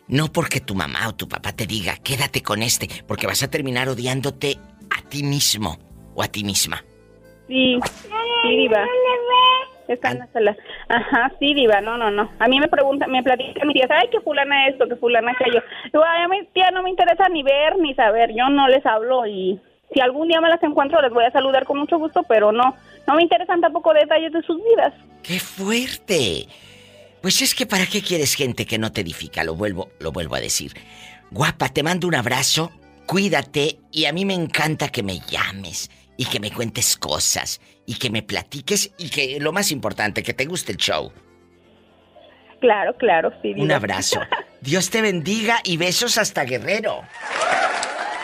No 0.07 0.27
porque 0.27 0.61
tu 0.61 0.75
mamá 0.75 1.09
o 1.09 1.15
tu 1.15 1.29
papá 1.29 1.53
te 1.53 1.67
diga, 1.67 1.95
quédate 2.05 2.43
con 2.43 2.63
este, 2.63 2.89
porque 3.09 3.27
vas 3.27 3.43
a 3.43 3.49
terminar 3.49 3.89
odiándote 3.89 4.59
a 4.95 5.09
ti 5.09 5.23
mismo 5.23 5.79
o 6.15 6.23
a 6.23 6.29
ti 6.29 6.45
misma. 6.45 6.85
Sí, 7.49 7.79
sí, 8.43 8.57
diva. 8.57 8.85
Está 9.89 10.11
en 10.11 10.19
la 10.19 10.27
sala. 10.27 10.57
Ajá, 10.89 11.33
sí, 11.39 11.55
diva, 11.55 11.81
no, 11.81 11.97
no, 11.97 12.11
no. 12.11 12.31
A 12.39 12.49
mí 12.49 12.61
me 12.61 12.69
preguntan, 12.69 13.11
me 13.11 13.23
platican 13.23 13.67
mis 13.67 13.77
tías, 13.77 13.91
ay, 13.91 14.11
que 14.11 14.21
fulana 14.21 14.69
esto, 14.69 14.87
que 14.87 14.97
fulana 14.97 15.33
aquello. 15.33 15.63
Ay, 15.95 16.23
a 16.25 16.29
mi 16.29 16.45
tía 16.53 16.71
no 16.71 16.83
me 16.83 16.91
interesa 16.91 17.31
ni 17.31 17.43
ver 17.43 17.79
ni 17.79 17.95
saber, 17.95 18.31
yo 18.37 18.51
no 18.51 18.69
les 18.69 18.85
hablo 18.85 19.27
y 19.27 19.59
si 19.93 20.01
algún 20.01 20.29
día 20.29 20.41
me 20.41 20.49
las 20.49 20.63
encuentro 20.63 21.01
les 21.03 21.13
voy 21.13 21.25
a 21.25 21.33
saludar 21.33 21.65
con 21.65 21.79
mucho 21.79 21.99
gusto, 21.99 22.23
pero 22.29 22.53
no, 22.53 22.75
no 23.07 23.15
me 23.15 23.23
interesan 23.23 23.61
tampoco 23.61 23.93
detalles 23.93 24.33
de 24.33 24.43
sus 24.43 24.57
vidas. 24.57 24.93
¡Qué 25.23 25.39
fuerte! 25.41 26.47
Pues 27.21 27.43
es 27.43 27.55
que 27.55 27.67
para 27.67 27.87
qué 27.87 28.01
quieres 28.01 28.35
gente 28.35 28.65
que 28.65 28.79
no 28.79 28.93
te 28.93 29.03
edifica, 29.03 29.45
lo 29.45 29.55
vuelvo, 29.55 29.91
lo 29.99 30.13
vuelvo 30.13 30.37
a 30.37 30.41
decir. 30.41 30.73
Guapa, 31.31 31.69
te 31.69 31.83
mando 31.83 32.09
un 32.09 32.15
abrazo, 32.15 32.71
cuídate 33.07 33.79
y 33.93 34.07
a 34.07 34.13
mí 34.13 34.25
me 34.25 34.35
encanta 34.35 34.89
que 34.89 35.03
me 35.03 35.19
llames 35.19 35.91
y 36.17 36.25
que 36.25 36.41
me 36.41 36.51
cuentes 36.51 36.97
cosas 36.97 37.61
y 37.87 37.97
que 37.97 38.11
me 38.11 38.23
platiques 38.23 38.93
y 38.99 39.11
que 39.11 39.39
lo 39.41 39.53
más 39.53 39.71
importante, 39.71 40.23
que 40.23 40.33
te 40.33 40.47
guste 40.47 40.73
el 40.73 40.79
show. 40.79 41.13
Claro, 42.61 42.95
claro, 42.97 43.33
sí. 43.43 43.55
Un 43.57 43.73
abrazo. 43.73 44.21
Dios 44.61 44.91
te 44.91 45.03
bendiga 45.03 45.61
y 45.65 45.77
besos 45.77 46.19
hasta 46.19 46.45
Guerrero. 46.45 47.03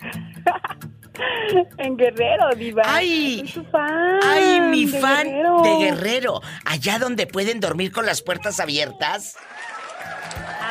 En 1.78 1.96
Guerrero, 1.96 2.54
diva. 2.56 2.82
¡Ay! 2.84 3.38
Soy 3.38 3.62
tu 3.64 3.70
fan 3.70 4.20
¡Ay, 4.22 4.60
mi 4.60 4.84
de 4.84 5.00
fan 5.00 5.26
Guerrero. 5.26 5.62
de 5.62 5.76
Guerrero! 5.84 6.40
Allá 6.64 6.98
donde 6.98 7.26
pueden 7.26 7.60
dormir 7.60 7.92
con 7.92 8.04
las 8.04 8.20
puertas 8.20 8.60
abiertas. 8.60 9.36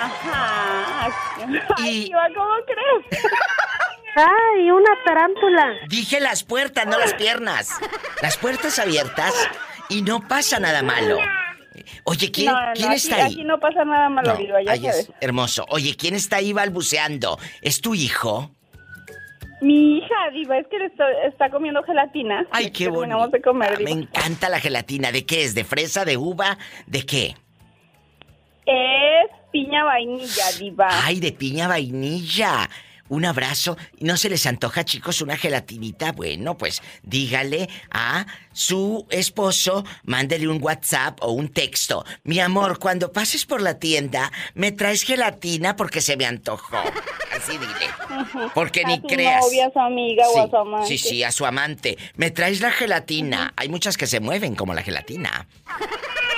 Ajá. 0.04 1.10
Ay, 1.78 2.06
diva, 2.06 2.28
¿cómo 2.36 2.54
crees? 2.66 3.24
¡Ay, 4.16 4.72
una 4.72 4.90
tarántula! 5.06 5.74
Dije 5.88 6.20
las 6.20 6.44
puertas, 6.44 6.86
no 6.88 6.98
las 6.98 7.14
piernas. 7.14 7.70
Las 8.22 8.38
puertas 8.38 8.80
abiertas 8.80 9.34
y 9.90 10.02
no 10.02 10.22
pasa 10.28 10.60
nada 10.60 10.82
malo. 10.84 11.18
Oye, 12.06 12.32
¿quién, 12.32 12.48
No, 12.52 12.54
no, 12.68 12.74
¿quién 12.74 12.88
aquí- 12.90 12.96
está 12.96 13.16
ahí? 13.18 13.34
Aquí 13.34 13.44
no 13.44 13.60
pasa 13.60 13.84
nada 13.84 14.10
malo, 14.10 14.34
No, 14.34 14.38
diva, 14.38 14.62
ya 14.64 14.72
ahí 14.72 14.88
es 14.88 14.96
sabes. 15.06 15.12
hermoso. 15.22 15.66
Oye, 15.70 15.96
¿quién 15.98 16.16
está 16.16 16.38
ahí 16.38 16.54
balbuceando? 16.54 17.38
¿Es 17.62 17.82
tu 17.82 17.94
hijo? 17.96 18.52
Mi 19.62 19.98
hija, 19.98 20.16
diva, 20.34 20.58
es 20.60 20.68
que 20.68 20.78
le 20.80 20.86
está, 20.86 21.06
está 21.28 21.50
comiendo 21.50 21.82
gelatina. 21.84 22.46
Ay, 22.52 22.72
qué 22.72 22.88
bonito. 22.88 23.28
de 23.30 23.42
comer, 23.42 23.82
Me 23.82 23.92
encanta 23.92 24.48
la 24.50 24.60
gelatina. 24.60 25.12
¿De 25.12 25.26
qué 25.26 25.44
es? 25.44 25.56
¿De 25.56 25.64
fresa, 25.64 26.06
de 26.06 26.18
uva? 26.18 26.58
¿De 26.86 27.06
qué? 27.06 27.36
Es 28.66 29.32
piña 29.56 29.86
vainilla, 29.86 30.52
diva. 30.60 30.88
Ay, 31.06 31.22
de 31.22 31.32
piña 31.32 31.70
vainilla. 31.70 32.70
Un 33.08 33.24
abrazo. 33.24 33.78
¿No 34.00 34.18
se 34.18 34.30
les 34.30 34.46
antoja, 34.48 34.84
chicos, 34.84 35.22
una 35.22 35.38
gelatinita? 35.38 36.12
Bueno, 36.12 36.58
pues 36.58 36.82
dígale 37.04 37.70
a 37.90 38.26
su 38.52 39.06
esposo, 39.10 39.86
mándele 40.04 40.50
un 40.50 40.62
WhatsApp 40.62 41.20
o 41.22 41.32
un 41.32 41.50
texto. 41.50 42.04
Mi 42.24 42.40
amor, 42.40 42.80
cuando 42.80 43.14
pases 43.14 43.46
por 43.46 43.62
la 43.62 43.80
tienda, 43.80 44.30
me 44.56 44.74
traes 44.74 45.04
gelatina 45.04 45.78
porque 45.78 46.02
se 46.02 46.18
me 46.18 46.26
antojó. 46.26 46.78
Así 47.32 47.54
dile. 47.58 48.50
Porque 48.54 48.82
a 48.84 48.88
ni 48.88 48.96
su 48.96 49.04
creas. 49.04 49.46
novia, 49.46 49.68
a 49.68 49.72
su 49.72 49.80
amiga 49.80 50.28
o 50.28 50.42
a 50.42 50.50
su 50.50 50.58
amante. 50.58 50.88
Sí, 50.88 50.98
sí, 50.98 51.24
a 51.24 51.32
su 51.32 51.46
amante. 51.46 51.98
Me 52.16 52.32
traes 52.32 52.60
la 52.60 52.72
gelatina. 52.72 53.54
Hay 53.56 53.70
muchas 53.70 53.96
que 53.98 54.08
se 54.08 54.20
mueven 54.20 54.56
como 54.56 54.74
la 54.74 54.82
gelatina. 54.82 55.48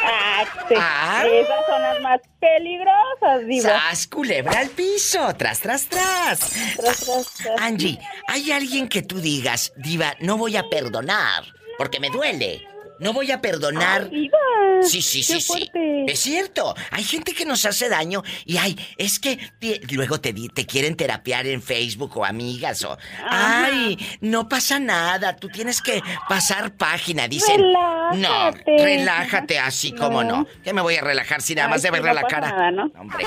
Ah. 0.07 0.45
Ah. 0.79 1.23
Esas 1.25 1.65
son 1.65 1.81
las 1.81 2.01
más 2.01 2.19
peligrosas, 2.39 3.47
diva. 3.47 3.69
¡Sas, 3.69 4.07
culebra 4.07 4.59
al 4.59 4.69
piso! 4.69 5.33
¡Tras, 5.37 5.59
tras, 5.61 5.87
tras! 5.87 6.39
Tras, 6.75 7.05
tras, 7.05 7.33
tras. 7.35 7.61
Angie, 7.61 7.99
¿hay 8.27 8.51
alguien 8.51 8.89
que 8.89 9.01
tú 9.01 9.19
digas, 9.19 9.71
Diva, 9.77 10.15
no 10.19 10.37
voy 10.37 10.57
a 10.57 10.69
perdonar? 10.69 11.43
Porque 11.77 11.99
me 11.99 12.09
duele. 12.09 12.67
No 12.99 13.13
voy 13.13 13.31
a 13.31 13.41
perdonar. 13.41 14.09
Diva. 14.09 14.37
Sí, 14.81 15.01
sí, 15.01 15.23
sí, 15.23 15.33
qué 15.33 15.39
sí. 15.41 15.47
fuerte. 15.47 16.05
Es 16.11 16.19
cierto. 16.19 16.75
Hay 16.91 17.03
gente 17.03 17.33
que 17.33 17.45
nos 17.45 17.65
hace 17.65 17.89
daño 17.89 18.23
y 18.45 18.57
ay, 18.57 18.77
es 18.97 19.19
que 19.19 19.37
te- 19.59 19.81
luego 19.91 20.19
te, 20.21 20.33
te 20.33 20.65
quieren 20.65 20.95
terapiar 20.95 21.47
en 21.47 21.61
Facebook 21.61 22.15
o 22.17 22.23
amigas 22.25 22.83
o 22.83 22.97
ay, 23.27 23.97
no 24.21 24.47
pasa 24.47 24.79
nada. 24.79 25.35
Tú 25.35 25.49
tienes 25.49 25.81
que 25.81 26.01
pasar 26.29 26.75
página. 26.75 27.27
Dicen, 27.27 27.59
no, 27.71 28.11
Relájate. 28.11 28.77
relájate 28.77 29.59
así 29.59 29.91
como 29.93 30.23
no. 30.23 30.27
No. 30.43 30.47
¿Qué 30.63 30.73
me 30.73 30.81
voy 30.81 30.95
a 30.95 31.01
relajar 31.01 31.41
si 31.41 31.55
nada 31.55 31.67
Ay, 31.67 31.71
más 31.73 31.81
de 31.81 31.91
verle 31.91 32.09
no 32.09 32.13
la 32.15 32.21
pasa 32.21 32.35
cara? 32.35 32.49
nada, 32.51 32.71
¿no? 32.71 32.91
Hombre, 32.99 33.25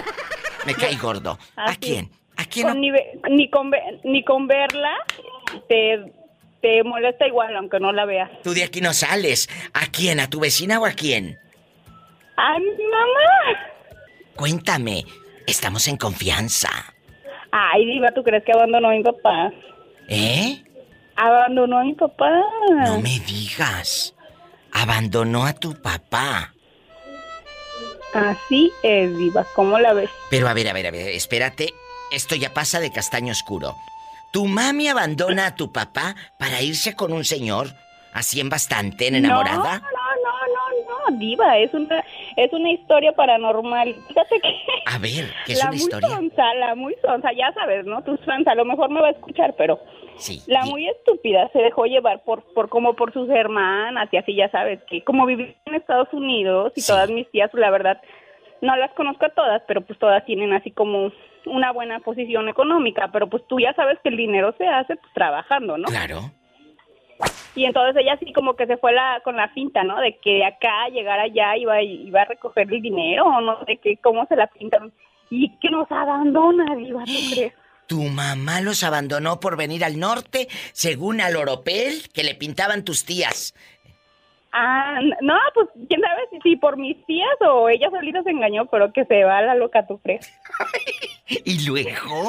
me 0.67 0.75
cae 0.75 0.95
gordo. 0.97 1.39
¿A 1.57 1.75
quién? 1.77 2.11
¿A 2.37 2.45
quién 2.45 2.67
Con 2.69 2.81
no? 2.81 2.81
ni, 2.81 2.91
ni, 3.37 3.51
con 3.51 3.71
ni 4.05 4.25
con 4.25 4.47
verla 4.47 4.93
te, 5.69 6.13
te 6.61 6.83
molesta 6.85 7.27
igual, 7.27 7.57
aunque 7.57 7.81
no 7.81 7.93
la 7.93 8.05
veas. 8.05 8.31
Tú 8.43 8.53
de 8.53 8.65
aquí 8.65 8.81
no 8.81 8.93
sales. 8.93 9.49
¿A 9.73 9.87
quién? 9.87 10.21
¿A 10.21 10.29
tu 10.29 10.41
vecina 10.41 10.81
o 10.81 10.87
a 10.87 10.93
quién? 10.93 11.39
¡Ay, 12.37 12.61
mi 12.61 12.85
mamá! 12.85 13.61
Cuéntame. 14.37 15.05
Estamos 15.47 15.89
en 15.89 15.97
confianza. 15.97 16.69
Ay, 17.53 17.85
Diva, 17.85 18.11
¿tú 18.13 18.23
crees 18.23 18.45
que 18.45 18.53
abandonó 18.53 18.89
a 18.89 18.93
mi 18.93 19.03
papá? 19.03 19.53
¿Eh? 20.09 20.63
Abandonó 21.17 21.79
a 21.79 21.85
mi 21.85 21.95
papá. 21.95 22.31
No 22.87 23.01
me 23.01 23.19
digas. 23.21 24.15
Abandonó 24.73 25.45
a 25.45 25.53
tu 25.53 25.75
papá. 25.75 26.55
Así 28.15 28.73
es, 28.83 29.17
Diva. 29.17 29.45
¿Cómo 29.55 29.79
la 29.79 29.93
ves? 29.93 30.11
Pero 30.31 30.49
a 30.49 30.55
ver, 30.55 30.69
a 30.69 30.73
ver, 30.73 30.87
a 30.87 30.91
ver, 30.91 31.09
espérate. 31.09 31.73
Esto 32.13 32.35
ya 32.35 32.53
pasa 32.53 32.81
de 32.81 32.91
castaño 32.91 33.33
oscuro. 33.33 33.75
¿Tu 34.33 34.47
mami 34.47 34.89
abandona 34.89 35.47
a 35.47 35.55
tu 35.55 35.73
papá 35.73 36.15
para 36.39 36.63
irse 36.63 36.95
con 36.95 37.13
un 37.13 37.25
señor? 37.25 37.69
Así 38.13 38.41
en 38.41 38.49
bastante, 38.49 39.07
en 39.09 39.15
enamorada. 39.17 39.79
No, 39.79 39.87
no, 40.25 40.33
no, 40.55 41.11
no, 41.11 41.19
diva, 41.19 41.59
es 41.59 41.73
una 41.75 42.05
es 42.37 42.53
una 42.53 42.71
historia 42.73 43.13
paranormal. 43.13 43.95
Fíjate 44.09 44.41
que 44.41 44.49
A 44.87 44.99
ver, 44.99 45.27
¿qué 45.47 45.53
es 45.53 45.59
la 45.59 45.65
una 45.67 45.71
muy 45.73 45.79
historia? 45.81 46.09
sonsa, 46.09 46.55
la 46.55 46.75
muy 46.75 46.97
sonsa, 47.03 47.33
ya 47.33 47.53
sabes, 47.55 47.87
¿no? 47.87 48.03
Tus 48.03 48.19
fans 48.25 48.47
a 48.49 48.55
lo 48.55 48.65
mejor 48.65 48.91
me 48.91 49.01
va 49.01 49.09
a 49.09 49.13
escuchar, 49.13 49.55
pero 49.57 49.79
Sí. 50.17 50.43
la 50.49 50.65
muy 50.67 50.87
estúpida 50.89 51.49
se 51.53 51.61
dejó 51.61 51.87
llevar 51.87 52.23
por 52.25 52.43
por 52.53 52.69
como 52.69 52.95
por 52.95 53.13
sus 53.13 53.29
hermanas 53.31 54.09
y 54.13 54.17
así 54.19 54.35
ya 54.35 54.51
sabes 54.51 54.81
que 54.89 55.03
como 55.05 55.25
viví 55.25 55.57
en 55.67 55.75
Estados 55.77 56.09
Unidos 56.13 56.73
y 56.77 56.85
todas 56.85 57.11
mis 57.11 57.31
tías, 57.31 57.51
la 57.55 57.71
verdad 57.71 58.01
no 58.61 58.77
las 58.77 58.91
conozco 58.93 59.25
a 59.25 59.31
todas, 59.31 59.63
pero 59.67 59.81
pues 59.83 59.99
todas 59.99 60.25
tienen 60.27 60.53
así 60.53 60.71
como 60.73 61.11
una 61.47 61.73
buena 61.73 62.01
posición 62.01 62.49
económica, 62.49 63.11
pero 63.13 63.29
pues 63.29 63.47
tú 63.49 63.61
ya 63.61 63.73
sabes 63.75 63.99
que 64.03 64.09
el 64.09 64.17
dinero 64.17 64.55
se 64.59 64.67
hace 64.67 64.97
pues 64.97 65.13
trabajando, 65.15 65.79
¿no? 65.79 65.89
Claro. 65.89 66.31
Y 67.55 67.65
entonces 67.65 68.01
ella 68.01 68.15
así 68.15 68.33
como 68.33 68.55
que 68.55 68.67
se 68.67 68.77
fue 68.77 68.93
la, 68.93 69.21
con 69.25 69.37
la 69.37 69.49
finta, 69.49 69.83
¿no? 69.83 70.01
De 70.01 70.17
que 70.19 70.35
de 70.35 70.45
acá 70.45 70.89
llegar 70.93 71.19
allá 71.19 71.57
iba, 71.57 71.83
iba 71.83 72.23
a 72.23 72.27
recoger 72.27 72.73
el 72.73 72.81
dinero 72.81 73.27
o 73.27 73.41
no 73.41 73.65
sé 73.67 73.79
qué, 73.79 73.97
cómo 73.99 74.27
se 74.27 74.37
la 74.37 74.47
pintaron. 74.47 74.93
Y 75.31 75.57
que 75.59 75.71
nos 75.71 75.91
abandona, 75.91 76.75
Diva, 76.77 77.05
¿tú 77.05 77.13
crees? 77.35 77.53
Tu 77.87 78.03
mamá 78.03 78.61
los 78.61 78.85
abandonó 78.85 79.41
por 79.41 79.57
venir 79.57 79.85
al 79.85 79.99
norte, 79.99 80.47
según 80.73 81.21
al 81.21 81.35
oropel 81.35 82.09
que 82.15 82.23
le 82.23 82.37
pintaban 82.37 82.85
tus 82.85 83.05
tías. 83.05 83.53
Ah, 84.53 84.99
no, 85.21 85.35
pues 85.55 85.69
quién 85.89 86.01
sabe 86.01 86.23
si, 86.31 86.41
si 86.41 86.57
por 86.57 86.77
mis 86.77 87.05
tías 87.07 87.37
o 87.41 87.69
ella 87.69 87.89
solita 87.91 88.23
se 88.25 88.31
engañó, 88.31 88.67
pero 88.67 88.93
que 88.93 89.05
se 89.05 89.23
va 89.23 89.43
la 89.43 89.55
loca, 89.55 89.87
¿tú 89.87 89.99
crees? 90.01 90.33
¿Y 91.45 91.67
luego? 91.67 92.27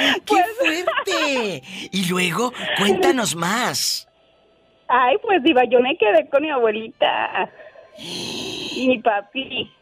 ¡Qué 0.26 0.44
fuerte! 0.58 1.62
Y 1.92 2.08
luego, 2.08 2.52
cuéntanos 2.78 3.34
más. 3.34 4.08
Ay, 4.88 5.16
pues 5.22 5.42
Diva, 5.42 5.64
yo 5.64 5.80
me 5.80 5.96
quedé 5.96 6.28
con 6.28 6.42
mi 6.42 6.50
abuelita 6.50 7.50
y 7.98 8.86
mi 8.88 8.98
papi. 8.98 9.72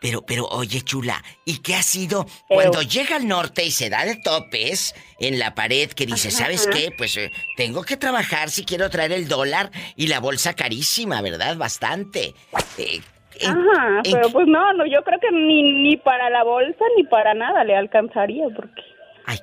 Pero, 0.00 0.22
pero, 0.26 0.46
oye, 0.46 0.80
chula, 0.80 1.22
¿y 1.44 1.58
qué 1.60 1.74
ha 1.74 1.82
sido 1.82 2.26
cuando 2.48 2.80
llega 2.82 3.16
al 3.16 3.28
norte 3.28 3.64
y 3.64 3.70
se 3.70 3.90
da 3.90 4.04
de 4.04 4.16
topes 4.16 4.94
en 5.18 5.38
la 5.38 5.54
pared 5.54 5.90
que 5.90 6.06
dice, 6.06 6.28
Ajá, 6.28 6.38
¿sabes 6.38 6.66
ajá. 6.66 6.76
qué? 6.78 6.90
Pues 6.96 7.16
eh, 7.18 7.30
tengo 7.56 7.82
que 7.82 7.96
trabajar 7.98 8.48
si 8.48 8.64
quiero 8.64 8.88
traer 8.88 9.12
el 9.12 9.28
dólar 9.28 9.70
y 9.96 10.06
la 10.06 10.18
bolsa 10.20 10.54
carísima, 10.54 11.20
¿verdad? 11.20 11.56
Bastante. 11.58 12.32
Eh, 12.78 13.00
en- 13.40 13.50
Ajá, 13.50 14.00
en- 14.04 14.12
pero 14.12 14.30
pues 14.30 14.46
no, 14.46 14.72
no, 14.72 14.86
yo 14.86 15.02
creo 15.04 15.20
que 15.20 15.30
ni, 15.32 15.62
ni 15.82 15.96
para 15.98 16.30
la 16.30 16.44
bolsa 16.44 16.84
ni 16.96 17.04
para 17.04 17.34
nada 17.34 17.62
le 17.64 17.76
alcanzaría, 17.76 18.44
porque 18.56 18.82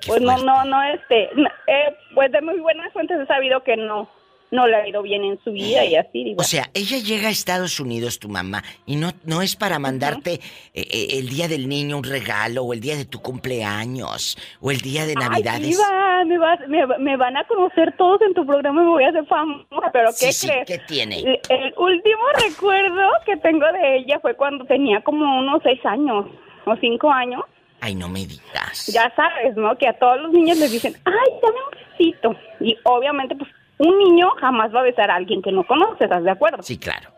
pues 0.08 0.22
no, 0.22 0.38
no, 0.40 0.66
no, 0.66 0.84
este, 0.84 1.26
eh, 1.68 1.96
pues 2.16 2.32
de 2.32 2.42
muy 2.42 2.60
buenas 2.60 2.92
fuentes 2.94 3.18
he 3.20 3.26
sabido 3.28 3.64
que 3.64 3.78
no, 3.78 4.10
no 4.50 4.66
le 4.66 4.76
ha 4.78 4.88
ido 4.88 5.02
bien 5.02 5.24
en 5.26 5.38
su 5.44 5.52
vida 5.52 5.84
y 5.84 5.96
así, 5.96 6.24
digo. 6.24 6.40
O 6.40 6.44
sea, 6.44 6.70
ella 6.74 6.98
llega 7.00 7.28
a 7.28 7.32
Estados 7.32 7.80
Unidos, 7.80 8.18
tu 8.20 8.30
mamá, 8.30 8.64
y 8.86 8.96
no, 8.96 9.12
no 9.26 9.42
es 9.42 9.56
para 9.56 9.78
mandarte 9.80 10.34
eh, 10.34 10.40
eh, 10.74 11.08
el 11.20 11.28
día 11.30 11.48
del 11.48 11.68
niño 11.68 11.98
un 11.98 12.04
regalo, 12.04 12.64
o 12.64 12.74
el 12.74 12.80
día 12.80 12.96
de 12.96 13.06
tu 13.06 13.22
cumpleaños, 13.22 14.38
o 14.62 14.72
el 14.72 14.78
día 14.80 15.06
de 15.06 15.16
Navidades. 15.16 15.64
Ay, 15.86 16.26
Diva, 16.26 16.26
me, 16.26 16.38
vas- 16.38 16.68
me, 16.68 16.88
me 17.00 17.18
van 17.18 17.36
a 17.38 17.44
conocer 17.46 17.94
todos 17.98 18.22
en 18.22 18.34
tu 18.34 18.46
programa 18.46 18.82
y 18.82 18.86
me 18.86 18.92
voy 18.92 19.04
a 19.04 19.10
hacer 19.10 19.26
famosa, 19.26 19.90
pero 19.92 20.10
¿qué 20.12 20.32
Sí, 20.32 20.34
sí, 20.34 20.48
crees? 20.48 20.66
¿qué 20.68 20.80
tiene? 20.88 21.20
El, 21.20 21.40
el 21.50 21.74
último 21.78 22.22
recuerdo 22.48 23.10
que 23.26 23.38
tengo 23.38 23.66
de 23.74 23.98
ella 23.98 24.20
fue 24.22 24.36
cuando 24.36 24.66
tenía 24.66 25.02
como 25.02 25.40
unos 25.40 25.62
seis 25.64 25.80
años 25.86 26.26
o 26.66 26.76
cinco 26.78 27.12
años. 27.12 27.42
Ay, 27.82 27.94
no 27.96 28.10
me 28.10 28.26
digas. 28.26 28.88
Ya 28.88 29.14
sabes, 29.16 29.56
¿no? 29.56 29.78
Que 29.78 29.88
a 29.88 29.94
todos 29.94 30.20
los 30.22 30.32
niños 30.32 30.58
les 30.58 30.72
dicen, 30.72 30.96
ay, 31.06 31.32
dame 31.42 31.58
un 31.58 31.72
besito. 31.98 32.36
Y 32.60 32.76
obviamente, 32.84 33.36
pues, 33.36 33.52
un 33.80 33.98
niño 34.00 34.30
jamás 34.40 34.74
va 34.74 34.82
a 34.82 34.84
besar 34.84 35.12
a 35.12 35.16
alguien 35.16 35.42
que 35.42 35.52
no 35.52 35.64
conoce, 35.66 36.06
¿estás 36.06 36.24
de 36.24 36.32
acuerdo? 36.32 36.64
Sí, 36.64 36.78
claro. 36.78 37.10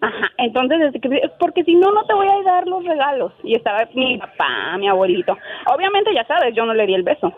Ajá, 0.00 0.30
entonces, 0.38 0.94
porque 1.38 1.62
si 1.64 1.74
no, 1.74 1.92
no 1.92 2.04
te 2.06 2.14
voy 2.14 2.26
a 2.26 2.42
dar 2.42 2.66
los 2.66 2.84
regalos. 2.84 3.32
Y 3.44 3.54
estaba 3.54 3.86
mi 3.94 4.16
papá, 4.18 4.76
mi 4.78 4.88
abuelito. 4.88 5.36
Obviamente, 5.66 6.14
ya 6.14 6.24
sabes, 6.26 6.54
yo 6.54 6.64
no 6.64 6.72
le 6.72 6.86
di 6.86 6.94
el 6.94 7.02
beso, 7.02 7.32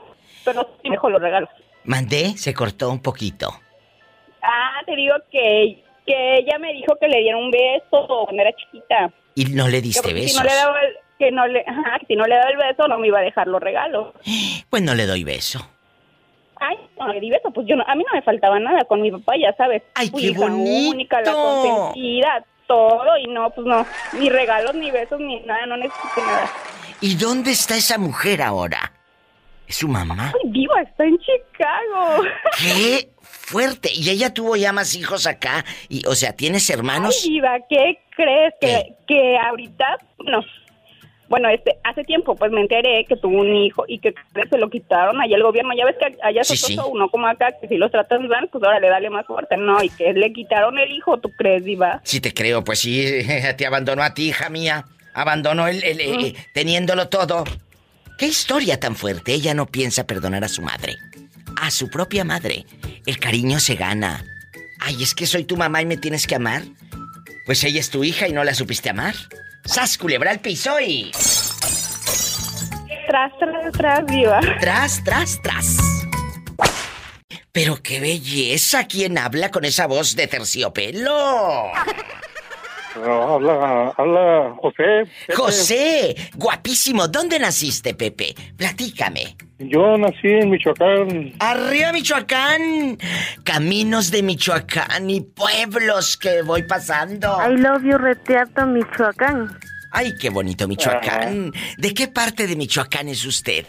pero 0.44 0.62
sí 0.80 0.88
me 0.88 0.94
dejó 0.94 1.10
los 1.10 1.20
regalos. 1.20 1.48
Mandé, 1.84 2.36
se 2.36 2.54
cortó 2.54 2.90
un 2.90 3.02
poquito. 3.02 3.48
Ah, 4.42 4.80
te 4.86 4.94
digo 4.94 5.14
que, 5.30 5.82
que 6.06 6.36
ella 6.38 6.58
me 6.60 6.72
dijo 6.72 6.96
que 7.00 7.08
le 7.08 7.18
diera 7.18 7.36
un 7.36 7.50
beso 7.50 8.06
cuando 8.24 8.42
era 8.42 8.52
chiquita. 8.52 9.10
Y 9.34 9.46
no 9.46 9.68
le 9.68 9.80
diste 9.80 10.12
besos. 10.12 10.30
Si 10.30 10.38
no 10.38 10.44
le 10.44 10.54
daba 10.54 10.80
el, 10.82 10.94
que 11.18 11.30
no 11.32 11.46
le, 11.46 11.64
ajá, 11.66 11.98
que 12.00 12.06
si 12.06 12.16
no 12.16 12.24
le 12.24 12.36
daba 12.36 12.50
el 12.50 12.56
beso, 12.58 12.86
no 12.86 12.98
me 12.98 13.08
iba 13.08 13.18
a 13.18 13.22
dejar 13.22 13.48
los 13.48 13.60
regalos. 13.60 14.14
Pues 14.70 14.82
no 14.82 14.94
le 14.94 15.06
doy 15.06 15.24
beso. 15.24 15.66
Ay, 16.64 16.76
no 16.96 17.12
le 17.12 17.18
di 17.18 17.28
beso, 17.28 17.50
pues 17.50 17.66
yo 17.66 17.74
no, 17.74 17.82
a 17.88 17.94
mí 17.96 18.04
no 18.06 18.14
me 18.14 18.22
faltaba 18.22 18.60
nada 18.60 18.84
con 18.84 19.02
mi 19.02 19.10
papá, 19.10 19.32
ya 19.36 19.52
sabes. 19.56 19.82
Ay, 19.94 20.10
qué 20.10 20.26
hija 20.28 20.44
única, 20.46 21.20
la 21.20 21.32
bonito. 21.32 21.76
consentida, 21.76 22.44
todo, 22.68 23.18
y 23.18 23.26
no, 23.26 23.50
pues 23.50 23.66
no, 23.66 23.84
ni 24.12 24.30
regalos, 24.30 24.72
ni 24.76 24.92
besos, 24.92 25.18
ni 25.18 25.40
nada, 25.40 25.66
no 25.66 25.76
necesito 25.76 26.24
nada. 26.24 26.48
¿Y 27.00 27.16
dónde 27.16 27.50
está 27.50 27.74
esa 27.76 27.98
mujer 27.98 28.42
ahora? 28.42 28.92
¿Es 29.66 29.76
su 29.76 29.88
mamá? 29.88 30.32
Ay, 30.40 30.50
viva, 30.50 30.80
está 30.82 31.04
en 31.04 31.18
Chicago. 31.18 32.22
¡Qué 32.58 33.10
fuerte! 33.20 33.90
Y 33.92 34.10
ella 34.10 34.32
tuvo 34.32 34.54
ya 34.54 34.72
más 34.72 34.94
hijos 34.94 35.26
acá. 35.26 35.64
Y, 35.88 36.06
o 36.06 36.14
sea, 36.14 36.32
¿tienes 36.34 36.70
hermanos? 36.70 37.20
Ay, 37.24 37.30
viva, 37.30 37.58
¿qué 37.68 37.98
crees? 38.14 38.54
Que, 38.60 38.94
que 39.08 39.36
ahorita, 39.36 39.98
no, 40.26 40.42
bueno, 41.32 41.48
este, 41.48 41.78
hace 41.82 42.04
tiempo, 42.04 42.36
pues 42.36 42.52
me 42.52 42.60
enteré 42.60 43.06
que 43.08 43.16
tuvo 43.16 43.40
un 43.40 43.56
hijo 43.56 43.84
y 43.88 44.00
que 44.00 44.12
se 44.50 44.58
lo 44.58 44.68
quitaron 44.68 45.18
allá 45.18 45.34
el 45.34 45.42
gobierno. 45.42 45.72
Ya 45.74 45.86
ves 45.86 45.96
que 45.98 46.14
allá 46.22 46.44
Sí, 46.44 46.58
se 46.58 46.66
sí. 46.66 46.78
uno 46.90 47.08
como 47.08 47.26
acá, 47.26 47.52
que 47.58 47.68
si 47.68 47.78
los 47.78 47.90
tratan 47.90 48.28
mal, 48.28 48.48
pues 48.52 48.62
ahora 48.62 48.80
le 48.80 48.90
dale 48.90 49.08
más 49.08 49.24
fuerte. 49.24 49.56
No, 49.56 49.82
y 49.82 49.88
que 49.88 50.12
le 50.12 50.30
quitaron 50.34 50.78
el 50.78 50.92
hijo, 50.92 51.18
¿tú 51.18 51.30
crees, 51.38 51.64
diva? 51.64 52.02
Sí 52.04 52.20
te 52.20 52.34
creo, 52.34 52.62
pues 52.62 52.80
sí, 52.80 53.02
te 53.56 53.66
abandonó 53.66 54.02
a 54.02 54.12
ti, 54.12 54.28
hija 54.28 54.50
mía. 54.50 54.84
Abandonó 55.14 55.68
el, 55.68 55.82
el- 55.84 56.00
eh, 56.02 56.34
teniéndolo 56.52 57.08
todo. 57.08 57.44
¿Qué 58.18 58.26
historia 58.26 58.78
tan 58.78 58.94
fuerte? 58.94 59.32
Ella 59.32 59.54
no 59.54 59.64
piensa 59.64 60.06
perdonar 60.06 60.44
a 60.44 60.48
su 60.48 60.60
madre. 60.60 60.96
A 61.56 61.70
su 61.70 61.88
propia 61.88 62.24
madre. 62.24 62.66
El 63.06 63.18
cariño 63.18 63.58
se 63.58 63.74
gana. 63.74 64.22
Ay, 64.80 65.02
es 65.02 65.14
que 65.14 65.24
soy 65.26 65.44
tu 65.44 65.56
mamá 65.56 65.80
y 65.80 65.86
me 65.86 65.96
tienes 65.96 66.26
que 66.26 66.34
amar. 66.34 66.62
Pues 67.46 67.64
ella 67.64 67.80
es 67.80 67.88
tu 67.90 68.04
hija 68.04 68.28
y 68.28 68.32
no 68.32 68.44
la 68.44 68.52
supiste 68.54 68.90
amar. 68.90 69.14
¡Sas, 69.64 69.96
culebra 69.96 70.30
al 70.30 70.40
piso 70.40 70.80
y... 70.80 71.12
Tras, 73.06 73.32
tras, 73.38 73.72
tras, 73.72 74.06
diva. 74.06 74.40
Tras, 74.60 75.04
tras, 75.04 75.40
tras. 75.42 75.76
Pero 77.52 77.82
qué 77.82 78.00
belleza, 78.00 78.86
¿quién 78.86 79.18
habla 79.18 79.50
con 79.50 79.64
esa 79.64 79.86
voz 79.86 80.16
de 80.16 80.26
terciopelo? 80.26 81.70
No, 82.96 83.34
habla, 83.34 83.92
habla 83.96 84.54
José. 84.60 85.10
Pepe. 85.26 85.36
José, 85.36 86.16
guapísimo, 86.34 87.08
¿dónde 87.08 87.38
naciste, 87.38 87.94
Pepe? 87.94 88.34
Platícame. 88.56 89.36
Yo 89.68 89.96
nací 89.96 90.28
en 90.28 90.50
Michoacán. 90.50 91.32
Arriba 91.38 91.92
Michoacán, 91.92 92.98
caminos 93.44 94.10
de 94.10 94.22
Michoacán 94.22 95.08
y 95.08 95.20
pueblos 95.20 96.16
que 96.16 96.42
voy 96.42 96.64
pasando. 96.64 97.38
I 97.40 97.56
love 97.56 97.82
you, 97.84 97.98
Retiato, 97.98 98.66
Michoacán. 98.66 99.58
Ay, 99.92 100.12
qué 100.20 100.30
bonito 100.30 100.66
Michoacán. 100.66 101.52
¿De 101.78 101.94
qué 101.94 102.08
parte 102.08 102.46
de 102.46 102.56
Michoacán 102.56 103.08
es 103.08 103.24
usted? 103.24 103.66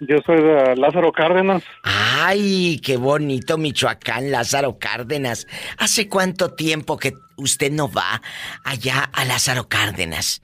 Yo 0.00 0.16
soy 0.26 0.36
de 0.36 0.76
Lázaro 0.76 1.10
Cárdenas. 1.10 1.62
Ay, 1.82 2.78
qué 2.84 2.98
bonito 2.98 3.56
Michoacán, 3.56 4.30
Lázaro 4.30 4.78
Cárdenas. 4.78 5.46
¿Hace 5.78 6.08
cuánto 6.08 6.52
tiempo 6.52 6.98
que 6.98 7.14
usted 7.36 7.72
no 7.72 7.90
va 7.90 8.20
allá 8.62 9.10
a 9.12 9.24
Lázaro 9.24 9.68
Cárdenas? 9.68 10.42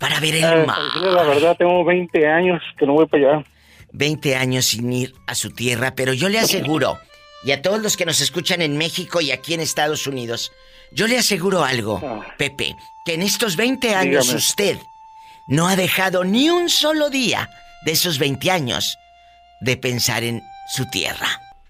Para 0.00 0.18
ver 0.18 0.34
el 0.34 0.44
Eh, 0.44 0.66
mar. 0.66 0.78
la 1.00 1.22
verdad, 1.22 1.56
tengo 1.56 1.84
20 1.84 2.26
años 2.26 2.60
que 2.78 2.86
no 2.86 2.94
voy 2.94 3.06
para 3.06 3.34
allá. 3.34 3.44
20 3.92 4.34
años 4.36 4.64
sin 4.66 4.92
ir 4.92 5.14
a 5.26 5.34
su 5.34 5.50
tierra, 5.50 5.94
pero 5.94 6.12
yo 6.12 6.28
le 6.28 6.38
aseguro, 6.40 6.98
y 7.44 7.52
a 7.52 7.60
todos 7.62 7.80
los 7.82 7.96
que 7.96 8.06
nos 8.06 8.20
escuchan 8.20 8.62
en 8.62 8.76
México 8.78 9.20
y 9.20 9.30
aquí 9.30 9.54
en 9.54 9.60
Estados 9.60 10.06
Unidos, 10.06 10.52
yo 10.92 11.06
le 11.06 11.18
aseguro 11.18 11.64
algo, 11.64 12.00
Pepe, 12.38 12.74
que 13.04 13.14
en 13.14 13.22
estos 13.22 13.56
20 13.56 13.94
años 13.94 14.24
Dígame. 14.26 14.38
usted 14.38 14.78
no 15.48 15.68
ha 15.68 15.76
dejado 15.76 16.24
ni 16.24 16.48
un 16.50 16.68
solo 16.68 17.10
día 17.10 17.48
de 17.84 17.92
esos 17.92 18.18
20 18.18 18.50
años 18.50 18.96
de 19.60 19.76
pensar 19.76 20.22
en 20.24 20.40
su 20.74 20.86
tierra. 20.90 21.26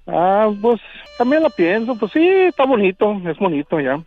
Ah, 0.06 0.50
pues 0.60 0.80
también 1.18 1.42
la 1.42 1.50
pienso. 1.50 1.96
Pues 1.96 2.12
sí, 2.12 2.26
está 2.48 2.64
bonito, 2.66 3.20
es 3.28 3.36
bonito 3.38 3.80
ya. 3.80 3.98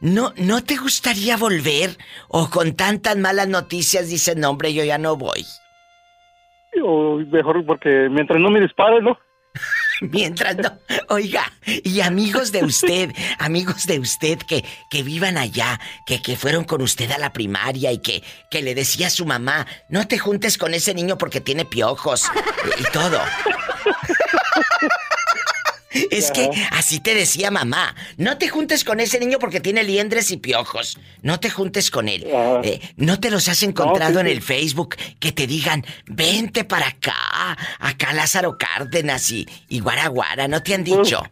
¿No, 0.00 0.32
¿No 0.36 0.62
te 0.62 0.76
gustaría 0.76 1.36
volver? 1.36 1.96
¿O 2.28 2.48
con 2.50 2.74
tantas 2.74 3.16
malas 3.16 3.48
noticias 3.48 4.08
dicen, 4.08 4.40
no, 4.40 4.50
hombre, 4.50 4.72
yo 4.72 4.84
ya 4.84 4.98
no 4.98 5.16
voy? 5.16 5.44
O 6.84 7.16
mejor 7.16 7.64
porque 7.66 8.08
mientras 8.10 8.40
no 8.40 8.50
me 8.50 8.60
disparen, 8.60 9.04
¿no? 9.04 9.18
Mientras 10.00 10.56
no. 10.56 10.78
Oiga, 11.08 11.52
y 11.66 12.00
amigos 12.02 12.52
de 12.52 12.64
usted, 12.64 13.10
amigos 13.38 13.86
de 13.86 13.98
usted 13.98 14.38
que, 14.38 14.64
que 14.90 15.02
vivan 15.02 15.36
allá, 15.36 15.80
que, 16.06 16.22
que 16.22 16.36
fueron 16.36 16.64
con 16.64 16.82
usted 16.82 17.10
a 17.10 17.18
la 17.18 17.32
primaria 17.32 17.90
y 17.90 17.98
que, 17.98 18.22
que 18.50 18.62
le 18.62 18.76
decía 18.76 19.08
a 19.08 19.10
su 19.10 19.26
mamá, 19.26 19.66
no 19.88 20.06
te 20.06 20.18
juntes 20.18 20.56
con 20.56 20.74
ese 20.74 20.94
niño 20.94 21.18
porque 21.18 21.40
tiene 21.40 21.64
piojos 21.64 22.30
y 22.78 22.84
todo. 22.92 23.18
Es 26.10 26.30
que 26.30 26.50
así 26.70 27.00
te 27.00 27.14
decía 27.14 27.50
mamá. 27.50 27.94
No 28.16 28.38
te 28.38 28.48
juntes 28.48 28.84
con 28.84 29.00
ese 29.00 29.18
niño 29.18 29.38
porque 29.38 29.60
tiene 29.60 29.82
liendres 29.84 30.30
y 30.30 30.36
piojos. 30.36 30.98
No 31.22 31.40
te 31.40 31.50
juntes 31.50 31.90
con 31.90 32.08
él. 32.08 32.26
Eh, 32.62 32.80
no 32.96 33.20
te 33.20 33.30
los 33.30 33.48
has 33.48 33.62
encontrado 33.62 34.14
No, 34.14 34.20
sí, 34.20 34.26
en 34.26 34.32
el 34.36 34.42
Facebook 34.42 34.96
que 35.18 35.32
te 35.32 35.46
digan, 35.46 35.84
vente 36.06 36.64
para 36.64 36.88
acá, 36.88 37.56
acá 37.78 38.12
Lázaro 38.12 38.58
Cárdenas 38.58 39.30
y, 39.30 39.46
y 39.68 39.80
Guaraguara. 39.80 40.48
¿No 40.48 40.62
te 40.62 40.74
han 40.74 40.84
dicho? 40.84 41.22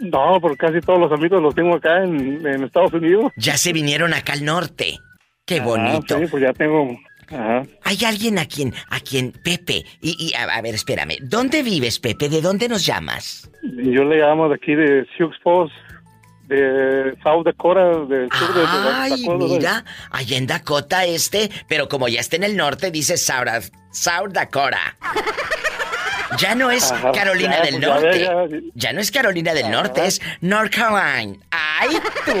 No, 0.00 0.38
porque 0.40 0.58
casi 0.58 0.80
todos 0.80 1.00
los 1.00 1.12
amigos 1.12 1.42
los 1.42 1.54
tengo 1.54 1.74
acá 1.74 2.04
en, 2.04 2.46
en 2.46 2.64
Estados 2.64 2.92
Unidos. 2.92 3.32
Ya 3.36 3.56
se 3.56 3.72
vinieron 3.72 4.14
acá 4.14 4.34
al 4.34 4.44
norte. 4.44 4.98
Qué 5.44 5.60
bonito. 5.60 6.16
Ah, 6.16 6.20
sí, 6.20 6.26
pues 6.30 6.42
ya 6.42 6.52
tengo... 6.52 6.98
Ajá. 7.30 7.62
Hay 7.84 7.98
alguien 8.06 8.38
a 8.38 8.46
quien, 8.46 8.74
a 8.90 9.00
quien, 9.00 9.32
Pepe, 9.32 9.84
y, 10.00 10.16
y 10.30 10.34
a, 10.34 10.44
a 10.44 10.60
ver, 10.62 10.74
espérame, 10.74 11.16
¿dónde 11.22 11.62
vives, 11.62 11.98
Pepe? 11.98 12.28
¿De 12.28 12.40
dónde 12.40 12.68
nos 12.68 12.84
llamas? 12.86 13.50
Yo 13.62 14.04
le 14.04 14.16
llamo 14.16 14.48
de 14.48 14.54
aquí 14.54 14.74
de 14.74 15.06
Sioux 15.16 15.30
Falls, 15.44 15.72
de 16.46 17.14
South 17.22 17.44
Dakota, 17.44 17.80
del 18.06 18.28
sur 18.32 18.54
de 18.54 18.64
Ay, 18.66 19.22
Dakota. 19.26 19.44
mira, 19.44 19.84
allá 20.10 20.36
en 20.38 20.46
Dakota 20.46 21.04
este, 21.04 21.50
pero 21.68 21.88
como 21.88 22.08
ya 22.08 22.20
está 22.20 22.36
en 22.36 22.44
el 22.44 22.56
norte, 22.56 22.90
dice 22.90 23.18
South, 23.18 23.70
South 23.92 24.30
Dakota. 24.32 24.96
Ya 26.38 26.54
no 26.54 26.70
es 26.70 26.92
Ajá, 26.92 27.10
Carolina 27.12 27.56
ya, 27.58 27.62
del 27.64 27.80
ya 27.80 27.88
Norte. 27.88 28.62
Ya 28.74 28.92
no 28.92 29.00
es 29.00 29.10
Carolina 29.10 29.54
del 29.54 29.70
Norte, 29.70 30.06
es 30.06 30.20
North 30.40 30.72
Carolina. 30.74 31.36
¡Ay, 31.50 31.96
tú! 32.26 32.32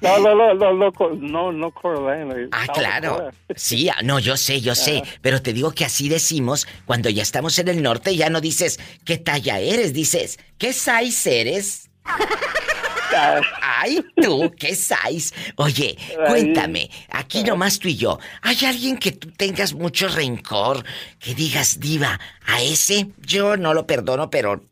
No, 0.00 0.18
no, 0.18 0.34
no, 0.34 0.54
no, 0.54 0.72
no, 0.72 1.10
no, 1.20 1.52
no 1.52 1.70
Carolina. 1.72 2.34
Ah, 2.52 2.66
claro. 2.72 3.30
Sí, 3.56 3.88
ah, 3.88 4.00
no, 4.02 4.18
yo 4.18 4.36
sé, 4.36 4.60
yo 4.60 4.74
sé. 4.74 5.02
Pero 5.22 5.42
te 5.42 5.52
digo 5.52 5.72
que 5.72 5.84
así 5.84 6.08
decimos 6.08 6.66
cuando 6.86 7.10
ya 7.10 7.22
estamos 7.22 7.58
en 7.58 7.68
el 7.68 7.82
norte, 7.82 8.16
ya 8.16 8.30
no 8.30 8.40
dices 8.40 8.78
qué 9.04 9.18
talla 9.18 9.58
eres, 9.58 9.92
dices 9.92 10.38
qué 10.56 10.72
size 10.72 11.40
eres. 11.40 11.90
Ay, 13.62 14.04
tú, 14.20 14.52
qué 14.56 14.74
size. 14.74 15.34
Oye, 15.56 15.96
cuéntame, 16.26 16.90
aquí 17.10 17.42
nomás 17.42 17.78
tú 17.78 17.88
y 17.88 17.96
yo, 17.96 18.18
¿hay 18.42 18.56
alguien 18.64 18.98
que 18.98 19.12
tú 19.12 19.30
tengas 19.32 19.74
mucho 19.74 20.08
rencor? 20.08 20.84
Que 21.18 21.34
digas, 21.34 21.80
diva, 21.80 22.20
a 22.46 22.62
ese 22.62 23.08
yo 23.18 23.56
no 23.56 23.74
lo 23.74 23.86
perdono, 23.86 24.30
pero 24.30 24.62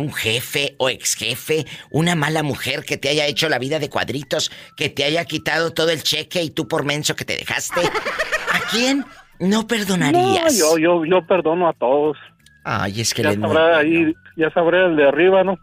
un 0.00 0.12
jefe 0.12 0.74
o 0.78 0.88
ex 0.88 1.14
jefe, 1.14 1.66
una 1.90 2.14
mala 2.14 2.42
mujer 2.42 2.84
que 2.84 2.96
te 2.96 3.08
haya 3.08 3.26
hecho 3.26 3.48
la 3.48 3.58
vida 3.58 3.78
de 3.78 3.88
cuadritos, 3.88 4.50
que 4.76 4.88
te 4.88 5.04
haya 5.04 5.24
quitado 5.24 5.72
todo 5.72 5.90
el 5.90 6.02
cheque 6.02 6.42
y 6.42 6.50
tú 6.50 6.68
por 6.68 6.84
menso 6.84 7.16
que 7.16 7.24
te 7.24 7.36
dejaste. 7.36 7.80
¿A 7.80 8.70
quién 8.70 9.04
no 9.38 9.66
perdonarías? 9.66 10.54
No, 10.58 10.76
yo, 10.76 10.78
yo, 10.78 11.04
yo 11.04 11.26
perdono 11.26 11.68
a 11.68 11.72
todos. 11.72 12.16
Ay, 12.64 13.00
es 13.00 13.12
que 13.12 13.22
ya 13.22 13.30
muy 13.30 13.40
sabrá 13.40 13.78
ahí, 13.78 14.14
ya 14.36 14.50
sabré 14.50 14.86
el 14.86 14.96
de 14.96 15.08
arriba, 15.08 15.42
¿no? 15.42 15.58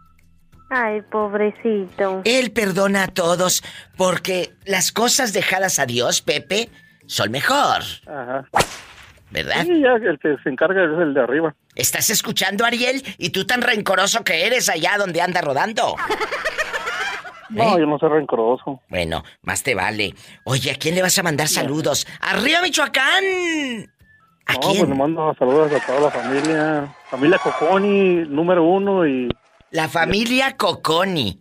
Ay, 0.70 1.02
pobrecito. 1.10 2.22
Él 2.24 2.52
perdona 2.52 3.04
a 3.04 3.08
todos 3.08 3.62
porque 3.96 4.50
las 4.64 4.92
cosas 4.92 5.32
dejadas 5.32 5.78
a 5.78 5.86
Dios, 5.86 6.22
Pepe, 6.22 6.68
son 7.06 7.32
mejor. 7.32 7.82
Ajá. 8.06 8.46
¿Verdad? 9.30 9.64
Sí, 9.64 9.80
ya 9.80 9.92
el 9.92 10.18
que 10.18 10.36
se 10.42 10.48
encarga 10.48 10.84
es 10.84 10.98
el 11.00 11.14
de 11.14 11.20
arriba. 11.20 11.54
¿Estás 11.76 12.10
escuchando, 12.10 12.64
Ariel? 12.64 13.02
¿Y 13.18 13.30
tú 13.30 13.46
tan 13.46 13.62
rencoroso 13.62 14.24
que 14.24 14.46
eres 14.46 14.68
allá 14.68 14.96
donde 14.98 15.20
anda 15.20 15.40
rodando? 15.40 15.94
No, 17.50 17.76
¿Eh? 17.76 17.80
yo 17.80 17.86
no 17.86 17.98
soy 17.98 18.10
rencoroso. 18.10 18.80
Bueno, 18.88 19.24
más 19.42 19.62
te 19.62 19.74
vale. 19.74 20.14
Oye, 20.44 20.70
¿a 20.70 20.76
quién 20.76 20.94
le 20.94 21.02
vas 21.02 21.18
a 21.18 21.22
mandar 21.22 21.48
saludos? 21.48 22.06
¡Arriba, 22.20 22.62
Michoacán! 22.62 23.24
¿A 24.46 24.54
no, 24.54 24.60
quién? 24.60 24.78
pues 24.78 24.88
le 24.88 24.94
mando 24.94 25.34
saludos 25.36 25.72
a 25.72 25.84
toda 25.84 26.00
la 26.00 26.10
familia. 26.10 26.94
Familia 27.10 27.38
Coconi, 27.38 28.24
número 28.28 28.62
uno 28.62 29.06
y... 29.06 29.28
La 29.72 29.88
familia 29.88 30.56
Coconi. 30.56 31.40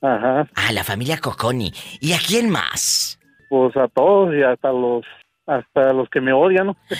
Ajá. 0.00 0.48
Ah, 0.54 0.72
la 0.72 0.84
familia 0.84 1.18
Coconi. 1.18 1.72
¿Y 2.00 2.12
a 2.12 2.18
quién 2.24 2.48
más? 2.48 3.18
Pues 3.48 3.76
a 3.76 3.88
todos 3.88 4.34
y 4.34 4.42
hasta 4.42 4.70
los... 4.70 5.04
Hasta 5.46 5.92
los 5.92 6.08
que 6.08 6.20
me 6.20 6.32
odian, 6.32 6.68
¿no? 6.68 6.76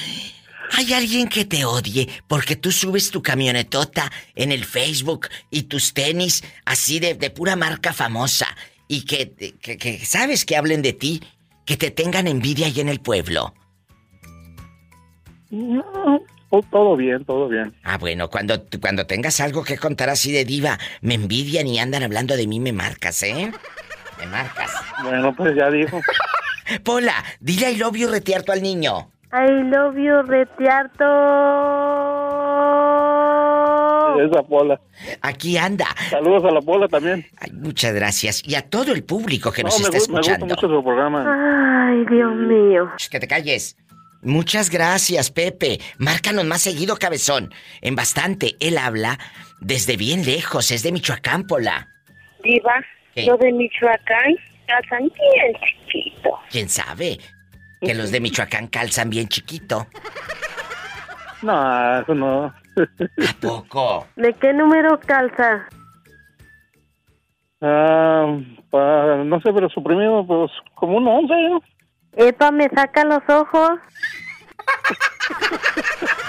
Hay 0.78 0.93
alguien 0.94 1.28
que 1.28 1.44
te 1.44 1.64
odie 1.66 2.09
porque 2.27 2.56
tú 2.56 2.73
subes 2.73 3.10
tu 3.10 3.20
camionetota 3.23 4.10
en 4.35 4.52
el 4.52 4.64
Facebook 4.64 5.28
y 5.51 5.64
tus 5.64 5.93
tenis 5.93 6.43
así 6.64 6.98
de, 6.98 7.14
de 7.14 7.28
pura 7.31 7.56
marca 7.56 7.93
famosa 7.93 8.47
y 8.89 9.05
que, 9.05 9.32
que, 9.60 9.77
que 9.77 9.98
sabes 10.06 10.47
que 10.47 10.56
hablen 10.56 10.81
de 10.81 10.94
ti, 10.94 11.23
que 11.66 11.77
te 11.77 11.90
tengan 11.90 12.27
envidia 12.27 12.69
ahí 12.69 12.81
en 12.81 12.89
el 12.89 13.01
pueblo. 13.01 13.52
No, 15.51 15.85
to- 16.51 16.62
todo 16.70 16.97
bien, 16.97 17.23
todo 17.27 17.48
bien. 17.48 17.74
Ah, 17.82 17.98
bueno, 17.98 18.31
cuando, 18.31 18.64
cuando 18.81 19.05
tengas 19.06 19.40
algo 19.40 19.64
que 19.64 19.77
contar 19.77 20.09
así 20.09 20.32
de 20.32 20.47
diva, 20.47 20.78
me 21.02 21.14
envidian 21.14 21.66
y 21.66 21.78
andan 21.81 22.02
hablando 22.02 22.35
de 22.36 22.47
mí, 22.47 22.60
me 22.60 22.73
marcas, 22.73 23.23
¿eh? 23.24 23.52
Me 24.19 24.27
marcas. 24.27 24.70
Bueno, 25.02 25.35
pues 25.36 25.55
ya 25.55 25.70
dijo. 25.70 26.01
Pola, 26.84 27.14
dile 27.40 27.70
I 27.72 27.76
love 27.76 27.97
you 27.97 28.09
retierto 28.09 28.52
al 28.52 28.62
niño. 28.62 29.10
I 29.32 29.48
love 29.64 29.97
you, 29.97 30.22
retiarto. 30.22 31.05
Esa 34.20 34.43
pola. 34.43 34.78
Aquí 35.22 35.56
anda. 35.56 35.86
Saludos 36.10 36.44
a 36.44 36.51
la 36.51 36.60
pola 36.60 36.86
también. 36.86 37.24
Ay, 37.40 37.51
muchas 37.52 37.94
gracias. 37.94 38.43
Y 38.47 38.55
a 38.55 38.62
todo 38.68 38.93
el 38.93 39.05
público 39.05 39.51
que 39.51 39.62
No, 39.62 39.70
nos 39.70 39.80
me, 39.80 39.86
está 39.86 39.98
gu- 39.98 40.09
me 40.12 40.18
gusta 40.18 40.32
escuchando. 40.32 40.47
mucho 40.55 40.68
su 40.68 40.84
programa. 40.84 41.89
Ay, 41.89 42.05
Dios 42.10 42.34
mío. 42.36 42.90
Que 43.10 43.18
te 43.20 43.26
calles. 43.26 43.76
Muchas 44.22 44.70
gracias, 44.70 45.30
Pepe. 45.30 45.80
Márcanos 45.98 46.44
más 46.44 46.60
seguido, 46.60 46.97
cabezón. 46.97 47.52
En 47.80 47.97
bastante. 47.97 48.55
Él 48.60 48.78
habla 48.78 49.18
desde 49.60 49.97
bien 49.97 50.24
lejos. 50.26 50.70
Es 50.70 50.82
de 50.82 50.93
Michoacán, 50.93 51.47
Pola. 51.47 51.89
Diva, 52.44 52.74
¿Qué? 53.14 53.24
lo 53.26 53.36
de 53.39 53.51
Michoacán 53.52 54.36
calzan 54.66 55.02
bien 55.02 55.55
chiquito. 55.64 56.30
¿Quién 56.51 56.68
sabe? 56.68 57.18
Que 57.80 57.94
los 57.94 58.10
de 58.12 58.20
Michoacán 58.20 58.68
calzan 58.68 59.10
bien 59.10 59.28
chiquito. 59.28 59.86
No, 61.43 62.01
eso 62.01 62.14
no. 62.14 62.44
¿A 62.44 62.55
poco? 63.40 64.06
¿De 64.16 64.32
qué 64.34 64.52
número 64.52 64.98
calza? 65.01 65.66
Ah, 67.60 68.39
pa- 68.70 69.16
no 69.24 69.40
sé, 69.40 69.52
pero 69.52 69.68
suprimido, 69.68 70.24
pues 70.26 70.51
como 70.74 70.97
un 70.98 71.06
11, 71.09 71.34
¿no? 71.48 71.62
Epa, 72.14 72.51
me 72.51 72.68
saca 72.68 73.05
los 73.05 73.22
ojos. 73.28 73.70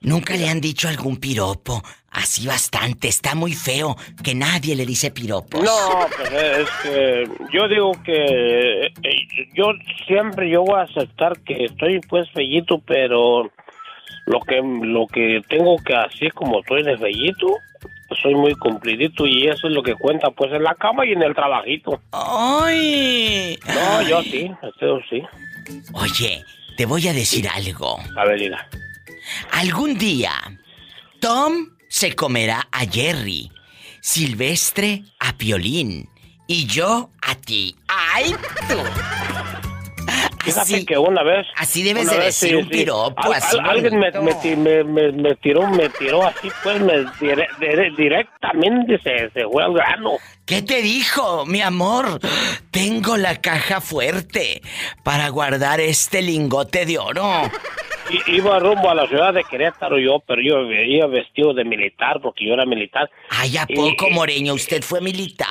Nunca 0.00 0.36
le 0.36 0.48
han 0.48 0.60
dicho 0.60 0.88
algún 0.88 1.16
piropo. 1.16 1.82
Así 2.10 2.46
bastante. 2.46 3.08
Está 3.08 3.34
muy 3.34 3.52
feo 3.52 3.96
que 4.24 4.34
nadie 4.34 4.74
le 4.74 4.86
dice 4.86 5.10
piropos. 5.10 5.62
No, 5.62 6.06
pues 6.16 6.32
es 6.32 6.70
que 6.82 7.28
yo 7.52 7.68
digo 7.68 7.92
que 8.02 8.86
eh, 8.86 8.92
yo 9.54 9.72
siempre 10.06 10.50
yo 10.50 10.62
voy 10.62 10.80
a 10.80 10.84
aceptar 10.84 11.38
que 11.40 11.64
estoy 11.64 12.00
pues 12.08 12.30
fellito, 12.32 12.80
pero 12.86 13.50
lo 14.26 14.40
que 14.40 14.60
lo 14.62 15.06
que 15.06 15.42
tengo 15.48 15.76
que 15.84 15.94
hacer 15.94 16.32
como 16.32 16.60
estoy 16.60 16.82
de 16.82 16.96
fellito, 16.96 17.46
soy 18.22 18.34
muy 18.34 18.54
cumplidito 18.54 19.26
y 19.26 19.46
eso 19.46 19.68
es 19.68 19.74
lo 19.74 19.82
que 19.82 19.94
cuenta 19.94 20.30
pues 20.30 20.52
en 20.52 20.62
la 20.62 20.74
cama 20.74 21.06
y 21.06 21.12
en 21.12 21.22
el 21.22 21.34
trabajito. 21.34 22.00
¡Ay! 22.12 23.58
No, 23.66 24.02
yo 24.02 24.22
sí, 24.22 24.50
eso 24.62 24.98
sí. 25.10 25.22
Oye, 25.92 26.42
te 26.76 26.86
voy 26.86 27.06
a 27.06 27.12
decir 27.12 27.46
algo. 27.48 27.98
A 28.16 28.24
ver, 28.24 28.38
diga. 28.38 28.66
Algún 29.52 29.98
día, 29.98 30.32
Tom 31.20 31.70
se 31.88 32.14
comerá 32.14 32.68
a 32.72 32.80
Jerry, 32.86 33.50
Silvestre 34.00 35.02
a 35.20 35.32
Piolín 35.36 36.08
y 36.46 36.66
yo 36.66 37.10
a 37.22 37.34
ti. 37.34 37.76
¡Ay, 37.88 38.34
tú! 38.68 38.78
Fíjate 40.44 40.86
que 40.86 40.96
una 40.96 41.22
vez... 41.22 41.46
Así 41.56 41.82
debes 41.82 42.10
de 42.10 42.18
decir 42.18 42.48
sí, 42.50 42.54
un 42.54 42.62
sí. 42.64 42.70
piropo, 42.70 43.22
Al- 43.22 43.34
así 43.34 43.58
al- 43.58 43.68
alguien 43.68 43.98
me, 43.98 44.10
me 44.10 45.12
me- 45.12 45.34
tiró, 45.34 45.68
me 45.68 45.90
tiró 45.90 46.26
así, 46.26 46.48
pues, 46.62 46.80
me 46.80 47.04
dire- 47.20 47.48
dire- 47.60 47.94
directamente 47.96 48.98
se, 49.02 49.30
se 49.30 49.44
fue 49.50 49.62
al 49.64 49.74
grano. 49.74 50.12
¿Qué 50.46 50.62
te 50.62 50.80
dijo, 50.80 51.44
mi 51.44 51.60
amor? 51.60 52.18
Tengo 52.70 53.18
la 53.18 53.36
caja 53.42 53.82
fuerte 53.82 54.62
para 55.04 55.28
guardar 55.28 55.80
este 55.80 56.22
lingote 56.22 56.86
de 56.86 56.98
oro. 56.98 57.42
I- 58.10 58.36
iba 58.36 58.58
rumbo 58.58 58.90
a 58.90 58.94
la 58.94 59.06
ciudad 59.06 59.34
de 59.34 59.44
Querétaro 59.44 59.98
yo, 59.98 60.20
pero 60.26 60.40
yo 60.42 60.62
iba 60.70 61.06
vestido 61.06 61.52
de 61.54 61.64
militar 61.64 62.20
porque 62.22 62.46
yo 62.46 62.54
era 62.54 62.64
militar. 62.66 63.10
Ay, 63.30 63.56
¿a 63.56 63.64
Y- 63.68 63.74
poco, 63.74 64.08
y- 64.08 64.14
Moreño? 64.14 64.54
Usted 64.54 64.82
fue 64.82 65.00
militar. 65.00 65.48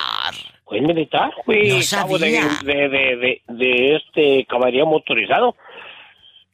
¿Fue 0.64 0.80
militar? 0.80 1.32
Fui 1.44 1.68
No 1.68 1.76
cabo 1.90 2.18
de, 2.18 2.30
sabía. 2.32 2.48
de, 2.64 2.88
de, 2.88 3.16
de, 3.16 3.42
de 3.48 3.96
este 3.96 4.44
caballería 4.46 4.84
motorizado. 4.84 5.56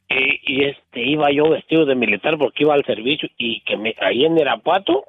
Y, 0.07 0.39
y, 0.53 0.63
este 0.65 1.01
iba 1.01 1.31
yo 1.31 1.49
vestido 1.49 1.85
de 1.85 1.95
militar 1.95 2.37
porque 2.37 2.63
iba 2.63 2.73
al 2.75 2.85
servicio 2.85 3.27
y 3.37 3.61
que 3.61 3.75
me 3.75 3.93
caí 3.93 4.23
en 4.25 4.37
Irapuato. 4.37 5.03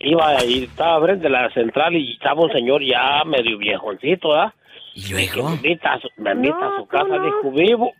Iba 0.00 0.42
y 0.44 0.64
estaba 0.64 1.04
frente 1.04 1.24
de 1.24 1.30
la 1.30 1.50
central 1.50 1.94
y 1.96 2.12
estaba 2.14 2.42
un 2.42 2.52
señor 2.52 2.82
ya 2.82 3.22
medio 3.24 3.58
viejoncito, 3.58 4.30
¿verdad? 4.30 4.52
¿Y 4.94 5.06
Que 5.08 5.12
luego? 5.12 5.50
me 5.50 5.56
invita 5.56 5.92
a 5.94 6.00
su, 6.00 6.08
me 6.16 6.32
invita 6.32 6.56
a 6.56 6.78
su 6.78 6.86
casa, 6.86 7.18
dijo, 7.22 7.50
vivo. 7.52 7.92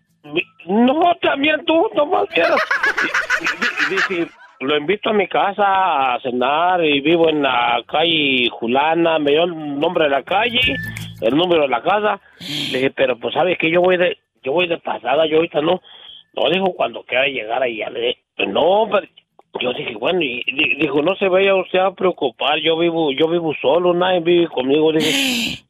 No, 0.67 1.15
también 1.23 1.65
tú, 1.65 1.89
no 1.95 2.07
más 2.07 2.29
vieras. 2.29 2.57
Dice, 3.91 4.29
lo 4.61 4.77
invito 4.77 5.11
a 5.11 5.15
mi 5.15 5.27
casa 5.29 6.15
a 6.15 6.21
cenar 6.21 6.85
y 6.85 7.01
vivo 7.01 7.29
en 7.29 7.43
la 7.43 7.83
calle 7.87 8.49
Julana, 8.51 9.19
me 9.19 9.31
dio 9.33 9.45
el 9.45 9.79
nombre 9.79 10.05
de 10.05 10.11
la 10.11 10.23
calle, 10.23 10.61
el 11.23 11.37
número 11.37 11.63
de 11.63 11.69
la 11.69 11.81
casa. 11.83 12.21
Le 12.73 12.79
dije, 12.79 12.91
pero 12.91 13.19
pues 13.19 13.35
sabes 13.35 13.57
que 13.59 13.71
yo 13.71 13.81
voy 13.81 13.97
de, 13.97 14.19
yo 14.43 14.53
voy 14.53 14.67
de 14.69 14.79
pasada, 14.79 15.27
yo 15.27 15.37
ahorita 15.37 15.61
no. 15.61 15.81
No, 16.35 16.51
dijo, 16.51 16.73
cuando 16.75 17.03
quiera 17.05 17.27
llegar 17.27 17.63
ahí, 17.63 17.79
ya 17.79 17.91
le 17.91 18.01
dije, 18.01 18.19
no, 18.49 18.89
pero 18.93 19.07
yo 19.61 19.73
dije, 19.73 19.95
bueno, 19.97 20.21
y 20.23 20.43
di- 20.53 20.75
dijo, 20.77 21.03
no 21.03 21.17
se 21.17 21.29
vaya 21.29 21.55
usted 21.55 21.79
a 21.79 21.93
preocupar, 21.95 22.59
yo 22.61 22.77
vivo, 22.79 23.11
yo 23.13 23.29
vivo 23.29 23.55
solo, 23.61 23.95
nadie 23.95 24.21
vive 24.21 24.49
conmigo, 24.49 24.93
dije. 24.93 25.65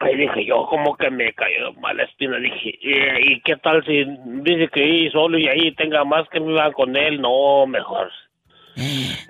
Ahí 0.00 0.16
dije 0.16 0.44
yo, 0.44 0.66
como 0.66 0.96
que 0.96 1.10
me 1.10 1.32
cayó 1.32 1.72
mala 1.80 2.04
espina, 2.04 2.38
dije, 2.38 2.78
"Eh, 2.82 3.20
¿y 3.20 3.40
qué 3.40 3.56
tal 3.56 3.84
si 3.84 4.04
dice 4.42 4.68
que 4.68 4.86
ir 4.86 5.12
solo 5.12 5.38
y 5.38 5.48
ahí 5.48 5.72
tenga 5.72 6.04
más 6.04 6.28
que 6.28 6.38
me 6.40 6.52
iban 6.52 6.72
con 6.72 6.96
él? 6.96 7.20
No, 7.20 7.66
mejor. 7.66 8.10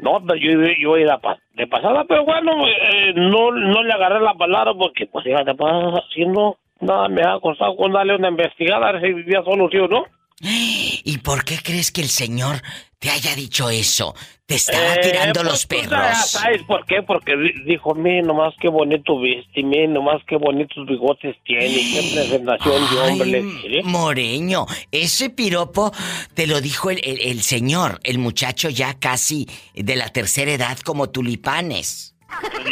No, 0.02 0.22
pero 0.26 0.38
yo, 0.38 0.50
yo 0.78 0.98
iba 0.98 1.18
de 1.54 1.66
pasada, 1.66 2.04
pero 2.04 2.24
bueno, 2.24 2.66
eh, 2.68 3.12
no, 3.14 3.50
no 3.50 3.82
le 3.82 3.92
agarré 3.92 4.20
la 4.20 4.34
palabra 4.34 4.74
porque, 4.74 5.06
pues, 5.06 5.24
fíjate, 5.24 5.54
pues, 5.54 5.72
haciendo 5.72 6.58
nada, 6.80 7.08
me 7.08 7.22
ha 7.22 7.40
costado 7.40 7.74
con 7.74 7.92
darle 7.92 8.14
una 8.16 8.28
investigada 8.28 8.88
a 8.88 8.92
ver 8.92 9.02
si 9.02 9.12
vivía 9.14 9.42
solo, 9.42 9.68
¿sí 9.70 9.78
o 9.78 9.88
no? 9.88 10.04
¿Y 10.40 11.18
por 11.18 11.44
qué 11.44 11.58
crees 11.62 11.90
que 11.90 12.00
el 12.00 12.08
señor 12.08 12.62
te 12.98 13.10
haya 13.10 13.34
dicho 13.34 13.70
eso? 13.70 14.14
Te 14.46 14.54
estaba 14.54 14.94
Eh, 14.94 15.00
tirando 15.02 15.40
pues, 15.40 15.52
los 15.52 15.66
perros. 15.66 16.30
¿Sabes 16.30 16.62
por 16.62 16.86
qué? 16.86 17.02
Porque 17.02 17.36
di- 17.36 17.64
dijo, 17.64 17.94
mi, 17.94 18.22
nomás 18.22 18.54
qué 18.60 18.68
bonito 18.68 19.20
viste, 19.20 19.62
mi, 19.62 19.86
nomás 19.88 20.22
qué 20.26 20.36
bonitos 20.36 20.86
bigotes 20.86 21.36
tiene, 21.44 21.74
qué 21.92 22.10
presentación 22.14 22.88
de 22.90 23.00
hombre 23.00 23.26
le. 23.30 23.82
Moreño, 23.82 24.66
ese 24.92 25.28
piropo 25.30 25.92
te 26.34 26.46
lo 26.46 26.60
dijo 26.60 26.90
el, 26.90 27.00
el- 27.04 27.20
el 27.20 27.42
señor, 27.42 27.98
el 28.04 28.18
muchacho 28.18 28.70
ya 28.70 28.94
casi 28.98 29.46
de 29.74 29.96
la 29.96 30.08
tercera 30.08 30.52
edad 30.52 30.78
como 30.78 31.10
tulipanes. 31.10 32.14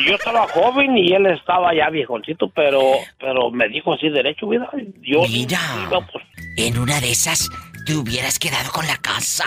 Yo 0.06 0.14
estaba 0.16 0.46
joven 0.48 0.96
y 0.98 1.12
él 1.14 1.26
estaba 1.26 1.74
ya 1.74 1.88
viejoncito, 1.88 2.48
pero 2.54 2.80
pero 3.18 3.50
me 3.50 3.66
dijo 3.68 3.94
así 3.94 4.10
derecho, 4.10 4.46
mira, 4.46 4.68
yo 5.00 5.22
Mira. 5.22 5.58
iba, 5.88 6.06
pues, 6.06 6.22
En 6.56 6.78
una 6.78 7.00
de 7.00 7.10
esas 7.12 7.48
te 7.84 7.94
hubieras 7.94 8.38
quedado 8.38 8.70
con 8.72 8.86
la 8.86 8.96
casa. 8.96 9.44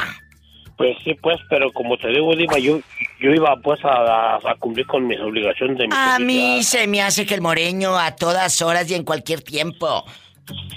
pues 0.78 0.96
sí, 1.04 1.14
pues, 1.22 1.38
pero 1.50 1.72
como 1.74 1.98
te 1.98 2.08
digo, 2.10 2.36
Diva, 2.36 2.58
yo, 2.58 2.80
yo 3.20 3.32
iba 3.32 3.56
pues 3.62 3.84
a, 3.84 4.36
a 4.36 4.56
cumplir 4.60 4.86
con 4.86 5.06
mis 5.08 5.20
obligaciones 5.20 5.78
de 5.78 5.88
mi 5.88 5.94
A 5.94 6.14
familia. 6.14 6.56
mí 6.58 6.64
se 6.64 6.88
me 6.88 7.02
hace 7.02 7.26
que 7.26 7.34
el 7.36 7.42
moreño 7.42 7.98
a 7.98 8.16
todas 8.16 8.62
horas 8.62 8.90
y 8.90 8.96
en 8.96 9.04
cualquier 9.04 9.42
tiempo. 9.42 10.06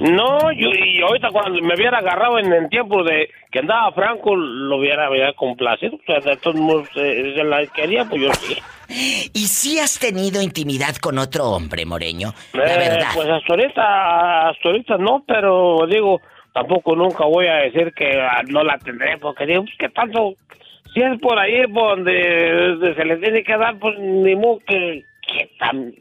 No, 0.00 0.50
yo, 0.52 0.68
y 0.70 1.00
ahorita 1.00 1.28
cuando 1.30 1.60
me 1.62 1.74
hubiera 1.74 1.98
agarrado 1.98 2.38
en 2.38 2.52
el 2.52 2.68
tiempo 2.68 3.02
de 3.04 3.28
que 3.50 3.60
andaba 3.60 3.92
Franco, 3.92 4.34
lo 4.34 4.76
hubiera, 4.78 5.08
hubiera 5.10 5.32
complacido. 5.34 5.94
O 5.96 6.00
sea, 6.06 6.18
de 6.20 6.36
todos 6.38 6.56
modos, 6.56 6.88
eh, 6.96 7.32
se 7.36 7.44
la 7.44 7.66
quería, 7.68 8.04
pues 8.04 8.22
yo 8.22 8.32
sí. 8.34 8.56
¿Y 9.34 9.46
si 9.46 9.78
has 9.78 9.98
tenido 9.98 10.42
intimidad 10.42 10.96
con 10.96 11.18
otro 11.18 11.44
hombre, 11.50 11.84
Moreño? 11.86 12.32
La 12.52 12.64
Eh, 12.74 12.78
verdad. 12.78 13.08
Pues 13.14 13.28
hasta 13.28 13.52
ahorita, 13.54 14.48
hasta 14.50 14.68
ahorita 14.68 14.96
no, 14.98 15.24
pero 15.26 15.86
digo, 15.88 16.20
tampoco 16.52 16.96
nunca 16.96 17.24
voy 17.24 17.46
a 17.46 17.56
decir 17.56 17.92
que 17.94 18.20
ah, 18.20 18.42
no 18.48 18.62
la 18.64 18.78
tendré, 18.78 19.18
porque 19.18 19.46
digo, 19.46 19.62
pues, 19.62 19.74
¿qué 19.78 19.88
tanto? 19.90 20.34
Si 20.92 21.00
es 21.00 21.18
por 21.20 21.38
ahí 21.38 21.66
por 21.72 21.96
donde 21.96 22.94
se 22.96 23.04
le 23.04 23.16
tiene 23.16 23.42
que 23.44 23.56
dar, 23.56 23.78
pues 23.78 23.98
ni 23.98 24.34
modo 24.36 24.58
que, 24.66 25.02
que 25.26 25.48
tan, 25.58 25.94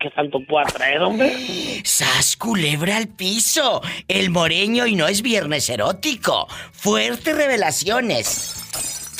que 0.00 0.10
tanto 0.10 0.38
pueda 0.48 0.64
traer, 0.64 1.02
hombre. 1.02 1.82
¡Sas 1.84 2.36
culebra 2.36 2.96
al 2.96 3.08
piso! 3.08 3.82
El 4.08 4.30
moreño 4.30 4.86
y 4.86 4.96
no 4.96 5.06
es 5.06 5.20
viernes 5.20 5.68
erótico. 5.68 6.48
Fuertes 6.72 7.36
revelaciones. 7.36 8.56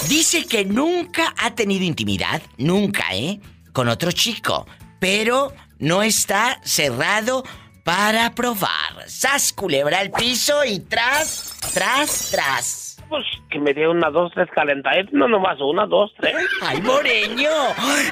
Dice 0.08 0.46
que 0.46 0.64
nunca 0.64 1.34
ha 1.36 1.54
tenido 1.54 1.84
intimidad, 1.84 2.40
nunca, 2.56 3.04
¿eh? 3.12 3.40
Con 3.72 3.88
otro 3.88 4.10
chico. 4.10 4.66
Pero 4.98 5.52
no 5.78 6.02
está 6.02 6.58
cerrado 6.64 7.44
para 7.84 8.34
probar. 8.34 9.04
¡Sas 9.06 9.52
culebra 9.52 9.98
al 9.98 10.10
piso 10.10 10.64
y 10.64 10.80
tras, 10.80 11.54
tras, 11.74 12.30
tras! 12.30 12.89
Pues 13.10 13.26
que 13.50 13.58
me 13.58 13.74
dé 13.74 13.86
una, 13.88 14.08
dos, 14.08 14.32
tres 14.32 14.48
calentaditas, 14.54 15.12
no 15.12 15.26
nomás 15.26 15.60
una, 15.60 15.84
dos, 15.84 16.14
tres. 16.16 16.32
¡Ay, 16.62 16.80
moreño! 16.80 17.50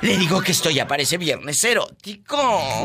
Le 0.02 0.16
digo 0.16 0.42
que 0.42 0.50
esto 0.50 0.70
ya 0.70 0.88
parece 0.88 1.16
viernes 1.16 1.64
erótico. 1.64 2.36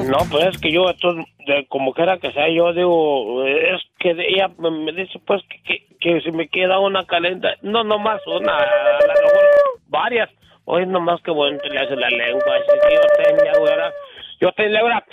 No, 0.06 0.20
pues 0.30 0.46
es 0.46 0.58
que 0.60 0.72
yo, 0.72 0.90
esto, 0.90 1.16
de, 1.48 1.66
como 1.68 1.92
quiera 1.92 2.20
que 2.20 2.32
sea, 2.32 2.48
yo 2.50 2.72
digo, 2.72 3.44
es 3.46 3.82
que 3.98 4.12
ella 4.12 4.50
me, 4.60 4.70
me 4.70 4.92
dice, 4.94 5.20
pues, 5.26 5.42
que, 5.50 5.64
que, 5.64 5.98
que 6.00 6.22
si 6.22 6.32
me 6.32 6.48
queda 6.48 6.78
una 6.78 7.04
calenta, 7.06 7.56
no 7.64 7.84
nomás 7.84 8.22
una, 8.28 8.58
a 8.58 9.00
lo 9.02 9.14
mejor 9.14 9.46
varias. 9.88 10.30
Hoy 10.66 10.86
nomás 10.86 11.20
que 11.24 11.32
bueno, 11.32 11.58
le 11.70 11.80
hace 11.80 11.96
la 11.96 12.10
lengua, 12.10 12.56
así 12.56 12.80
que 12.88 12.96
yo 12.96 13.02
tenía, 13.18 13.52
güera, 13.60 13.92
yo 14.40 14.52
tenía, 14.54 14.82
güera. 14.82 15.04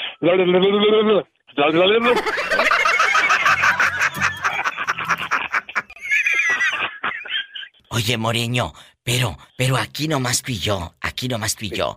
Oye, 7.91 8.17
Moreño, 8.17 8.73
pero, 9.03 9.37
pero 9.57 9.77
aquí 9.77 10.07
nomás 10.09 10.43
tú 10.43 10.53
y 10.53 10.59
yo, 10.59 10.93
aquí 11.03 11.29
nomás 11.29 11.57
tú 11.57 11.65
y 11.67 11.71
yo. 11.71 11.97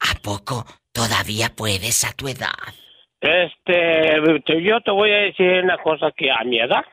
¿A 0.00 0.14
poco 0.22 0.64
todavía 0.92 1.50
puedes 1.56 2.04
a 2.04 2.12
tu 2.12 2.28
edad? 2.28 2.50
Este, 3.20 4.20
te- 4.46 4.62
yo 4.62 4.80
te 4.80 4.90
voy 4.90 5.10
a 5.10 5.16
decir 5.18 5.62
una 5.64 5.78
cosa 5.78 6.10
que 6.16 6.30
a 6.30 6.42
mi 6.44 6.58
edad, 6.60 6.84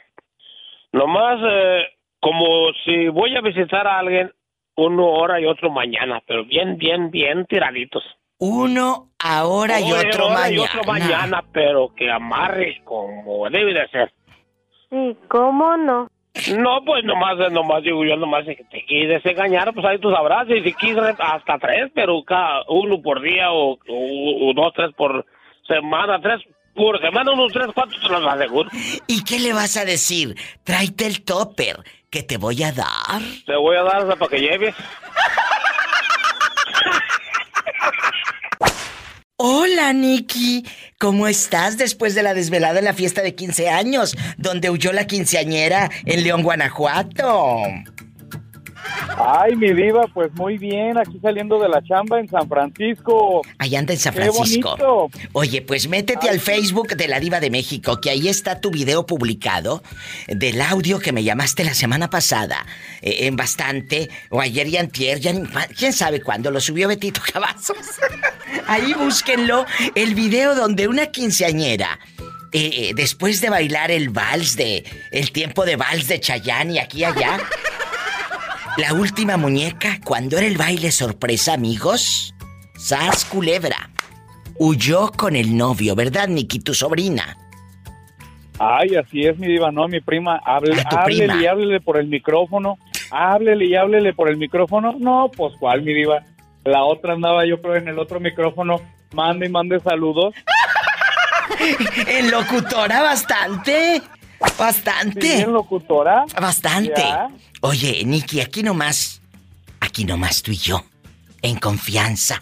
nomás 0.92 1.40
eh, 1.44 1.84
como 2.20 2.72
si 2.84 3.08
voy 3.10 3.36
a 3.36 3.42
visitar 3.42 3.86
a 3.88 4.00
alguien, 4.00 4.32
uno 4.78 5.04
ahora 5.06 5.40
y 5.40 5.46
otro 5.46 5.70
mañana, 5.70 6.22
pero 6.28 6.44
bien, 6.46 6.78
bien, 6.78 7.10
bien 7.12 7.46
tiraditos. 7.46 8.04
Uno 8.38 9.12
ahora 9.20 9.80
y 9.80 9.84
Uno 9.92 9.96
otro 10.10 10.24
ahora 10.26 10.36
mañana. 10.42 10.56
y 10.56 10.60
otro 10.60 10.84
mañana, 10.92 11.44
pero 11.54 11.94
que 11.96 12.12
amarre 12.12 12.82
como 12.84 13.50
debe 13.50 13.74
de 13.74 13.88
ser. 13.90 14.14
¿Y 14.92 15.16
cómo 15.30 15.78
no? 15.78 16.10
No, 16.58 16.84
pues 16.86 17.04
nomás, 17.04 17.38
nomás 17.52 17.84
digo 17.84 18.04
yo, 18.06 18.16
nomás 18.18 18.46
si 18.46 18.56
te 18.56 18.86
quieres 18.86 19.26
engañar, 19.26 19.74
pues 19.74 19.86
ahí 19.86 20.00
tú 20.00 20.12
sabrás, 20.12 20.48
y 20.50 20.62
si 20.62 20.74
quieres 20.74 21.16
hasta 21.20 21.58
tres, 21.60 21.92
pero 21.96 22.24
cada 22.24 22.62
uno 22.68 23.02
por 23.02 23.22
día 23.22 23.52
o, 23.52 23.74
o- 23.74 24.50
o 24.50 24.54
dos, 24.54 24.74
tres 24.76 24.92
por 24.96 25.26
semana, 25.68 26.20
tres 26.22 26.42
por 26.76 27.00
semana, 27.02 27.32
unos 27.32 27.54
tres, 27.54 27.68
cuatro, 27.74 27.98
te 28.02 28.10
los 28.10 28.26
aseguro. 28.28 28.70
¿Y 29.08 29.24
qué 29.24 29.40
le 29.40 29.54
vas 29.54 29.78
a 29.78 29.86
decir? 29.86 30.36
Tráete 30.64 31.08
el 31.08 31.24
topper 31.24 31.78
que 32.10 32.22
te 32.24 32.38
voy 32.38 32.62
a 32.64 32.72
dar. 32.72 33.22
Te 33.46 33.56
voy 33.56 33.76
a 33.78 33.84
dar 33.84 33.98
hasta 34.04 34.16
para 34.18 34.30
que 34.32 34.40
lleves. 34.42 34.76
Hola, 39.38 39.92
Nicky. 39.92 40.64
¿Cómo 40.98 41.28
estás 41.28 41.78
después 41.78 42.16
de 42.16 42.24
la 42.24 42.34
desvelada 42.34 42.80
en 42.80 42.86
la 42.86 42.94
fiesta 42.94 43.22
de 43.22 43.36
15 43.36 43.68
años, 43.68 44.16
donde 44.38 44.70
huyó 44.70 44.94
la 44.94 45.08
quinceañera 45.08 45.90
en 46.06 46.24
León, 46.24 46.42
Guanajuato? 46.42 47.58
Ay, 49.18 49.56
mi 49.56 49.74
diva, 49.74 50.08
pues 50.14 50.32
muy 50.34 50.58
bien, 50.58 50.98
aquí 50.98 51.18
saliendo 51.22 51.58
de 51.60 51.70
la 51.70 51.82
chamba 51.84 52.20
en 52.20 52.28
San 52.30 52.48
Francisco. 52.50 53.42
Allá 53.58 53.80
anda 53.80 53.94
en 53.94 54.00
San 54.00 54.14
Qué 54.14 54.22
Francisco. 54.22 54.70
bonito. 54.78 55.10
Oye, 55.34 55.62
pues 55.62 55.88
métete 55.88 56.30
al 56.30 56.40
Facebook 56.40 56.90
de 56.96 57.08
la 57.08 57.20
Diva 57.20 57.40
de 57.40 57.50
México, 57.50 58.00
que 58.02 58.10
ahí 58.10 58.28
está 58.28 58.60
tu 58.60 58.72
video 58.72 59.06
publicado 59.06 59.82
del 60.28 60.62
audio 60.62 61.00
que 61.00 61.12
me 61.14 61.24
llamaste 61.24 61.64
la 61.64 61.74
semana 61.74 62.10
pasada. 62.10 62.66
eh, 63.02 63.28
en 63.28 63.36
bastante, 63.36 64.10
o 64.30 64.42
ayer 64.42 64.68
y 64.68 64.78
antier, 64.78 65.20
ya 65.20 65.32
ni- 65.34 65.48
quién 65.78 65.94
sabe 65.94 66.22
cuándo, 66.22 66.50
lo 66.52 66.60
subió 66.60 66.88
Betito 66.88 67.22
Cavazos. 67.32 67.78
ahí 68.68 68.94
búsquenlo, 68.94 69.66
el 69.96 70.16
video 70.16 70.56
donde 70.56 70.88
una 70.88 71.08
quinceañera. 71.08 72.00
eh, 72.52 72.70
eh, 72.74 72.92
después 72.96 73.42
de 73.42 73.50
bailar 73.50 73.92
el 73.92 74.10
vals 74.10 74.56
de. 74.56 74.84
El 75.12 75.32
tiempo 75.32 75.66
de 75.66 75.76
vals 75.76 76.08
de 76.08 76.20
Chayanne 76.20 76.74
y 76.76 76.80
aquí 76.80 77.00
y 77.00 77.04
allá. 77.04 77.38
La 78.78 78.94
última 78.94 79.38
muñeca, 79.38 80.00
cuando 80.04 80.38
era 80.38 80.46
el 80.46 80.58
baile 80.58 80.92
sorpresa, 80.92 81.54
amigos. 81.54 82.36
Sas 82.78 83.24
Culebra. 83.24 83.90
Huyó 84.58 85.12
con 85.12 85.38
el 85.38 85.56
novio, 85.56 85.96
¿verdad, 85.96 86.28
Nikki, 86.28 86.60
tu 86.60 86.74
sobrina? 86.74 87.38
Ay, 88.60 88.96
así 88.96 89.22
es, 89.26 89.38
mi 89.38 89.48
diva, 89.48 89.72
no, 89.72 89.88
mi 89.88 90.02
prima, 90.02 90.42
hable, 90.46 90.76
háblele 90.92 91.28
prima. 91.28 91.42
y 91.42 91.46
háblele 91.46 91.80
por 91.80 91.98
el 91.98 92.08
micrófono, 92.08 92.78
háblele 93.12 93.66
y 93.66 93.76
háblele 93.76 94.14
por 94.14 94.30
el 94.30 94.36
micrófono. 94.36 94.96
No, 95.00 95.32
pues 95.36 95.54
cuál, 95.58 95.82
mi 95.82 95.94
diva. 95.94 96.24
La 96.66 96.84
otra 96.84 97.14
andaba 97.14 97.46
yo 97.46 97.62
creo 97.62 97.76
en 97.76 97.88
el 97.88 97.98
otro 97.98 98.20
micrófono, 98.20 98.82
mande 99.14 99.46
y 99.46 99.50
mande 99.50 99.80
saludos. 99.80 100.36
En 102.08 102.30
locutora 102.32 103.02
bastante. 103.02 104.02
Bastante. 104.58 105.46
Locutora. 105.48 106.26
Bastante. 106.40 107.02
Ya. 107.02 107.30
Oye, 107.62 108.04
Nikki, 108.06 108.42
aquí 108.42 108.64
nomás. 108.64 109.22
Aquí 109.80 110.06
nomás 110.06 110.42
tú 110.42 110.52
y 110.52 110.58
yo. 110.58 110.86
En 111.42 111.58
confianza. 111.58 112.42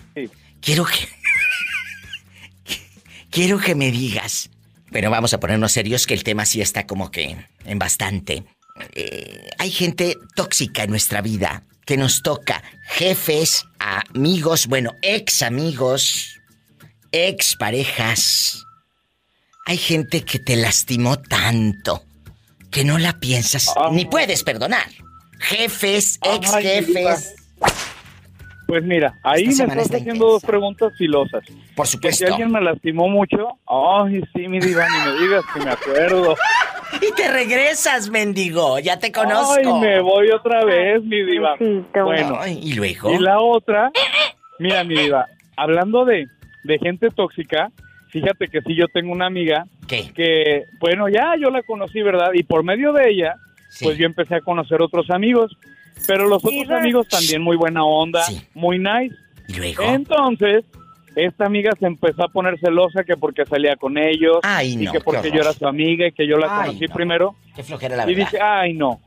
Quiero 0.61 0.85
que. 0.85 1.07
Quiero 3.29 3.59
que 3.59 3.75
me 3.75 3.91
digas. 3.91 4.49
Pero 4.91 5.09
vamos 5.09 5.33
a 5.33 5.39
ponernos 5.39 5.71
serios 5.71 6.05
que 6.05 6.13
el 6.13 6.23
tema 6.23 6.45
sí 6.45 6.61
está 6.61 6.85
como 6.85 7.09
que 7.09 7.35
en 7.65 7.79
bastante. 7.79 8.43
Eh, 8.93 9.49
hay 9.57 9.71
gente 9.71 10.17
tóxica 10.35 10.83
en 10.83 10.91
nuestra 10.91 11.21
vida. 11.21 11.63
que 11.85 11.97
nos 11.97 12.21
toca 12.21 12.63
jefes, 12.87 13.65
amigos, 13.79 14.67
bueno, 14.67 14.93
ex 15.01 15.41
amigos, 15.41 16.39
ex 17.11 17.55
parejas. 17.55 18.62
Hay 19.65 19.77
gente 19.77 20.23
que 20.25 20.39
te 20.39 20.55
lastimó 20.55 21.17
tanto 21.19 22.03
que 22.71 22.83
no 22.83 22.97
la 22.97 23.19
piensas 23.19 23.73
ni 23.91 24.05
puedes 24.05 24.43
perdonar. 24.43 24.87
Jefes, 25.39 26.19
ex 26.23 26.53
Ay, 26.53 26.63
jefes. 26.63 27.35
Pues 28.67 28.83
mira, 28.83 29.13
ahí 29.23 29.43
Esta 29.49 29.65
me 29.67 29.73
estás 29.73 29.85
está 29.85 29.97
haciendo 29.97 30.25
dos 30.25 30.43
preguntas 30.43 30.93
filosas. 30.97 31.43
Por 31.75 31.85
Que 31.85 31.91
supuesto. 31.91 32.25
si 32.25 32.31
alguien 32.31 32.51
me 32.51 32.59
lastimó 32.61 33.07
mucho, 33.07 33.59
ay, 33.67 34.21
sí, 34.33 34.47
mi 34.47 34.59
diva, 34.59 34.85
ni 34.89 35.11
me 35.11 35.19
digas 35.21 35.43
que 35.53 35.59
me 35.59 35.69
acuerdo. 35.71 36.35
Y 37.01 37.11
te 37.13 37.29
regresas, 37.31 38.09
mendigo. 38.09 38.79
Ya 38.79 38.97
te 38.99 39.11
conozco. 39.11 39.53
Ay, 39.57 39.65
me 39.79 40.01
voy 40.01 40.29
otra 40.31 40.63
vez, 40.65 41.03
mi 41.03 41.23
diva. 41.23 41.55
Bueno, 41.93 42.39
y 42.47 42.73
luego. 42.73 43.13
y 43.13 43.19
la 43.19 43.39
otra, 43.39 43.91
mira, 44.59 44.83
mi 44.83 44.97
diva, 44.97 45.27
hablando 45.55 46.05
de, 46.05 46.27
de 46.63 46.79
gente 46.79 47.09
tóxica, 47.09 47.69
fíjate 48.13 48.47
que 48.47 48.61
sí, 48.61 48.75
yo 48.75 48.87
tengo 48.87 49.11
una 49.11 49.25
amiga 49.25 49.65
que, 49.87 50.65
bueno, 50.79 51.09
ya 51.09 51.33
yo 51.39 51.49
la 51.49 51.63
conocí, 51.63 52.01
¿verdad? 52.01 52.29
Y 52.33 52.43
por 52.43 52.63
medio 52.63 52.93
de 52.93 53.09
ella, 53.09 53.35
pues 53.81 53.97
yo 53.97 54.05
empecé 54.05 54.35
a 54.35 54.41
conocer 54.41 54.81
otros 54.83 55.09
amigos, 55.09 55.57
pero 56.07 56.27
los 56.27 56.45
otros 56.45 56.69
amigos 56.69 57.07
también 57.07 57.41
muy 57.41 57.57
buena 57.57 57.83
onda, 57.83 58.23
muy 58.53 58.77
nice. 58.77 59.15
¿Y 59.47 59.55
luego? 59.55 59.83
Entonces, 59.83 60.63
esta 61.15 61.45
amiga 61.45 61.71
se 61.79 61.87
empezó 61.87 62.23
a 62.23 62.27
poner 62.27 62.59
celosa 62.59 63.03
que 63.03 63.17
porque 63.17 63.45
salía 63.45 63.75
con 63.75 63.97
ellos 63.97 64.37
Ay, 64.43 64.75
y 64.79 64.87
que 64.87 64.99
porque 64.99 65.31
yo 65.31 65.41
era 65.41 65.53
su 65.53 65.67
amiga 65.67 66.07
y 66.07 66.11
que 66.11 66.27
yo 66.27 66.37
la 66.37 66.47
Ay, 66.61 66.67
conocí 66.67 66.85
no. 66.87 66.93
primero. 66.95 67.35
Qué 67.55 67.63
flojera 67.63 67.95
la 67.95 68.03
y 68.09 68.13
verdad. 68.15 68.31
dice, 68.31 68.41
ay, 68.41 68.73
no. 68.73 68.99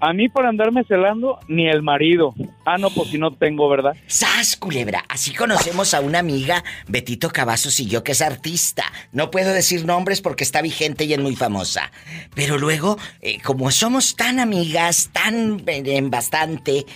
A 0.00 0.12
mí 0.12 0.28
por 0.28 0.46
andarme 0.46 0.84
celando, 0.84 1.40
ni 1.48 1.68
el 1.68 1.82
marido. 1.82 2.34
Ah, 2.64 2.78
no, 2.78 2.90
pues 2.90 3.10
si 3.10 3.18
no 3.18 3.32
tengo, 3.32 3.68
¿verdad? 3.68 3.96
¡Sas, 4.06 4.56
culebra! 4.56 5.04
Así 5.08 5.34
conocemos 5.34 5.92
a 5.92 6.00
una 6.00 6.20
amiga, 6.20 6.62
Betito 6.86 7.30
Cavazos 7.30 7.80
y 7.80 7.86
yo, 7.86 8.04
que 8.04 8.12
es 8.12 8.22
artista. 8.22 8.84
No 9.10 9.30
puedo 9.30 9.52
decir 9.52 9.84
nombres 9.84 10.20
porque 10.20 10.44
está 10.44 10.62
vigente 10.62 11.04
y 11.04 11.14
es 11.14 11.18
muy 11.18 11.34
famosa. 11.34 11.90
Pero 12.34 12.58
luego, 12.58 12.96
eh, 13.20 13.40
como 13.42 13.70
somos 13.72 14.14
tan 14.14 14.38
amigas, 14.38 15.10
tan 15.12 15.62
eh, 15.66 16.00
bastante, 16.04 16.86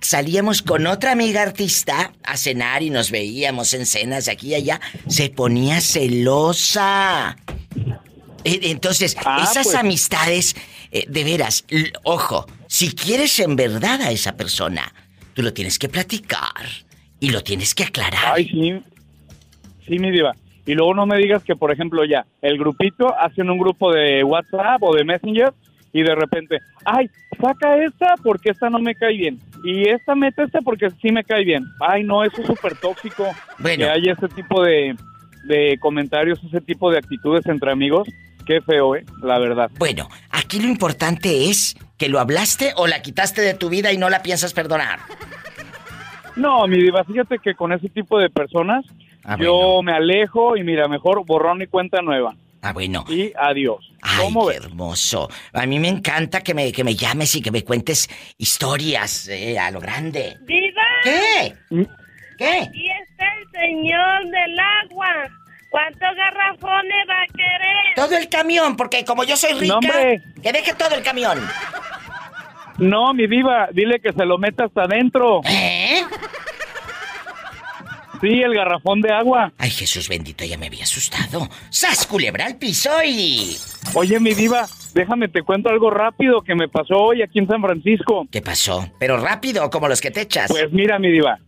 salíamos 0.00 0.62
con 0.62 0.86
otra 0.88 1.12
amiga 1.12 1.42
artista 1.42 2.12
a 2.24 2.36
cenar 2.36 2.82
y 2.82 2.90
nos 2.90 3.12
veíamos 3.12 3.72
en 3.74 3.86
cenas 3.86 4.24
de 4.24 4.32
aquí 4.32 4.48
y 4.48 4.54
allá. 4.56 4.80
Se 5.06 5.30
ponía 5.30 5.80
celosa. 5.80 7.36
Eh, 8.44 8.60
Entonces, 8.64 9.16
Ah, 9.24 9.40
esas 9.42 9.64
pues. 9.68 9.76
amistades, 9.76 10.56
eh, 10.90 11.04
de 11.08 11.24
veras, 11.24 11.64
ojo, 12.04 12.46
si 12.66 12.92
quieres 12.94 13.38
en 13.40 13.56
verdad 13.56 14.00
a 14.02 14.10
esa 14.10 14.36
persona, 14.36 14.92
tú 15.34 15.42
lo 15.42 15.52
tienes 15.52 15.78
que 15.78 15.88
platicar 15.88 16.64
y 17.20 17.30
lo 17.30 17.42
tienes 17.42 17.74
que 17.74 17.84
aclarar. 17.84 18.34
Ay, 18.34 18.48
sí. 18.48 18.82
Sí, 19.86 19.98
mi 19.98 20.10
diva. 20.10 20.34
Y 20.64 20.74
luego 20.74 20.94
no 20.94 21.06
me 21.06 21.18
digas 21.18 21.42
que, 21.42 21.56
por 21.56 21.72
ejemplo, 21.72 22.04
ya, 22.04 22.24
el 22.40 22.56
grupito 22.56 23.12
hacen 23.18 23.50
un 23.50 23.58
grupo 23.58 23.92
de 23.92 24.22
WhatsApp 24.22 24.80
o 24.82 24.94
de 24.94 25.04
Messenger 25.04 25.52
y 25.92 26.02
de 26.02 26.14
repente, 26.14 26.58
ay, 26.84 27.10
saca 27.40 27.76
esta 27.84 28.14
porque 28.22 28.50
esta 28.50 28.70
no 28.70 28.78
me 28.78 28.94
cae 28.94 29.16
bien. 29.16 29.40
Y 29.64 29.88
esta 29.88 30.14
mete 30.14 30.44
esta 30.44 30.60
porque 30.60 30.88
sí 31.02 31.10
me 31.10 31.24
cae 31.24 31.44
bien. 31.44 31.64
Ay, 31.80 32.04
no, 32.04 32.22
eso 32.24 32.40
es 32.40 32.46
súper 32.46 32.76
tóxico. 32.76 33.26
Bueno. 33.58 33.84
Que 33.86 33.90
haya 33.90 34.12
ese 34.12 34.28
tipo 34.28 34.62
de, 34.62 34.94
de 35.44 35.76
comentarios, 35.80 36.40
ese 36.44 36.60
tipo 36.60 36.90
de 36.92 36.98
actitudes 36.98 37.44
entre 37.46 37.70
amigos. 37.72 38.08
Qué 38.46 38.60
feo, 38.60 38.96
¿eh? 38.96 39.04
La 39.22 39.38
verdad. 39.38 39.70
Bueno, 39.78 40.08
aquí 40.30 40.60
lo 40.60 40.68
importante 40.68 41.50
es 41.50 41.76
que 41.96 42.08
lo 42.08 42.20
hablaste 42.20 42.72
o 42.76 42.86
la 42.86 43.02
quitaste 43.02 43.40
de 43.42 43.54
tu 43.54 43.68
vida 43.68 43.92
y 43.92 43.98
no 43.98 44.10
la 44.10 44.22
piensas 44.22 44.52
perdonar. 44.52 45.00
No, 46.36 46.66
mi 46.66 46.78
diva, 46.78 47.04
fíjate 47.04 47.38
que 47.38 47.54
con 47.54 47.72
ese 47.72 47.88
tipo 47.88 48.18
de 48.18 48.30
personas 48.30 48.84
Ah, 49.24 49.36
yo 49.38 49.82
me 49.82 49.92
alejo 49.92 50.56
y 50.56 50.64
mira, 50.64 50.88
mejor 50.88 51.24
borrón 51.24 51.62
y 51.62 51.66
cuenta 51.66 52.02
nueva. 52.02 52.34
Ah, 52.60 52.72
bueno. 52.72 53.04
Y 53.08 53.32
adiós. 53.36 53.92
Ay, 54.00 54.24
¿Cómo 54.24 54.48
qué 54.48 54.56
hermoso. 54.56 55.28
A 55.52 55.66
mí 55.66 55.78
me 55.78 55.88
encanta 55.88 56.42
que 56.42 56.54
me, 56.54 56.70
que 56.72 56.84
me 56.84 56.94
llames 56.94 57.34
y 57.36 57.42
que 57.42 57.50
me 57.50 57.64
cuentes 57.64 58.08
historias 58.38 59.28
eh, 59.28 59.58
a 59.58 59.70
lo 59.70 59.80
grande. 59.80 60.36
¡Viva! 60.42 60.82
¿Qué? 61.02 61.54
¿Qué? 62.38 62.60
Aquí 62.62 62.86
está 63.02 63.26
el 63.38 63.50
señor 63.52 64.24
del 64.24 64.58
agua. 64.58 65.28
¿Cuántos 65.72 66.16
garrafones 66.16 67.06
va 67.08 67.22
a 67.22 67.26
querer? 67.28 67.94
Todo 67.96 68.16
el 68.16 68.28
camión, 68.28 68.76
porque 68.76 69.06
como 69.06 69.24
yo 69.24 69.38
soy 69.38 69.54
rica, 69.54 69.74
No, 69.74 69.80
que 69.80 70.52
deje 70.52 70.74
todo 70.74 70.94
el 70.94 71.02
camión. 71.02 71.40
No, 72.76 73.14
mi 73.14 73.26
diva, 73.26 73.68
dile 73.72 73.98
que 73.98 74.12
se 74.12 74.26
lo 74.26 74.36
meta 74.36 74.64
hasta 74.64 74.82
adentro. 74.82 75.40
¿Eh? 75.48 76.02
Sí, 78.20 78.28
el 78.40 78.54
garrafón 78.54 79.00
de 79.00 79.12
agua. 79.12 79.50
Ay, 79.56 79.70
Jesús 79.70 80.08
bendito, 80.10 80.44
ya 80.44 80.58
me 80.58 80.66
había 80.66 80.84
asustado. 80.84 81.48
¡Sas, 81.70 82.06
culebra 82.06 82.44
al 82.44 82.56
piso 82.56 82.90
y... 83.04 83.56
Oye, 83.94 84.20
mi 84.20 84.34
diva, 84.34 84.66
déjame 84.94 85.28
te 85.28 85.42
cuento 85.42 85.70
algo 85.70 85.90
rápido 85.90 86.42
que 86.42 86.54
me 86.54 86.68
pasó 86.68 86.98
hoy 86.98 87.22
aquí 87.22 87.38
en 87.38 87.48
San 87.48 87.62
Francisco. 87.62 88.26
¿Qué 88.30 88.42
pasó? 88.42 88.88
Pero 88.98 89.16
rápido, 89.16 89.70
como 89.70 89.88
los 89.88 90.02
que 90.02 90.10
te 90.10 90.20
echas. 90.20 90.50
Pues 90.50 90.70
mira, 90.70 90.98
mi 90.98 91.10
diva, 91.10 91.38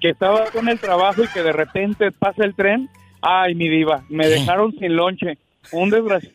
que 0.00 0.08
estaba 0.08 0.46
con 0.46 0.68
el 0.68 0.80
trabajo 0.80 1.22
y 1.22 1.28
que 1.28 1.42
de 1.42 1.52
repente 1.52 2.10
pasa 2.10 2.42
el 2.42 2.54
tren. 2.56 2.88
Ay, 3.28 3.54
mi 3.56 3.68
diva, 3.68 4.02
me 4.08 4.28
dejaron 4.28 4.72
sin 4.78 4.94
lonche. 4.94 5.36
Un 5.72 5.90
desgraciado 5.90 6.34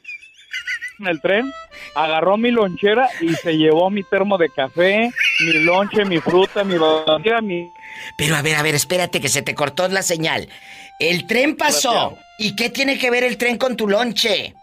en 0.99 1.07
el 1.07 1.21
tren 1.21 1.51
agarró 1.95 2.37
mi 2.37 2.51
lonchera 2.51 3.07
y 3.21 3.29
se 3.33 3.53
llevó 3.57 3.89
mi 3.89 4.03
termo 4.03 4.37
de 4.37 4.49
café, 4.49 5.09
mi 5.39 5.53
lonche, 5.63 6.03
mi 6.05 6.19
fruta, 6.19 6.63
mi 6.63 6.75
bandera, 6.77 7.41
mi... 7.41 7.65
Pero 8.17 8.35
a 8.35 8.41
ver, 8.41 8.55
a 8.57 8.61
ver, 8.61 8.75
espérate 8.75 9.19
que 9.21 9.29
se 9.29 9.41
te 9.41 9.55
cortó 9.55 9.87
la 9.87 10.01
señal. 10.03 10.47
El 10.99 11.25
tren 11.27 11.55
pasó. 11.55 12.17
¿Y 12.37 12.55
qué 12.55 12.69
tiene 12.69 12.97
que 12.99 13.09
ver 13.09 13.23
el 13.23 13.37
tren 13.37 13.57
con 13.57 13.75
tu 13.77 13.87
lonche? 13.87 14.53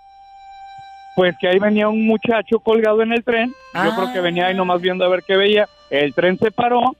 Pues 1.16 1.34
que 1.40 1.48
ahí 1.48 1.58
venía 1.58 1.88
un 1.88 2.06
muchacho 2.06 2.60
colgado 2.60 3.02
en 3.02 3.12
el 3.12 3.24
tren. 3.24 3.48
Yo 3.48 3.54
Ah. 3.80 3.92
creo 3.96 4.12
que 4.12 4.20
venía 4.20 4.46
ahí 4.46 4.54
nomás 4.54 4.80
viendo 4.80 5.04
a 5.04 5.08
ver 5.08 5.24
qué 5.26 5.34
veía. 5.36 5.66
El 5.90 6.14
tren 6.14 6.38
se 6.38 6.50
paró 6.50 6.94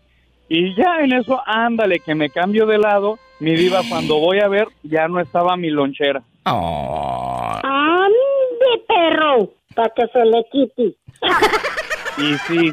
y 0.48 0.74
ya 0.74 1.00
en 1.00 1.12
eso, 1.12 1.40
ándale, 1.46 2.00
que 2.00 2.14
me 2.14 2.30
cambio 2.30 2.66
de 2.66 2.78
lado. 2.78 3.18
Mi 3.40 3.54
diva, 3.54 3.80
cuando 3.88 4.18
voy 4.18 4.40
a 4.40 4.48
ver, 4.48 4.66
ya 4.82 5.06
no 5.06 5.20
estaba 5.20 5.56
mi 5.56 5.70
lonchera. 5.70 6.22
Oh. 6.46 7.58
¡Ande, 7.62 8.84
perro! 8.88 9.50
Para 9.74 9.92
que 9.94 10.06
se 10.08 10.24
le 10.24 10.44
quite. 10.50 10.94
Y 12.18 12.34
sí, 12.48 12.72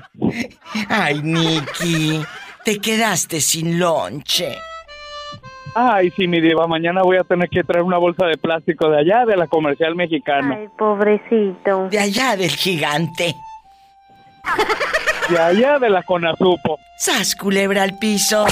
Ay, 0.89 1.21
Nicky, 1.21 2.19
te 2.63 2.79
quedaste 2.79 3.39
sin 3.39 3.77
lonche. 3.77 4.57
ay, 5.75 6.09
sí, 6.17 6.27
mi 6.27 6.41
diva, 6.41 6.65
mañana 6.65 7.03
voy 7.03 7.17
a 7.17 7.23
tener 7.23 7.47
que 7.49 7.63
traer 7.63 7.83
una 7.83 7.99
bolsa 7.99 8.25
de 8.25 8.37
plástico 8.37 8.89
de 8.89 9.01
allá, 9.01 9.23
de 9.23 9.37
la 9.37 9.45
comercial 9.45 9.93
mexicana. 9.95 10.57
Ay, 10.59 10.67
pobrecito. 10.75 11.89
De 11.89 11.99
allá 11.99 12.35
del 12.35 12.49
gigante. 12.49 13.35
De 15.29 15.39
allá 15.39 15.79
de 15.79 15.89
la 15.89 16.03
Conazupo. 16.03 16.79
¡Sas, 16.97 17.35
culebra 17.35 17.83
al 17.83 17.97
piso! 17.97 18.45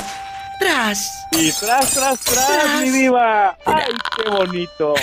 ¡Tras! 0.60 1.28
Y 1.32 1.52
tras, 1.52 1.91
tras, 1.91 2.20
tras, 2.20 2.82
mi 2.82 2.90
diva. 2.90 3.56
Ay, 3.65 3.94
qué 4.15 4.30
bonito. 4.30 4.95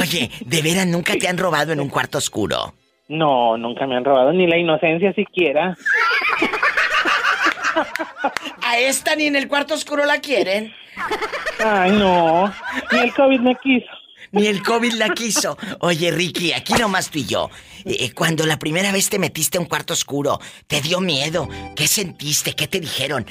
Oye, 0.00 0.30
¿de 0.44 0.62
veras 0.62 0.86
nunca 0.86 1.14
te 1.16 1.28
han 1.28 1.38
robado 1.38 1.72
en 1.72 1.80
un 1.80 1.88
cuarto 1.88 2.18
oscuro? 2.18 2.74
No, 3.08 3.56
nunca 3.56 3.86
me 3.86 3.96
han 3.96 4.04
robado 4.04 4.32
ni 4.32 4.46
la 4.46 4.58
inocencia 4.58 5.12
siquiera. 5.14 5.76
A 8.62 8.78
esta 8.78 9.14
ni 9.16 9.26
en 9.26 9.36
el 9.36 9.48
cuarto 9.48 9.74
oscuro 9.74 10.04
la 10.04 10.20
quieren. 10.20 10.72
Ay, 11.64 11.92
no. 11.92 12.52
Ni 12.92 12.98
el 12.98 13.14
COVID 13.14 13.40
me 13.40 13.56
quiso. 13.56 13.86
Ni 14.32 14.46
el 14.46 14.62
COVID 14.62 14.92
la 14.94 15.10
quiso. 15.10 15.56
Oye, 15.80 16.10
Ricky, 16.10 16.52
aquí 16.52 16.74
nomás 16.74 17.10
tú 17.10 17.18
y 17.18 17.26
yo. 17.26 17.50
Eh, 17.84 18.12
cuando 18.12 18.44
la 18.44 18.58
primera 18.58 18.92
vez 18.92 19.08
te 19.08 19.18
metiste 19.18 19.56
a 19.56 19.60
un 19.60 19.66
cuarto 19.66 19.94
oscuro, 19.94 20.38
¿te 20.66 20.80
dio 20.80 21.00
miedo? 21.00 21.48
¿Qué 21.74 21.86
sentiste? 21.86 22.54
¿Qué 22.54 22.66
te 22.66 22.80
dijeron? 22.80 23.26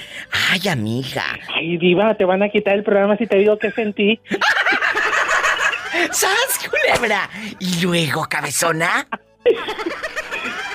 Ay, 0.50 0.68
amiga. 0.68 1.24
Ay, 1.54 1.78
diva, 1.78 2.16
te 2.16 2.26
van 2.26 2.42
a 2.42 2.50
quitar 2.50 2.74
el 2.74 2.84
programa 2.84 3.18
si 3.18 3.28
te 3.28 3.38
digo 3.38 3.58
que 3.60 3.72
sentí. 3.72 4.20
¡Sas, 6.12 6.70
culebra! 6.70 7.30
¿Y 7.60 7.82
luego, 7.82 8.26
cabezona? 8.28 9.08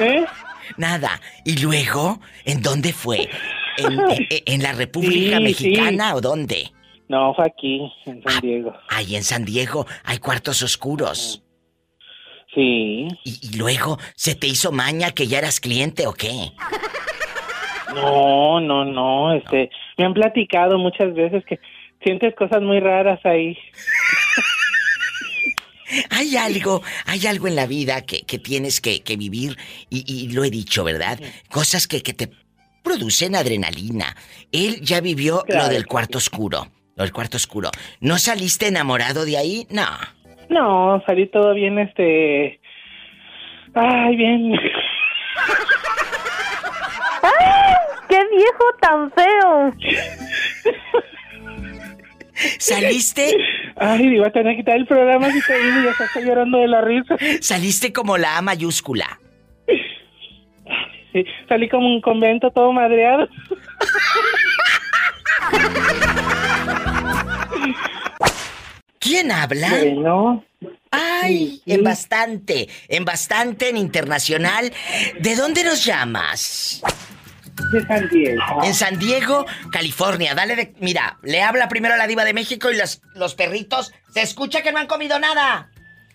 ¿Eh? 0.01 0.24
Nada. 0.76 1.20
¿Y 1.44 1.58
luego? 1.60 2.20
¿En 2.44 2.62
dónde 2.62 2.92
fue? 2.92 3.28
¿En, 3.78 3.92
en- 4.10 4.26
en 4.46 4.62
la 4.62 4.72
República 4.72 5.36
Sí, 5.38 5.42
Mexicana 5.42 6.10
sí. 6.10 6.14
o 6.16 6.20
dónde? 6.20 6.70
No, 7.08 7.34
fue 7.34 7.44
aquí, 7.46 7.80
en 8.06 8.22
San 8.22 8.40
Diego. 8.40 8.72
Ahí 8.88 9.16
en 9.16 9.22
San 9.24 9.44
Diego 9.44 9.86
hay 10.04 10.18
cuartos 10.18 10.62
oscuros. 10.62 11.42
Sí. 12.54 13.06
¿Y, 13.24 13.38
y 13.52 13.56
luego 13.56 13.98
se 14.14 14.34
te 14.34 14.46
hizo 14.46 14.72
maña 14.72 15.10
que 15.12 15.26
ya 15.26 15.38
eras 15.38 15.60
cliente 15.60 16.06
o 16.06 16.12
qué? 16.14 16.52
No, 17.94 18.60
no, 18.60 18.84
no, 18.84 19.34
este, 19.34 19.70
me 19.98 20.04
han 20.06 20.14
platicado 20.14 20.78
muchas 20.78 21.12
veces 21.14 21.44
que 21.46 21.58
sientes 22.02 22.34
cosas 22.34 22.62
muy 22.62 22.80
raras 22.80 23.20
ahí. 23.24 23.56
Hay 26.10 26.36
algo, 26.36 26.82
hay 27.06 27.27
algo 27.27 27.48
en 27.48 27.56
la 27.56 27.66
vida 27.66 28.02
que, 28.02 28.23
que 28.23 28.39
tienes 28.39 28.81
que, 28.81 29.02
que 29.02 29.16
vivir 29.16 29.56
y, 29.90 30.05
y 30.06 30.32
lo 30.32 30.44
he 30.44 30.51
dicho, 30.51 30.85
¿verdad? 30.85 31.19
Cosas 31.51 31.86
que, 31.86 32.02
que 32.02 32.14
te 32.14 32.31
producen 32.82 33.35
adrenalina. 33.36 34.16
Él 34.51 34.81
ya 34.81 35.01
vivió 35.01 35.43
Claro 35.43 35.64
lo 35.64 35.69
del 35.73 35.86
cuarto 35.86 36.19
oscuro. 36.19 36.69
Lo 36.97 37.05
del 37.05 37.12
cuarto 37.12 37.36
oscuro. 37.36 37.70
¿No 38.01 38.19
saliste 38.19 38.69
enamorado 38.69 39.24
de 39.24 39.39
ahí? 39.39 39.66
No. 39.70 39.86
No, 40.51 41.02
salí 41.06 41.27
todo 41.28 41.55
bien, 41.55 41.78
este, 41.78 42.60
ay, 43.74 44.16
bien. 44.16 44.52
¡Qué 48.09 48.19
viejo 48.31 48.64
tan 48.81 49.10
feo! 49.12 49.73
¿Saliste? 52.59 53.36
Ay, 53.76 54.09
digo, 54.09 54.30
te 54.30 54.42
van 54.42 54.52
a 54.52 54.56
quitar 54.56 54.76
el 54.76 54.86
programa 54.86 55.30
si 55.30 55.40
te 55.42 55.59
digo, 55.59 55.82
ya 55.84 56.04
estoy 56.04 56.24
llorando 56.24 56.59
de 56.59 56.68
la 56.68 56.80
risa. 56.80 57.16
Saliste 57.40 57.92
como 57.92 58.18
la 58.18 58.38
A 58.38 58.42
mayúscula. 58.42 59.20
Sí, 61.12 61.24
salí 61.48 61.68
como 61.68 61.86
un 61.88 62.00
convento 62.00 62.50
todo 62.50 62.72
madreado. 62.72 63.28
¿Quién 68.98 69.30
habla? 69.30 69.68
Bueno. 69.68 70.44
Ay, 70.90 71.60
en 71.66 71.82
bastante, 71.82 72.68
en 72.88 73.04
bastante, 73.04 73.68
en 73.68 73.76
internacional. 73.76 74.72
¿De 75.20 75.36
dónde 75.36 75.64
nos 75.64 75.84
llamas? 75.84 76.82
De 77.72 77.86
San 77.86 78.08
Diego. 78.08 78.42
En 78.64 78.74
San 78.74 78.98
Diego, 78.98 79.46
California. 79.70 80.34
Dale 80.34 80.56
de. 80.56 80.74
Mira, 80.80 81.18
le 81.22 81.42
habla 81.42 81.68
primero 81.68 81.94
a 81.94 81.96
la 81.96 82.06
diva 82.06 82.24
de 82.24 82.34
México 82.34 82.70
y 82.70 82.76
los, 82.76 83.02
los 83.14 83.34
perritos. 83.34 83.92
Se 84.12 84.22
escucha 84.22 84.62
que 84.62 84.72
no 84.72 84.78
han 84.78 84.86
comido 84.86 85.18
nada. 85.18 85.70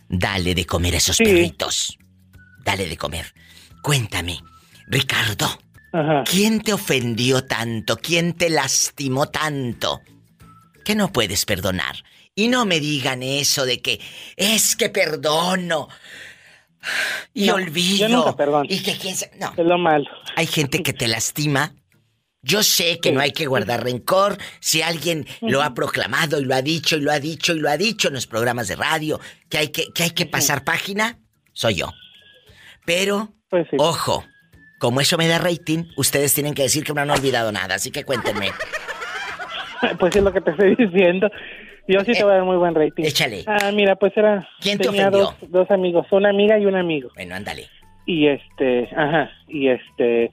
Dale 0.09 0.55
de 0.55 0.65
comer 0.65 0.95
a 0.95 0.97
esos 0.97 1.18
perritos. 1.18 1.97
Dale 2.64 2.88
de 2.88 2.97
comer. 2.97 3.34
Cuéntame, 3.81 4.39
Ricardo. 4.88 5.59
¿Quién 6.26 6.61
te 6.61 6.73
ofendió 6.73 7.45
tanto? 7.45 7.97
¿Quién 7.97 8.34
te 8.34 8.49
lastimó 8.49 9.27
tanto? 9.27 10.01
Que 10.84 10.95
no 10.95 11.11
puedes 11.11 11.45
perdonar. 11.45 12.03
Y 12.35 12.49
no 12.49 12.65
me 12.65 12.80
digan 12.80 13.23
eso 13.23 13.65
de 13.65 13.81
que 13.81 13.99
es 14.35 14.76
que 14.76 14.89
perdono. 14.89 15.88
Y 17.34 17.47
No, 17.47 17.55
olvido. 17.55 18.07
yo 18.07 18.15
nunca 18.18 18.35
perdono. 18.35 18.65
Y 18.69 18.81
que 18.81 18.97
quién 18.97 19.15
No. 19.39 19.53
Es 19.55 19.65
lo 19.65 19.77
malo. 19.77 20.05
Hay 20.35 20.47
gente 20.47 20.84
que 20.84 20.93
te 20.93 21.07
lastima. 21.07 21.73
Yo 22.41 22.64
sé 22.64 22.99
que 23.01 23.11
no 23.11 23.19
hay 23.19 23.31
que 23.31 23.45
guardar 23.45 23.84
rencor. 23.84 24.38
Si 24.59 24.81
alguien 24.81 25.26
lo 25.41 25.61
ha 25.61 25.73
proclamado 25.73 26.39
y 26.39 26.45
lo 26.45 26.55
ha 26.55 26.61
dicho 26.61 26.95
y 26.95 27.01
lo 27.01 27.11
ha 27.11 27.19
dicho 27.19 27.53
y 27.53 27.59
lo 27.59 27.69
ha 27.69 27.77
dicho 27.77 28.07
en 28.07 28.14
los 28.14 28.27
programas 28.27 28.68
de 28.68 28.76
radio, 28.76 29.19
que 29.49 29.57
hay 29.57 29.68
que, 29.69 29.91
que, 29.93 30.03
hay 30.03 30.11
que 30.11 30.26
pasar 30.26 30.64
página, 30.64 31.19
soy 31.51 31.76
yo. 31.76 31.91
Pero, 32.85 33.34
ojo, 33.77 34.23
como 34.80 35.01
eso 35.01 35.18
me 35.18 35.27
da 35.27 35.39
rating, 35.39 35.85
ustedes 35.97 36.34
tienen 36.34 36.53
que 36.53 36.61
decir 36.61 36.85
que 36.85 36.93
no 36.93 37.01
han 37.01 37.09
olvidado 37.09 37.51
nada, 37.51 37.76
así 37.76 37.91
que 37.91 38.03
cuéntenme. 38.05 38.51
Pues 39.99 40.15
es 40.15 40.23
lo 40.23 40.34
que 40.34 40.41
te 40.41 40.49
estoy 40.49 40.76
diciendo. 40.76 41.30
Yo 41.88 42.01
sí 42.01 42.14
te 42.14 42.23
voy 42.23 42.34
a 42.34 42.35
dar 42.38 42.43
muy 42.43 42.57
buen 42.57 42.76
rating. 42.76 43.03
Échale. 43.03 43.43
Ah, 43.47 43.72
mira, 43.73 43.95
pues 43.95 44.15
era. 44.18 44.47
¿Quién 44.59 44.77
te 44.77 44.85
tenía 44.85 45.07
ofendió? 45.07 45.35
Dos, 45.41 45.51
dos 45.51 45.72
amigos, 45.72 46.05
una 46.11 46.30
amiga 46.30 46.59
y 46.59 46.65
un 46.65 46.76
amigo. 46.76 47.09
Bueno, 47.15 47.35
ándale. 47.35 47.68
Y 48.05 48.27
este, 48.27 48.89
ajá, 48.95 49.30
y 49.47 49.68
este, 49.68 50.31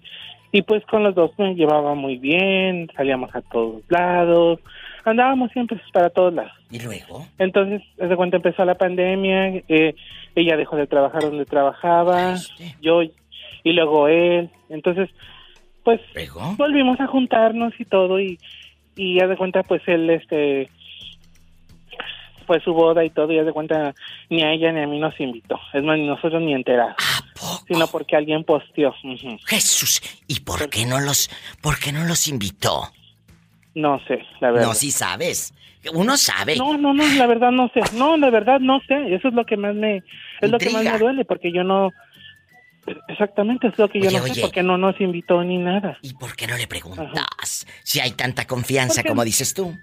y 0.53 0.63
pues 0.63 0.85
con 0.87 1.03
los 1.03 1.15
dos 1.15 1.33
me 1.39 1.55
llevaba 1.55 1.95
muy 1.95 2.19
bien, 2.19 2.89
salíamos 2.97 3.35
a 3.35 3.43
todos 3.43 3.83
lados, 3.89 4.61
andábamos 5.05 5.51
siempre 5.51 5.81
para 5.93 6.11
todos 6.11 6.33
lados. 6.33 6.53
¿Y 6.71 6.79
luego? 6.79 7.27
Entonces, 7.39 7.83
desde 7.97 8.15
cuando 8.15 8.37
empezó 8.37 8.65
la 8.65 8.77
pandemia, 8.77 9.63
eh, 9.69 9.97
ella 10.37 10.57
dejó 10.57 10.77
de 10.77 10.87
trabajar 10.87 11.23
donde 11.23 11.47
trabajaba, 11.47 12.37
yo 12.81 13.03
y 13.03 13.73
luego 13.73 14.07
él. 14.07 14.51
Entonces, 14.69 15.11
pues 15.83 16.01
volvimos 16.57 17.01
a 17.01 17.09
juntarnos 17.09 17.73
y 17.79 17.85
todo 17.85 18.21
y 18.21 18.39
y 18.97 19.19
ya 19.19 19.27
de 19.27 19.37
cuenta 19.37 19.63
pues 19.63 19.83
él 19.87 20.09
este 20.11 20.71
fue 22.45 22.61
su 22.61 22.73
boda 22.73 23.05
y 23.05 23.11
todo 23.11 23.33
y 23.33 23.43
de 23.43 23.53
cuenta 23.53 23.95
ni 24.31 24.43
a 24.43 24.53
ella 24.53 24.73
ni 24.73 24.83
a 24.83 24.87
mí 24.87 24.99
nos 24.99 25.19
invitó. 25.21 25.59
Es 25.73 25.83
más, 25.83 25.99
ni 25.99 26.07
nosotros 26.07 26.41
ni 26.43 26.55
enterados. 26.55 26.97
Sino 27.67 27.87
porque 27.89 28.17
alguien 28.17 28.45
posteó. 28.45 28.95
Jesús, 29.47 30.01
¿y 30.27 30.41
por 30.41 30.69
qué 30.71 30.87
no 30.87 31.01
los, 31.01 31.31
por 31.61 31.79
qué 31.79 31.93
no 31.93 32.05
los 32.05 32.29
invitó? 32.29 32.91
No 33.75 34.01
sé, 34.07 34.25
la 34.41 34.53
verdad. 34.53 34.69
No, 34.69 34.75
sí 34.75 34.91
sabes. 34.91 35.53
Uno 35.93 36.17
sabe. 36.17 36.57
No, 36.57 36.79
no, 36.79 36.95
no, 36.95 37.07
la 37.07 37.27
verdad 37.27 37.51
no 37.51 37.69
sé. 37.75 37.81
No, 37.95 38.17
la 38.17 38.31
verdad 38.31 38.61
no 38.61 38.81
sé. 38.87 39.15
Eso 39.15 39.29
es 39.29 39.35
lo 39.35 39.45
que 39.45 39.57
más 39.57 39.75
me, 39.75 40.03
es 40.41 40.51
lo 40.51 40.59
que 40.59 40.71
más 40.71 40.85
me 40.85 40.99
duele 40.99 41.25
porque 41.25 41.53
yo 41.53 41.63
no, 41.65 41.91
exactamente 43.09 43.69
es 43.69 43.79
lo 43.79 43.89
que 43.89 44.01
yo 44.01 44.09
Oye, 44.09 44.19
no 44.19 44.25
oye. 44.25 44.35
sé 44.35 44.41
porque 44.41 44.63
no 44.63 44.79
nos 44.79 45.01
invitó 45.01 45.43
ni 45.43 45.59
nada. 45.59 45.99
¿Y 46.03 46.15
por 46.15 46.37
qué 46.37 46.47
no 46.47 46.57
le 46.57 46.67
preguntas? 46.67 47.67
Si 47.83 48.01
hay 48.01 48.13
tanta 48.13 48.47
confianza 48.47 49.03
como 49.03 49.25
dices 49.25 49.55
tú. 49.55 49.75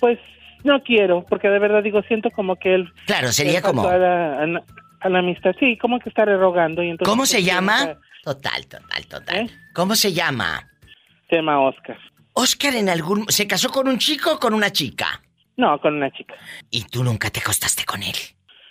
Pues 0.00 0.18
no 0.64 0.82
quiero 0.82 1.24
porque 1.28 1.48
de 1.48 1.58
verdad 1.60 1.82
digo 1.82 2.02
siento 2.02 2.30
como 2.30 2.56
que 2.56 2.74
él. 2.74 2.92
Claro, 3.06 3.30
sería 3.32 3.62
como- 3.62 3.86
a 3.86 3.96
la, 3.96 4.42
a 4.42 4.46
la- 4.46 4.64
a 5.00 5.08
la 5.08 5.18
amistad. 5.20 5.54
Sí, 5.60 5.76
como 5.78 6.00
que 6.00 6.08
estaré 6.08 6.36
rogando 6.36 6.82
y 6.82 6.90
entonces. 6.90 7.08
¿Cómo 7.10 7.26
se 7.26 7.36
pues, 7.36 7.44
llama? 7.46 7.98
Total, 8.22 8.66
total, 8.66 9.06
total. 9.06 9.50
¿Cómo 9.74 9.94
se 9.94 10.12
llama? 10.12 10.66
Se 11.28 11.36
llama 11.36 11.60
Oscar. 11.60 11.98
Oscar 12.32 12.74
en 12.74 12.88
algún... 12.88 13.26
¿Se 13.28 13.46
casó 13.46 13.70
con 13.70 13.86
un 13.86 13.98
chico 13.98 14.32
o 14.32 14.38
con 14.40 14.54
una 14.54 14.70
chica? 14.72 15.20
No, 15.56 15.78
con 15.80 15.94
una 15.96 16.10
chica. 16.10 16.34
¿Y 16.70 16.84
tú 16.84 17.04
nunca 17.04 17.30
te 17.30 17.40
acostaste 17.40 17.84
con 17.84 18.02
él? 18.02 18.16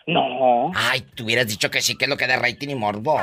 No. 0.07 0.71
Ay, 0.75 1.01
tú 1.15 1.23
hubieras 1.23 1.47
dicho 1.47 1.69
que 1.71 1.81
sí, 1.81 1.95
que 1.95 2.05
es 2.05 2.09
lo 2.09 2.17
que 2.17 2.27
da 2.27 2.35
rating 2.37 2.69
y 2.69 2.75
morbo. 2.75 3.21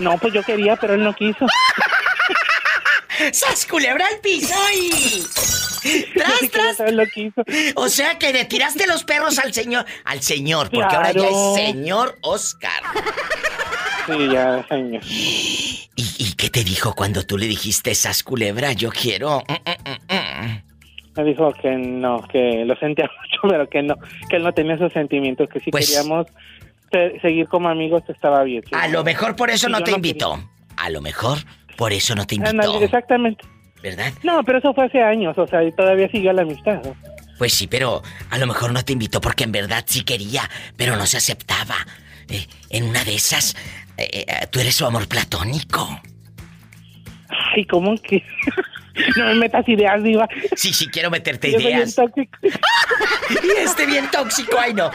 No, 0.00 0.18
pues 0.18 0.34
yo 0.34 0.42
quería, 0.42 0.76
pero 0.76 0.94
él 0.94 1.04
no 1.04 1.14
quiso. 1.14 1.46
¡Sas 3.32 3.64
culebra 3.66 4.06
al 4.06 4.20
piso 4.20 4.54
y... 4.74 5.69
¡Tras, 6.14 6.76
tras! 6.76 6.92
lo 6.92 7.06
quiso. 7.06 7.42
O 7.76 7.88
sea 7.88 8.18
que 8.18 8.32
le 8.32 8.44
tiraste 8.44 8.86
los 8.86 9.04
perros 9.04 9.38
al 9.38 9.52
señor... 9.52 9.84
Al 10.04 10.20
señor, 10.22 10.70
porque 10.70 10.94
ahora 10.94 11.12
ya 11.12 11.20
Claro. 11.28 11.56
es 11.56 11.64
señor 11.66 12.18
Oscar. 12.22 12.82
Sí, 14.06 14.28
ya, 14.32 14.66
señor. 14.68 15.02
¿Y, 15.04 15.86
y 16.18 16.32
qué 16.36 16.50
te 16.50 16.64
dijo 16.64 16.94
cuando 16.94 17.24
tú 17.24 17.36
le 17.38 17.46
dijiste, 17.46 17.94
Sas 17.94 18.22
culebra, 18.22 18.72
yo 18.72 18.90
quiero... 18.90 19.40
mm, 19.48 19.52
mm, 19.52 19.90
mm, 19.90 20.46
mm"? 20.46 20.62
Me 21.16 21.24
dijo 21.24 21.52
que 21.60 21.70
no, 21.76 22.22
que 22.28 22.64
lo 22.64 22.76
sentía 22.76 23.04
mucho, 23.20 23.40
pero 23.48 23.68
que 23.68 23.82
no, 23.82 23.96
que 24.28 24.36
él 24.36 24.42
no 24.42 24.52
tenía 24.52 24.74
esos 24.74 24.92
sentimientos, 24.92 25.48
que 25.48 25.60
si 25.60 25.70
Pues- 25.70 25.86
queríamos 25.88 26.26
se- 26.92 27.20
seguir 27.20 27.46
como 27.48 27.68
amigos 27.68 28.02
estaba 28.08 28.42
bien. 28.44 28.62
sí. 28.64 28.70
A 28.72 28.88
lo 28.88 29.04
mejor 29.04 29.36
por 29.36 29.50
eso 29.50 29.68
no 29.68 29.82
te 29.82 29.90
no 29.90 29.96
invitó. 29.98 30.42
A 30.76 30.88
lo 30.90 31.00
mejor 31.02 31.38
por 31.76 31.92
eso 31.92 32.14
no 32.14 32.26
te 32.26 32.36
invitó. 32.36 32.50
Ándale, 32.50 32.84
exactamente. 32.84 33.44
¿Verdad? 33.82 34.12
No, 34.22 34.42
pero 34.44 34.58
eso 34.58 34.74
fue 34.74 34.86
hace 34.86 35.02
años, 35.02 35.36
o 35.38 35.46
sea, 35.46 35.64
y 35.64 35.72
todavía 35.72 36.08
siguió 36.10 36.32
la 36.32 36.42
amistad. 36.42 36.82
¿no? 36.84 36.94
Pues 37.38 37.54
sí, 37.54 37.66
pero 37.66 38.02
a 38.28 38.38
lo 38.38 38.46
mejor 38.46 38.72
no 38.72 38.84
te 38.84 38.92
invitó 38.92 39.20
porque 39.20 39.44
en 39.44 39.52
verdad 39.52 39.84
sí 39.86 40.04
quería, 40.04 40.42
pero 40.76 40.96
no 40.96 41.06
se 41.06 41.16
aceptaba. 41.16 41.76
Eh, 42.28 42.46
en 42.68 42.84
una 42.84 43.02
de 43.04 43.14
esas, 43.14 43.56
eh, 43.96 44.26
eh, 44.28 44.46
tú 44.50 44.60
eres 44.60 44.74
su 44.74 44.84
amor 44.84 45.08
platónico. 45.08 46.00
Ay, 47.54 47.64
¿cómo 47.64 47.96
que? 47.96 48.22
no 49.16 49.24
me 49.26 49.34
metas 49.34 49.68
ideas, 49.68 50.02
diva. 50.02 50.28
Sí, 50.56 50.72
sí, 50.72 50.88
quiero 50.88 51.10
meterte 51.10 51.48
Yo 51.52 51.58
soy 51.58 51.66
bien 51.66 51.78
ideas. 51.78 51.94
tóxico. 51.94 52.38
y 53.42 53.60
este 53.60 53.86
bien 53.86 54.10
tóxico, 54.10 54.58
ay 54.58 54.74
no. 54.74 54.90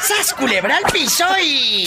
¡Sas 0.00 0.32
culebra 0.34 0.76
al 0.76 0.92
piso 0.92 1.26
y... 1.42 1.86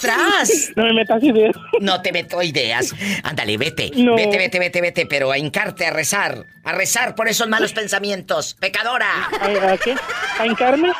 ¡Tras! 0.00 0.72
No 0.76 0.84
me 0.84 0.94
metas 0.94 1.22
ideas. 1.22 1.54
No 1.80 2.00
te 2.00 2.12
meto 2.12 2.42
ideas. 2.42 2.94
Ándale, 3.22 3.58
vete. 3.58 3.90
No. 3.96 4.14
Vete, 4.14 4.38
vete, 4.38 4.58
vete, 4.58 4.80
vete, 4.80 5.06
pero 5.06 5.30
a 5.30 5.38
hincarte, 5.38 5.86
a 5.86 5.90
rezar. 5.90 6.46
A 6.64 6.72
rezar 6.72 7.14
por 7.14 7.28
esos 7.28 7.48
malos 7.48 7.72
pensamientos. 7.72 8.54
¡Pecadora! 8.54 9.28
¿A, 9.40 9.72
a 9.72 9.76
qué? 9.76 9.94
¿A 10.38 10.46
hincarme? 10.46 10.92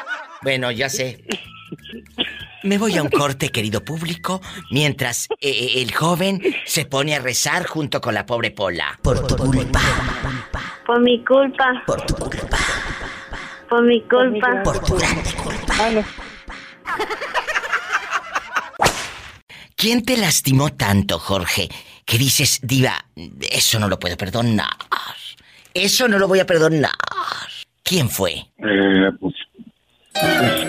Bueno, 0.43 0.71
ya 0.71 0.89
sé. 0.89 1.25
Me 2.65 2.77
voy 2.77 2.97
a 2.97 3.03
un 3.03 3.09
corte, 3.09 3.51
querido 3.51 3.85
público, 3.85 4.41
mientras 4.71 5.29
eh, 5.41 5.49
eh, 5.49 5.83
el 5.83 5.95
joven 5.95 6.43
se 6.65 6.87
pone 6.87 7.15
a 7.15 7.21
rezar 7.21 7.67
junto 7.67 8.01
con 8.01 8.15
la 8.15 8.27
pobre 8.27 8.51
Pola. 8.51 8.99
Por 9.03 9.27
tu 9.27 9.37
culpa. 9.37 9.81
Por 10.85 11.01
mi 11.01 11.25
culpa. 11.25 11.83
Por 11.87 12.05
tu 12.07 12.15
culpa. 12.17 12.59
Por 13.69 13.85
mi 13.85 14.03
culpa. 14.03 14.63
Por 14.65 14.79
tu 14.81 14.97
grande 14.97 15.31
culpa. 15.35 15.75
¿Quién 19.77 20.05
te 20.05 20.17
lastimó 20.17 20.71
tanto, 20.71 21.21
Jorge? 21.21 21.69
Que 22.05 22.19
dices, 22.19 22.59
diva, 22.63 23.05
eso 23.53 23.79
no 23.79 23.89
lo 23.89 24.01
puedo 24.01 24.17
perdonar. 24.17 24.67
Eso 25.73 26.09
no 26.09 26.19
lo 26.19 26.27
voy 26.27 26.41
a 26.41 26.47
perdonar. 26.47 26.91
¿Quién 27.85 28.11
fue? 28.11 28.33
Eh, 28.59 29.11
pues, 29.21 29.35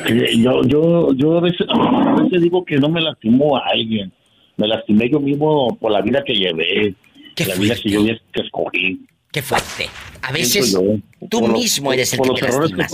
que 0.05 0.37
yo, 0.41 0.61
yo, 0.63 1.13
yo 1.13 1.37
a 1.37 1.41
veces, 1.41 1.67
a 1.69 2.21
veces 2.21 2.41
digo 2.41 2.63
que 2.65 2.77
no 2.77 2.89
me 2.89 3.01
lastimó 3.01 3.57
a 3.57 3.61
alguien. 3.71 4.11
Me 4.57 4.67
lastimé 4.67 5.09
yo 5.09 5.19
mismo 5.19 5.77
por 5.79 5.91
la 5.91 6.01
vida 6.01 6.23
que 6.25 6.33
llevé. 6.33 6.95
la 7.37 7.55
vida 7.55 7.75
que 7.81 7.89
yo 7.89 8.03
que 8.03 8.41
escogí. 8.41 9.05
Qué 9.31 9.41
fuerte. 9.41 9.89
A 10.23 10.31
veces 10.31 10.73
tú 11.29 11.39
por 11.39 11.49
los- 11.49 11.59
mismo 11.59 11.93
eres 11.93 12.11
el 12.13 12.19
que 12.21 12.29
te 12.29 12.35
que 12.35 12.47
lastimas. 12.51 12.91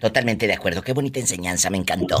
Totalmente 0.00 0.46
de 0.46 0.52
acuerdo. 0.54 0.80
Qué 0.82 0.92
bonita 0.92 1.20
enseñanza, 1.20 1.68
me 1.70 1.78
encantó. 1.78 2.16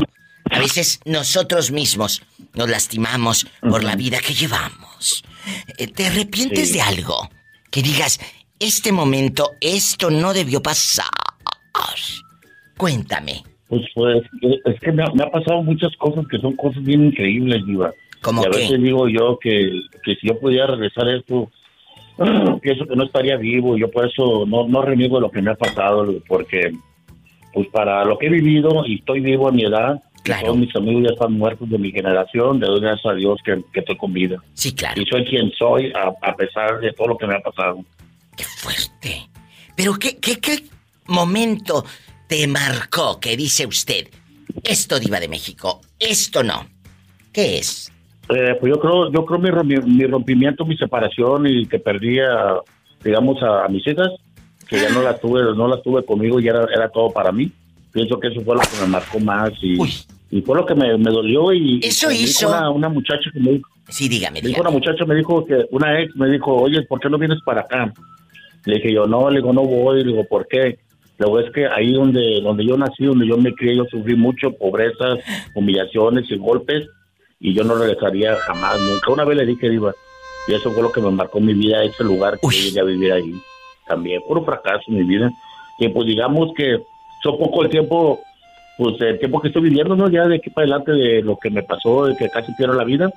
A 0.50 0.58
veces 0.58 1.00
nosotros 1.06 1.70
mismos 1.70 2.20
nos 2.52 2.68
lastimamos 2.68 3.46
por 3.60 3.82
la 3.82 3.96
vida 3.96 4.18
que 4.20 4.34
llevamos. 4.34 5.24
Eh, 5.78 5.86
¿Te 5.86 6.06
arrepientes 6.06 6.68
Sí. 6.68 6.74
de 6.74 6.80
algo? 6.82 7.30
Que 7.70 7.80
digas, 7.82 8.20
este 8.58 8.92
momento, 8.92 9.52
esto 9.60 10.10
no 10.10 10.34
debió 10.34 10.62
pasar. 10.62 11.06
Cuéntame. 12.76 13.42
Pues, 13.68 13.82
pues, 13.94 14.22
es 14.64 14.80
que 14.80 14.92
me 14.92 15.02
ha, 15.02 15.06
me 15.14 15.24
ha 15.24 15.30
pasado 15.30 15.62
muchas 15.62 15.96
cosas 15.96 16.26
que 16.28 16.38
son 16.38 16.54
cosas 16.56 16.82
bien 16.82 17.06
increíbles, 17.06 17.64
Diva. 17.66 17.92
¿Cómo 18.20 18.42
y 18.42 18.46
a 18.46 18.50
qué? 18.50 18.58
veces 18.58 18.82
digo 18.82 19.08
yo 19.08 19.38
que, 19.38 19.82
que 20.02 20.14
si 20.16 20.28
yo 20.28 20.38
pudiera 20.38 20.66
regresar 20.66 21.08
a 21.08 21.16
esto, 21.16 21.50
pienso 22.62 22.86
que 22.86 22.96
no 22.96 23.04
estaría 23.04 23.36
vivo. 23.36 23.76
Yo 23.76 23.90
por 23.90 24.06
eso 24.06 24.44
no, 24.46 24.66
no 24.66 24.82
reniego 24.82 25.20
lo 25.20 25.30
que 25.30 25.42
me 25.42 25.50
ha 25.50 25.56
pasado, 25.56 26.06
porque 26.28 26.72
pues 27.52 27.68
para 27.68 28.04
lo 28.04 28.18
que 28.18 28.26
he 28.26 28.30
vivido 28.30 28.84
y 28.86 28.96
estoy 28.96 29.20
vivo 29.20 29.48
a 29.48 29.52
mi 29.52 29.64
edad, 29.64 30.02
y 30.24 30.44
todos 30.44 30.56
mis 30.56 30.74
amigos 30.74 31.02
ya 31.04 31.12
están 31.12 31.32
muertos 31.34 31.68
de 31.68 31.78
mi 31.78 31.92
generación, 31.92 32.58
le 32.58 32.66
doy 32.66 32.80
gracias 32.80 33.12
a 33.12 33.14
Dios 33.14 33.38
que, 33.44 33.62
que 33.72 33.80
estoy 33.80 33.96
con 33.96 34.12
vida. 34.12 34.42
Sí, 34.54 34.74
claro. 34.74 35.00
Y 35.00 35.04
soy 35.06 35.24
quien 35.26 35.52
soy 35.52 35.92
a, 35.92 36.12
a 36.22 36.34
pesar 36.34 36.80
de 36.80 36.92
todo 36.92 37.08
lo 37.08 37.18
que 37.18 37.26
me 37.26 37.34
ha 37.34 37.40
pasado. 37.40 37.84
Pero 39.76 39.94
¿qué, 39.94 40.18
qué, 40.18 40.40
qué 40.40 40.64
momento 41.06 41.84
te 42.34 42.48
marcó 42.48 43.20
que 43.20 43.36
dice 43.36 43.64
usted, 43.64 44.08
esto 44.64 44.98
diva 44.98 45.20
de 45.20 45.28
México, 45.28 45.80
esto 46.00 46.42
no? 46.42 46.66
¿Qué 47.32 47.58
es? 47.58 47.92
Eh, 48.28 48.56
pues 48.58 48.72
yo 48.74 48.80
creo, 48.80 49.12
yo 49.12 49.24
creo 49.24 49.38
mi, 49.62 49.76
mi 49.76 50.04
rompimiento, 50.06 50.64
mi 50.64 50.76
separación 50.76 51.46
y 51.46 51.66
que 51.66 51.78
perdí 51.78 52.18
a, 52.18 52.56
digamos, 53.04 53.40
a, 53.40 53.64
a 53.64 53.68
mis 53.68 53.86
hijas, 53.86 54.08
que 54.68 54.80
ya 54.80 54.88
no 54.90 55.02
las 55.02 55.20
tuve, 55.20 55.42
no 55.54 55.68
las 55.68 55.80
tuve 55.84 56.04
conmigo 56.04 56.40
y 56.40 56.48
era, 56.48 56.66
era 56.74 56.88
todo 56.88 57.10
para 57.12 57.30
mí. 57.30 57.52
Pienso 57.92 58.18
que 58.18 58.28
eso 58.28 58.40
fue 58.40 58.56
lo 58.56 58.62
que 58.62 58.80
me 58.80 58.88
marcó 58.88 59.20
más 59.20 59.50
y, 59.62 59.74
y 60.36 60.42
fue 60.42 60.56
lo 60.56 60.66
que 60.66 60.74
me, 60.74 60.98
me 60.98 61.10
dolió 61.12 61.52
y 61.52 61.78
Eso 61.84 62.10
y 62.10 62.16
hizo- 62.24 62.48
una, 62.48 62.68
una 62.70 62.88
muchacha 62.88 63.30
que 63.32 63.38
me 63.38 63.52
dijo, 63.52 63.68
Sí, 63.90 64.08
dígame, 64.08 64.40
me 64.42 64.48
dijo 64.48 64.60
dígame. 64.60 64.60
una 64.62 64.70
muchacha 64.70 65.04
me 65.04 65.14
dijo 65.14 65.44
que 65.44 65.66
una 65.70 66.00
ex 66.00 66.16
me 66.16 66.28
dijo, 66.30 66.52
oye, 66.56 66.82
¿por 66.82 66.98
qué 66.98 67.08
no 67.08 67.16
vienes 67.18 67.38
para 67.44 67.60
acá? 67.60 67.92
Le 68.64 68.76
dije 68.76 68.92
yo, 68.92 69.06
no, 69.06 69.30
le 69.30 69.36
digo, 69.40 69.52
no 69.52 69.62
voy, 69.62 70.02
le 70.02 70.10
digo, 70.10 70.24
¿por 70.28 70.48
qué? 70.48 70.78
Luego 71.18 71.40
es 71.40 71.50
que 71.52 71.66
ahí 71.66 71.92
donde, 71.92 72.40
donde 72.42 72.66
yo 72.66 72.76
nací, 72.76 73.04
donde 73.04 73.26
yo 73.26 73.36
me 73.36 73.54
crié, 73.54 73.76
yo 73.76 73.84
sufrí 73.84 74.16
mucho, 74.16 74.52
pobrezas, 74.52 75.20
humillaciones 75.54 76.30
y 76.30 76.36
golpes, 76.36 76.88
y 77.38 77.54
yo 77.54 77.62
no 77.62 77.76
regresaría 77.76 78.36
jamás, 78.36 78.80
nunca. 78.80 79.12
Una 79.12 79.24
vez 79.24 79.36
le 79.36 79.46
dije, 79.46 79.68
Diva, 79.68 79.94
y 80.48 80.54
eso 80.54 80.70
fue 80.72 80.82
lo 80.82 80.92
que 80.92 81.00
me 81.00 81.10
marcó 81.10 81.40
mi 81.40 81.54
vida, 81.54 81.84
ese 81.84 82.04
lugar 82.04 82.38
que 82.40 82.48
yo 82.48 82.62
llegué 82.62 82.80
a 82.80 82.84
vivir 82.84 83.12
ahí. 83.12 83.34
También, 83.86 84.22
puro 84.26 84.44
fracaso 84.44 84.84
en 84.88 84.96
mi 84.96 85.04
vida. 85.04 85.30
Que 85.78 85.90
pues 85.90 86.06
digamos 86.06 86.52
que 86.56 86.78
son 87.22 87.38
poco 87.38 87.64
el 87.64 87.70
tiempo, 87.70 88.20
pues 88.78 89.00
el 89.00 89.18
tiempo 89.18 89.40
que 89.40 89.48
estoy 89.48 89.62
viviendo, 89.62 89.96
¿no? 89.96 90.08
Ya 90.08 90.26
de 90.26 90.36
aquí 90.36 90.50
para 90.50 90.66
adelante 90.66 90.92
de 90.92 91.22
lo 91.22 91.36
que 91.36 91.50
me 91.50 91.62
pasó, 91.62 92.06
de 92.06 92.16
que 92.16 92.28
casi 92.28 92.52
pierdo 92.54 92.74
la 92.74 92.84
vida. 92.84 93.10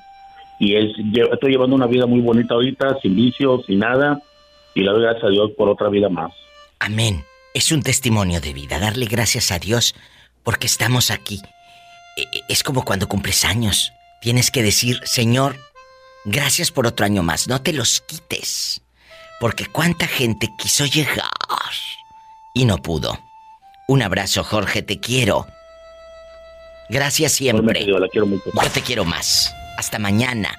Y 0.59 0.75
es, 0.75 0.91
estoy 1.31 1.51
llevando 1.51 1.75
una 1.75 1.87
vida 1.87 2.05
muy 2.05 2.21
bonita 2.21 2.55
ahorita, 2.55 2.97
sin 3.01 3.15
vicios, 3.15 3.65
sin 3.65 3.79
nada, 3.79 4.19
y 4.73 4.81
le 4.81 4.91
doy 4.91 5.03
gracias 5.03 5.25
a 5.25 5.29
Dios 5.29 5.51
por 5.55 5.69
otra 5.69 5.89
vida 5.89 6.09
más. 6.09 6.33
Amén. 6.79 7.23
Es 7.57 7.71
un 7.71 7.81
testimonio 7.81 8.39
de 8.39 8.53
vida. 8.53 8.77
Darle 8.77 9.07
gracias 9.07 9.49
a 9.51 9.57
Dios 9.57 9.95
porque 10.43 10.67
estamos 10.67 11.09
aquí. 11.09 11.41
E- 12.15 12.21
e- 12.21 12.43
Es 12.49 12.61
como 12.61 12.85
cuando 12.85 13.07
cumples 13.09 13.43
años. 13.45 13.91
Tienes 14.21 14.51
que 14.51 14.61
decir, 14.61 15.01
Señor, 15.05 15.57
gracias 16.23 16.69
por 16.69 16.85
otro 16.85 17.07
año 17.07 17.23
más. 17.23 17.47
No 17.47 17.59
te 17.59 17.73
los 17.73 18.01
quites. 18.01 18.83
Porque 19.39 19.65
cuánta 19.65 20.05
gente 20.05 20.49
quiso 20.59 20.85
llegar 20.85 21.31
y 22.53 22.65
no 22.65 22.77
pudo. 22.77 23.19
Un 23.87 24.03
abrazo, 24.03 24.43
Jorge, 24.43 24.83
te 24.83 24.99
quiero. 24.99 25.47
Gracias 26.89 27.31
siempre. 27.31 27.87
Yo 28.65 28.69
te 28.69 28.81
quiero 28.83 29.03
más. 29.03 29.51
Hasta 29.79 29.97
mañana. 29.97 30.55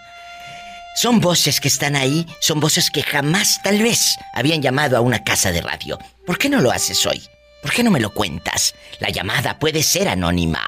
Son 1.00 1.20
voces 1.20 1.60
que 1.60 1.68
están 1.68 1.94
ahí, 1.94 2.26
son 2.40 2.58
voces 2.58 2.90
que 2.90 3.04
jamás, 3.04 3.60
tal 3.62 3.80
vez, 3.80 4.16
habían 4.34 4.60
llamado 4.60 4.96
a 4.96 5.00
una 5.00 5.22
casa 5.22 5.52
de 5.52 5.60
radio. 5.60 5.96
¿Por 6.26 6.38
qué 6.38 6.48
no 6.48 6.60
lo 6.60 6.72
haces 6.72 7.06
hoy? 7.06 7.22
¿Por 7.62 7.70
qué 7.70 7.84
no 7.84 7.92
me 7.92 8.00
lo 8.00 8.12
cuentas? 8.12 8.74
La 8.98 9.10
llamada 9.10 9.60
puede 9.60 9.84
ser 9.84 10.08
anónima. 10.08 10.66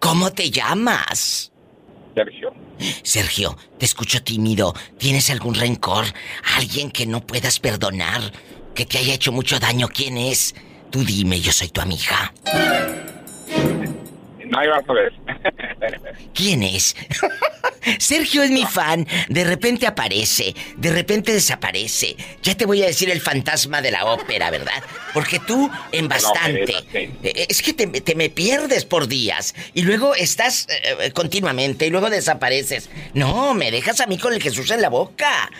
¿Cómo 0.01 0.32
te 0.32 0.51
llamas? 0.51 1.51
Sergio. 2.14 2.55
Sergio, 3.02 3.56
te 3.78 3.85
escucho 3.85 4.22
tímido. 4.22 4.74
¿Tienes 4.98 5.31
algún 5.31 5.55
rencor? 5.55 6.05
¿Alguien 6.56 6.90
que 6.90 7.06
no 7.06 7.26
puedas 7.26 7.59
perdonar? 7.59 8.20
¿Que 8.74 8.86
te 8.86 8.98
haya 8.98 9.14
hecho 9.14 9.32
mucho 9.32 9.59
daño? 9.59 9.89
¿Quién 9.89 10.16
es? 10.18 10.55
Tú 10.90 11.05
dime, 11.05 11.40
yo 11.40 11.52
soy 11.52 11.68
tu 11.68 11.81
amiga. 11.81 12.32
No, 14.47 14.59
vas 14.59 14.89
a 14.89 14.93
ver. 14.93 15.12
¿Quién 16.35 16.62
es? 16.62 16.97
Sergio 17.99 18.43
es 18.43 18.51
mi 18.51 18.65
fan. 18.65 19.07
De 19.29 19.45
repente 19.45 19.87
aparece, 19.87 20.55
de 20.77 20.91
repente 20.93 21.33
desaparece. 21.33 22.16
Ya 22.43 22.57
te 22.57 22.66
voy 22.66 22.83
a 22.83 22.87
decir 22.87 23.11
el 23.11 23.21
fantasma 23.21 23.83
de 23.83 23.91
la 23.91 24.05
ópera, 24.07 24.51
¿verdad? 24.51 24.83
Porque 25.12 25.39
tú 25.41 25.71
en 25.93 26.09
bastante. 26.09 26.75
Eh, 26.93 27.47
Es 27.49 27.62
que 27.62 27.73
te, 27.73 27.87
te 27.87 28.15
me 28.15 28.31
pierdes 28.31 28.85
por 28.85 29.07
días 29.09 29.55
y 29.75 29.83
luego 29.83 30.15
estás 30.15 30.66
eh, 30.71 31.11
continuamente 31.12 31.87
y 31.87 31.91
luego 31.91 32.11
desapareces. 32.11 32.91
No, 33.12 33.55
me 33.55 33.71
dejas 33.71 34.01
a 34.01 34.07
mí 34.07 34.19
con 34.19 34.33
el 34.35 34.43
Jesús 34.43 34.71
en 34.71 34.81
la 34.83 34.89
boca. 34.89 35.51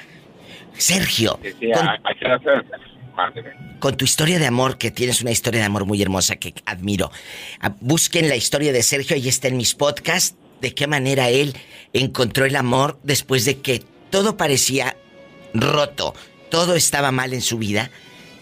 Sergio, 0.77 1.39
Sí, 1.43 1.71
con, 1.73 1.89
hacer. 1.89 2.65
Mándeme. 2.65 2.94
Con 3.81 3.97
tu 3.97 4.05
historia 4.05 4.39
de 4.39 4.47
amor, 4.47 4.79
que 4.79 4.91
tienes 4.91 5.21
una 5.21 5.31
historia 5.31 5.61
de 5.61 5.67
amor 5.67 5.85
muy 5.85 6.01
hermosa 6.01 6.37
que 6.37 6.55
admiro. 6.67 7.11
Ah, 7.61 7.75
Busquen 7.81 8.29
la 8.29 8.37
historia 8.37 8.73
de 8.73 8.83
Sergio, 8.83 9.17
ahí 9.17 9.29
está 9.29 9.49
en 9.49 9.57
mis 9.57 9.75
podcasts, 9.75 10.37
de 10.61 10.75
qué 10.75 10.87
manera 10.87 11.29
él 11.29 11.55
encontró 11.93 12.45
el 12.47 12.57
amor 12.57 12.99
después 13.03 13.45
de 13.45 13.59
que 13.59 13.83
todo 14.11 14.37
parecía 14.37 14.97
roto, 15.53 16.15
todo 16.51 16.75
estaba 16.75 17.13
mal 17.13 17.35
en 17.35 17.43
su 17.43 17.59
vida. 17.59 17.91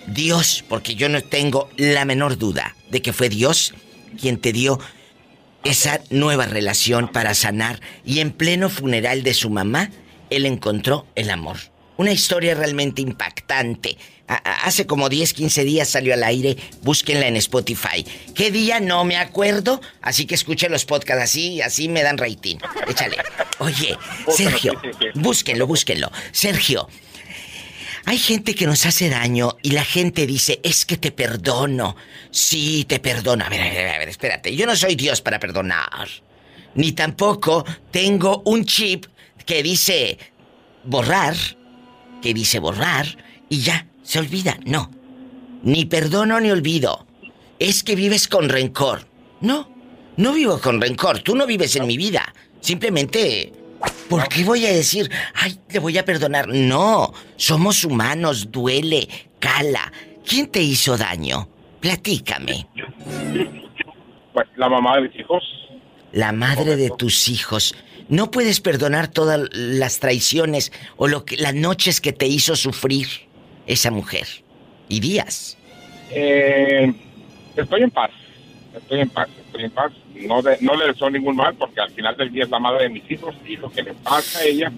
Dios, 0.07 0.65
porque 0.69 0.94
yo 0.94 1.09
no 1.09 1.23
tengo 1.23 1.69
la 1.77 2.05
menor 2.05 2.39
duda 2.39 2.77
de 2.90 3.03
que 3.03 3.12
fue 3.12 3.28
Dios 3.28 3.74
quien 4.20 4.39
te 4.39 4.53
dio 4.53 4.78
esa 5.65 6.01
nueva 6.11 6.47
relación 6.47 7.09
para 7.09 7.35
sanar 7.35 7.81
y 8.05 8.20
en 8.20 8.32
pleno 8.32 8.69
funeral 8.69 9.23
de 9.23 9.32
su 9.35 9.49
mamá, 9.49 9.90
él 10.31 10.47
encontró 10.47 11.07
el 11.15 11.31
amor. 11.31 11.57
una 11.99 12.11
historia 12.11 12.55
realmente 12.55 13.01
impactante. 13.01 13.97
Hace 14.36 14.86
como 14.86 15.09
10, 15.09 15.32
15 15.32 15.64
días 15.64 15.88
salió 15.88 16.14
al 16.14 16.22
aire, 16.24 16.56
búsquenla 16.82 17.26
en 17.26 17.36
Spotify. 17.36 18.04
¿Qué 18.34 18.50
día? 18.50 18.80
No 18.80 19.04
me 19.04 19.16
acuerdo, 19.16 19.80
así 20.00 20.26
que 20.26 20.34
escuchen 20.34 20.72
los 20.72 20.84
podcasts, 20.84 21.24
así, 21.24 21.60
así 21.60 21.88
me 21.88 22.02
dan 22.02 22.18
rating. 22.18 22.56
Échale. 22.88 23.16
Oye, 23.59 23.96
Sergio, 24.28 24.80
búsquenlo, 25.14 25.66
búsquenlo. 25.66 26.10
Sergio, 26.32 26.88
hay 28.04 28.18
gente 28.18 28.54
que 28.54 28.66
nos 28.66 28.84
hace 28.86 29.09
daño 29.09 29.56
y 29.62 29.70
la 29.70 29.84
gente 29.84 30.26
dice, 30.26 30.60
es 30.62 30.84
que 30.84 30.96
te 30.96 31.12
perdono. 31.12 31.96
Sí, 32.30 32.84
te 32.88 32.98
perdono. 32.98 33.44
A 33.44 33.48
ver, 33.48 33.60
a 33.60 33.64
ver, 33.64 33.88
a 33.88 33.98
ver, 33.98 34.09
espérate. 34.09 34.54
Yo 34.56 34.66
no 34.66 34.74
soy 34.76 34.96
Dios 34.96 35.20
para 35.20 35.38
perdonar. 35.38 36.09
Ni 36.74 36.92
tampoco 36.92 37.64
tengo 37.90 38.42
un 38.44 38.64
chip 38.64 39.06
que 39.46 39.62
dice 39.62 40.18
borrar, 40.84 41.36
que 42.20 42.34
dice 42.34 42.59
borrar 42.59 43.06
y 43.48 43.60
ya, 43.60 43.86
se 44.12 44.18
olvida. 44.18 44.59
No. 44.66 44.90
Ni 45.62 45.86
perdono 45.86 46.39
ni 46.39 46.51
olvido. 46.51 47.06
Es 47.59 47.82
que 47.82 47.97
vives 47.97 48.28
con 48.28 48.51
rencor. 48.51 49.06
No, 49.40 49.70
no 50.18 50.34
vivo 50.34 50.60
con 50.60 50.82
rencor. 50.82 51.20
Tú 51.20 51.34
no 51.34 51.47
vives 51.47 51.76
en 51.76 51.86
mi 51.86 51.97
vida. 51.97 52.34
Simplemente 52.60 53.55
¿Por 54.10 54.28
qué 54.28 54.44
voy 54.44 54.66
a 54.66 54.72
decir, 54.72 55.10
ay, 55.34 55.59
le 55.70 55.78
voy 55.78 55.97
a 55.97 56.05
perdonar? 56.05 56.47
No, 56.47 57.14
somos 57.36 57.84
humanos, 57.84 58.52
duele, 58.52 59.09
cala. 59.39 59.90
¿Quién 60.26 60.48
te 60.48 60.60
hizo 60.60 60.98
daño? 60.98 61.48
Platícame. 61.80 62.66
Pues 64.34 64.47
la 64.56 64.68
mamá 64.68 64.97
de 64.97 65.09
mis 65.09 65.20
hijos. 65.20 65.43
La 66.12 66.32
madre 66.32 66.76
de 66.76 66.90
tus 66.90 67.30
hijos. 67.30 67.74
No 68.10 68.30
puedes 68.30 68.60
perdonar 68.60 69.09
todas 69.09 69.48
las 69.52 70.01
traiciones 70.01 70.70
o 70.98 71.09
lo 71.09 71.24
que, 71.24 71.39
las 71.39 71.55
noches 71.55 72.02
que 72.02 72.12
te 72.12 72.26
hizo 72.26 72.55
sufrir 72.56 73.31
esa 73.66 73.90
mujer. 73.90 74.26
Y 74.89 75.01
días. 75.01 75.56
Eh, 76.10 76.93
estoy 77.56 77.82
en 77.82 77.90
paz. 77.90 78.10
Estoy 78.74 79.01
en 79.01 79.09
paz. 79.10 79.28
Estoy 79.47 79.64
en 79.64 79.70
paz. 79.70 79.93
No, 80.26 80.43
de- 80.43 80.59
no 80.60 80.74
le 80.76 80.86
deseo 80.89 81.10
ningún 81.10 81.36
mal 81.36 81.55
porque 81.55 81.80
al 81.80 81.90
final 81.90 82.16
del 82.16 82.30
día 82.32 82.44
es 82.44 82.51
la 82.51 82.59
madre 82.59 82.84
de 82.84 82.89
mis 82.90 83.10
hijos 83.10 83.34
y 83.47 83.56
lo 83.56 83.70
que 83.70 83.82
le 83.82 83.94
pasa 83.94 84.40
a 84.40 84.44
ella 84.44 84.70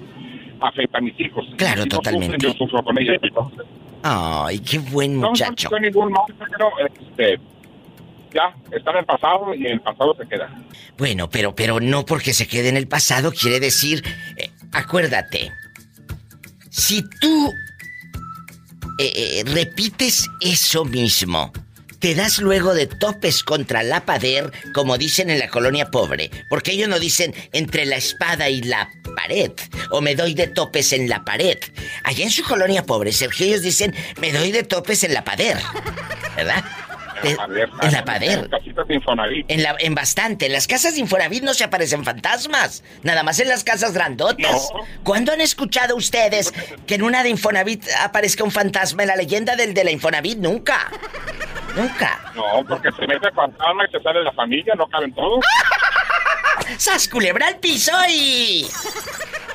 afecta 0.60 0.98
a 0.98 1.00
mis 1.00 1.18
hijos. 1.20 1.44
Claro, 1.56 1.84
totalmente. 1.86 2.36
sufren, 2.36 2.52
yo 2.52 2.58
sufro 2.58 2.82
con 2.82 2.98
ella. 2.98 3.14
Entonces, 3.20 3.66
Ay, 4.02 4.58
qué 4.60 4.78
buen 4.78 5.18
no 5.20 5.30
muchacho. 5.30 5.68
no 5.70 5.78
ningún 5.80 6.12
mal, 6.12 6.22
pero 6.50 6.70
este, 6.78 7.40
ya, 8.32 8.54
está 8.70 8.90
en 8.92 8.96
el 8.98 9.04
pasado 9.06 9.54
y 9.54 9.66
en 9.66 9.72
el 9.72 9.80
pasado 9.80 10.14
se 10.20 10.26
queda. 10.28 10.50
Bueno, 10.98 11.28
pero, 11.30 11.54
pero 11.54 11.80
no 11.80 12.04
porque 12.04 12.32
se 12.34 12.46
quede 12.46 12.68
en 12.68 12.76
el 12.76 12.86
pasado 12.86 13.32
quiere 13.32 13.60
decir, 13.60 14.02
eh, 14.36 14.50
acuérdate, 14.72 15.50
si 16.70 17.02
tú 17.20 17.50
eh, 18.98 19.12
eh, 19.16 19.44
repites 19.46 20.28
eso 20.40 20.84
mismo, 20.84 21.52
te 21.98 22.14
das 22.14 22.38
luego 22.38 22.74
de 22.74 22.86
topes 22.86 23.42
contra 23.42 23.82
la 23.82 24.04
pader, 24.04 24.52
como 24.74 24.98
dicen 24.98 25.30
en 25.30 25.38
la 25.38 25.48
colonia 25.48 25.90
pobre, 25.90 26.30
porque 26.50 26.72
ellos 26.72 26.88
no 26.88 26.98
dicen 26.98 27.34
entre 27.52 27.86
la 27.86 27.96
espada 27.96 28.50
y 28.50 28.60
la 28.62 28.90
pared, 29.16 29.50
o 29.90 30.00
me 30.00 30.14
doy 30.14 30.34
de 30.34 30.46
topes 30.46 30.92
en 30.92 31.08
la 31.08 31.24
pared. 31.24 31.58
Allá 32.04 32.24
en 32.24 32.30
su 32.30 32.42
colonia 32.44 32.84
pobre, 32.84 33.10
Sergio, 33.10 33.46
ellos 33.46 33.62
dicen, 33.62 33.94
me 34.20 34.32
doy 34.32 34.52
de 34.52 34.64
topes 34.64 35.02
en 35.02 35.14
la 35.14 35.24
pader, 35.24 35.56
¿verdad? 36.36 36.62
En 37.30 37.36
la 37.36 37.46
pader. 37.46 37.68
En 37.82 37.92
la 37.92 38.04
pader. 38.04 38.50
Casitas 38.50 38.88
de 38.88 38.94
Infonavit. 38.94 39.50
En, 39.50 39.62
la, 39.62 39.76
en 39.78 39.94
bastante. 39.94 40.46
En 40.46 40.52
las 40.52 40.66
casas 40.66 40.94
de 40.94 41.00
Infonavit 41.00 41.42
no 41.42 41.54
se 41.54 41.64
aparecen 41.64 42.04
fantasmas. 42.04 42.82
Nada 43.02 43.22
más 43.22 43.38
en 43.40 43.48
las 43.48 43.64
casas 43.64 43.92
grandotas. 43.92 44.68
¿Cuándo 45.02 45.32
han 45.32 45.40
escuchado 45.40 45.96
ustedes 45.96 46.52
que 46.86 46.94
en 46.96 47.02
una 47.02 47.22
de 47.22 47.30
Infonavit 47.30 47.84
aparezca 48.00 48.44
un 48.44 48.50
fantasma 48.50 49.02
en 49.02 49.08
la 49.08 49.16
leyenda 49.16 49.56
del 49.56 49.74
de 49.74 49.84
la 49.84 49.90
Infonavit? 49.90 50.38
Nunca. 50.38 50.90
Nunca. 51.76 52.32
No, 52.34 52.64
porque 52.68 52.90
se 52.92 53.06
mete 53.06 53.30
fantasma 53.32 53.84
y 53.88 53.90
se 53.90 54.00
sale 54.02 54.22
la 54.22 54.32
familia, 54.32 54.74
no 54.76 54.86
caben 54.88 55.12
todos. 55.14 55.44
¡Sas 56.78 57.08
culebra 57.08 57.48
al 57.48 57.56
piso 57.58 57.92
y. 58.08 58.66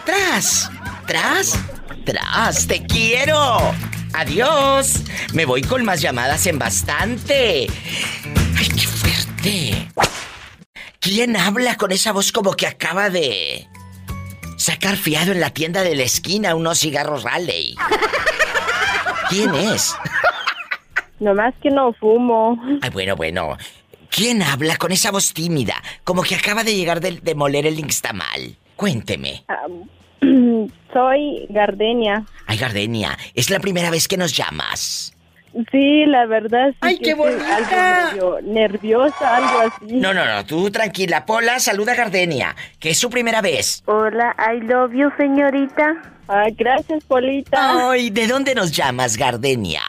¡Tras! 0.06 0.70
¡Tras! 1.08 1.60
¡Tras! 2.06 2.68
¡Te 2.68 2.86
quiero! 2.86 3.74
¡Adiós! 4.14 5.04
Me 5.34 5.46
voy 5.46 5.62
con 5.62 5.84
más 5.86 6.02
llamadas 6.02 6.46
en 6.48 6.60
bastante. 6.60 7.68
¡Ay, 8.58 8.68
qué 8.68 8.88
fuerte! 8.88 9.88
¿Quién 11.00 11.38
habla 11.38 11.78
con 11.78 11.92
esa 11.92 12.12
voz 12.12 12.32
como 12.32 12.54
que 12.54 12.68
acaba 12.68 13.10
de. 13.10 13.68
sacar 14.58 14.98
fiado 14.98 15.32
en 15.32 15.40
la 15.40 15.52
tienda 15.52 15.84
de 15.84 15.96
la 15.96 16.04
esquina 16.04 16.56
unos 16.56 16.80
cigarros 16.80 17.24
Raleigh? 17.24 17.76
¿Quién 19.30 19.54
es? 19.56 19.96
Nomás 21.20 21.54
que 21.62 21.70
no 21.70 21.94
fumo. 21.94 22.60
Ay, 22.82 22.90
bueno, 22.90 23.16
bueno. 23.16 23.58
¿Quién 24.10 24.42
habla 24.42 24.78
con 24.78 24.92
esa 24.92 25.12
voz 25.12 25.34
tímida? 25.34 25.76
Como 26.04 26.24
que 26.24 26.36
acaba 26.36 26.64
de 26.64 26.76
llegar 26.76 27.00
de, 27.00 27.12
de 27.22 27.36
moler 27.36 27.68
el 27.68 27.80
Inxtamal. 27.80 28.58
Cuénteme. 28.76 29.46
Soy 30.94 31.46
Gardenia. 31.50 32.24
Ay, 32.48 32.58
Gardenia, 32.58 33.18
es 33.36 33.50
la 33.50 33.60
primera 33.60 33.90
vez 33.92 34.08
que 34.08 34.18
nos 34.18 34.36
llamas. 34.36 35.14
Sí, 35.72 36.06
la 36.06 36.26
verdad. 36.28 36.70
Sí 36.74 36.78
¡Ay, 36.82 36.98
que 36.98 37.04
qué 37.06 37.14
bonita! 37.16 38.10
Algo 38.12 38.40
nerviosa, 38.44 39.38
algo 39.38 39.60
así. 39.62 39.96
No, 39.96 40.14
no, 40.14 40.24
no, 40.26 40.46
tú 40.46 40.70
tranquila. 40.70 41.26
Pola, 41.26 41.60
saluda 41.60 41.94
a 41.94 41.96
Gardenia, 41.96 42.56
que 42.80 42.92
es 42.92 43.00
su 43.00 43.10
primera 43.10 43.42
vez. 43.42 43.82
Hola, 43.88 44.36
I 44.38 44.62
love 44.62 44.92
you, 44.94 45.10
señorita. 45.18 46.02
Ay, 46.28 46.54
gracias, 46.56 47.04
Polita. 47.06 47.90
Ay, 47.90 48.12
¿de 48.12 48.28
dónde 48.28 48.54
nos 48.54 48.72
llamas, 48.72 49.18
Gardenia? 49.18 49.82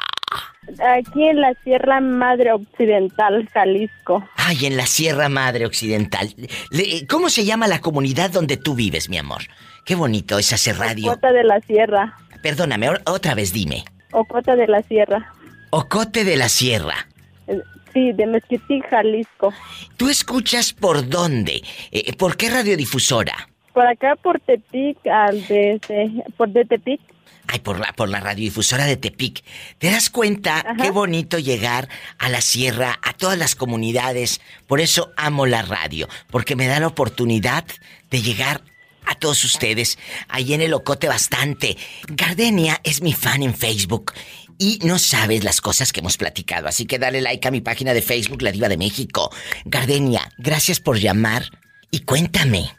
Aquí 0.97 1.24
en 1.28 1.40
la 1.40 1.52
Sierra 1.65 2.01
Madre 2.01 2.52
Occidental, 2.52 3.47
Jalisco. 3.52 4.24
Ay, 4.36 4.65
en 4.66 4.77
la 4.78 4.86
Sierra 4.86 5.28
Madre 5.28 5.66
Occidental. 5.66 6.32
Le- 6.70 7.07
¿Cómo 7.07 7.28
se 7.28 7.44
llama 7.44 7.66
la 7.66 7.81
comunidad 7.81 8.31
donde 8.31 8.57
tú 8.57 8.74
vives, 8.74 9.09
mi 9.11 9.19
amor? 9.19 9.43
Qué 9.91 9.97
bonito 9.97 10.39
es 10.39 10.53
hacer 10.53 10.79
radio. 10.79 11.11
Ocota 11.11 11.33
de 11.33 11.43
la 11.43 11.59
Sierra. 11.62 12.17
Perdóname, 12.45 12.91
otra 13.07 13.35
vez 13.35 13.53
dime. 13.53 13.85
Ocota 14.12 14.55
de 14.55 14.69
la 14.69 14.83
Sierra. 14.83 15.33
Ocote 15.71 16.23
de 16.25 16.37
la 16.37 16.49
Sierra. 16.49 17.09
Eh, 17.49 17.59
Sí, 17.93 18.12
de 18.12 18.25
Mezquitic, 18.29 18.89
Jalisco. 18.89 19.53
¿Tú 19.97 20.09
escuchas 20.09 20.73
por 20.73 21.09
dónde? 21.09 21.61
Eh, 21.91 22.12
¿Por 22.12 22.37
qué 22.37 22.51
radiodifusora? 22.51 23.49
Por 23.75 23.85
acá, 23.85 24.15
por 24.15 24.39
Tepic, 24.39 25.05
al 25.09 25.45
de, 25.49 25.81
de- 25.89 26.23
por 26.37 26.51
de 26.51 26.65
Tepic. 26.67 27.01
Ay, 27.49 27.59
por 27.59 27.81
la, 27.81 27.93
por 27.93 28.09
la 28.09 28.21
radiodifusora 28.21 28.85
de 28.85 28.97
Tepic. 28.97 29.43
¿Te 29.79 29.91
das 29.91 30.09
cuenta 30.09 30.65
qué 30.81 30.93
bonito 30.93 31.41
llegar 31.41 31.89
a 32.21 32.29
la 32.29 32.41
sierra, 32.43 32.97
a 33.03 33.12
todas 33.12 33.37
las 33.37 33.57
comunidades? 33.57 34.41
Por 34.69 34.81
eso 34.81 35.11
amo 35.17 35.47
la 35.47 35.62
radio, 35.62 36.07
porque 36.31 36.55
me 36.55 36.69
da 36.69 36.79
la 36.79 36.87
oportunidad 36.87 37.65
de 38.09 38.23
llegar 38.23 38.61
a 39.07 39.15
todos 39.15 39.45
ustedes. 39.45 39.99
Ahí 40.29 40.55
en 40.55 40.61
el 40.61 40.75
Ocote 40.75 41.09
bastante. 41.09 41.77
Gardenia 42.09 42.81
es 42.85 43.03
mi 43.03 43.13
fan 43.13 43.43
en 43.43 43.55
Facebook. 43.55 44.13
Y 44.59 44.79
no 44.85 44.99
sabes 44.99 45.43
las 45.43 45.61
cosas 45.63 45.91
que 45.91 46.01
hemos 46.01 46.19
platicado, 46.19 46.69
así 46.69 46.85
que 46.85 46.99
dale 46.99 47.23
like 47.23 47.49
a 47.49 47.51
mi 47.51 47.63
página 47.63 47.95
de 47.95 48.03
Facebook, 48.03 48.43
La 48.43 48.53
Diva 48.53 48.69
de 48.69 48.77
México. 48.77 49.31
Gardenia, 49.65 50.31
gracias 50.37 50.81
por 50.81 50.99
llamar 50.99 51.45
y 51.91 52.01
cuéntame. 52.01 52.71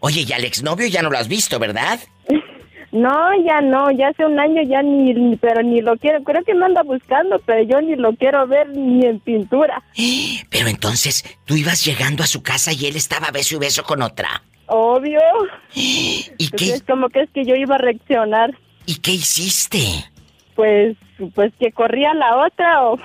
Oye, 0.00 0.24
y 0.28 0.32
al 0.32 0.44
exnovio 0.44 0.88
ya 0.88 1.00
no 1.02 1.10
lo 1.10 1.18
has 1.18 1.28
visto, 1.28 1.58
¿verdad? 1.58 2.00
No, 2.90 3.12
ya 3.46 3.60
no, 3.60 3.90
ya 3.90 4.08
hace 4.08 4.24
un 4.24 4.40
año 4.40 4.62
ya 4.66 4.80
ni, 4.82 5.12
ni- 5.12 5.36
pero 5.36 5.62
ni 5.62 5.82
lo 5.82 5.98
quiero, 5.98 6.24
creo 6.24 6.42
que 6.42 6.54
me 6.54 6.64
anda 6.64 6.82
buscando, 6.82 7.38
pero 7.44 7.62
yo 7.62 7.82
ni 7.82 7.96
lo 7.96 8.14
quiero 8.16 8.46
ver 8.46 8.66
ni 8.70 9.04
en 9.04 9.20
pintura. 9.20 9.82
Pero 10.50 10.68
entonces 10.68 11.22
tú 11.44 11.54
ibas 11.54 11.84
llegando 11.84 12.22
a 12.22 12.26
su 12.26 12.42
casa 12.42 12.72
y 12.72 12.86
él 12.86 12.96
estaba 12.96 13.30
beso 13.30 13.56
y 13.56 13.58
beso 13.58 13.82
con 13.84 14.00
otra. 14.00 14.42
Obvio. 14.68 15.20
¿Y 15.74 16.48
qué? 16.56 16.74
Es 16.74 16.82
como 16.82 17.08
que 17.08 17.22
es 17.22 17.30
que 17.30 17.44
yo 17.44 17.54
iba 17.54 17.74
a 17.76 17.78
reaccionar. 17.78 18.54
¿Y 18.86 18.96
qué 18.96 19.12
hiciste? 19.12 19.80
Pues, 20.54 20.96
pues 21.34 21.52
que 21.58 21.72
corría 21.72 22.14
la 22.14 22.36
otra 22.46 22.84
o... 22.88 22.98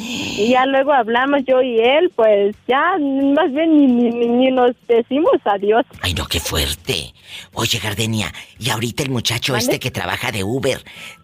Y 0.00 0.50
ya 0.50 0.64
luego 0.66 0.92
hablamos 0.92 1.42
yo 1.44 1.60
y 1.60 1.80
él, 1.80 2.12
pues 2.14 2.54
ya 2.68 2.96
más 3.34 3.52
bien 3.52 3.76
ni, 3.76 3.86
ni, 3.88 4.10
ni- 4.10 4.28
ni 4.28 4.50
nos 4.52 4.70
decimos 4.86 5.32
adiós. 5.44 5.84
Ay, 6.02 6.14
no, 6.14 6.24
qué 6.26 6.38
fuerte. 6.38 7.12
Oye, 7.52 7.80
Gardenia, 7.82 8.32
y 8.60 8.70
ahorita 8.70 9.02
el 9.02 9.10
muchacho 9.10 9.56
este 9.56 9.80
que 9.80 9.90
trabaja 9.90 10.30
de 10.30 10.44
Uber, 10.44 10.78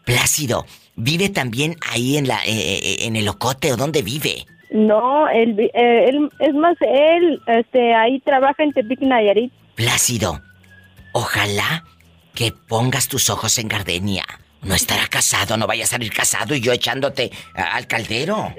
Plácido, 0.05 0.66
¿vive 0.97 1.28
también 1.28 1.77
ahí 1.89 2.16
en 2.16 2.27
la 2.27 2.39
eh, 2.44 2.48
eh, 2.48 2.97
en 3.06 3.15
el 3.15 3.28
Ocote 3.28 3.73
o 3.73 3.77
dónde 3.77 4.02
vive? 4.02 4.44
No, 4.73 5.28
él, 5.28 5.56
eh, 5.73 6.06
él, 6.09 6.28
es 6.40 6.55
más, 6.55 6.77
él, 6.81 7.40
este, 7.47 7.94
ahí 7.94 8.19
trabaja 8.20 8.65
en 8.65 8.73
Tepic, 8.73 8.98
Nayarit. 9.02 9.52
Plácido, 9.74 10.40
ojalá 11.12 11.84
que 12.34 12.52
pongas 12.52 13.09
tus 13.09 13.30
ojos 13.30 13.59
en 13.59 13.68
Gardenia. 13.68 14.24
No 14.62 14.74
estará 14.74 15.06
casado, 15.09 15.56
no 15.56 15.66
vaya 15.66 15.84
a 15.84 15.86
salir 15.86 16.12
casado 16.12 16.55
y 16.55 16.60
yo 16.60 16.72
echándote 16.72 17.30
al 17.55 17.86
caldero. 17.86 18.55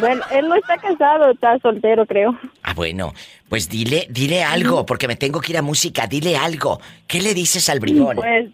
Bueno, 0.00 0.22
él 0.30 0.48
no 0.48 0.54
está 0.54 0.76
casado, 0.78 1.30
está 1.30 1.58
soltero, 1.60 2.06
creo. 2.06 2.38
Ah, 2.62 2.74
bueno, 2.74 3.14
pues 3.48 3.68
dile, 3.68 4.06
dile 4.10 4.44
algo, 4.44 4.86
porque 4.86 5.08
me 5.08 5.16
tengo 5.16 5.40
que 5.40 5.52
ir 5.52 5.58
a 5.58 5.62
música, 5.62 6.06
dile 6.06 6.36
algo. 6.36 6.80
¿Qué 7.06 7.20
le 7.20 7.34
dices 7.34 7.68
al 7.68 7.80
bribón? 7.80 8.16
Pues, 8.16 8.50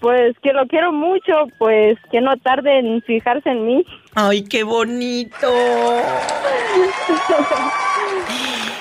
pues 0.00 0.36
que 0.42 0.52
lo 0.52 0.66
quiero 0.66 0.92
mucho, 0.92 1.32
pues 1.58 1.98
que 2.10 2.20
no 2.20 2.36
tarde 2.38 2.78
en 2.78 3.02
fijarse 3.02 3.50
en 3.50 3.66
mí. 3.66 3.84
¡Ay, 4.14 4.44
qué 4.44 4.62
bonito! 4.62 5.52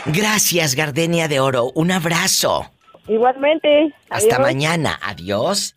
Gracias, 0.05 0.75
Gardenia 0.75 1.27
de 1.27 1.39
Oro. 1.39 1.71
Un 1.75 1.91
abrazo. 1.91 2.71
Igualmente. 3.07 3.93
Hasta 4.09 4.35
Adiós. 4.35 4.47
mañana. 4.47 4.99
Adiós. 5.01 5.75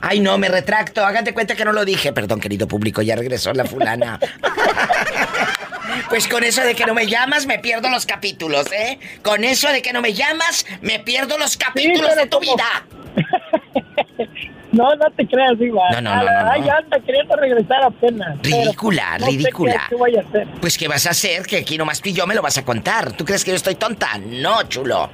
Ay, 0.00 0.20
no, 0.20 0.38
me 0.38 0.48
retracto. 0.48 1.04
Hágate 1.04 1.34
cuenta 1.34 1.56
que 1.56 1.64
no 1.64 1.72
lo 1.72 1.84
dije. 1.84 2.12
Perdón, 2.12 2.38
querido 2.38 2.68
público, 2.68 3.02
ya 3.02 3.16
regresó 3.16 3.52
la 3.52 3.64
fulana. 3.64 4.20
Pues 6.08 6.28
con 6.28 6.44
eso 6.44 6.62
de 6.62 6.74
que 6.74 6.86
no 6.86 6.94
me 6.94 7.06
llamas, 7.06 7.46
me 7.46 7.58
pierdo 7.58 7.88
los 7.90 8.06
capítulos, 8.06 8.70
¿eh? 8.72 8.98
Con 9.22 9.44
eso 9.44 9.68
de 9.70 9.82
que 9.82 9.92
no 9.92 10.00
me 10.00 10.12
llamas, 10.12 10.64
me 10.80 10.98
pierdo 11.00 11.38
los 11.38 11.56
capítulos 11.56 12.14
de 12.16 12.26
tu 12.26 12.38
como- 12.38 12.52
vida. 12.54 12.86
No, 14.70 14.84
no 14.96 15.06
te 15.16 15.26
creas, 15.26 15.58
Diva. 15.58 15.82
No, 15.92 16.00
no, 16.02 16.14
no, 16.14 16.22
no, 16.24 16.30
no. 16.44 16.50
Ay, 16.52 16.60
anda 16.68 17.00
queriendo 17.00 17.34
regresar 17.36 17.82
apenas. 17.82 18.38
Ridícula, 18.42 19.16
no 19.18 19.24
sé 19.24 19.32
ridícula. 19.32 19.72
qué- 19.72 19.80
qué 19.88 19.94
voy 19.96 20.16
a 20.16 20.20
hacer? 20.20 20.46
Pues, 20.60 20.76
¿qué 20.76 20.86
vas 20.88 21.06
a 21.06 21.10
hacer? 21.10 21.46
Que 21.46 21.56
aquí 21.56 21.78
nomás 21.78 22.02
tú 22.02 22.10
y 22.10 22.12
yo 22.12 22.26
me 22.26 22.34
lo 22.34 22.42
vas 22.42 22.58
a 22.58 22.64
contar. 22.66 23.12
¿Tú 23.12 23.24
crees 23.24 23.44
que 23.44 23.50
yo 23.52 23.56
estoy 23.56 23.76
tonta? 23.76 24.18
No, 24.18 24.62
chulo. 24.64 25.10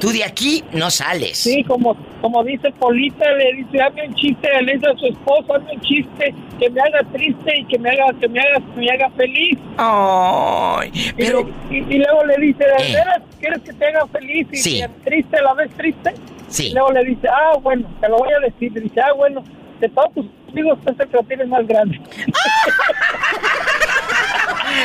Tú 0.00 0.10
de 0.10 0.24
aquí 0.24 0.62
no 0.72 0.90
sales. 0.90 1.38
Sí, 1.38 1.64
como, 1.64 1.96
como 2.20 2.44
dice 2.44 2.70
Polita, 2.78 3.24
le 3.32 3.52
dice, 3.54 3.80
hazme 3.82 4.06
un 4.08 4.14
chiste, 4.14 4.48
le 4.62 4.74
dice 4.74 4.86
a 4.86 4.96
su 4.96 5.06
esposo, 5.06 5.54
hazme 5.56 5.72
un 5.72 5.80
chiste 5.80 6.34
que 6.58 6.70
me 6.70 6.80
haga 6.80 7.00
triste 7.12 7.58
y 7.58 7.64
que 7.66 7.78
me 7.78 7.90
haga, 7.90 8.06
que 8.20 8.28
me 8.28 8.40
haga, 8.40 8.60
que 8.74 8.80
me 8.80 8.90
haga 8.90 9.10
feliz. 9.16 9.58
Ay, 9.76 10.92
pero... 11.16 11.48
Y, 11.70 11.76
y 11.78 11.98
luego 11.98 12.24
le 12.26 12.36
dice, 12.46 12.64
¿de 12.64 12.90
Eh. 12.90 12.94
veras 12.94 13.22
quieres 13.40 13.60
que 13.62 13.72
te 13.72 13.86
haga 13.86 14.06
feliz 14.06 14.46
y 14.52 14.56
Sí. 14.56 14.82
triste 15.04 15.36
a 15.36 15.42
la 15.42 15.54
vez 15.54 15.70
triste? 15.76 16.14
Sí. 16.48 16.68
Y 16.68 16.72
luego 16.72 16.92
le 16.92 17.04
dice, 17.04 17.28
ah, 17.28 17.56
bueno, 17.60 17.88
te 18.00 18.08
lo 18.08 18.18
voy 18.18 18.30
a 18.32 18.40
decir. 18.40 18.72
Le 18.72 18.80
dice, 18.82 19.00
ah, 19.00 19.12
bueno, 19.14 19.42
de 19.80 19.88
todos 19.90 20.14
tus 20.14 20.26
amigos, 20.50 20.78
este 20.86 21.06
que 21.06 21.16
lo 21.16 21.22
tienes 21.24 21.48
más 21.48 21.66
grande. 21.66 21.98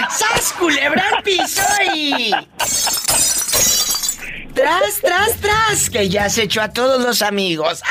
¡Sas, 0.09 0.53
culebra 0.59 1.03
al 1.15 1.23
piso 1.23 1.61
y... 1.95 2.31
¡Tras, 4.53 5.01
tras, 5.01 5.37
tras! 5.39 5.89
Que 5.89 6.09
ya 6.09 6.29
se 6.29 6.43
echó 6.43 6.61
a 6.61 6.69
todos 6.69 7.01
los 7.01 7.21
amigos. 7.21 7.81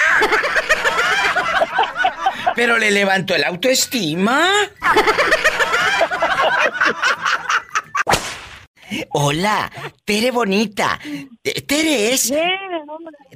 Pero 2.55 2.79
le 2.79 2.91
levantó 2.91 3.35
el 3.35 3.45
autoestima. 3.45 4.49
Hola, 9.11 9.71
Tere 10.05 10.31
bonita. 10.31 10.99
Eh, 11.43 11.63
Tere 11.63 12.13
es... 12.13 12.33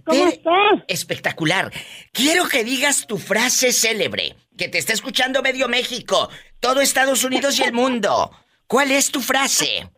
¿cómo 0.05 0.28
estás? 0.28 0.85
Espectacular. 0.86 1.73
Quiero 2.12 2.47
que 2.48 2.62
digas 2.62 3.07
tu 3.07 3.19
frase 3.19 3.73
célebre, 3.73 4.36
que 4.57 4.69
te 4.69 4.78
está 4.78 4.93
escuchando 4.93 5.43
medio 5.43 5.69
México, 5.69 6.28
todo 6.61 6.81
Estados 6.81 7.24
Unidos 7.24 7.59
y 7.59 7.65
el 7.65 7.73
mundo. 7.73 8.31
¿Cuál 8.66 8.90
es 8.90 9.11
tu 9.11 9.20
frase? 9.20 9.89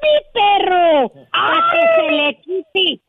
¡Andy, 0.00 0.16
perro! 0.32 1.12
¡A 1.32 1.70
que 1.70 1.80
se 1.96 2.06
le 2.12 2.28
quite! 2.42 3.02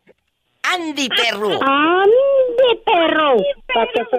¡Andy, 0.63 1.09
perro! 1.09 1.49
¡Andy, 1.61 2.71
perro! 2.85 3.37
¡Para 3.73 3.87
que 3.87 4.05
se 4.09 4.17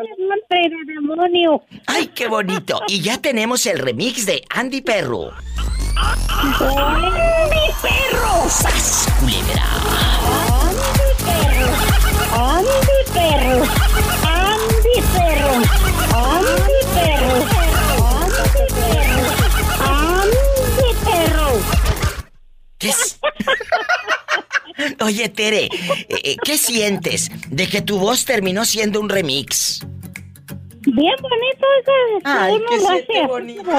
le 0.69 0.85
demonio! 0.87 1.63
¡Ay, 1.87 2.09
qué 2.09 2.29
bonito! 2.29 2.81
Y 2.89 3.01
ya 3.01 3.19
tenemos 3.19 3.67
el 3.67 3.79
remix 3.79 4.27
de 4.27 4.43
Andy 4.51 4.81
Perro. 4.81 5.33
¡Andy, 5.97 7.11
perro! 7.83 8.49
¡Sas, 8.49 9.09
culebra! 9.21 9.65
¡Andy, 10.63 11.11
perro! 11.25 11.69
¡Andy, 12.35 12.99
perro! 13.13 13.65
¡Andy, 14.27 14.97
perro! 15.15 15.53
¡Andy, 16.15 17.62
¿Qué 22.83 22.89
es? 22.89 23.21
Oye, 25.01 25.29
Tere, 25.29 25.67
eh, 25.67 25.71
eh, 26.09 26.37
¿qué 26.45 26.59
sientes 26.59 27.31
de 27.49 27.69
que 27.69 27.81
tu 27.81 27.99
voz 27.99 28.25
terminó 28.25 28.65
siendo 28.65 29.01
un 29.01 29.09
remix? 29.09 29.87
Bien 30.85 31.15
bonito 31.21 31.67
eso. 31.81 31.93
Ay, 32.25 32.55
uno 32.55 32.67
que 32.69 32.77
lo 32.79 32.89
siente 32.89 33.19
hace 33.19 33.27
bonito. 33.29 33.71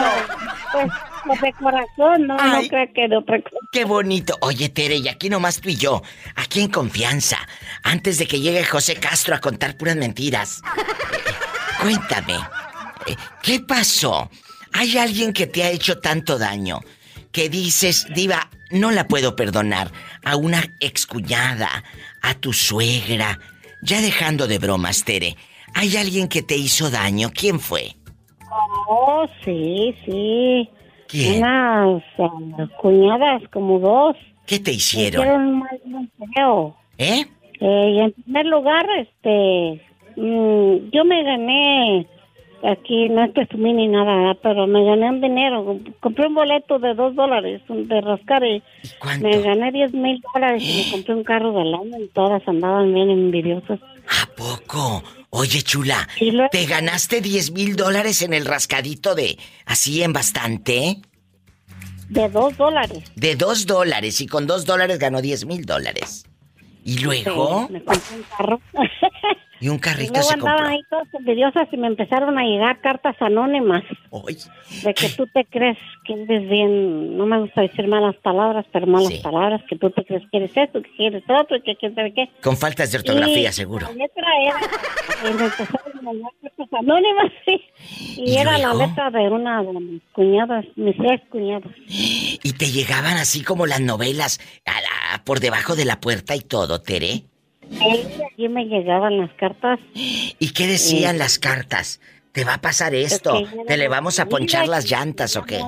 Pues, 0.72 0.88
pues 1.26 1.42
de 1.42 1.54
corazón, 1.54 2.28
no, 2.28 2.38
Ay. 2.40 2.64
no 2.64 2.70
creo 2.70 2.88
que 2.96 3.08
de 3.10 3.18
otra 3.18 3.42
cosa. 3.42 3.58
¡Qué 3.74 3.84
bonito! 3.84 4.38
Oye, 4.40 4.70
Tere, 4.70 4.96
y 4.96 5.10
aquí 5.10 5.30
nomás 5.30 5.60
tú 5.60 5.68
y 5.68 5.76
yo, 5.76 6.02
aquí 6.36 6.62
en 6.62 6.70
confianza, 6.70 7.38
antes 7.84 8.20
de 8.20 8.26
que 8.26 8.40
llegue 8.40 8.64
José 8.64 8.96
Castro 8.96 9.36
a 9.36 9.40
contar 9.40 9.76
puras 9.76 9.98
mentiras. 9.98 10.62
Cuéntame, 11.82 12.36
eh, 13.08 13.18
¿qué 13.42 13.60
pasó? 13.60 14.30
¿Hay 14.72 14.98
alguien 14.98 15.34
que 15.34 15.48
te 15.48 15.64
ha 15.64 15.72
hecho 15.72 16.00
tanto 16.00 16.38
daño 16.38 16.80
que 17.34 17.50
dices, 17.50 18.08
Diva, 18.14 18.50
no 18.74 18.92
la 18.92 19.08
puedo 19.08 19.36
perdonar 19.36 19.92
a 20.26 20.36
una 20.36 20.64
excuñada, 20.80 21.70
a 22.22 22.34
tu 22.36 22.52
suegra? 22.54 23.40
Ya 23.82 24.02
dejando 24.02 24.48
de 24.48 24.60
bromas, 24.60 25.04
Tere, 25.06 25.36
¿hay 25.74 25.96
alguien 25.98 26.28
que 26.28 26.42
te 26.42 26.58
hizo 26.58 26.90
daño? 26.90 27.30
¿Quién 27.34 27.60
fue? 27.60 27.96
Oh, 28.88 29.26
sí, 29.44 29.96
sí. 30.06 30.70
¿Quién? 31.08 31.38
Unas 31.44 32.04
ah, 32.20 32.68
cuñadas, 32.82 33.42
como 33.52 33.80
dos. 33.80 34.16
¿Qué 34.46 34.60
te 34.60 34.72
Me 34.72 34.78
hicieron? 34.78 35.22
hicieron 35.22 35.60
mal 35.60 35.80
feo. 36.36 36.76
¿Eh? 36.98 37.26
Eh, 37.60 37.90
y 37.96 38.00
en 38.00 38.12
primer 38.12 38.46
lugar, 38.46 38.86
este, 39.00 39.82
mm, 40.16 40.90
yo 40.92 41.06
me 41.06 41.24
gané, 41.24 42.08
aquí 42.64 43.10
no 43.10 43.24
es 43.26 43.32
presumir 43.32 43.76
ni 43.76 43.88
nada, 43.88 44.36
pero 44.42 44.68
me 44.68 44.84
gané 44.86 45.10
un 45.10 45.22
dinero. 45.22 45.80
Compré 46.00 46.28
un 46.28 46.36
boleto 46.36 46.80
de 46.80 46.94
dos 46.94 47.16
dólares 47.16 47.62
de 47.68 48.02
rascar 48.02 48.44
y 48.46 48.62
me 49.22 49.42
gané 49.42 49.72
diez 49.72 49.94
mil 49.94 50.22
dólares 50.34 50.64
y 50.64 50.86
me 50.86 50.92
compré 50.92 51.16
un 51.16 51.24
carro 51.24 51.52
del 51.54 51.74
año 51.74 52.00
y 52.00 52.08
todas 52.10 52.42
andaban 52.48 52.94
bien 52.94 53.10
envidiosas. 53.10 53.80
Poco. 54.36 55.04
Oye, 55.30 55.62
chula, 55.64 56.08
luego- 56.20 56.50
¿te 56.52 56.66
ganaste 56.66 57.20
10 57.22 57.52
mil 57.54 57.76
dólares 57.76 58.22
en 58.22 58.34
el 58.34 58.46
rascadito 58.46 59.16
de 59.16 59.38
así 59.66 60.04
en 60.04 60.14
bastante? 60.14 60.98
De 62.10 62.30
dos 62.30 62.56
dólares. 62.58 63.04
De 63.16 63.36
dos 63.36 63.66
dólares 63.66 64.22
y 64.22 64.28
con 64.28 64.46
dos 64.46 64.66
dólares 64.66 65.00
ganó 65.00 65.22
10 65.22 65.46
mil 65.46 65.66
dólares. 65.66 66.26
¿Y 66.86 67.00
luego? 67.00 67.66
Sí, 67.68 67.74
me 67.74 67.84
compré 67.84 68.16
un 68.18 68.24
carro. 68.38 68.60
Y 69.64 69.70
un 69.70 69.78
Y 69.78 69.80
carrito 69.80 70.12
luego 70.12 70.28
se 70.28 70.34
andaban 70.34 70.58
compró. 70.58 70.72
ahí 70.74 70.82
todas 70.90 71.08
envidiosas 71.14 71.68
y 71.72 71.78
me 71.78 71.88
empezaron 71.88 72.38
a 72.38 72.44
llegar 72.44 72.82
cartas 72.82 73.16
anónimas. 73.22 73.82
De 74.84 74.94
que 74.94 75.08
tú 75.16 75.26
te 75.28 75.46
crees 75.46 75.78
que 76.06 76.22
eres 76.22 76.50
bien, 76.50 77.16
no 77.18 77.26
me 77.26 77.40
gusta 77.40 77.62
decir 77.62 77.88
malas 77.88 78.16
palabras, 78.18 78.66
pero 78.74 78.88
malas 78.88 79.14
palabras, 79.20 79.62
que 79.70 79.78
tú 79.78 79.90
te 79.92 80.04
crees 80.04 80.24
que 80.30 80.38
eres 80.38 80.52
esto, 80.58 80.82
que 80.82 80.90
quieres 80.98 81.24
otro, 81.30 81.56
que 81.64 81.78
quién 81.78 81.96
sabe 81.96 82.14
qué. 82.14 82.30
Con 82.42 82.58
faltas 82.58 82.92
de 82.92 82.98
ortografía, 82.98 83.50
Y 83.52 83.54
seguro. 83.54 83.88
La 83.88 83.94
letra 83.94 84.28
era, 84.42 84.60
y 85.30 85.34
me 85.34 85.46
empezaron 85.46 86.08
a 86.08 86.12
llegar 86.12 86.32
cartas 86.42 86.68
anónimas, 86.80 87.32
sí. 87.46 87.62
Y, 88.18 88.32
¿Y 88.32 88.36
era 88.38 88.58
la 88.58 88.74
luego? 88.74 88.86
letra 88.88 89.12
de 89.12 89.30
una 89.30 89.64
de 89.64 89.74
mis 89.80 90.02
cuñadas, 90.12 90.66
mis 90.76 90.96
ex 91.00 91.24
cuñadas. 91.30 91.72
Y 92.46 92.52
te 92.52 92.66
llegaban 92.66 93.16
así 93.16 93.42
como 93.44 93.66
las 93.66 93.80
novelas, 93.80 94.42
a 94.66 94.72
la- 94.82 95.24
por 95.24 95.40
debajo 95.40 95.78
de 95.78 95.86
la 95.86 96.02
puerta 96.02 96.36
y 96.36 96.42
todo, 96.42 96.82
Tere. 96.82 97.24
Y 98.38 98.50
me 98.50 98.66
llegaban 98.66 99.18
las 99.18 99.32
cartas. 99.34 99.80
¿Y 99.94 100.54
qué 100.54 100.68
decían 100.68 101.18
las 101.18 101.40
cartas? 101.40 102.02
¿Te 102.32 102.44
va 102.44 102.56
a 102.56 102.62
pasar 102.62 102.96
esto? 102.96 103.44
¿Te 103.68 103.78
le 103.78 103.88
vamos 103.88 104.20
a 104.20 104.28
ponchar 104.28 104.68
las 104.68 104.90
llantas 104.90 105.38
o 105.38 105.44
qué? 105.44 105.60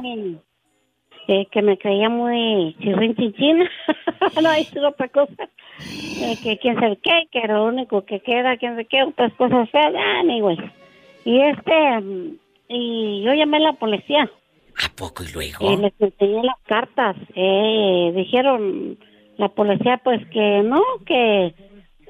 Eh, 1.27 1.47
que 1.51 1.61
me 1.61 1.77
creía 1.77 2.09
muy 2.09 2.75
chirrin 2.79 3.15
chinchín. 3.15 3.59
no, 4.41 4.51
es 4.53 4.71
otra 4.77 5.07
cosa. 5.09 5.49
Eh, 5.79 6.35
que 6.43 6.57
quién 6.59 6.75
sabe 6.79 6.97
qué, 7.01 7.27
que 7.31 7.39
era 7.39 7.55
lo 7.55 7.65
único 7.65 8.05
que 8.05 8.19
queda, 8.19 8.57
quién 8.57 8.73
sabe 8.73 8.85
qué, 8.85 9.03
otras 9.03 9.33
cosas 9.33 9.69
feas. 9.71 9.93
Ah, 9.97 10.19
anyway. 10.19 10.57
Y 11.23 11.41
este, 11.41 11.99
mm, 12.01 12.37
y 12.69 13.23
yo 13.23 13.33
llamé 13.33 13.57
a 13.57 13.61
la 13.61 13.73
policía. 13.73 14.29
¿A 14.83 14.95
poco 14.95 15.23
y 15.23 15.31
luego? 15.31 15.71
Y 15.71 15.77
les 15.77 15.93
enseñé 15.99 16.43
las 16.43 16.59
cartas. 16.67 17.15
Eh, 17.35 18.11
dijeron 18.15 18.97
la 19.37 19.49
policía 19.49 19.99
pues 20.03 20.25
que 20.29 20.61
no, 20.63 20.81
que 21.05 21.53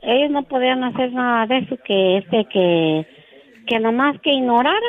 ellos 0.06 0.32
no 0.32 0.44
podían 0.44 0.84
hacer 0.84 1.12
nada 1.12 1.46
de 1.48 1.58
eso, 1.60 1.78
que 1.86 2.18
este, 2.18 2.46
que, 2.46 3.08
que 3.68 3.80
nomás 3.80 4.20
que 4.22 4.32
ignorara. 4.34 4.80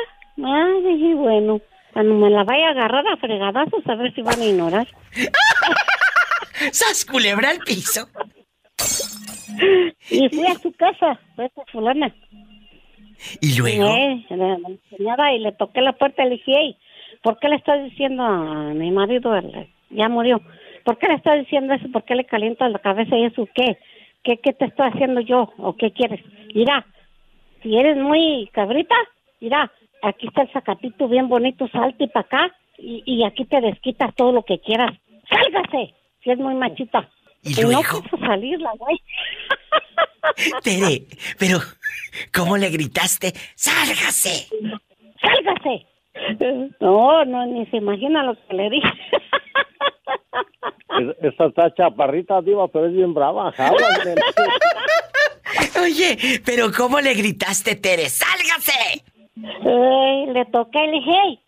Ah, 0.43 0.73
dije, 0.83 1.15
bueno, 1.15 1.59
cuando 1.93 2.13
me 2.15 2.29
la 2.29 2.43
vaya 2.43 2.67
a 2.67 2.71
agarrar 2.71 3.07
a 3.07 3.17
fregadazos, 3.17 3.87
a 3.87 3.95
ver 3.95 4.13
si 4.13 4.21
van 4.21 4.39
a 4.39 4.45
ignorar. 4.45 4.87
¡Sas 6.71 7.05
culebra 7.05 7.49
al 7.49 7.59
piso! 7.59 8.07
Y 10.09 10.29
fui 10.29 10.45
a 10.45 10.55
su 10.55 10.71
casa, 10.73 11.19
fue 11.35 11.45
a 11.45 11.71
fulana. 11.71 12.13
¿Y 13.41 13.57
luego? 13.57 13.85
La 14.29 14.57
señora, 14.95 15.33
y 15.33 15.39
le 15.39 15.51
toqué 15.53 15.81
la 15.81 15.93
puerta 15.93 16.23
y 16.23 16.29
le 16.29 16.35
dije, 16.35 16.51
"Ey, 16.51 16.77
¿por 17.23 17.39
qué 17.39 17.49
le 17.49 17.55
estás 17.55 17.83
diciendo 17.83 18.23
a 18.23 18.73
mi 18.73 18.91
marido, 18.91 19.31
ya 19.89 20.09
murió? 20.09 20.41
¿Por 20.83 20.99
qué 20.99 21.07
le 21.07 21.15
estás 21.15 21.39
diciendo 21.39 21.73
eso? 21.73 21.91
¿Por 21.91 22.03
qué 22.05 22.15
le 22.15 22.25
calientas 22.25 22.71
la 22.71 22.79
cabeza 22.79 23.17
y 23.17 23.25
eso 23.25 23.47
qué? 23.55 23.77
¿Qué, 24.27 24.37
qué 24.39 24.51
te 24.51 24.65
estoy 24.65 24.89
haciendo 24.89 25.21
yo? 25.21 25.53
¿O 25.57 25.77
qué 25.77 25.93
quieres? 25.93 26.19
Mira, 26.53 26.85
si 27.63 27.77
eres 27.77 27.95
muy 27.95 28.49
cabrita, 28.51 28.93
mira, 29.39 29.71
aquí 30.03 30.27
está 30.27 30.41
el 30.41 30.51
sacatito 30.51 31.07
bien 31.07 31.29
bonito, 31.29 31.65
salte 31.69 32.09
para 32.09 32.25
acá 32.25 32.55
y, 32.77 33.03
y 33.05 33.23
aquí 33.23 33.45
te 33.45 33.61
desquitas 33.61 34.13
todo 34.15 34.33
lo 34.33 34.43
que 34.43 34.59
quieras. 34.59 34.91
¡Sálgase! 35.29 35.93
Si 36.21 36.31
es 36.31 36.37
muy 36.39 36.55
machita. 36.55 37.09
¿Y 37.41 37.53
no 37.61 37.69
luego? 37.69 38.01
quiso 38.03 38.17
salir 38.17 38.59
la 38.59 38.73
güey. 38.77 38.99
Tere, 40.61 41.03
pero 41.39 41.59
¿cómo 42.33 42.57
le 42.57 42.69
gritaste? 42.69 43.31
¡Sálgase! 43.55 44.49
¡Sálgase! 45.21 45.85
No, 46.81 47.23
no, 47.23 47.45
ni 47.45 47.65
se 47.67 47.77
imagina 47.77 48.23
lo 48.23 48.35
que 48.35 48.53
le 48.53 48.69
dije. 48.71 48.91
Es- 50.99 51.17
Esta 51.31 51.45
está 51.47 51.73
chaparrita, 51.73 52.41
diva, 52.41 52.67
pero 52.67 52.87
es 52.87 52.93
bien 52.93 53.13
brava. 53.13 53.53
Oye, 55.81 56.17
pero 56.45 56.67
¿cómo 56.75 56.99
le 56.99 57.13
gritaste, 57.13 57.75
Tere? 57.75 58.09
¡Sálgase! 58.09 59.03
Eh, 59.39 60.25
le 60.33 60.45
toqué 60.45 60.83
y 60.83 60.87
le 60.87 60.91
dije, 60.93 61.11
"Ey, 61.25 61.39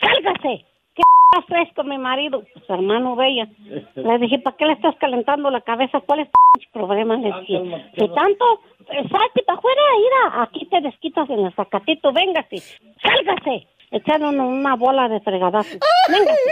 sálgase. 0.00 0.64
¿Qué 0.94 1.02
estás 1.32 1.46
traes 1.46 1.72
con 1.74 1.88
mi 1.88 1.98
marido? 1.98 2.42
Su 2.66 2.72
hermano 2.74 3.14
Bella. 3.14 3.46
Le 3.94 4.18
dije, 4.18 4.40
¿para 4.40 4.56
qué 4.56 4.66
le 4.66 4.72
estás 4.72 4.96
calentando 4.98 5.48
la 5.50 5.60
cabeza? 5.60 6.00
¿Cuál 6.00 6.20
es 6.20 6.28
tu 6.30 6.38
problema? 6.72 7.16
Le 7.16 7.28
dije, 7.40 7.86
si 7.96 8.08
tanto, 8.08 8.60
eh, 8.90 9.08
salte 9.08 9.42
para 9.46 9.58
afuera, 9.58 9.82
mira, 9.98 10.42
aquí 10.42 10.66
te 10.66 10.80
desquitas 10.80 11.30
en 11.30 11.46
el 11.46 11.54
sacatito, 11.54 12.12
véngase, 12.12 12.56
sálgase. 13.00 13.66
Echaron 13.92 14.40
una 14.40 14.74
bola 14.74 15.08
de 15.08 15.20
fregadazo. 15.20 15.78
Véngase. 16.08 16.42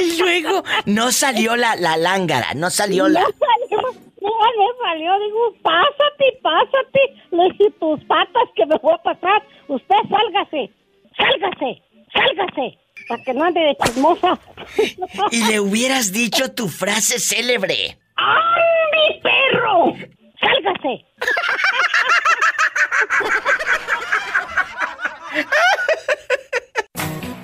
Y 0.00 0.18
luego 0.18 0.62
no 0.86 1.12
salió 1.12 1.56
la, 1.56 1.76
la 1.76 1.96
lángara, 1.96 2.54
no 2.54 2.70
salió 2.70 3.08
la... 3.08 3.20
No 3.20 3.26
salió, 3.26 3.80
no 4.20 4.30
le 4.30 4.66
salió, 4.82 5.12
digo, 5.20 5.54
pásate, 5.62 6.38
pásate. 6.42 7.00
Le 7.30 7.44
dije, 7.50 7.70
tus 7.80 8.02
patas 8.04 8.48
que 8.54 8.66
me 8.66 8.76
voy 8.82 8.94
a 8.94 8.98
pasar. 9.02 9.42
Usted 9.68 9.96
sálgase, 10.10 10.70
sálgase, 11.16 11.82
sálgase, 12.12 12.78
para 13.08 13.22
que 13.24 13.34
no 13.34 13.44
ande 13.44 13.60
de 13.60 13.76
chismosa. 13.84 14.38
Y 15.30 15.44
le 15.44 15.60
hubieras 15.60 16.12
dicho 16.12 16.52
tu 16.52 16.68
frase 16.68 17.18
célebre. 17.18 17.98
¡Ay, 18.16 18.62
mi 18.92 19.20
perro! 19.22 19.94
¡Sálgase! 20.40 21.06